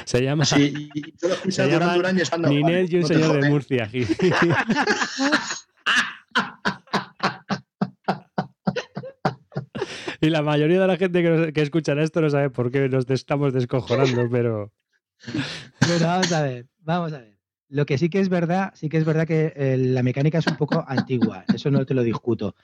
se 0.04 0.22
llama. 0.22 0.44
Sí, 0.44 0.90
se 1.48 1.70
llama 1.70 1.96
Ninel 2.48 2.92
y 2.92 2.96
un 2.96 3.06
señor 3.06 3.40
de 3.40 3.48
Murcia. 3.48 3.88
y 10.20 10.30
la 10.30 10.42
mayoría 10.42 10.80
de 10.80 10.86
la 10.86 10.96
gente 10.96 11.22
que, 11.22 11.52
que 11.52 11.62
escucha 11.62 11.92
esto 12.00 12.20
no 12.20 12.30
sabe 12.30 12.50
por 12.50 12.70
qué 12.70 12.88
nos 12.88 13.08
estamos 13.10 13.52
descojonando, 13.52 14.28
pero. 14.30 14.72
Bueno, 15.86 16.06
vamos 16.06 16.32
a 16.32 16.42
ver, 16.42 16.66
vamos 16.78 17.12
a 17.12 17.18
ver. 17.18 17.36
Lo 17.68 17.84
que 17.84 17.98
sí 17.98 18.08
que 18.08 18.20
es 18.20 18.28
verdad, 18.28 18.72
sí 18.74 18.88
que 18.88 18.96
es 18.96 19.04
verdad 19.04 19.26
que 19.26 19.52
eh, 19.54 19.76
la 19.76 20.02
mecánica 20.02 20.38
es 20.38 20.46
un 20.46 20.56
poco 20.56 20.84
antigua, 20.86 21.44
eso 21.52 21.70
no 21.70 21.84
te 21.84 21.94
lo 21.94 22.02
discuto. 22.02 22.54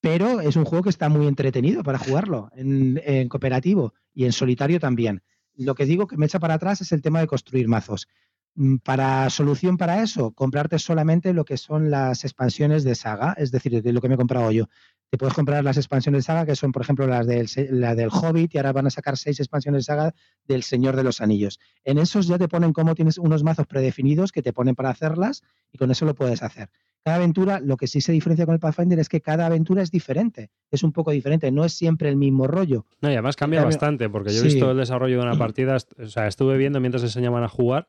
Pero 0.00 0.40
es 0.40 0.56
un 0.56 0.64
juego 0.64 0.84
que 0.84 0.90
está 0.90 1.08
muy 1.08 1.26
entretenido 1.26 1.82
para 1.82 1.98
jugarlo 1.98 2.50
en, 2.54 3.00
en 3.04 3.28
cooperativo 3.28 3.94
y 4.14 4.24
en 4.24 4.32
solitario 4.32 4.80
también. 4.80 5.22
Lo 5.54 5.74
que 5.74 5.84
digo 5.84 6.06
que 6.06 6.16
me 6.16 6.26
echa 6.26 6.40
para 6.40 6.54
atrás 6.54 6.80
es 6.80 6.92
el 6.92 7.02
tema 7.02 7.20
de 7.20 7.26
construir 7.26 7.68
mazos. 7.68 8.08
Mm, 8.54 8.76
para 8.76 9.30
solución 9.30 9.78
para 9.78 10.02
eso, 10.02 10.32
comprarte 10.32 10.78
solamente 10.78 11.32
lo 11.32 11.44
que 11.44 11.56
son 11.56 11.90
las 11.90 12.24
expansiones 12.24 12.84
de 12.84 12.94
saga, 12.94 13.34
es 13.38 13.50
decir, 13.50 13.82
de 13.82 13.92
lo 13.92 14.00
que 14.00 14.08
me 14.08 14.14
he 14.14 14.18
comprado 14.18 14.50
yo. 14.50 14.68
Te 15.12 15.18
puedes 15.18 15.34
comprar 15.34 15.62
las 15.62 15.76
expansiones 15.76 16.20
de 16.20 16.22
saga, 16.22 16.46
que 16.46 16.56
son, 16.56 16.72
por 16.72 16.80
ejemplo, 16.80 17.06
las 17.06 17.26
del, 17.26 17.46
la 17.72 17.94
del 17.94 18.08
Hobbit, 18.08 18.54
y 18.54 18.56
ahora 18.56 18.72
van 18.72 18.86
a 18.86 18.90
sacar 18.90 19.18
seis 19.18 19.40
expansiones 19.40 19.80
de 19.80 19.84
saga 19.84 20.14
del 20.46 20.62
Señor 20.62 20.96
de 20.96 21.02
los 21.02 21.20
Anillos. 21.20 21.60
En 21.84 21.98
esos 21.98 22.26
ya 22.26 22.38
te 22.38 22.48
ponen 22.48 22.72
cómo 22.72 22.94
tienes 22.94 23.18
unos 23.18 23.44
mazos 23.44 23.66
predefinidos 23.66 24.32
que 24.32 24.40
te 24.40 24.54
ponen 24.54 24.74
para 24.74 24.88
hacerlas, 24.88 25.42
y 25.70 25.76
con 25.76 25.90
eso 25.90 26.06
lo 26.06 26.14
puedes 26.14 26.42
hacer. 26.42 26.70
Cada 27.04 27.18
aventura, 27.18 27.60
lo 27.60 27.76
que 27.76 27.88
sí 27.88 28.00
se 28.00 28.10
diferencia 28.10 28.46
con 28.46 28.54
el 28.54 28.58
Pathfinder 28.58 28.98
es 29.00 29.10
que 29.10 29.20
cada 29.20 29.44
aventura 29.44 29.82
es 29.82 29.90
diferente, 29.90 30.50
es 30.70 30.82
un 30.82 30.92
poco 30.92 31.10
diferente, 31.10 31.50
no 31.50 31.66
es 31.66 31.74
siempre 31.74 32.08
el 32.08 32.16
mismo 32.16 32.46
rollo. 32.46 32.86
No, 33.02 33.10
y 33.10 33.12
además 33.12 33.36
cambia 33.36 33.62
bastante, 33.62 34.08
porque 34.08 34.32
yo 34.32 34.40
he 34.40 34.44
visto 34.44 34.70
el 34.70 34.78
desarrollo 34.78 35.18
de 35.18 35.24
una 35.24 35.36
partida, 35.38 35.76
o 35.98 36.06
sea, 36.06 36.26
estuve 36.26 36.56
viendo 36.56 36.80
mientras 36.80 37.02
enseñaban 37.02 37.44
a 37.44 37.48
jugar. 37.48 37.86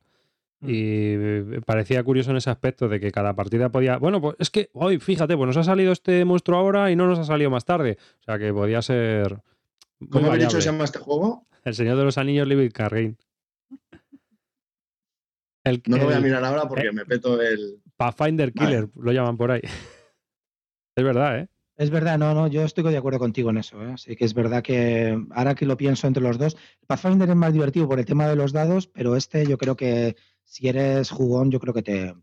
Y 0.65 1.59
parecía 1.65 2.03
curioso 2.03 2.31
en 2.31 2.37
ese 2.37 2.49
aspecto 2.49 2.87
de 2.87 2.99
que 2.99 3.11
cada 3.11 3.35
partida 3.35 3.69
podía. 3.69 3.97
Bueno, 3.97 4.21
pues 4.21 4.35
es 4.39 4.49
que 4.49 4.69
hoy, 4.73 4.99
fíjate, 4.99 5.35
pues 5.35 5.47
nos 5.47 5.57
ha 5.57 5.63
salido 5.63 5.91
este 5.91 6.23
monstruo 6.25 6.57
ahora 6.57 6.89
y 6.89 6.95
no 6.95 7.07
nos 7.07 7.19
ha 7.19 7.25
salido 7.25 7.49
más 7.49 7.65
tarde. 7.65 7.97
O 8.21 8.23
sea 8.23 8.39
que 8.39 8.53
podía 8.53 8.81
ser. 8.81 9.41
¿Cómo 10.09 10.31
ha 10.31 10.37
dicho 10.37 10.61
se 10.61 10.71
llama 10.71 10.85
este 10.85 10.99
juego? 10.99 11.45
El 11.63 11.75
Señor 11.75 11.97
de 11.97 12.03
los 12.03 12.17
Anillos 12.17 12.47
Living 12.47 12.69
Cargain. 12.69 13.17
no 15.87 15.97
lo 15.97 16.05
voy 16.05 16.13
a 16.13 16.19
mirar 16.19 16.43
ahora 16.43 16.67
porque 16.67 16.91
me 16.91 17.05
peto 17.05 17.41
el. 17.41 17.81
Pathfinder 17.97 18.51
Killer, 18.53 18.89
lo 18.95 19.11
llaman 19.11 19.37
por 19.37 19.51
ahí. 19.51 19.61
es 20.95 21.03
verdad, 21.03 21.39
¿eh? 21.39 21.47
Es 21.75 21.89
verdad, 21.89 22.19
no, 22.19 22.35
no, 22.35 22.47
yo 22.47 22.63
estoy 22.63 22.83
de 22.83 22.97
acuerdo 22.97 23.17
contigo 23.17 23.49
en 23.49 23.57
eso. 23.57 23.81
¿eh? 23.83 23.95
Sí 23.97 24.15
que 24.15 24.25
es 24.25 24.33
verdad 24.33 24.61
que 24.61 25.19
ahora 25.31 25.55
que 25.55 25.65
lo 25.65 25.75
pienso 25.75 26.05
entre 26.05 26.21
los 26.21 26.37
dos, 26.37 26.55
Pathfinder 26.85 27.29
es 27.29 27.35
más 27.35 27.51
divertido 27.51 27.87
por 27.87 27.99
el 27.99 28.05
tema 28.05 28.27
de 28.27 28.35
los 28.35 28.53
dados, 28.53 28.87
pero 28.87 29.15
este 29.15 29.45
yo 29.47 29.57
creo 29.57 29.75
que 29.75 30.15
si 30.43 30.67
eres 30.67 31.09
jugón, 31.09 31.51
yo 31.51 31.59
creo 31.59 31.73
que 31.73 31.83
te, 31.83 32.13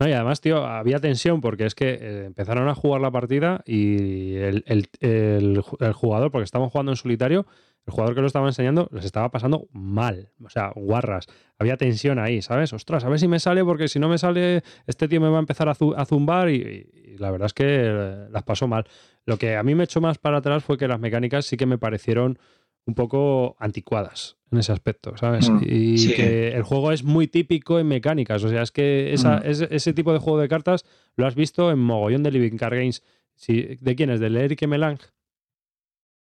no, 0.00 0.08
y 0.08 0.12
además, 0.12 0.40
tío, 0.40 0.66
había 0.66 0.98
tensión 0.98 1.40
porque 1.40 1.66
es 1.66 1.74
que 1.74 1.90
eh, 2.00 2.24
empezaron 2.26 2.68
a 2.68 2.74
jugar 2.74 3.00
la 3.00 3.12
partida 3.12 3.62
y 3.64 4.34
el, 4.34 4.64
el, 4.66 5.62
jugador, 5.92 6.32
porque 6.32 6.44
estábamos 6.44 6.72
jugando 6.72 6.90
en 6.90 6.96
solitario, 6.96 7.46
el 7.86 7.92
jugador 7.92 8.14
que 8.16 8.20
lo 8.22 8.26
estaba 8.26 8.48
enseñando 8.48 8.88
les 8.92 9.04
estaba 9.04 9.30
pasando 9.30 9.68
mal, 9.72 10.32
o 10.44 10.48
sea, 10.48 10.72
guarras. 10.74 11.26
Había 11.58 11.76
tensión 11.76 12.18
ahí, 12.18 12.42
¿sabes? 12.42 12.72
Ostras, 12.72 13.04
a 13.04 13.08
ver 13.08 13.20
si 13.20 13.28
me 13.28 13.38
sale, 13.38 13.64
porque 13.64 13.86
si 13.86 14.00
no 14.00 14.08
me 14.08 14.18
sale, 14.18 14.64
este 14.88 15.06
tío 15.06 15.20
me 15.20 15.28
va 15.28 15.36
a 15.36 15.40
empezar 15.40 15.68
a, 15.68 15.74
zumbar 16.04 16.50
y, 16.50 17.16
la 17.18 17.30
verdad 17.30 17.46
es 17.46 17.54
que 17.54 17.64
eh, 17.66 18.26
las 18.30 18.42
pasó 18.42 18.66
mal. 18.66 18.86
Lo 19.26 19.38
que 19.38 19.54
a 19.56 19.62
mí 19.62 19.76
me 19.76 19.84
echó 19.84 20.00
más 20.00 20.18
para 20.18 20.38
atrás 20.38 20.64
fue 20.64 20.76
que 20.76 20.88
las 20.88 20.98
mecánicas 20.98 21.46
sí 21.46 21.56
que 21.56 21.66
me 21.66 21.78
parecieron 21.78 22.38
un 22.86 22.94
poco 22.94 23.56
anticuadas 23.58 24.36
en 24.50 24.58
ese 24.58 24.72
aspecto, 24.72 25.16
¿sabes? 25.16 25.48
Mm, 25.50 25.60
y 25.62 26.14
que 26.14 26.48
el 26.48 26.62
juego 26.62 26.92
es 26.92 27.02
muy 27.02 27.26
típico 27.26 27.78
en 27.78 27.88
mecánicas, 27.88 28.44
o 28.44 28.48
sea, 28.48 28.62
es 28.62 28.70
que 28.70 29.12
esa, 29.12 29.38
mm. 29.38 29.42
ese 29.70 29.92
tipo 29.92 30.12
de 30.12 30.18
juego 30.18 30.38
de 30.38 30.48
cartas 30.48 30.84
lo 31.16 31.26
has 31.26 31.34
visto 31.34 31.70
en 31.70 31.78
mogollón 31.78 32.22
de 32.22 32.30
Living 32.30 32.56
Card 32.56 32.74
Games. 32.74 33.02
¿De 33.46 33.96
quién 33.96 34.10
es? 34.10 34.20
¿Del 34.20 34.36
Eric 34.36 34.66
Melang? 34.66 34.98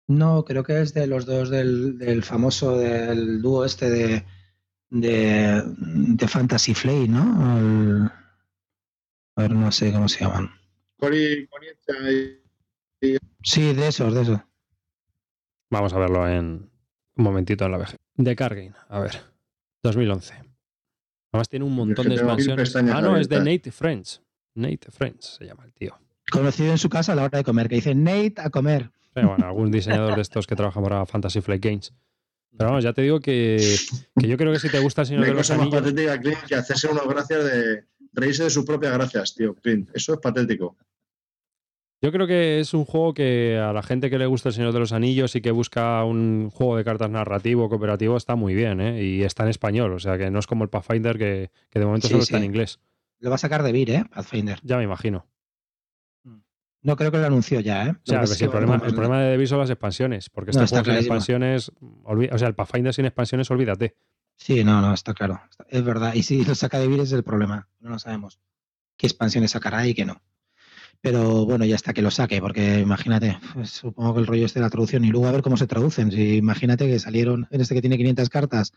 No, 0.08 0.44
creo 0.44 0.64
que 0.64 0.82
es 0.82 0.94
de 0.94 1.08
los 1.08 1.26
dos 1.26 1.50
del, 1.50 2.24
famoso, 2.24 2.78
del 2.78 3.42
dúo 3.42 3.64
este 3.64 3.90
de, 3.90 4.26
de, 4.90 6.28
Fantasy 6.28 6.74
Flay, 6.74 7.08
¿no? 7.08 8.12
a 9.36 9.42
ver, 9.42 9.52
no 9.52 9.72
sé 9.72 9.94
cómo 9.94 10.10
se 10.10 10.26
llaman. 10.26 10.50
Sí, 13.44 13.74
de 13.74 13.88
esos, 13.88 14.14
de 14.14 14.22
esos. 14.24 14.40
Vamos 15.70 15.94
a 15.94 16.00
verlo 16.00 16.28
en 16.28 16.70
un 17.16 17.24
momentito 17.24 17.66
en 17.66 17.72
la 17.72 17.78
VG. 17.78 17.96
De 18.16 18.36
Cargain, 18.36 18.76
a 18.88 19.00
ver. 19.00 19.22
2011. 19.84 20.34
Además 21.32 21.50
tiene 21.50 21.66
un 21.66 21.76
montón 21.76 22.10
de 22.10 22.16
expansiones. 22.16 22.76
Ah, 22.76 23.02
no, 23.02 23.18
es 23.18 23.30
de 23.30 23.38
Nate 23.38 23.72
Friends. 23.72 24.22
Nate 24.56 24.92
Friends 24.92 25.38
se 25.38 25.46
llama 25.46 25.64
el 25.66 25.74
tío. 25.74 25.98
Conocido 26.32 26.72
en 26.72 26.78
su 26.78 26.90
casa 26.90 27.14
a 27.14 27.16
la 27.16 27.24
hora 27.24 27.38
de 27.38 27.44
comer, 27.44 27.70
que 27.70 27.76
dice 27.76 27.96
Nate 27.96 28.36
a 28.38 28.50
comer 28.50 28.92
bueno, 29.14 29.36
algún 29.46 29.72
diseñador 29.72 30.16
de 30.16 30.22
estos 30.22 30.48
que 30.48 30.56
trabaja 30.56 30.82
para 30.82 31.06
Fantasy 31.06 31.42
Flight 31.42 31.64
Games. 31.64 31.94
Pero 32.58 32.72
vamos, 32.72 32.84
ya 32.84 32.94
te 32.94 33.02
digo 33.02 33.20
que, 33.20 33.58
yo 34.16 34.38
creo 34.38 34.52
que 34.52 34.60
si 34.60 34.70
te 34.70 34.80
gusta 34.80 35.02
el 35.02 35.08
Señor 35.08 35.26
de 35.26 35.34
los 35.34 35.50
Anillos... 35.52 35.72
más 35.72 35.82
patética, 35.82 36.20
Clint, 36.20 36.40
que 36.48 36.56
hacerse 36.56 36.88
unas 36.88 37.08
gracias 37.08 37.44
de 37.46 37.86
reírse 38.12 38.44
de 38.44 38.50
sus 38.50 38.66
propias 38.66 38.94
gracias, 38.94 39.36
tío, 39.36 39.56
Clint. 39.56 39.90
Eso 39.94 40.14
es 40.14 40.20
patético. 40.20 40.76
Yo 42.02 42.14
creo 42.14 42.28
que 42.28 42.62
es 42.62 42.74
un 42.74 42.86
juego 42.86 43.14
que 43.14 43.58
a 43.58 43.74
la 43.74 43.84
gente 43.84 44.10
que 44.10 44.18
le 44.18 44.26
gusta 44.26 44.50
el 44.50 44.56
Señor 44.56 44.72
de 44.72 44.80
los 44.80 44.94
Anillos 44.94 45.36
y 45.36 45.42
que 45.42 45.52
busca 45.52 46.04
un 46.06 46.50
juego 46.50 46.78
de 46.78 46.86
cartas 46.86 47.10
narrativo, 47.10 47.68
cooperativo, 47.68 48.16
está 48.16 48.36
muy 48.36 48.54
bien, 48.54 48.80
¿eh? 48.80 49.04
Y 49.04 49.24
está 49.24 49.44
en 49.44 49.50
español, 49.50 49.92
o 49.92 50.00
sea 50.00 50.18
que 50.18 50.32
no 50.32 50.40
es 50.40 50.48
como 50.48 50.64
el 50.64 50.70
Pathfinder 50.70 51.18
que, 51.18 51.52
de 51.74 51.86
momento 51.86 52.08
solo 52.08 52.24
está 52.24 52.38
en 52.38 52.46
inglés. 52.46 52.80
Lo 53.20 53.30
va 53.30 53.36
a 53.36 53.40
sacar 53.40 53.64
de 53.64 53.74
Vir, 53.74 53.90
¿eh? 53.92 54.06
Pathfinder. 54.14 54.60
Ya 54.64 54.78
me 54.78 54.84
imagino. 54.84 55.28
No 56.82 56.96
creo 56.96 57.12
que 57.12 57.18
lo 57.18 57.26
anunció 57.26 57.60
ya, 57.60 57.88
¿eh? 57.88 57.90
O 57.92 58.00
sea, 58.06 58.24
el, 58.24 58.50
problema, 58.50 59.22
de 59.22 59.32
Debbie 59.32 59.48
son 59.48 59.60
las 59.60 59.70
expansiones, 59.70 60.30
porque 60.30 60.52
este 60.52 60.66
juego 60.66 60.86
sin 60.86 60.94
expansiones, 60.94 61.72
o 62.04 62.38
sea, 62.38 62.48
el 62.48 62.56
Pathfinder 62.56 62.94
sin 62.94 63.06
expansiones, 63.06 63.52
olvídate. 63.52 63.98
Sí, 64.38 64.64
no, 64.64 64.80
no, 64.80 64.94
está 64.94 65.14
claro. 65.14 65.42
Es 65.68 65.84
verdad. 65.84 66.14
Y 66.14 66.24
si 66.24 66.46
lo 66.46 66.56
saca 66.56 66.80
de 66.80 66.88
Vir 66.88 67.02
es 67.02 67.12
el 67.12 67.24
problema. 67.24 67.68
No 67.82 67.90
lo 67.90 68.00
sabemos 68.00 68.40
qué 68.96 69.08
expansiones 69.08 69.52
sacará 69.52 69.88
y 69.88 69.94
qué 69.94 70.06
no. 70.06 70.22
Pero 71.02 71.46
bueno, 71.46 71.64
ya 71.66 71.76
está 71.76 71.94
que 71.94 72.02
lo 72.02 72.12
saque, 72.12 72.42
porque 72.42 72.80
imagínate, 72.80 73.40
pues, 73.54 73.70
supongo 73.70 74.16
que 74.16 74.20
el 74.20 74.28
rollo 74.28 74.46
este 74.46 74.60
de 74.60 74.66
la 74.66 74.70
traducción 74.70 75.06
y 75.06 75.10
luego 75.10 75.28
a 75.28 75.32
ver 75.32 75.42
cómo 75.42 75.56
se 75.56 75.68
traducen. 75.68 76.12
Si 76.12 76.36
imagínate 76.36 76.88
que 76.88 77.00
salieron 77.00 77.48
en 77.52 77.62
este 77.62 77.74
que 77.76 77.82
tiene 77.82 77.98
500 77.98 78.30
cartas 78.30 78.74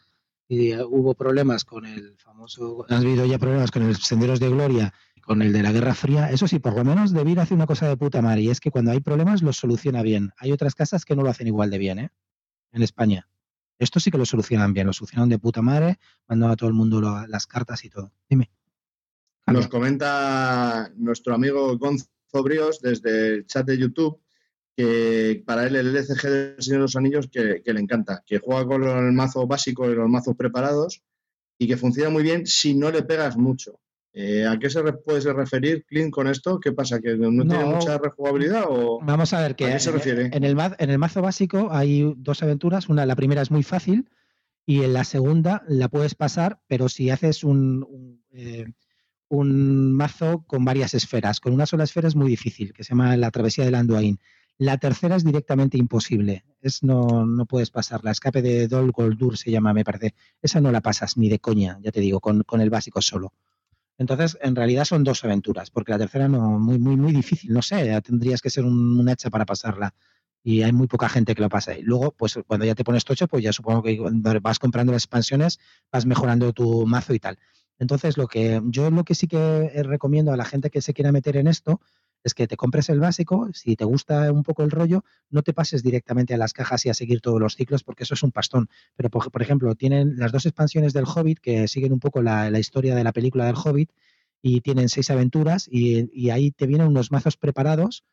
y 0.49 0.75
hubo 0.77 1.15
problemas 1.15 1.65
con 1.65 1.85
el 1.85 2.17
famoso, 2.19 2.85
has 2.89 3.01
habido 3.01 3.27
ya 3.27 3.39
problemas 3.39 3.71
con 3.71 3.83
el 3.83 3.97
Senderos 3.97 4.39
de 4.39 4.51
Gloria 4.51 4.93
con 5.23 5.41
el 5.41 5.53
de 5.53 5.63
la 5.63 5.73
Guerra 5.73 5.95
Fría, 5.95 6.31
eso 6.31 6.49
sí, 6.49 6.59
por 6.59 6.77
lo 6.77 6.85
menos 6.85 7.13
Debir 7.13 7.41
hace 7.41 7.55
una 7.55 7.67
cosa 7.67 7.89
de 7.89 7.97
puta 7.97 8.21
madre, 8.21 8.43
y 8.43 8.51
es 8.51 8.61
que 8.61 8.71
cuando 8.71 8.91
hay 8.91 9.01
problemas 9.01 9.41
los 9.41 9.57
soluciona 9.57 10.03
bien. 10.03 10.33
Hay 10.37 10.53
otras 10.53 10.75
casas 10.75 11.05
que 11.05 11.17
no 11.17 11.23
lo 11.23 11.31
hacen 11.31 11.47
igual 11.47 11.71
de 11.71 11.79
bien, 11.79 11.99
¿eh? 12.01 12.11
En 12.73 12.83
España. 12.83 13.29
Esto 13.79 14.01
sí 14.01 14.11
que 14.11 14.19
lo 14.19 14.27
solucionan 14.27 14.75
bien, 14.75 14.87
lo 14.87 14.93
solucionan 14.93 15.29
de 15.29 15.39
puta 15.39 15.63
madre, 15.63 15.99
mandando 16.29 16.53
a 16.53 16.57
todo 16.57 16.69
el 16.69 16.75
mundo 16.75 17.01
las 17.01 17.47
cartas 17.47 17.85
y 17.85 17.91
todo. 17.91 18.13
Dime. 18.29 18.51
Nos 19.47 19.69
comenta 19.69 20.91
nuestro 20.97 21.35
amigo 21.35 21.77
Gonzo 21.79 22.07
Bríos 22.33 22.81
desde 22.81 23.29
el 23.29 23.47
chat 23.47 23.67
de 23.67 23.79
YouTube 23.79 24.21
que 24.77 25.43
para 25.45 25.67
él 25.67 25.77
el 25.77 25.95
LCG 25.95 26.23
del 26.29 26.63
Señor 26.63 26.79
de 26.79 26.83
los 26.83 26.97
Anillos 26.97 27.29
que, 27.31 27.63
que 27.63 27.73
le 27.75 27.81
encanta, 27.81 28.23
que 28.27 28.39
juega 28.39 28.67
con 28.67 28.83
el 28.83 29.13
mazo 29.13 29.47
básico 29.47 29.91
y 29.91 29.95
los 29.95 30.09
mazos 30.09 30.37
preparados 30.37 31.03
y 31.59 31.69
que 31.69 31.77
funciona 31.77 32.11
muy 32.11 32.23
bien 32.23 32.47
si 32.47 32.75
no 32.75 32.91
le 32.91 33.03
pegas 33.03 33.37
mucho. 33.37 33.79
Eh, 34.15 34.47
¿A 34.47 34.59
qué 34.59 34.69
se 34.69 34.83
puedes 34.93 35.25
referir, 35.25 35.85
Clint, 35.87 36.13
con 36.13 36.27
esto? 36.27 36.61
¿Qué 36.61 36.73
pasa? 36.73 37.01
¿Que 37.01 37.17
no, 37.17 37.31
tiene 37.45 37.65
mucha 37.65 37.97
rejugabilidad? 37.97 38.65
O... 38.69 39.01
Vamos 39.03 39.33
a 39.33 39.41
ver, 39.41 39.57
que 39.57 39.67
¿a 39.67 39.73
qué 39.75 39.81
se 39.81 39.91
refiere? 39.91 40.31
En 40.33 40.45
el, 40.45 40.57
en 40.79 40.91
el 40.91 40.99
mazo 40.99 41.23
básico 41.23 41.69
hay 41.71 42.13
dos 42.19 42.43
aventuras. 42.43 42.89
Una, 42.89 43.07
la 43.07 43.17
primera 43.17 43.41
es 43.41 43.51
muy 43.51 43.63
fácil 43.63 44.11
y 44.67 44.83
en 44.83 44.93
la 44.93 45.05
segunda 45.05 45.63
la 45.67 45.89
puedes 45.89 46.15
pasar, 46.15 46.61
pero 46.67 46.89
si 46.91 47.09
haces 47.09 47.43
un, 47.43 47.87
un, 47.89 48.23
eh, 48.33 48.67
un 49.33 49.95
mazo 49.95 50.45
con 50.47 50.63
varias 50.63 50.93
esferas. 50.93 51.41
Con 51.41 51.55
una 51.55 51.65
sola 51.65 51.85
esfera 51.85 52.07
es 52.07 52.15
muy 52.15 52.29
difícil, 52.29 52.75
que 52.75 52.85
se 52.85 52.91
llama 52.91 53.17
la 53.17 53.31
travesía 53.31 53.65
del 53.65 53.75
Anduin. 53.75 54.21
La 54.59 54.77
tercera 54.77 55.17
es 55.17 55.25
directamente 55.25 55.79
imposible. 55.79 56.45
Es 56.61 56.83
no, 56.83 57.25
no 57.25 57.47
puedes 57.47 57.71
pasar. 57.71 58.05
La 58.05 58.11
escape 58.11 58.43
de 58.43 58.69
Dol 58.69 58.93
Goldur 58.93 59.39
se 59.39 59.51
llama, 59.51 59.73
me 59.73 59.85
parece. 59.85 60.15
Esa 60.43 60.61
no 60.61 60.71
la 60.71 60.83
pasas 60.83 61.17
ni 61.17 61.31
de 61.31 61.39
coña, 61.39 61.79
ya 61.81 61.91
te 61.91 62.01
digo, 62.01 62.21
con, 62.21 62.43
con 62.43 62.61
el 62.61 62.69
básico 62.69 63.01
solo. 63.01 63.33
Entonces, 63.97 64.37
en 64.43 64.55
realidad 64.55 64.85
son 64.85 65.03
dos 65.03 65.25
aventuras, 65.25 65.71
porque 65.71 65.93
la 65.93 65.99
tercera 65.99 66.29
no, 66.29 66.59
muy, 66.59 66.79
muy, 66.79 66.97
muy 66.97 67.13
difícil, 67.13 67.55
no 67.55 67.63
sé, 67.63 68.03
tendrías 68.03 68.43
que 68.43 68.51
ser 68.51 68.65
un, 68.65 69.01
un 69.01 69.09
hecha 69.09 69.31
para 69.31 69.47
pasarla. 69.47 69.95
Y 70.45 70.61
hay 70.61 70.73
muy 70.73 70.89
poca 70.89 71.09
gente 71.09 71.35
que 71.35 71.41
lo 71.41 71.49
pasa. 71.49 71.75
Y 71.79 71.83
luego, 71.83 72.13
pues 72.13 72.39
cuando 72.47 72.67
ya 72.67 72.75
te 72.75 72.85
pones 72.85 73.07
tocho, 73.07 73.29
pues 73.29 73.43
ya 73.43 73.53
supongo 73.53 73.83
que 73.83 73.99
vas 74.43 74.59
comprando 74.59 74.93
las 74.93 75.05
expansiones, 75.05 75.59
vas 75.91 76.05
mejorando 76.05 76.53
tu 76.53 76.85
mazo 76.85 77.15
y 77.15 77.19
tal. 77.19 77.39
Entonces, 77.83 78.17
lo 78.17 78.29
que 78.29 78.63
yo 78.67 78.91
lo 78.93 79.03
que 79.03 79.17
sí 79.17 79.27
que 79.27 79.83
recomiendo 79.83 80.33
a 80.33 80.37
la 80.37 80.45
gente 80.45 80.71
que 80.71 80.81
se 80.81 80.95
quiera 80.95 81.11
meter 81.11 81.37
en 81.37 81.49
esto 81.49 81.81
es 82.23 82.33
que 82.33 82.47
te 82.47 82.57
compres 82.57 82.89
el 82.89 83.01
básico, 83.01 83.49
si 83.55 83.75
te 83.75 83.85
gusta 83.85 84.31
un 84.31 84.45
poco 84.45 84.63
el 84.63 84.71
rollo, 84.71 85.05
no 85.31 85.43
te 85.43 85.53
pases 85.53 85.83
directamente 85.83 86.33
a 86.33 86.37
las 86.37 86.53
cajas 86.53 86.87
y 86.87 86.91
a 86.91 86.95
seguir 86.95 87.21
todos 87.21 87.41
los 87.41 87.57
ciclos, 87.57 87.83
porque 87.83 88.05
eso 88.05 88.15
es 88.15 88.23
un 88.23 88.31
pastón. 88.31 88.69
Pero, 88.95 89.11
por, 89.11 89.43
ejemplo, 89.43 89.75
tienen 89.75 90.17
las 90.17 90.31
dos 90.31 90.47
expansiones 90.47 90.93
del 90.93 91.07
Hobbit 91.07 91.41
que 91.41 91.67
siguen 91.67 91.93
un 91.93 91.99
poco 91.99 92.23
la, 92.23 92.57
historia 92.57 92.95
de 92.95 93.03
la 93.03 93.11
película 93.11 93.47
del 93.47 93.57
Hobbit 93.57 93.91
y 94.41 94.61
tienen 94.61 94.89
seis 94.89 95.11
aventuras 95.11 95.67
y, 95.69 96.09
y 96.15 96.31
ahí 96.31 96.53
te 96.53 96.69
vienen 96.69 96.87
unos 96.87 97.11
mazos 97.11 97.37
preparados 97.37 98.05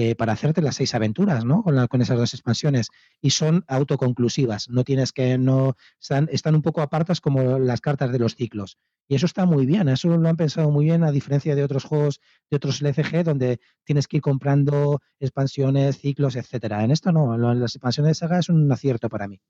eh, 0.00 0.14
para 0.14 0.32
hacerte 0.32 0.62
las 0.62 0.76
seis 0.76 0.94
aventuras, 0.94 1.44
¿no? 1.44 1.64
Con, 1.64 1.88
con, 1.88 2.00
esas 2.00 2.16
dos 2.16 2.32
expansiones. 2.32 2.90
Y 3.20 3.30
son 3.30 3.64
autoconclusivas. 3.66 4.68
No 4.68 4.84
tienes 4.84 5.10
que, 5.10 5.38
no, 5.38 5.74
están, 6.00 6.28
están 6.30 6.54
un 6.54 6.62
poco 6.62 6.82
apartas 6.82 7.20
como 7.20 7.58
las 7.58 7.80
cartas 7.80 8.12
de 8.12 8.20
los 8.20 8.36
ciclos. 8.36 8.78
Y 9.08 9.16
eso 9.16 9.26
está 9.26 9.44
muy 9.44 9.66
bien, 9.66 9.88
eso 9.88 10.16
lo 10.16 10.28
han 10.28 10.36
pensado 10.36 10.70
muy 10.70 10.84
bien, 10.84 11.02
a 11.02 11.10
diferencia 11.10 11.56
de 11.56 11.64
otros 11.64 11.82
juegos, 11.82 12.20
de 12.48 12.58
otros 12.58 12.80
LCG, 12.80 13.24
donde 13.24 13.58
tienes 13.82 14.06
que 14.06 14.18
ir 14.18 14.22
comprando 14.22 15.00
expansiones, 15.18 15.98
ciclos, 15.98 16.36
etcétera. 16.36 16.84
En 16.84 16.92
esto 16.92 17.10
no, 17.10 17.36
las 17.36 17.74
expansiones 17.74 18.10
de 18.10 18.14
saga 18.14 18.38
es 18.38 18.48
un 18.48 18.70
acierto 18.70 19.08
para 19.08 19.26
mí. 19.26 19.40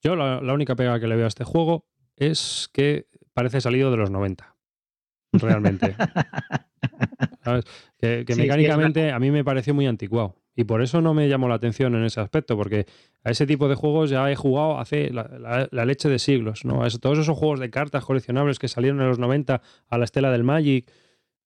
Yo 0.00 0.14
la, 0.14 0.40
la 0.40 0.54
única 0.54 0.76
pega 0.76 1.00
que 1.00 1.08
le 1.08 1.16
veo 1.16 1.24
a 1.24 1.28
este 1.28 1.42
juego 1.42 1.88
es 2.14 2.70
que 2.72 3.08
parece 3.34 3.60
salido 3.60 3.90
de 3.90 3.96
los 3.96 4.12
90. 4.12 4.51
Realmente. 5.32 5.94
Que, 7.98 8.24
mecánicamente 8.36 9.10
a 9.10 9.18
mí 9.18 9.30
me 9.30 9.44
pareció 9.44 9.74
muy 9.74 9.86
anticuado. 9.86 10.36
Y 10.54 10.64
por 10.64 10.82
eso 10.82 11.00
no 11.00 11.14
me 11.14 11.28
llamó 11.28 11.48
la 11.48 11.54
atención 11.54 11.94
en 11.94 12.04
ese 12.04 12.20
aspecto, 12.20 12.56
porque 12.56 12.86
a 13.24 13.30
ese 13.30 13.46
tipo 13.46 13.68
de 13.68 13.74
juegos 13.74 14.10
ya 14.10 14.30
he 14.30 14.36
jugado 14.36 14.78
hace 14.78 15.10
la, 15.10 15.68
leche 15.84 16.08
de 16.08 16.18
siglos, 16.18 16.64
¿no? 16.64 16.86
todos 17.00 17.18
esos 17.18 17.36
juegos 17.36 17.58
de 17.58 17.70
cartas 17.70 18.04
coleccionables 18.04 18.58
que 18.58 18.68
salieron 18.68 19.00
en 19.00 19.08
los 19.08 19.18
90 19.18 19.62
a 19.88 19.98
la 19.98 20.04
estela 20.04 20.30
del 20.30 20.44
Magic, 20.44 20.90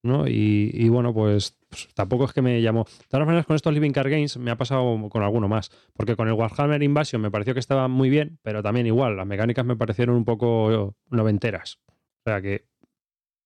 ¿no? 0.02 0.26
Y, 0.26 0.88
bueno, 0.88 1.12
pues, 1.12 1.56
pues, 1.68 1.88
tampoco 1.94 2.24
es 2.24 2.32
que 2.32 2.42
me 2.42 2.60
llamó. 2.62 2.84
De 2.84 3.06
todas 3.08 3.26
maneras, 3.26 3.46
con 3.46 3.56
estos 3.56 3.72
Living 3.72 3.92
Card 3.92 4.10
Games 4.10 4.36
me 4.38 4.50
ha 4.50 4.56
pasado 4.56 5.08
con 5.08 5.22
alguno 5.22 5.48
más, 5.48 5.70
porque 5.92 6.16
con 6.16 6.28
el 6.28 6.34
Warhammer 6.34 6.82
Invasion 6.82 7.20
me 7.20 7.30
pareció 7.30 7.54
que 7.54 7.60
estaba 7.60 7.88
muy 7.88 8.08
bien, 8.08 8.38
pero 8.42 8.62
también 8.62 8.86
igual, 8.86 9.16
las 9.16 9.26
mecánicas 9.26 9.64
me 9.64 9.76
parecieron 9.76 10.16
un 10.16 10.24
poco 10.24 10.96
noventeras. 11.10 11.78
O 11.88 12.30
sea 12.30 12.40
que... 12.40 12.64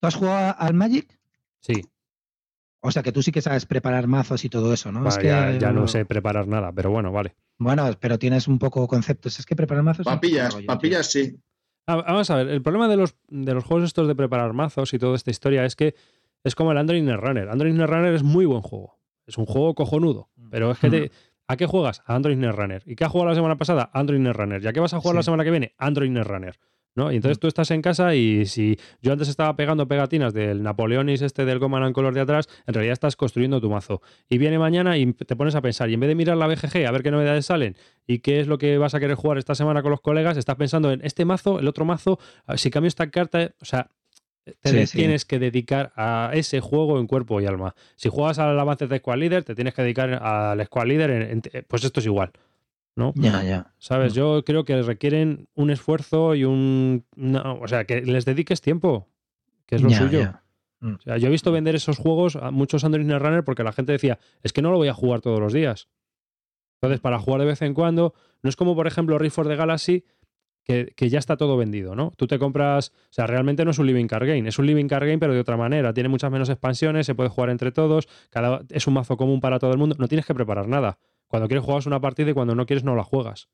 ¿Tú 0.01 0.07
has 0.09 0.15
jugado 0.15 0.55
al 0.59 0.75
Magic? 0.75 1.19
Sí. 1.61 1.83
O 2.83 2.91
sea 2.91 3.03
que 3.03 3.13
tú 3.13 3.23
sí 3.23 3.31
que 3.33 3.43
sabes 3.43 3.67
preparar 3.67 4.07
mazos 4.07 4.45
y 4.45 4.49
todo 4.49 4.73
eso, 4.73 4.91
¿no? 4.91 5.05
ya, 5.59 5.73
no 5.73 5.87
sé 5.89 6.05
preparar 6.07 6.49
nada, 6.49 6.73
pero 6.73 6.91
bueno, 6.91 7.13
vale. 7.13 7.37
Bueno, 7.59 7.91
pero 8.01 8.19
tienes 8.19 8.49
un 8.49 8.59
poco 8.59 8.87
conceptos. 8.89 9.39
Es 9.39 9.45
que 9.45 9.55
preparar 9.55 9.83
mazos. 9.85 10.07
Papillas, 10.07 10.57
papillas 10.67 11.07
sí. 11.13 11.37
Ah, 11.87 11.97
vamos 11.97 12.31
a 12.31 12.37
ver, 12.37 12.49
el 12.49 12.63
problema 12.63 12.89
de 12.89 12.97
los, 12.97 13.17
de 13.29 13.53
los 13.53 13.65
juegos 13.65 13.85
estos 13.87 14.09
de 14.09 14.15
preparar 14.15 14.53
mazos 14.55 14.95
y 14.95 14.99
toda 14.99 15.17
esta 15.17 15.31
historia 15.31 15.65
es 15.67 15.77
que 15.77 15.95
es 16.45 16.55
como 16.55 16.73
el 16.73 16.79
Android 16.79 17.07
Runner. 17.07 17.51
Android 17.51 17.79
Runner 17.79 18.15
es 18.15 18.23
muy 18.23 18.47
buen 18.47 18.63
juego. 18.63 18.99
es 19.27 19.37
un 19.37 19.45
juego 19.45 19.75
cojonudo. 19.75 20.31
Pero 20.51 20.71
es 20.71 20.79
que 20.79 20.89
te- 20.91 21.11
¿A 21.49 21.57
qué 21.57 21.67
juegas? 21.67 22.01
A 22.07 22.15
Android 22.15 22.37
Netrunner. 22.37 22.83
¿Y 22.87 22.95
qué 22.95 23.05
has 23.05 23.11
jugado 23.11 23.31
la 23.31 23.35
semana 23.35 23.57
pasada? 23.59 23.91
Android 23.93 24.21
Netrunner. 24.21 24.63
¿Y 24.63 24.69
a 24.69 24.73
qué 24.73 24.79
vas 24.79 24.95
a 24.95 25.01
jugar 25.01 25.17
la 25.17 25.23
semana 25.25 25.43
que 25.43 25.51
viene? 25.51 25.75
Android 25.79 26.09
Netrunner. 26.09 26.61
¿No? 26.97 27.13
Y 27.13 27.17
entonces 27.17 27.39
tú 27.39 27.47
estás 27.47 27.71
en 27.71 27.83
casa 27.83 28.17
y 28.17 28.47
si 28.47 28.77
yo 29.01 29.13
antes 29.13 29.29
estaba 29.29 29.55
pegando 29.55 29.87
pegatinas 29.87 30.35
del 30.35 30.63
Napoleonis 30.65 31.23
este 31.23 31.45
del 31.45 31.61
Command 31.61 31.85
and 31.87 31.95
Color 31.95 32.15
de 32.15 32.21
atrás, 32.21 32.49
en 32.67 32.75
realidad 32.75 32.95
estás 32.95 33.15
construyendo 33.15 33.61
tu 33.61 33.71
mazo. 33.71 34.03
Y 34.29 34.39
viene 34.39 34.59
mañana 34.59 34.99
y 34.99 35.13
te 35.13 35.37
pones 35.37 35.55
a 35.55 35.63
pensar, 35.63 35.89
y 35.89 35.95
en 35.95 36.01
vez 36.01 36.09
de 36.09 36.17
mirar 36.17 36.37
la 36.37 36.49
BGG 36.49 36.85
a 36.87 36.91
ver 36.91 37.03
qué 37.05 37.13
novedades 37.13 37.47
salen 37.47 37.77
y 38.09 38.19
qué 38.19 38.41
es 38.41 38.49
lo 38.49 38.59
que 38.59 38.77
vas 38.77 38.95
a 38.95 39.01
querer 39.01 39.15
jugar 39.15 39.39
esta 39.39 39.55
semana 39.55 39.83
con 39.83 39.93
los 39.93 40.01
colegas, 40.01 40.37
estás 40.37 40.57
pensando 40.57 40.91
en 40.91 41.01
este 41.05 41.25
mazo, 41.25 41.61
el 41.61 41.69
otro 41.69 41.85
mazo, 41.85 42.19
si 42.57 42.71
cambio 42.71 42.89
esta 42.89 43.09
carta, 43.09 43.53
o 43.61 43.65
sea, 43.65 43.89
te 44.63 44.71
Sí, 44.71 44.77
de- 44.77 44.87
sí. 44.89 44.99
tienes 44.99 45.25
que 45.25 45.39
dedicar 45.39 45.93
a 45.95 46.31
ese 46.35 46.59
juego 46.61 46.99
en 46.99 47.07
cuerpo 47.07 47.41
y 47.41 47.47
alma. 47.47 47.77
Si 47.95 48.09
juegas 48.09 48.41
al 48.41 48.59
avance 48.59 48.89
de 48.89 48.99
Squad 48.99 49.19
Leader, 49.19 49.45
te 49.45 49.55
tienes 49.55 49.75
que 49.75 49.83
dedicar 49.83 50.13
al 50.15 50.65
Squad 50.67 50.87
Leader, 50.87 51.11
en- 51.11 51.43
en- 51.53 51.65
pues 51.69 51.85
esto 51.85 52.01
es 52.01 52.07
igual. 52.07 52.33
¿No? 52.97 53.13
Ya, 53.17 53.43
ya. 53.43 53.75
¿Sabes? 53.79 54.13
Mm. 54.13 54.17
Yo 54.17 54.45
creo 54.45 54.65
que 54.65 54.81
requieren 54.83 55.49
un 55.55 55.71
esfuerzo 55.71 56.35
y 56.35 56.45
un. 56.45 57.05
una- 57.17 57.53
o 57.53 57.67
sea, 57.69 57.85
que 57.85 58.01
les 58.03 58.25
dediques 58.25 58.61
tiempo, 58.61 59.09
que 59.67 59.77
es 59.77 59.83
lo 59.83 59.89
Ya, 59.91 59.99
suyo. 59.99 60.21
ya. 60.21 60.43
O 60.83 60.99
sea, 61.03 61.19
yo 61.19 61.29
he 61.29 61.31
visto 61.31 61.53
vender 61.53 61.75
esos 61.75 61.99
juegos 61.99 62.37
a 62.37 62.51
muchos 62.51 62.85
Android 62.85 63.07
Runner 63.11 63.45
porque 63.45 63.63
la 63.63 63.73
gente 63.73 63.93
decía, 63.93 64.19
es 64.43 64.53
que 64.55 64.63
no 64.63 64.71
lo 64.71 64.79
voy 64.79 64.89
a 64.89 64.95
jugar 64.95 65.21
todos 65.21 65.39
los 65.39 65.53
días. 65.53 65.89
Entonces, 66.81 67.01
para 67.01 67.19
jugar 67.19 67.41
de 67.43 67.47
vez 67.49 67.61
en 67.61 67.75
cuando, 67.75 68.15
no 68.43 68.49
es 68.49 68.57
como, 68.57 68.75
por 68.75 68.87
ejemplo, 68.87 69.19
Rift 69.19 69.35
for 69.37 69.47
the 69.47 69.57
Galaxy, 69.57 70.05
que, 70.65 70.95
que 70.97 71.11
ya 71.11 71.19
está 71.19 71.37
todo 71.37 71.59
vendido, 71.59 71.95
¿no? 71.95 72.13
Tú 72.17 72.27
te 72.27 72.39
compras, 72.39 72.93
o 73.11 73.13
sea, 73.13 73.27
realmente 73.27 73.67
no 73.67 73.73
es 73.73 73.79
un 73.79 73.87
living 73.87 74.07
card 74.07 74.27
game, 74.27 74.49
es 74.49 74.59
un 74.59 74.65
living 74.67 74.87
card 74.87 75.05
game, 75.05 75.19
pero 75.19 75.35
de 75.35 75.41
otra 75.41 75.59
manera. 75.59 75.93
Tiene 75.93 76.09
muchas 76.09 76.31
menos 76.31 76.49
expansiones, 76.49 77.05
se 77.05 77.15
puede 77.15 77.29
jugar 77.29 77.51
entre 77.51 77.73
todos, 77.73 78.09
cada, 78.31 78.63
es 78.71 78.87
un 78.87 78.95
mazo 78.95 79.19
común 79.19 79.41
para 79.43 79.59
todo 79.59 79.73
el 79.73 79.79
mundo, 79.79 79.97
no 79.99 80.09
tienes 80.09 80.25
que 80.25 80.35
preparar 80.35 80.67
nada. 80.69 80.99
Cuando 81.31 81.47
quieres 81.47 81.65
juegas 81.65 81.87
una 81.87 82.01
partida 82.01 82.31
y 82.31 82.35
cuando 82.35 82.57
no 82.57 82.67
quieres 82.67 82.83
no 82.83 82.97
la 82.97 83.05
juegas. 83.05 83.49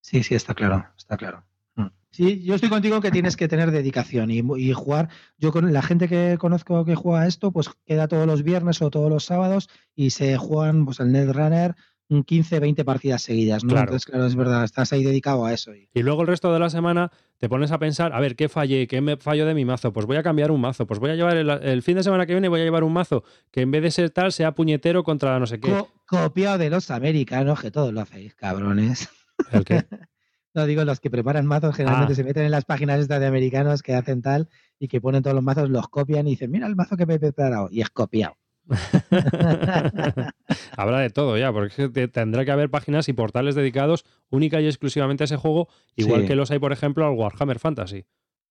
Sí, 0.00 0.22
sí, 0.22 0.34
está 0.34 0.54
claro, 0.54 0.86
está 0.96 1.18
claro. 1.18 1.44
Mm. 1.74 1.88
Sí, 2.10 2.42
yo 2.42 2.54
estoy 2.54 2.70
contigo 2.70 3.02
que 3.02 3.10
tienes 3.10 3.36
que 3.36 3.46
tener 3.46 3.70
dedicación 3.70 4.30
y, 4.30 4.42
y 4.56 4.72
jugar. 4.72 5.10
Yo 5.36 5.52
con 5.52 5.70
la 5.70 5.82
gente 5.82 6.08
que 6.08 6.38
conozco 6.38 6.82
que 6.86 6.94
juega 6.94 7.26
esto, 7.26 7.52
pues 7.52 7.68
queda 7.84 8.08
todos 8.08 8.26
los 8.26 8.42
viernes 8.42 8.80
o 8.80 8.88
todos 8.88 9.10
los 9.10 9.26
sábados 9.26 9.68
y 9.94 10.10
se 10.10 10.38
juegan 10.38 10.86
pues 10.86 10.98
el 11.00 11.12
Netrunner 11.12 11.76
un 12.10 12.22
15, 12.24 12.60
20 12.60 12.84
partidas 12.84 13.22
seguidas, 13.22 13.64
¿no? 13.64 13.70
Claro. 13.70 13.84
Entonces, 13.84 14.04
claro, 14.06 14.26
es 14.26 14.34
verdad, 14.36 14.64
estás 14.64 14.92
ahí 14.92 15.02
dedicado 15.04 15.46
a 15.46 15.52
eso. 15.54 15.74
Y, 15.74 15.88
Y 15.94 16.02
luego 16.02 16.20
el 16.22 16.26
resto 16.28 16.52
de 16.52 16.58
la 16.58 16.68
semana 16.68 17.10
te 17.38 17.48
pones 17.48 17.70
a 17.72 17.78
pensar, 17.78 18.12
a 18.12 18.20
ver, 18.20 18.36
¿qué 18.36 18.48
fallé? 18.48 18.86
¿Qué 18.86 19.00
me 19.00 19.16
fallo 19.16 19.46
de 19.46 19.54
mi 19.54 19.64
mazo? 19.64 19.92
Pues 19.92 20.04
voy 20.06 20.16
a 20.18 20.22
cambiar 20.22 20.50
un 20.50 20.60
mazo. 20.60 20.86
Pues 20.86 20.98
voy 21.00 21.10
a 21.10 21.14
llevar 21.14 21.36
el, 21.36 21.48
el 21.48 21.82
fin 21.82 21.96
de 21.96 22.02
semana 22.02 22.26
que 22.26 22.32
viene, 22.34 22.48
voy 22.48 22.60
a 22.60 22.64
llevar 22.64 22.84
un 22.84 22.92
mazo 22.92 23.24
que 23.50 23.60
en 23.62 23.70
vez 23.70 23.82
de 23.82 23.90
ser 23.90 24.10
tal, 24.10 24.32
sea 24.32 24.52
puñetero 24.54 25.02
contra 25.04 25.38
no 25.38 25.46
sé 25.46 25.58
qué. 25.60 25.70
Co- 25.70 25.88
copiado 26.06 26.58
de 26.58 26.68
los 26.68 26.90
americanos, 26.90 27.60
que 27.60 27.70
todos 27.70 27.92
lo 27.92 28.00
hacéis, 28.02 28.34
cabrones. 28.34 29.08
¿El 29.52 29.64
qué? 29.64 29.84
No 30.52 30.66
digo 30.66 30.84
los 30.84 30.98
que 30.98 31.10
preparan 31.10 31.46
mazos, 31.46 31.76
generalmente 31.76 32.14
Ah. 32.14 32.16
se 32.16 32.24
meten 32.24 32.42
en 32.42 32.50
las 32.50 32.64
páginas 32.64 32.98
estas 32.98 33.20
de 33.20 33.26
americanos 33.28 33.84
que 33.84 33.94
hacen 33.94 34.20
tal 34.20 34.48
y 34.80 34.88
que 34.88 35.00
ponen 35.00 35.22
todos 35.22 35.36
los 35.36 35.44
mazos, 35.44 35.70
los 35.70 35.86
copian 35.86 36.26
y 36.26 36.30
dicen, 36.30 36.50
mira 36.50 36.66
el 36.66 36.74
mazo 36.74 36.96
que 36.96 37.06
me 37.06 37.14
he 37.14 37.18
preparado. 37.20 37.68
Y 37.70 37.82
es 37.82 37.90
copiado. 37.90 38.34
Habrá 40.76 41.00
de 41.00 41.10
todo 41.10 41.36
ya, 41.38 41.52
porque 41.52 41.88
tendrá 42.08 42.44
que 42.44 42.50
haber 42.50 42.70
páginas 42.70 43.08
y 43.08 43.12
portales 43.12 43.54
dedicados 43.54 44.04
única 44.30 44.60
y 44.60 44.66
exclusivamente 44.66 45.24
a 45.24 45.26
ese 45.26 45.36
juego, 45.36 45.68
igual 45.96 46.22
Sí. 46.22 46.28
que 46.28 46.34
los 46.34 46.50
hay, 46.50 46.58
por 46.58 46.72
ejemplo, 46.72 47.06
al 47.06 47.14
Warhammer 47.14 47.58
Fantasy, 47.58 48.06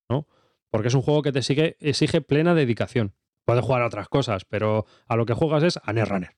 ¿no? 0.10 0.28
Porque 0.70 0.90
es 0.90 0.94
un 0.94 1.02
juego 1.02 1.22
que 1.22 1.32
te 1.32 1.42
sigue, 1.42 1.78
exige 1.80 2.22
plena 2.22 2.54
dedicación. 2.54 3.14
Puedes 3.46 3.64
jugar 3.66 3.82
a 3.82 3.88
otras 3.88 4.08
cosas, 4.10 4.46
pero 4.46 4.86
a 5.08 5.16
lo 5.16 5.26
que 5.26 5.34
juegas 5.34 5.64
es 5.64 5.80
a 5.84 5.92
Netrunner, 5.94 6.36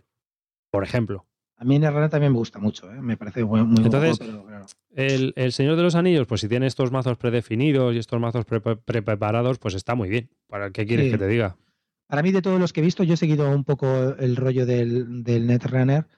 por 0.71 0.83
ejemplo. 0.83 1.27
A 1.57 1.63
mí 1.65 1.77
Netrunner 1.77 2.09
también 2.09 2.31
me 2.31 2.37
gusta 2.39 2.57
mucho, 2.59 2.91
¿eh? 2.91 3.01
me 3.01 3.17
parece 3.17 3.43
muy, 3.43 3.61
muy 3.63 3.83
Entonces, 3.83 4.17
juego, 4.17 4.33
pero 4.33 4.45
claro. 4.47 4.65
El, 4.95 5.33
el 5.35 5.51
Señor 5.51 5.75
de 5.75 5.83
los 5.83 5.95
Anillos, 5.95 6.25
pues 6.27 6.41
si 6.41 6.47
tiene 6.47 6.65
estos 6.67 6.91
mazos 6.91 7.17
predefinidos 7.17 7.93
y 7.93 7.99
estos 7.99 8.19
mazos 8.19 8.45
pre- 8.45 8.61
pre- 8.61 9.01
preparados, 9.01 9.59
pues 9.59 9.75
está 9.75 9.93
muy 9.95 10.09
bien. 10.09 10.29
¿Para 10.47 10.71
qué 10.71 10.85
quieres 10.85 11.07
Sí. 11.07 11.11
que 11.11 11.17
te 11.17 11.27
diga? 11.27 11.57
Para 12.11 12.23
mí, 12.23 12.33
de 12.33 12.41
todos 12.41 12.59
los 12.59 12.73
que 12.73 12.81
he 12.81 12.83
visto, 12.83 13.03
yo 13.03 13.13
he 13.13 13.17
seguido 13.17 13.49
un 13.49 13.63
poco 13.63 14.17
el 14.17 14.35
rollo 14.35 14.65
del, 14.65 15.23
del 15.23 15.47
Netrunner 15.47 16.09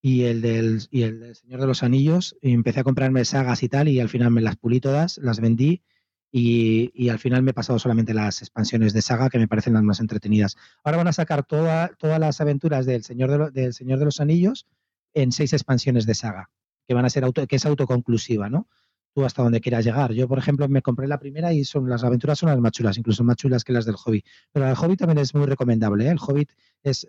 y 0.00 0.22
el 0.26 0.40
del, 0.40 0.86
y 0.92 1.02
el 1.02 1.34
Señor 1.34 1.60
de 1.60 1.66
los 1.66 1.82
Anillos. 1.82 2.36
Y 2.40 2.52
empecé 2.52 2.78
a 2.78 2.84
comprarme 2.84 3.24
sagas 3.24 3.64
y 3.64 3.68
tal, 3.68 3.88
y 3.88 3.98
al 3.98 4.08
final 4.08 4.30
me 4.30 4.42
las 4.42 4.54
pulí 4.54 4.78
todas, 4.78 5.18
las 5.18 5.40
vendí. 5.40 5.82
Y, 6.30 6.92
y 6.94 7.08
al 7.08 7.18
final 7.18 7.42
me 7.42 7.50
he 7.50 7.54
pasado 7.54 7.80
solamente 7.80 8.14
las 8.14 8.42
expansiones 8.42 8.92
de 8.92 9.02
saga, 9.02 9.28
que 9.28 9.40
me 9.40 9.48
parecen 9.48 9.72
las 9.72 9.82
más 9.82 9.98
entretenidas. 9.98 10.54
Ahora 10.84 10.98
van 10.98 11.08
a 11.08 11.12
sacar 11.12 11.44
toda- 11.44 11.88
todas 11.98 12.20
las 12.20 12.40
aventuras 12.40 12.86
del 12.86 13.02
Señor 13.02 13.50
de, 13.52 13.60
del 13.60 13.74
Señor 13.74 13.98
de 13.98 14.04
los 14.04 14.20
Anillos 14.20 14.68
en 15.14 15.32
seis 15.32 15.52
expansiones 15.52 16.06
de 16.06 16.14
saga, 16.14 16.48
que 16.86 16.94
van 16.94 17.06
a 17.06 17.10
ser 17.10 17.24
auto, 17.24 17.44
que 17.48 17.56
es 17.56 17.66
autoconclusiva, 17.66 18.48
¿no? 18.48 18.68
Tú 19.14 19.24
hasta 19.24 19.42
donde 19.44 19.60
quieras 19.60 19.84
llegar. 19.84 20.12
Yo, 20.12 20.26
por 20.26 20.38
ejemplo, 20.38 20.68
me 20.68 20.82
compré 20.82 21.06
la 21.06 21.18
primera 21.20 21.52
y 21.52 21.64
son 21.64 21.88
las 21.88 22.02
aventuras 22.02 22.36
son 22.38 22.48
las 22.48 22.58
más 22.58 22.72
chulas, 22.72 22.98
incluso 22.98 23.22
más 23.22 23.36
chulas 23.36 23.62
que 23.62 23.72
las 23.72 23.84
del 23.84 23.94
Hobbit. 23.94 24.26
Pero 24.52 24.68
el 24.68 24.74
Hobbit 24.76 24.98
también 24.98 25.18
es 25.18 25.34
muy 25.34 25.46
recomendable. 25.46 26.06
¿eh? 26.06 26.10
El 26.10 26.18
Hobbit 26.18 26.50
es 26.82 27.06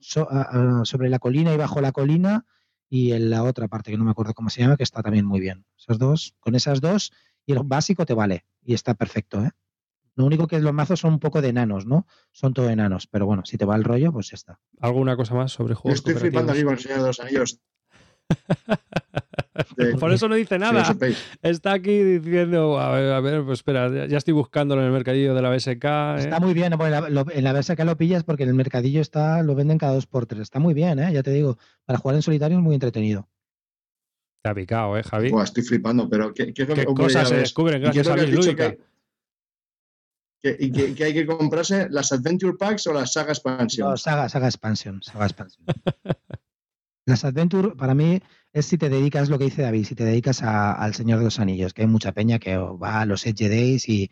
so- 0.00 0.28
sobre 0.84 1.10
la 1.10 1.18
colina 1.18 1.52
y 1.52 1.56
bajo 1.58 1.80
la 1.80 1.92
colina 1.92 2.46
y 2.88 3.12
en 3.12 3.30
la 3.30 3.42
otra 3.42 3.68
parte 3.68 3.90
que 3.90 3.98
no 3.98 4.04
me 4.04 4.10
acuerdo 4.10 4.34
cómo 4.34 4.48
se 4.50 4.62
llama, 4.62 4.76
que 4.76 4.82
está 4.82 5.02
también 5.02 5.26
muy 5.26 5.40
bien. 5.40 5.64
Esos 5.78 5.98
dos, 5.98 6.34
con 6.40 6.54
esas 6.54 6.80
dos 6.80 7.12
y 7.46 7.52
el 7.52 7.60
básico 7.64 8.06
te 8.06 8.14
vale 8.14 8.46
y 8.64 8.74
está 8.74 8.94
perfecto. 8.94 9.42
¿eh? 9.44 9.50
Lo 10.14 10.24
único 10.26 10.46
que 10.46 10.60
los 10.60 10.72
mazos 10.72 11.00
son 11.00 11.14
un 11.14 11.18
poco 11.20 11.40
de 11.40 11.48
enanos, 11.48 11.86
¿no? 11.86 12.06
Son 12.32 12.52
todo 12.52 12.68
enanos, 12.68 13.06
pero 13.06 13.24
bueno, 13.26 13.44
si 13.46 13.56
te 13.56 13.64
va 13.64 13.76
el 13.76 13.84
rollo, 13.84 14.12
pues 14.12 14.30
ya 14.30 14.34
está. 14.34 14.60
¿Alguna 14.80 15.16
cosa 15.16 15.34
más 15.34 15.52
sobre 15.52 15.72
Yo 15.74 15.80
juegos 15.80 15.98
estoy 16.00 16.14
flipando 16.14 16.52
aquí 16.52 16.62
con 16.64 16.74
el 16.74 16.78
Señor 16.80 17.00
de 17.00 17.06
los 17.06 17.20
Anillos. 17.20 17.60
De- 19.76 19.96
Por 19.96 20.12
eso 20.12 20.28
no 20.28 20.34
dice 20.34 20.58
nada. 20.58 20.96
Está 21.42 21.72
aquí 21.74 22.02
diciendo, 22.02 22.78
a 22.78 22.90
ver, 22.92 23.12
a 23.12 23.20
ver, 23.20 23.44
pues 23.44 23.58
espera, 23.60 24.06
ya, 24.06 24.16
estoy 24.18 24.32
buscándolo 24.34 24.80
en 24.80 24.86
el 24.88 24.92
mercadillo 24.92 25.34
de 25.34 25.42
la 25.42 25.50
BSK. 25.50 25.84
¿eh? 25.84 26.14
Está 26.18 26.40
muy 26.40 26.54
bien, 26.54 26.72
bueno, 26.76 26.96
en 26.96 27.02
la, 27.02 27.08
lo- 27.10 27.30
en 27.30 27.44
la 27.44 27.52
versa 27.52 27.76
que 27.76 27.84
lo 27.84 27.96
pillas 27.96 28.24
porque 28.24 28.42
en 28.44 28.48
el 28.50 28.54
mercadillo 28.54 29.00
está, 29.00 29.42
lo 29.42 29.54
venden 29.54 29.78
cada 29.78 29.94
dos 29.94 30.06
por 30.06 30.26
tres. 30.26 30.42
Está 30.42 30.58
muy 30.58 30.74
bien, 30.74 30.98
¿eh? 30.98 31.12
ya 31.12 31.22
te 31.22 31.30
digo, 31.30 31.58
para 31.84 31.98
jugar 31.98 32.16
en 32.16 32.22
solitario 32.22 32.58
es 32.58 32.62
muy 32.62 32.74
entretenido. 32.74 33.28
Te 34.42 34.50
ha 34.50 34.54
picado, 34.54 34.96
¿eh, 34.98 35.02
Javi? 35.04 35.30
Buah, 35.30 35.44
estoy 35.44 35.62
flipando, 35.62 36.08
pero 36.08 36.34
¿qué, 36.34 36.52
qué 36.52 36.62
es 36.62 36.68
lo 36.68 36.74
¿Qué 36.74 36.84
cosas 36.84 37.28
se 37.28 37.36
descubren 37.36 37.80
¿Y 37.80 37.90
qué 37.90 38.00
es 38.00 38.08
gracias 38.08 38.48
a 38.48 38.76
que- 40.42 40.56
y 40.58 40.72
que, 40.72 40.94
que 40.94 41.04
hay 41.04 41.14
que 41.14 41.24
comprarse 41.24 41.88
las 41.90 42.10
Adventure 42.12 42.56
Packs 42.58 42.88
o 42.88 42.92
las 42.92 43.12
Saga 43.12 43.30
Expansion. 43.32 43.88
No, 43.90 43.96
saga, 43.96 44.28
saga 44.28 44.46
expansion, 44.48 45.00
saga 45.02 45.26
expansion. 45.26 45.64
Las 47.04 47.24
Adventure, 47.24 47.74
para 47.74 47.94
mí, 47.94 48.20
es 48.52 48.66
si 48.66 48.78
te 48.78 48.88
dedicas, 48.88 49.28
lo 49.28 49.38
que 49.38 49.44
dice 49.46 49.62
David, 49.62 49.84
si 49.84 49.94
te 49.94 50.04
dedicas 50.04 50.42
a- 50.42 50.72
al 50.72 50.94
Señor 50.94 51.18
de 51.18 51.24
los 51.24 51.40
Anillos, 51.40 51.74
que 51.74 51.82
hay 51.82 51.88
mucha 51.88 52.12
peña 52.12 52.38
que 52.38 52.56
va 52.56 53.00
a 53.00 53.06
los 53.06 53.26
Edge 53.26 53.48
Days 53.48 53.88
y 53.88 54.10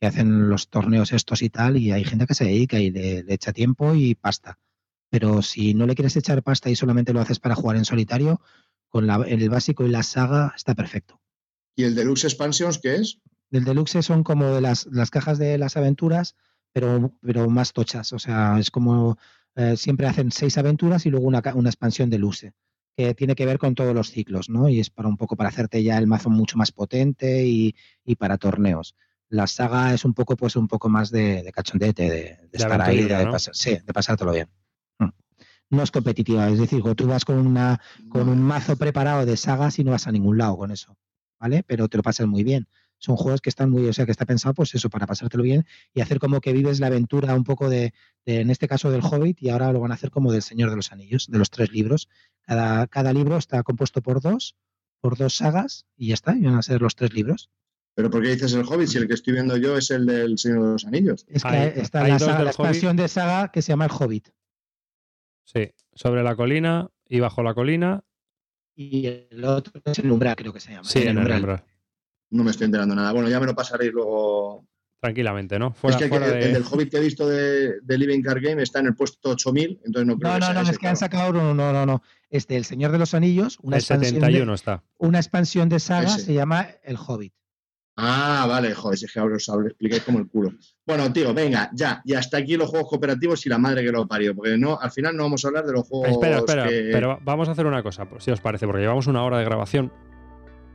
que 0.00 0.06
hacen 0.06 0.48
los 0.48 0.68
torneos 0.70 1.12
estos 1.12 1.42
y 1.42 1.50
tal, 1.50 1.76
y 1.76 1.92
hay 1.92 2.04
gente 2.04 2.26
que 2.26 2.34
se 2.34 2.44
dedica 2.44 2.78
y 2.78 2.90
le, 2.90 3.22
le 3.22 3.34
echa 3.34 3.52
tiempo 3.52 3.94
y 3.94 4.14
pasta. 4.14 4.58
Pero 5.10 5.42
si 5.42 5.74
no 5.74 5.86
le 5.86 5.94
quieres 5.94 6.16
echar 6.16 6.42
pasta 6.42 6.70
y 6.70 6.76
solamente 6.76 7.12
lo 7.12 7.20
haces 7.20 7.38
para 7.40 7.54
jugar 7.54 7.76
en 7.76 7.84
solitario, 7.84 8.40
con 8.88 9.06
la- 9.06 9.24
el 9.28 9.48
básico 9.50 9.84
y 9.84 9.90
la 9.90 10.02
saga 10.02 10.52
está 10.56 10.74
perfecto. 10.74 11.20
¿Y 11.76 11.84
el 11.84 11.94
Deluxe 11.94 12.24
Expansions 12.24 12.78
qué 12.78 12.96
es? 12.96 13.18
Del 13.50 13.64
deluxe 13.64 14.02
son 14.02 14.22
como 14.22 14.46
de 14.54 14.60
las, 14.60 14.86
las 14.86 15.10
cajas 15.10 15.38
de 15.38 15.58
las 15.58 15.76
aventuras, 15.76 16.36
pero, 16.72 17.12
pero 17.20 17.50
más 17.50 17.72
tochas. 17.72 18.12
O 18.12 18.18
sea, 18.18 18.58
es 18.58 18.70
como 18.70 19.18
eh, 19.56 19.76
siempre 19.76 20.06
hacen 20.06 20.30
seis 20.32 20.56
aventuras 20.58 21.06
y 21.06 21.10
luego 21.10 21.26
una, 21.26 21.42
una 21.54 21.68
expansión 21.70 22.10
deluxe, 22.10 22.52
que 22.96 23.14
tiene 23.14 23.34
que 23.34 23.46
ver 23.46 23.58
con 23.58 23.74
todos 23.74 23.94
los 23.94 24.10
ciclos, 24.10 24.48
¿no? 24.48 24.68
Y 24.68 24.80
es 24.80 24.90
para 24.90 25.08
un 25.08 25.16
poco 25.16 25.36
para 25.36 25.48
hacerte 25.48 25.82
ya 25.82 25.98
el 25.98 26.06
mazo 26.06 26.30
mucho 26.30 26.56
más 26.58 26.72
potente 26.72 27.46
y, 27.46 27.74
y 28.04 28.16
para 28.16 28.36
torneos. 28.38 28.94
La 29.28 29.46
saga 29.46 29.94
es 29.94 30.04
un 30.04 30.12
poco, 30.12 30.36
pues, 30.36 30.56
un 30.56 30.66
poco 30.66 30.88
más 30.88 31.10
de, 31.10 31.42
de 31.42 31.52
cachondete, 31.52 32.02
de, 32.02 32.10
de 32.10 32.48
estar 32.52 32.80
ahí, 32.82 32.96
de, 33.18 33.24
¿no? 33.26 33.32
pasar- 33.32 33.54
sí, 33.54 33.70
de 33.84 33.92
pasártelo 33.92 34.32
bien. 34.32 34.48
Mm. 34.98 35.08
No 35.70 35.82
es 35.84 35.90
competitiva, 35.92 36.48
es 36.48 36.58
decir, 36.58 36.82
tú 36.96 37.06
vas 37.06 37.24
con 37.24 37.38
una, 37.38 37.80
con 38.08 38.28
un 38.28 38.42
mazo 38.42 38.76
preparado 38.76 39.24
de 39.24 39.36
sagas 39.36 39.78
y 39.78 39.84
no 39.84 39.92
vas 39.92 40.08
a 40.08 40.12
ningún 40.12 40.36
lado 40.36 40.56
con 40.56 40.72
eso, 40.72 40.96
¿vale? 41.38 41.62
Pero 41.62 41.88
te 41.88 41.96
lo 41.96 42.02
pasas 42.02 42.26
muy 42.26 42.42
bien. 42.42 42.66
Son 43.02 43.16
juegos 43.16 43.40
que 43.40 43.48
están 43.48 43.70
muy, 43.70 43.88
o 43.88 43.92
sea, 43.92 44.04
que 44.04 44.12
está 44.12 44.26
pensado, 44.26 44.52
pues 44.54 44.74
eso, 44.74 44.88
para 44.90 45.06
pasártelo 45.06 45.42
bien 45.42 45.64
y 45.94 46.02
hacer 46.02 46.18
como 46.20 46.40
que 46.40 46.52
vives 46.52 46.78
la 46.80 46.86
aventura 46.88 47.34
un 47.34 47.44
poco 47.44 47.68
de, 47.70 47.92
de, 48.26 48.40
en 48.42 48.50
este 48.50 48.68
caso 48.68 48.90
del 48.90 49.00
Hobbit, 49.02 49.42
y 49.42 49.48
ahora 49.48 49.72
lo 49.72 49.80
van 49.80 49.90
a 49.90 49.94
hacer 49.94 50.10
como 50.10 50.30
del 50.30 50.42
Señor 50.42 50.70
de 50.70 50.76
los 50.76 50.92
Anillos, 50.92 51.26
de 51.28 51.38
los 51.38 51.48
tres 51.50 51.72
libros. 51.72 52.08
Cada, 52.42 52.86
cada 52.86 53.12
libro 53.12 53.36
está 53.38 53.62
compuesto 53.62 54.02
por 54.02 54.20
dos, 54.20 54.54
por 55.00 55.16
dos 55.16 55.34
sagas, 55.34 55.86
y 55.96 56.08
ya 56.08 56.14
está, 56.14 56.36
y 56.36 56.42
van 56.42 56.54
a 56.56 56.62
ser 56.62 56.82
los 56.82 56.94
tres 56.94 57.12
libros. 57.14 57.48
¿Pero 57.94 58.10
por 58.10 58.22
qué 58.22 58.28
dices 58.30 58.52
el 58.52 58.64
Hobbit 58.64 58.88
si 58.88 58.98
el 58.98 59.08
que 59.08 59.14
estoy 59.14 59.32
viendo 59.32 59.56
yo 59.56 59.76
es 59.76 59.90
el 59.90 60.06
del 60.06 60.38
Señor 60.38 60.62
de 60.66 60.72
los 60.72 60.84
Anillos? 60.86 61.24
Es 61.28 61.42
que 61.42 61.48
Hay- 61.48 61.72
está 61.76 62.04
hay 62.04 62.12
la, 62.12 62.18
saga- 62.18 62.44
expansión 62.46 62.96
de 62.96 63.08
saga 63.08 63.50
que 63.50 63.62
se 63.62 63.72
llama 63.72 63.86
el 63.86 63.90
Hobbit. 63.92 64.28
Sí, 65.44 65.72
sobre 65.94 66.22
la 66.22 66.36
colina 66.36 66.90
y 67.08 67.20
bajo 67.20 67.42
la 67.42 67.54
colina. 67.54 68.04
Y 68.76 69.06
el 69.06 69.44
otro 69.44 69.80
es 69.84 69.98
el 69.98 70.10
umbral, 70.10 70.36
creo 70.36 70.52
que 70.52 70.60
se 70.60 70.70
llama. 70.72 70.84
Sí, 70.84 71.00
en 71.00 71.18
el 71.18 71.18
umbral. 71.18 71.64
No 72.30 72.44
me 72.44 72.50
estoy 72.50 72.66
enterando 72.66 72.94
nada. 72.94 73.12
Bueno, 73.12 73.28
ya 73.28 73.40
me 73.40 73.46
lo 73.46 73.54
pasaréis 73.54 73.92
luego. 73.92 74.66
tranquilamente, 75.00 75.58
¿no? 75.58 75.74
es 75.82 75.96
que, 75.96 76.04
el, 76.04 76.52
del 76.52 76.64
Hobbit 76.64 76.90
que 76.90 76.96
he 76.98 77.00
visto 77.00 77.28
de, 77.28 77.80
Living 77.86 78.22
Card 78.22 78.40
Game 78.42 78.62
está 78.62 78.80
en 78.80 78.86
el 78.86 78.94
puesto 78.94 79.30
8000, 79.30 79.80
entonces 79.84 80.06
no 80.06 80.18
creo 80.18 80.38
No, 80.38 80.52
no, 80.52 80.62
no, 80.62 80.70
es 80.70 80.78
que 80.78 80.88
han 80.88 80.96
sacado 80.96 81.32
no, 81.32 81.54
no, 81.54 81.72
no, 81.72 81.86
no. 81.86 82.02
Este, 82.28 82.56
El 82.56 82.64
Señor 82.64 82.92
de 82.92 82.98
los 82.98 83.14
Anillos, 83.14 83.58
una 83.62 83.76
el 83.76 83.82
expansión 83.82 84.20
71 84.20 84.54
está. 84.54 84.82
Una 84.98 85.18
expansión 85.18 85.68
de 85.68 85.80
saga 85.80 86.10
se 86.10 86.34
llama 86.34 86.68
El 86.82 86.96
Hobbit. 86.96 87.34
Ah, 88.02 88.46
vale, 88.48 88.74
joder, 88.74 88.98
si 88.98 89.04
es 89.04 89.12
que 89.12 89.20
ahora 89.20 89.36
os 89.36 89.46
lo 89.48 89.66
explicáis 89.66 90.02
como 90.02 90.18
el 90.18 90.28
culo. 90.28 90.52
Bueno, 90.86 91.12
tío, 91.12 91.34
venga, 91.34 91.70
ya, 91.74 92.00
y 92.04 92.14
hasta 92.14 92.38
aquí 92.38 92.56
los 92.56 92.70
juegos 92.70 92.88
cooperativos 92.88 93.44
y 93.44 93.50
la 93.50 93.58
madre 93.58 93.84
que 93.84 93.92
lo 93.92 94.06
parió, 94.06 94.34
porque 94.34 94.56
no, 94.56 94.78
al 94.80 94.90
final 94.90 95.14
no 95.14 95.24
vamos 95.24 95.44
a 95.44 95.48
hablar 95.48 95.66
de 95.66 95.72
los 95.72 95.86
juegos. 95.86 96.08
Espera, 96.08 96.38
espera, 96.38 96.64
pero 96.66 97.18
vamos 97.22 97.48
a 97.48 97.52
hacer 97.52 97.66
una 97.66 97.82
cosa, 97.82 98.08
si 98.18 98.30
os 98.30 98.40
parece, 98.40 98.66
porque 98.66 98.80
llevamos 98.80 99.06
una 99.06 99.22
hora 99.22 99.38
de 99.38 99.44
grabación. 99.44 99.92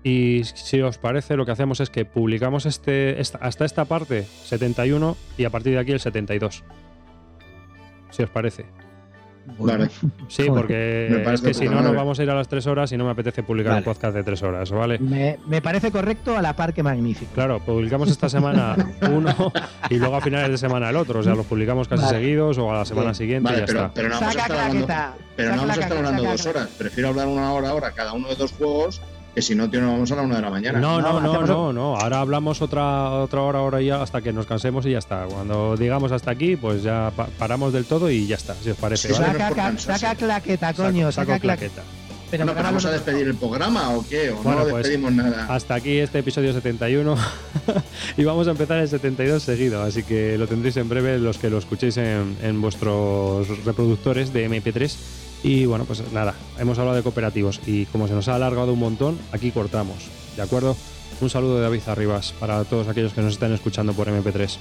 Y 0.05 0.43
si 0.43 0.79
os 0.81 0.99
parece, 0.99 1.35
lo 1.35 1.47
que 1.47 1.51
hacemos 1.51 1.79
es 1.79 1.89
que 1.89 2.05
publicamos 2.05 2.67
este, 2.67 3.19
hasta 3.39 3.65
esta 3.65 3.85
parte 3.85 4.23
71 4.43 5.17
y 5.35 5.45
a 5.45 5.49
partir 5.49 5.73
de 5.73 5.79
aquí 5.79 5.93
el 5.93 5.99
72. 5.99 6.63
Si 8.11 8.21
os 8.21 8.29
parece. 8.29 8.67
Vale. 9.57 9.89
Sí, 10.27 10.43
porque 10.47 11.23
es 11.33 11.41
que 11.41 11.55
si 11.55 11.67
no, 11.67 11.81
nos 11.81 11.95
vamos 11.95 12.19
a 12.19 12.23
ir 12.23 12.29
a 12.29 12.35
las 12.35 12.47
tres 12.47 12.67
horas 12.67 12.91
y 12.91 12.97
no 12.97 13.05
me 13.05 13.11
apetece 13.11 13.41
publicar 13.41 13.77
un 13.77 13.83
podcast 13.83 14.15
de 14.15 14.23
tres 14.23 14.43
horas, 14.43 14.69
¿vale? 14.69 14.99
Me, 14.99 15.61
parece 15.63 15.89
correcto 15.89 16.37
a 16.37 16.41
la 16.43 16.55
par 16.55 16.75
que 16.75 16.83
magnífico. 16.83 17.31
Claro, 17.33 17.59
publicamos 17.59 18.07
esta 18.11 18.29
semana 18.29 18.75
uno 19.11 19.51
y 19.89 19.95
luego 19.95 20.17
a 20.17 20.21
finales 20.21 20.51
de 20.51 20.57
semana 20.59 20.91
el 20.91 20.97
otro. 20.97 21.21
O 21.21 21.23
sea, 21.23 21.33
los 21.33 21.47
publicamos 21.47 21.87
casi 21.87 22.05
seguidos 22.05 22.59
o 22.59 22.71
a 22.71 22.77
la 22.77 22.85
semana 22.85 23.15
siguiente 23.15 23.51
y 23.53 23.57
ya 23.57 23.65
pero, 23.65 23.79
está. 23.79 23.91
Pero 23.95 24.09
no 24.09 24.19
vamos 24.19 24.35
a 24.35 24.39
estar 24.39 24.51
hablando, 24.51 24.87
pero 25.35 25.49
no 25.49 25.57
vamos 25.57 25.77
a 25.77 25.81
estar 25.81 25.97
hablando 25.97 26.23
dos 26.23 26.45
horas. 26.45 26.69
Prefiero 26.77 27.09
hablar 27.09 27.27
una 27.27 27.51
hora 27.51 27.69
ahora 27.69 27.91
cada 27.91 28.13
uno 28.13 28.27
de 28.29 28.35
dos 28.35 28.51
juegos 28.51 29.01
que 29.35 29.41
si 29.41 29.53
no, 29.53 29.69
tío, 29.69 29.81
no 29.81 29.91
vamos 29.91 30.09
a 30.13 30.15
la 30.15 30.21
una 30.21 30.37
de 30.37 30.41
la 30.41 30.49
mañana. 30.49 30.79
No, 30.79 31.01
no, 31.01 31.19
no, 31.19 31.45
no, 31.45 31.73
no, 31.73 31.97
Ahora 31.97 32.21
hablamos 32.21 32.61
otra, 32.61 33.11
otra 33.11 33.41
hora, 33.41 33.61
hora 33.61 33.81
ya, 33.81 34.01
hasta 34.01 34.21
que 34.21 34.31
nos 34.31 34.45
cansemos 34.45 34.85
y 34.85 34.91
ya 34.91 34.99
está. 34.99 35.25
Cuando 35.25 35.75
digamos 35.75 36.13
hasta 36.13 36.31
aquí, 36.31 36.55
pues 36.55 36.83
ya 36.83 37.11
paramos 37.37 37.73
del 37.73 37.83
todo 37.83 38.09
y 38.09 38.25
ya 38.27 38.37
está, 38.37 38.55
si 38.55 38.69
os 38.69 38.77
parece. 38.77 39.13
Saca, 39.13 40.15
claqueta, 40.15 40.73
coño, 40.73 41.11
saca, 41.11 41.37
claqueta. 41.37 41.83
Pero 42.31 42.45
¿vamos 42.45 42.85
a 42.85 42.91
despedir 42.91 43.27
el 43.27 43.35
programa 43.35 43.91
o 43.91 44.05
qué? 44.07 44.31
¿O 44.31 44.41
no 44.41 44.63
pues 44.63 44.75
despedimos 44.75 45.11
nada? 45.11 45.47
Hasta 45.53 45.75
aquí 45.75 45.99
este 45.99 46.19
episodio 46.19 46.53
71 46.53 47.15
y 48.17 48.23
vamos 48.23 48.47
a 48.47 48.51
empezar 48.51 48.79
el 48.79 48.87
72 48.87 49.43
seguido, 49.43 49.83
así 49.83 50.03
que 50.03 50.37
lo 50.37 50.47
tendréis 50.47 50.77
en 50.77 50.89
breve 50.89 51.19
los 51.19 51.37
que 51.37 51.49
lo 51.49 51.57
escuchéis 51.57 51.97
en, 51.97 52.35
en 52.41 52.61
vuestros 52.61 53.63
reproductores 53.63 54.33
de 54.33 54.49
MP3 54.49 54.95
y 55.45 55.67
bueno, 55.67 55.85
pues 55.85 56.01
nada, 56.11 56.33
hemos 56.57 56.79
hablado 56.79 56.97
de 56.97 57.03
cooperativos 57.03 57.61
y 57.67 57.85
como 57.85 58.07
se 58.07 58.15
nos 58.15 58.27
ha 58.29 58.33
alargado 58.33 58.73
un 58.73 58.79
montón, 58.79 59.19
aquí 59.31 59.51
cortamos. 59.51 59.97
¿De 60.35 60.41
acuerdo? 60.41 60.75
Un 61.21 61.29
saludo 61.29 61.57
de 61.57 61.61
David 61.61 61.81
Arribas 61.85 62.33
para 62.39 62.63
todos 62.63 62.87
aquellos 62.87 63.13
que 63.13 63.21
nos 63.21 63.33
están 63.33 63.53
escuchando 63.53 63.93
por 63.93 64.07
MP3. 64.07 64.57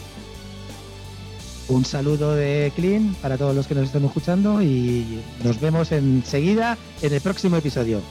Un 1.68 1.86
saludo 1.86 2.34
de 2.34 2.70
Clean 2.76 3.16
para 3.22 3.38
todos 3.38 3.56
los 3.56 3.66
que 3.66 3.74
nos 3.74 3.84
están 3.84 4.04
escuchando 4.04 4.60
y 4.60 5.22
nos 5.42 5.58
vemos 5.58 5.90
enseguida 5.90 6.76
en 7.00 7.14
el 7.14 7.20
próximo 7.22 7.56
episodio. 7.56 8.02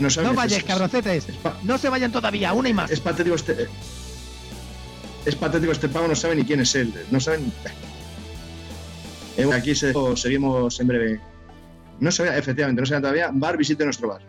no, 0.00 0.08
no 0.08 0.34
vayáis, 0.34 0.64
carrocetes. 0.64 1.26
no 1.62 1.78
se 1.78 1.88
vayan 1.88 2.10
todavía, 2.10 2.52
una 2.54 2.70
y 2.70 2.74
más. 2.74 2.90
Es 2.90 2.98
patético 2.98 3.36
este. 3.36 3.68
Es 5.24 5.36
patético 5.36 5.70
este 5.70 5.88
pavo, 5.88 6.08
no 6.08 6.16
sabe 6.16 6.34
ni 6.34 6.44
quién 6.44 6.58
es 6.58 6.74
él. 6.74 6.92
No 7.12 7.20
saben. 7.20 7.52
Eh, 9.36 9.48
aquí 9.54 9.76
seguimos 9.76 10.80
en 10.80 10.86
breve. 10.88 11.29
No 12.00 12.10
se 12.10 12.22
vea, 12.22 12.36
efectivamente, 12.36 12.80
no 12.80 12.86
se 12.86 12.94
vea 12.94 13.00
todavía. 13.00 13.30
Bar, 13.32 13.56
visite 13.56 13.84
nuestro 13.84 14.08
bar. 14.08 14.20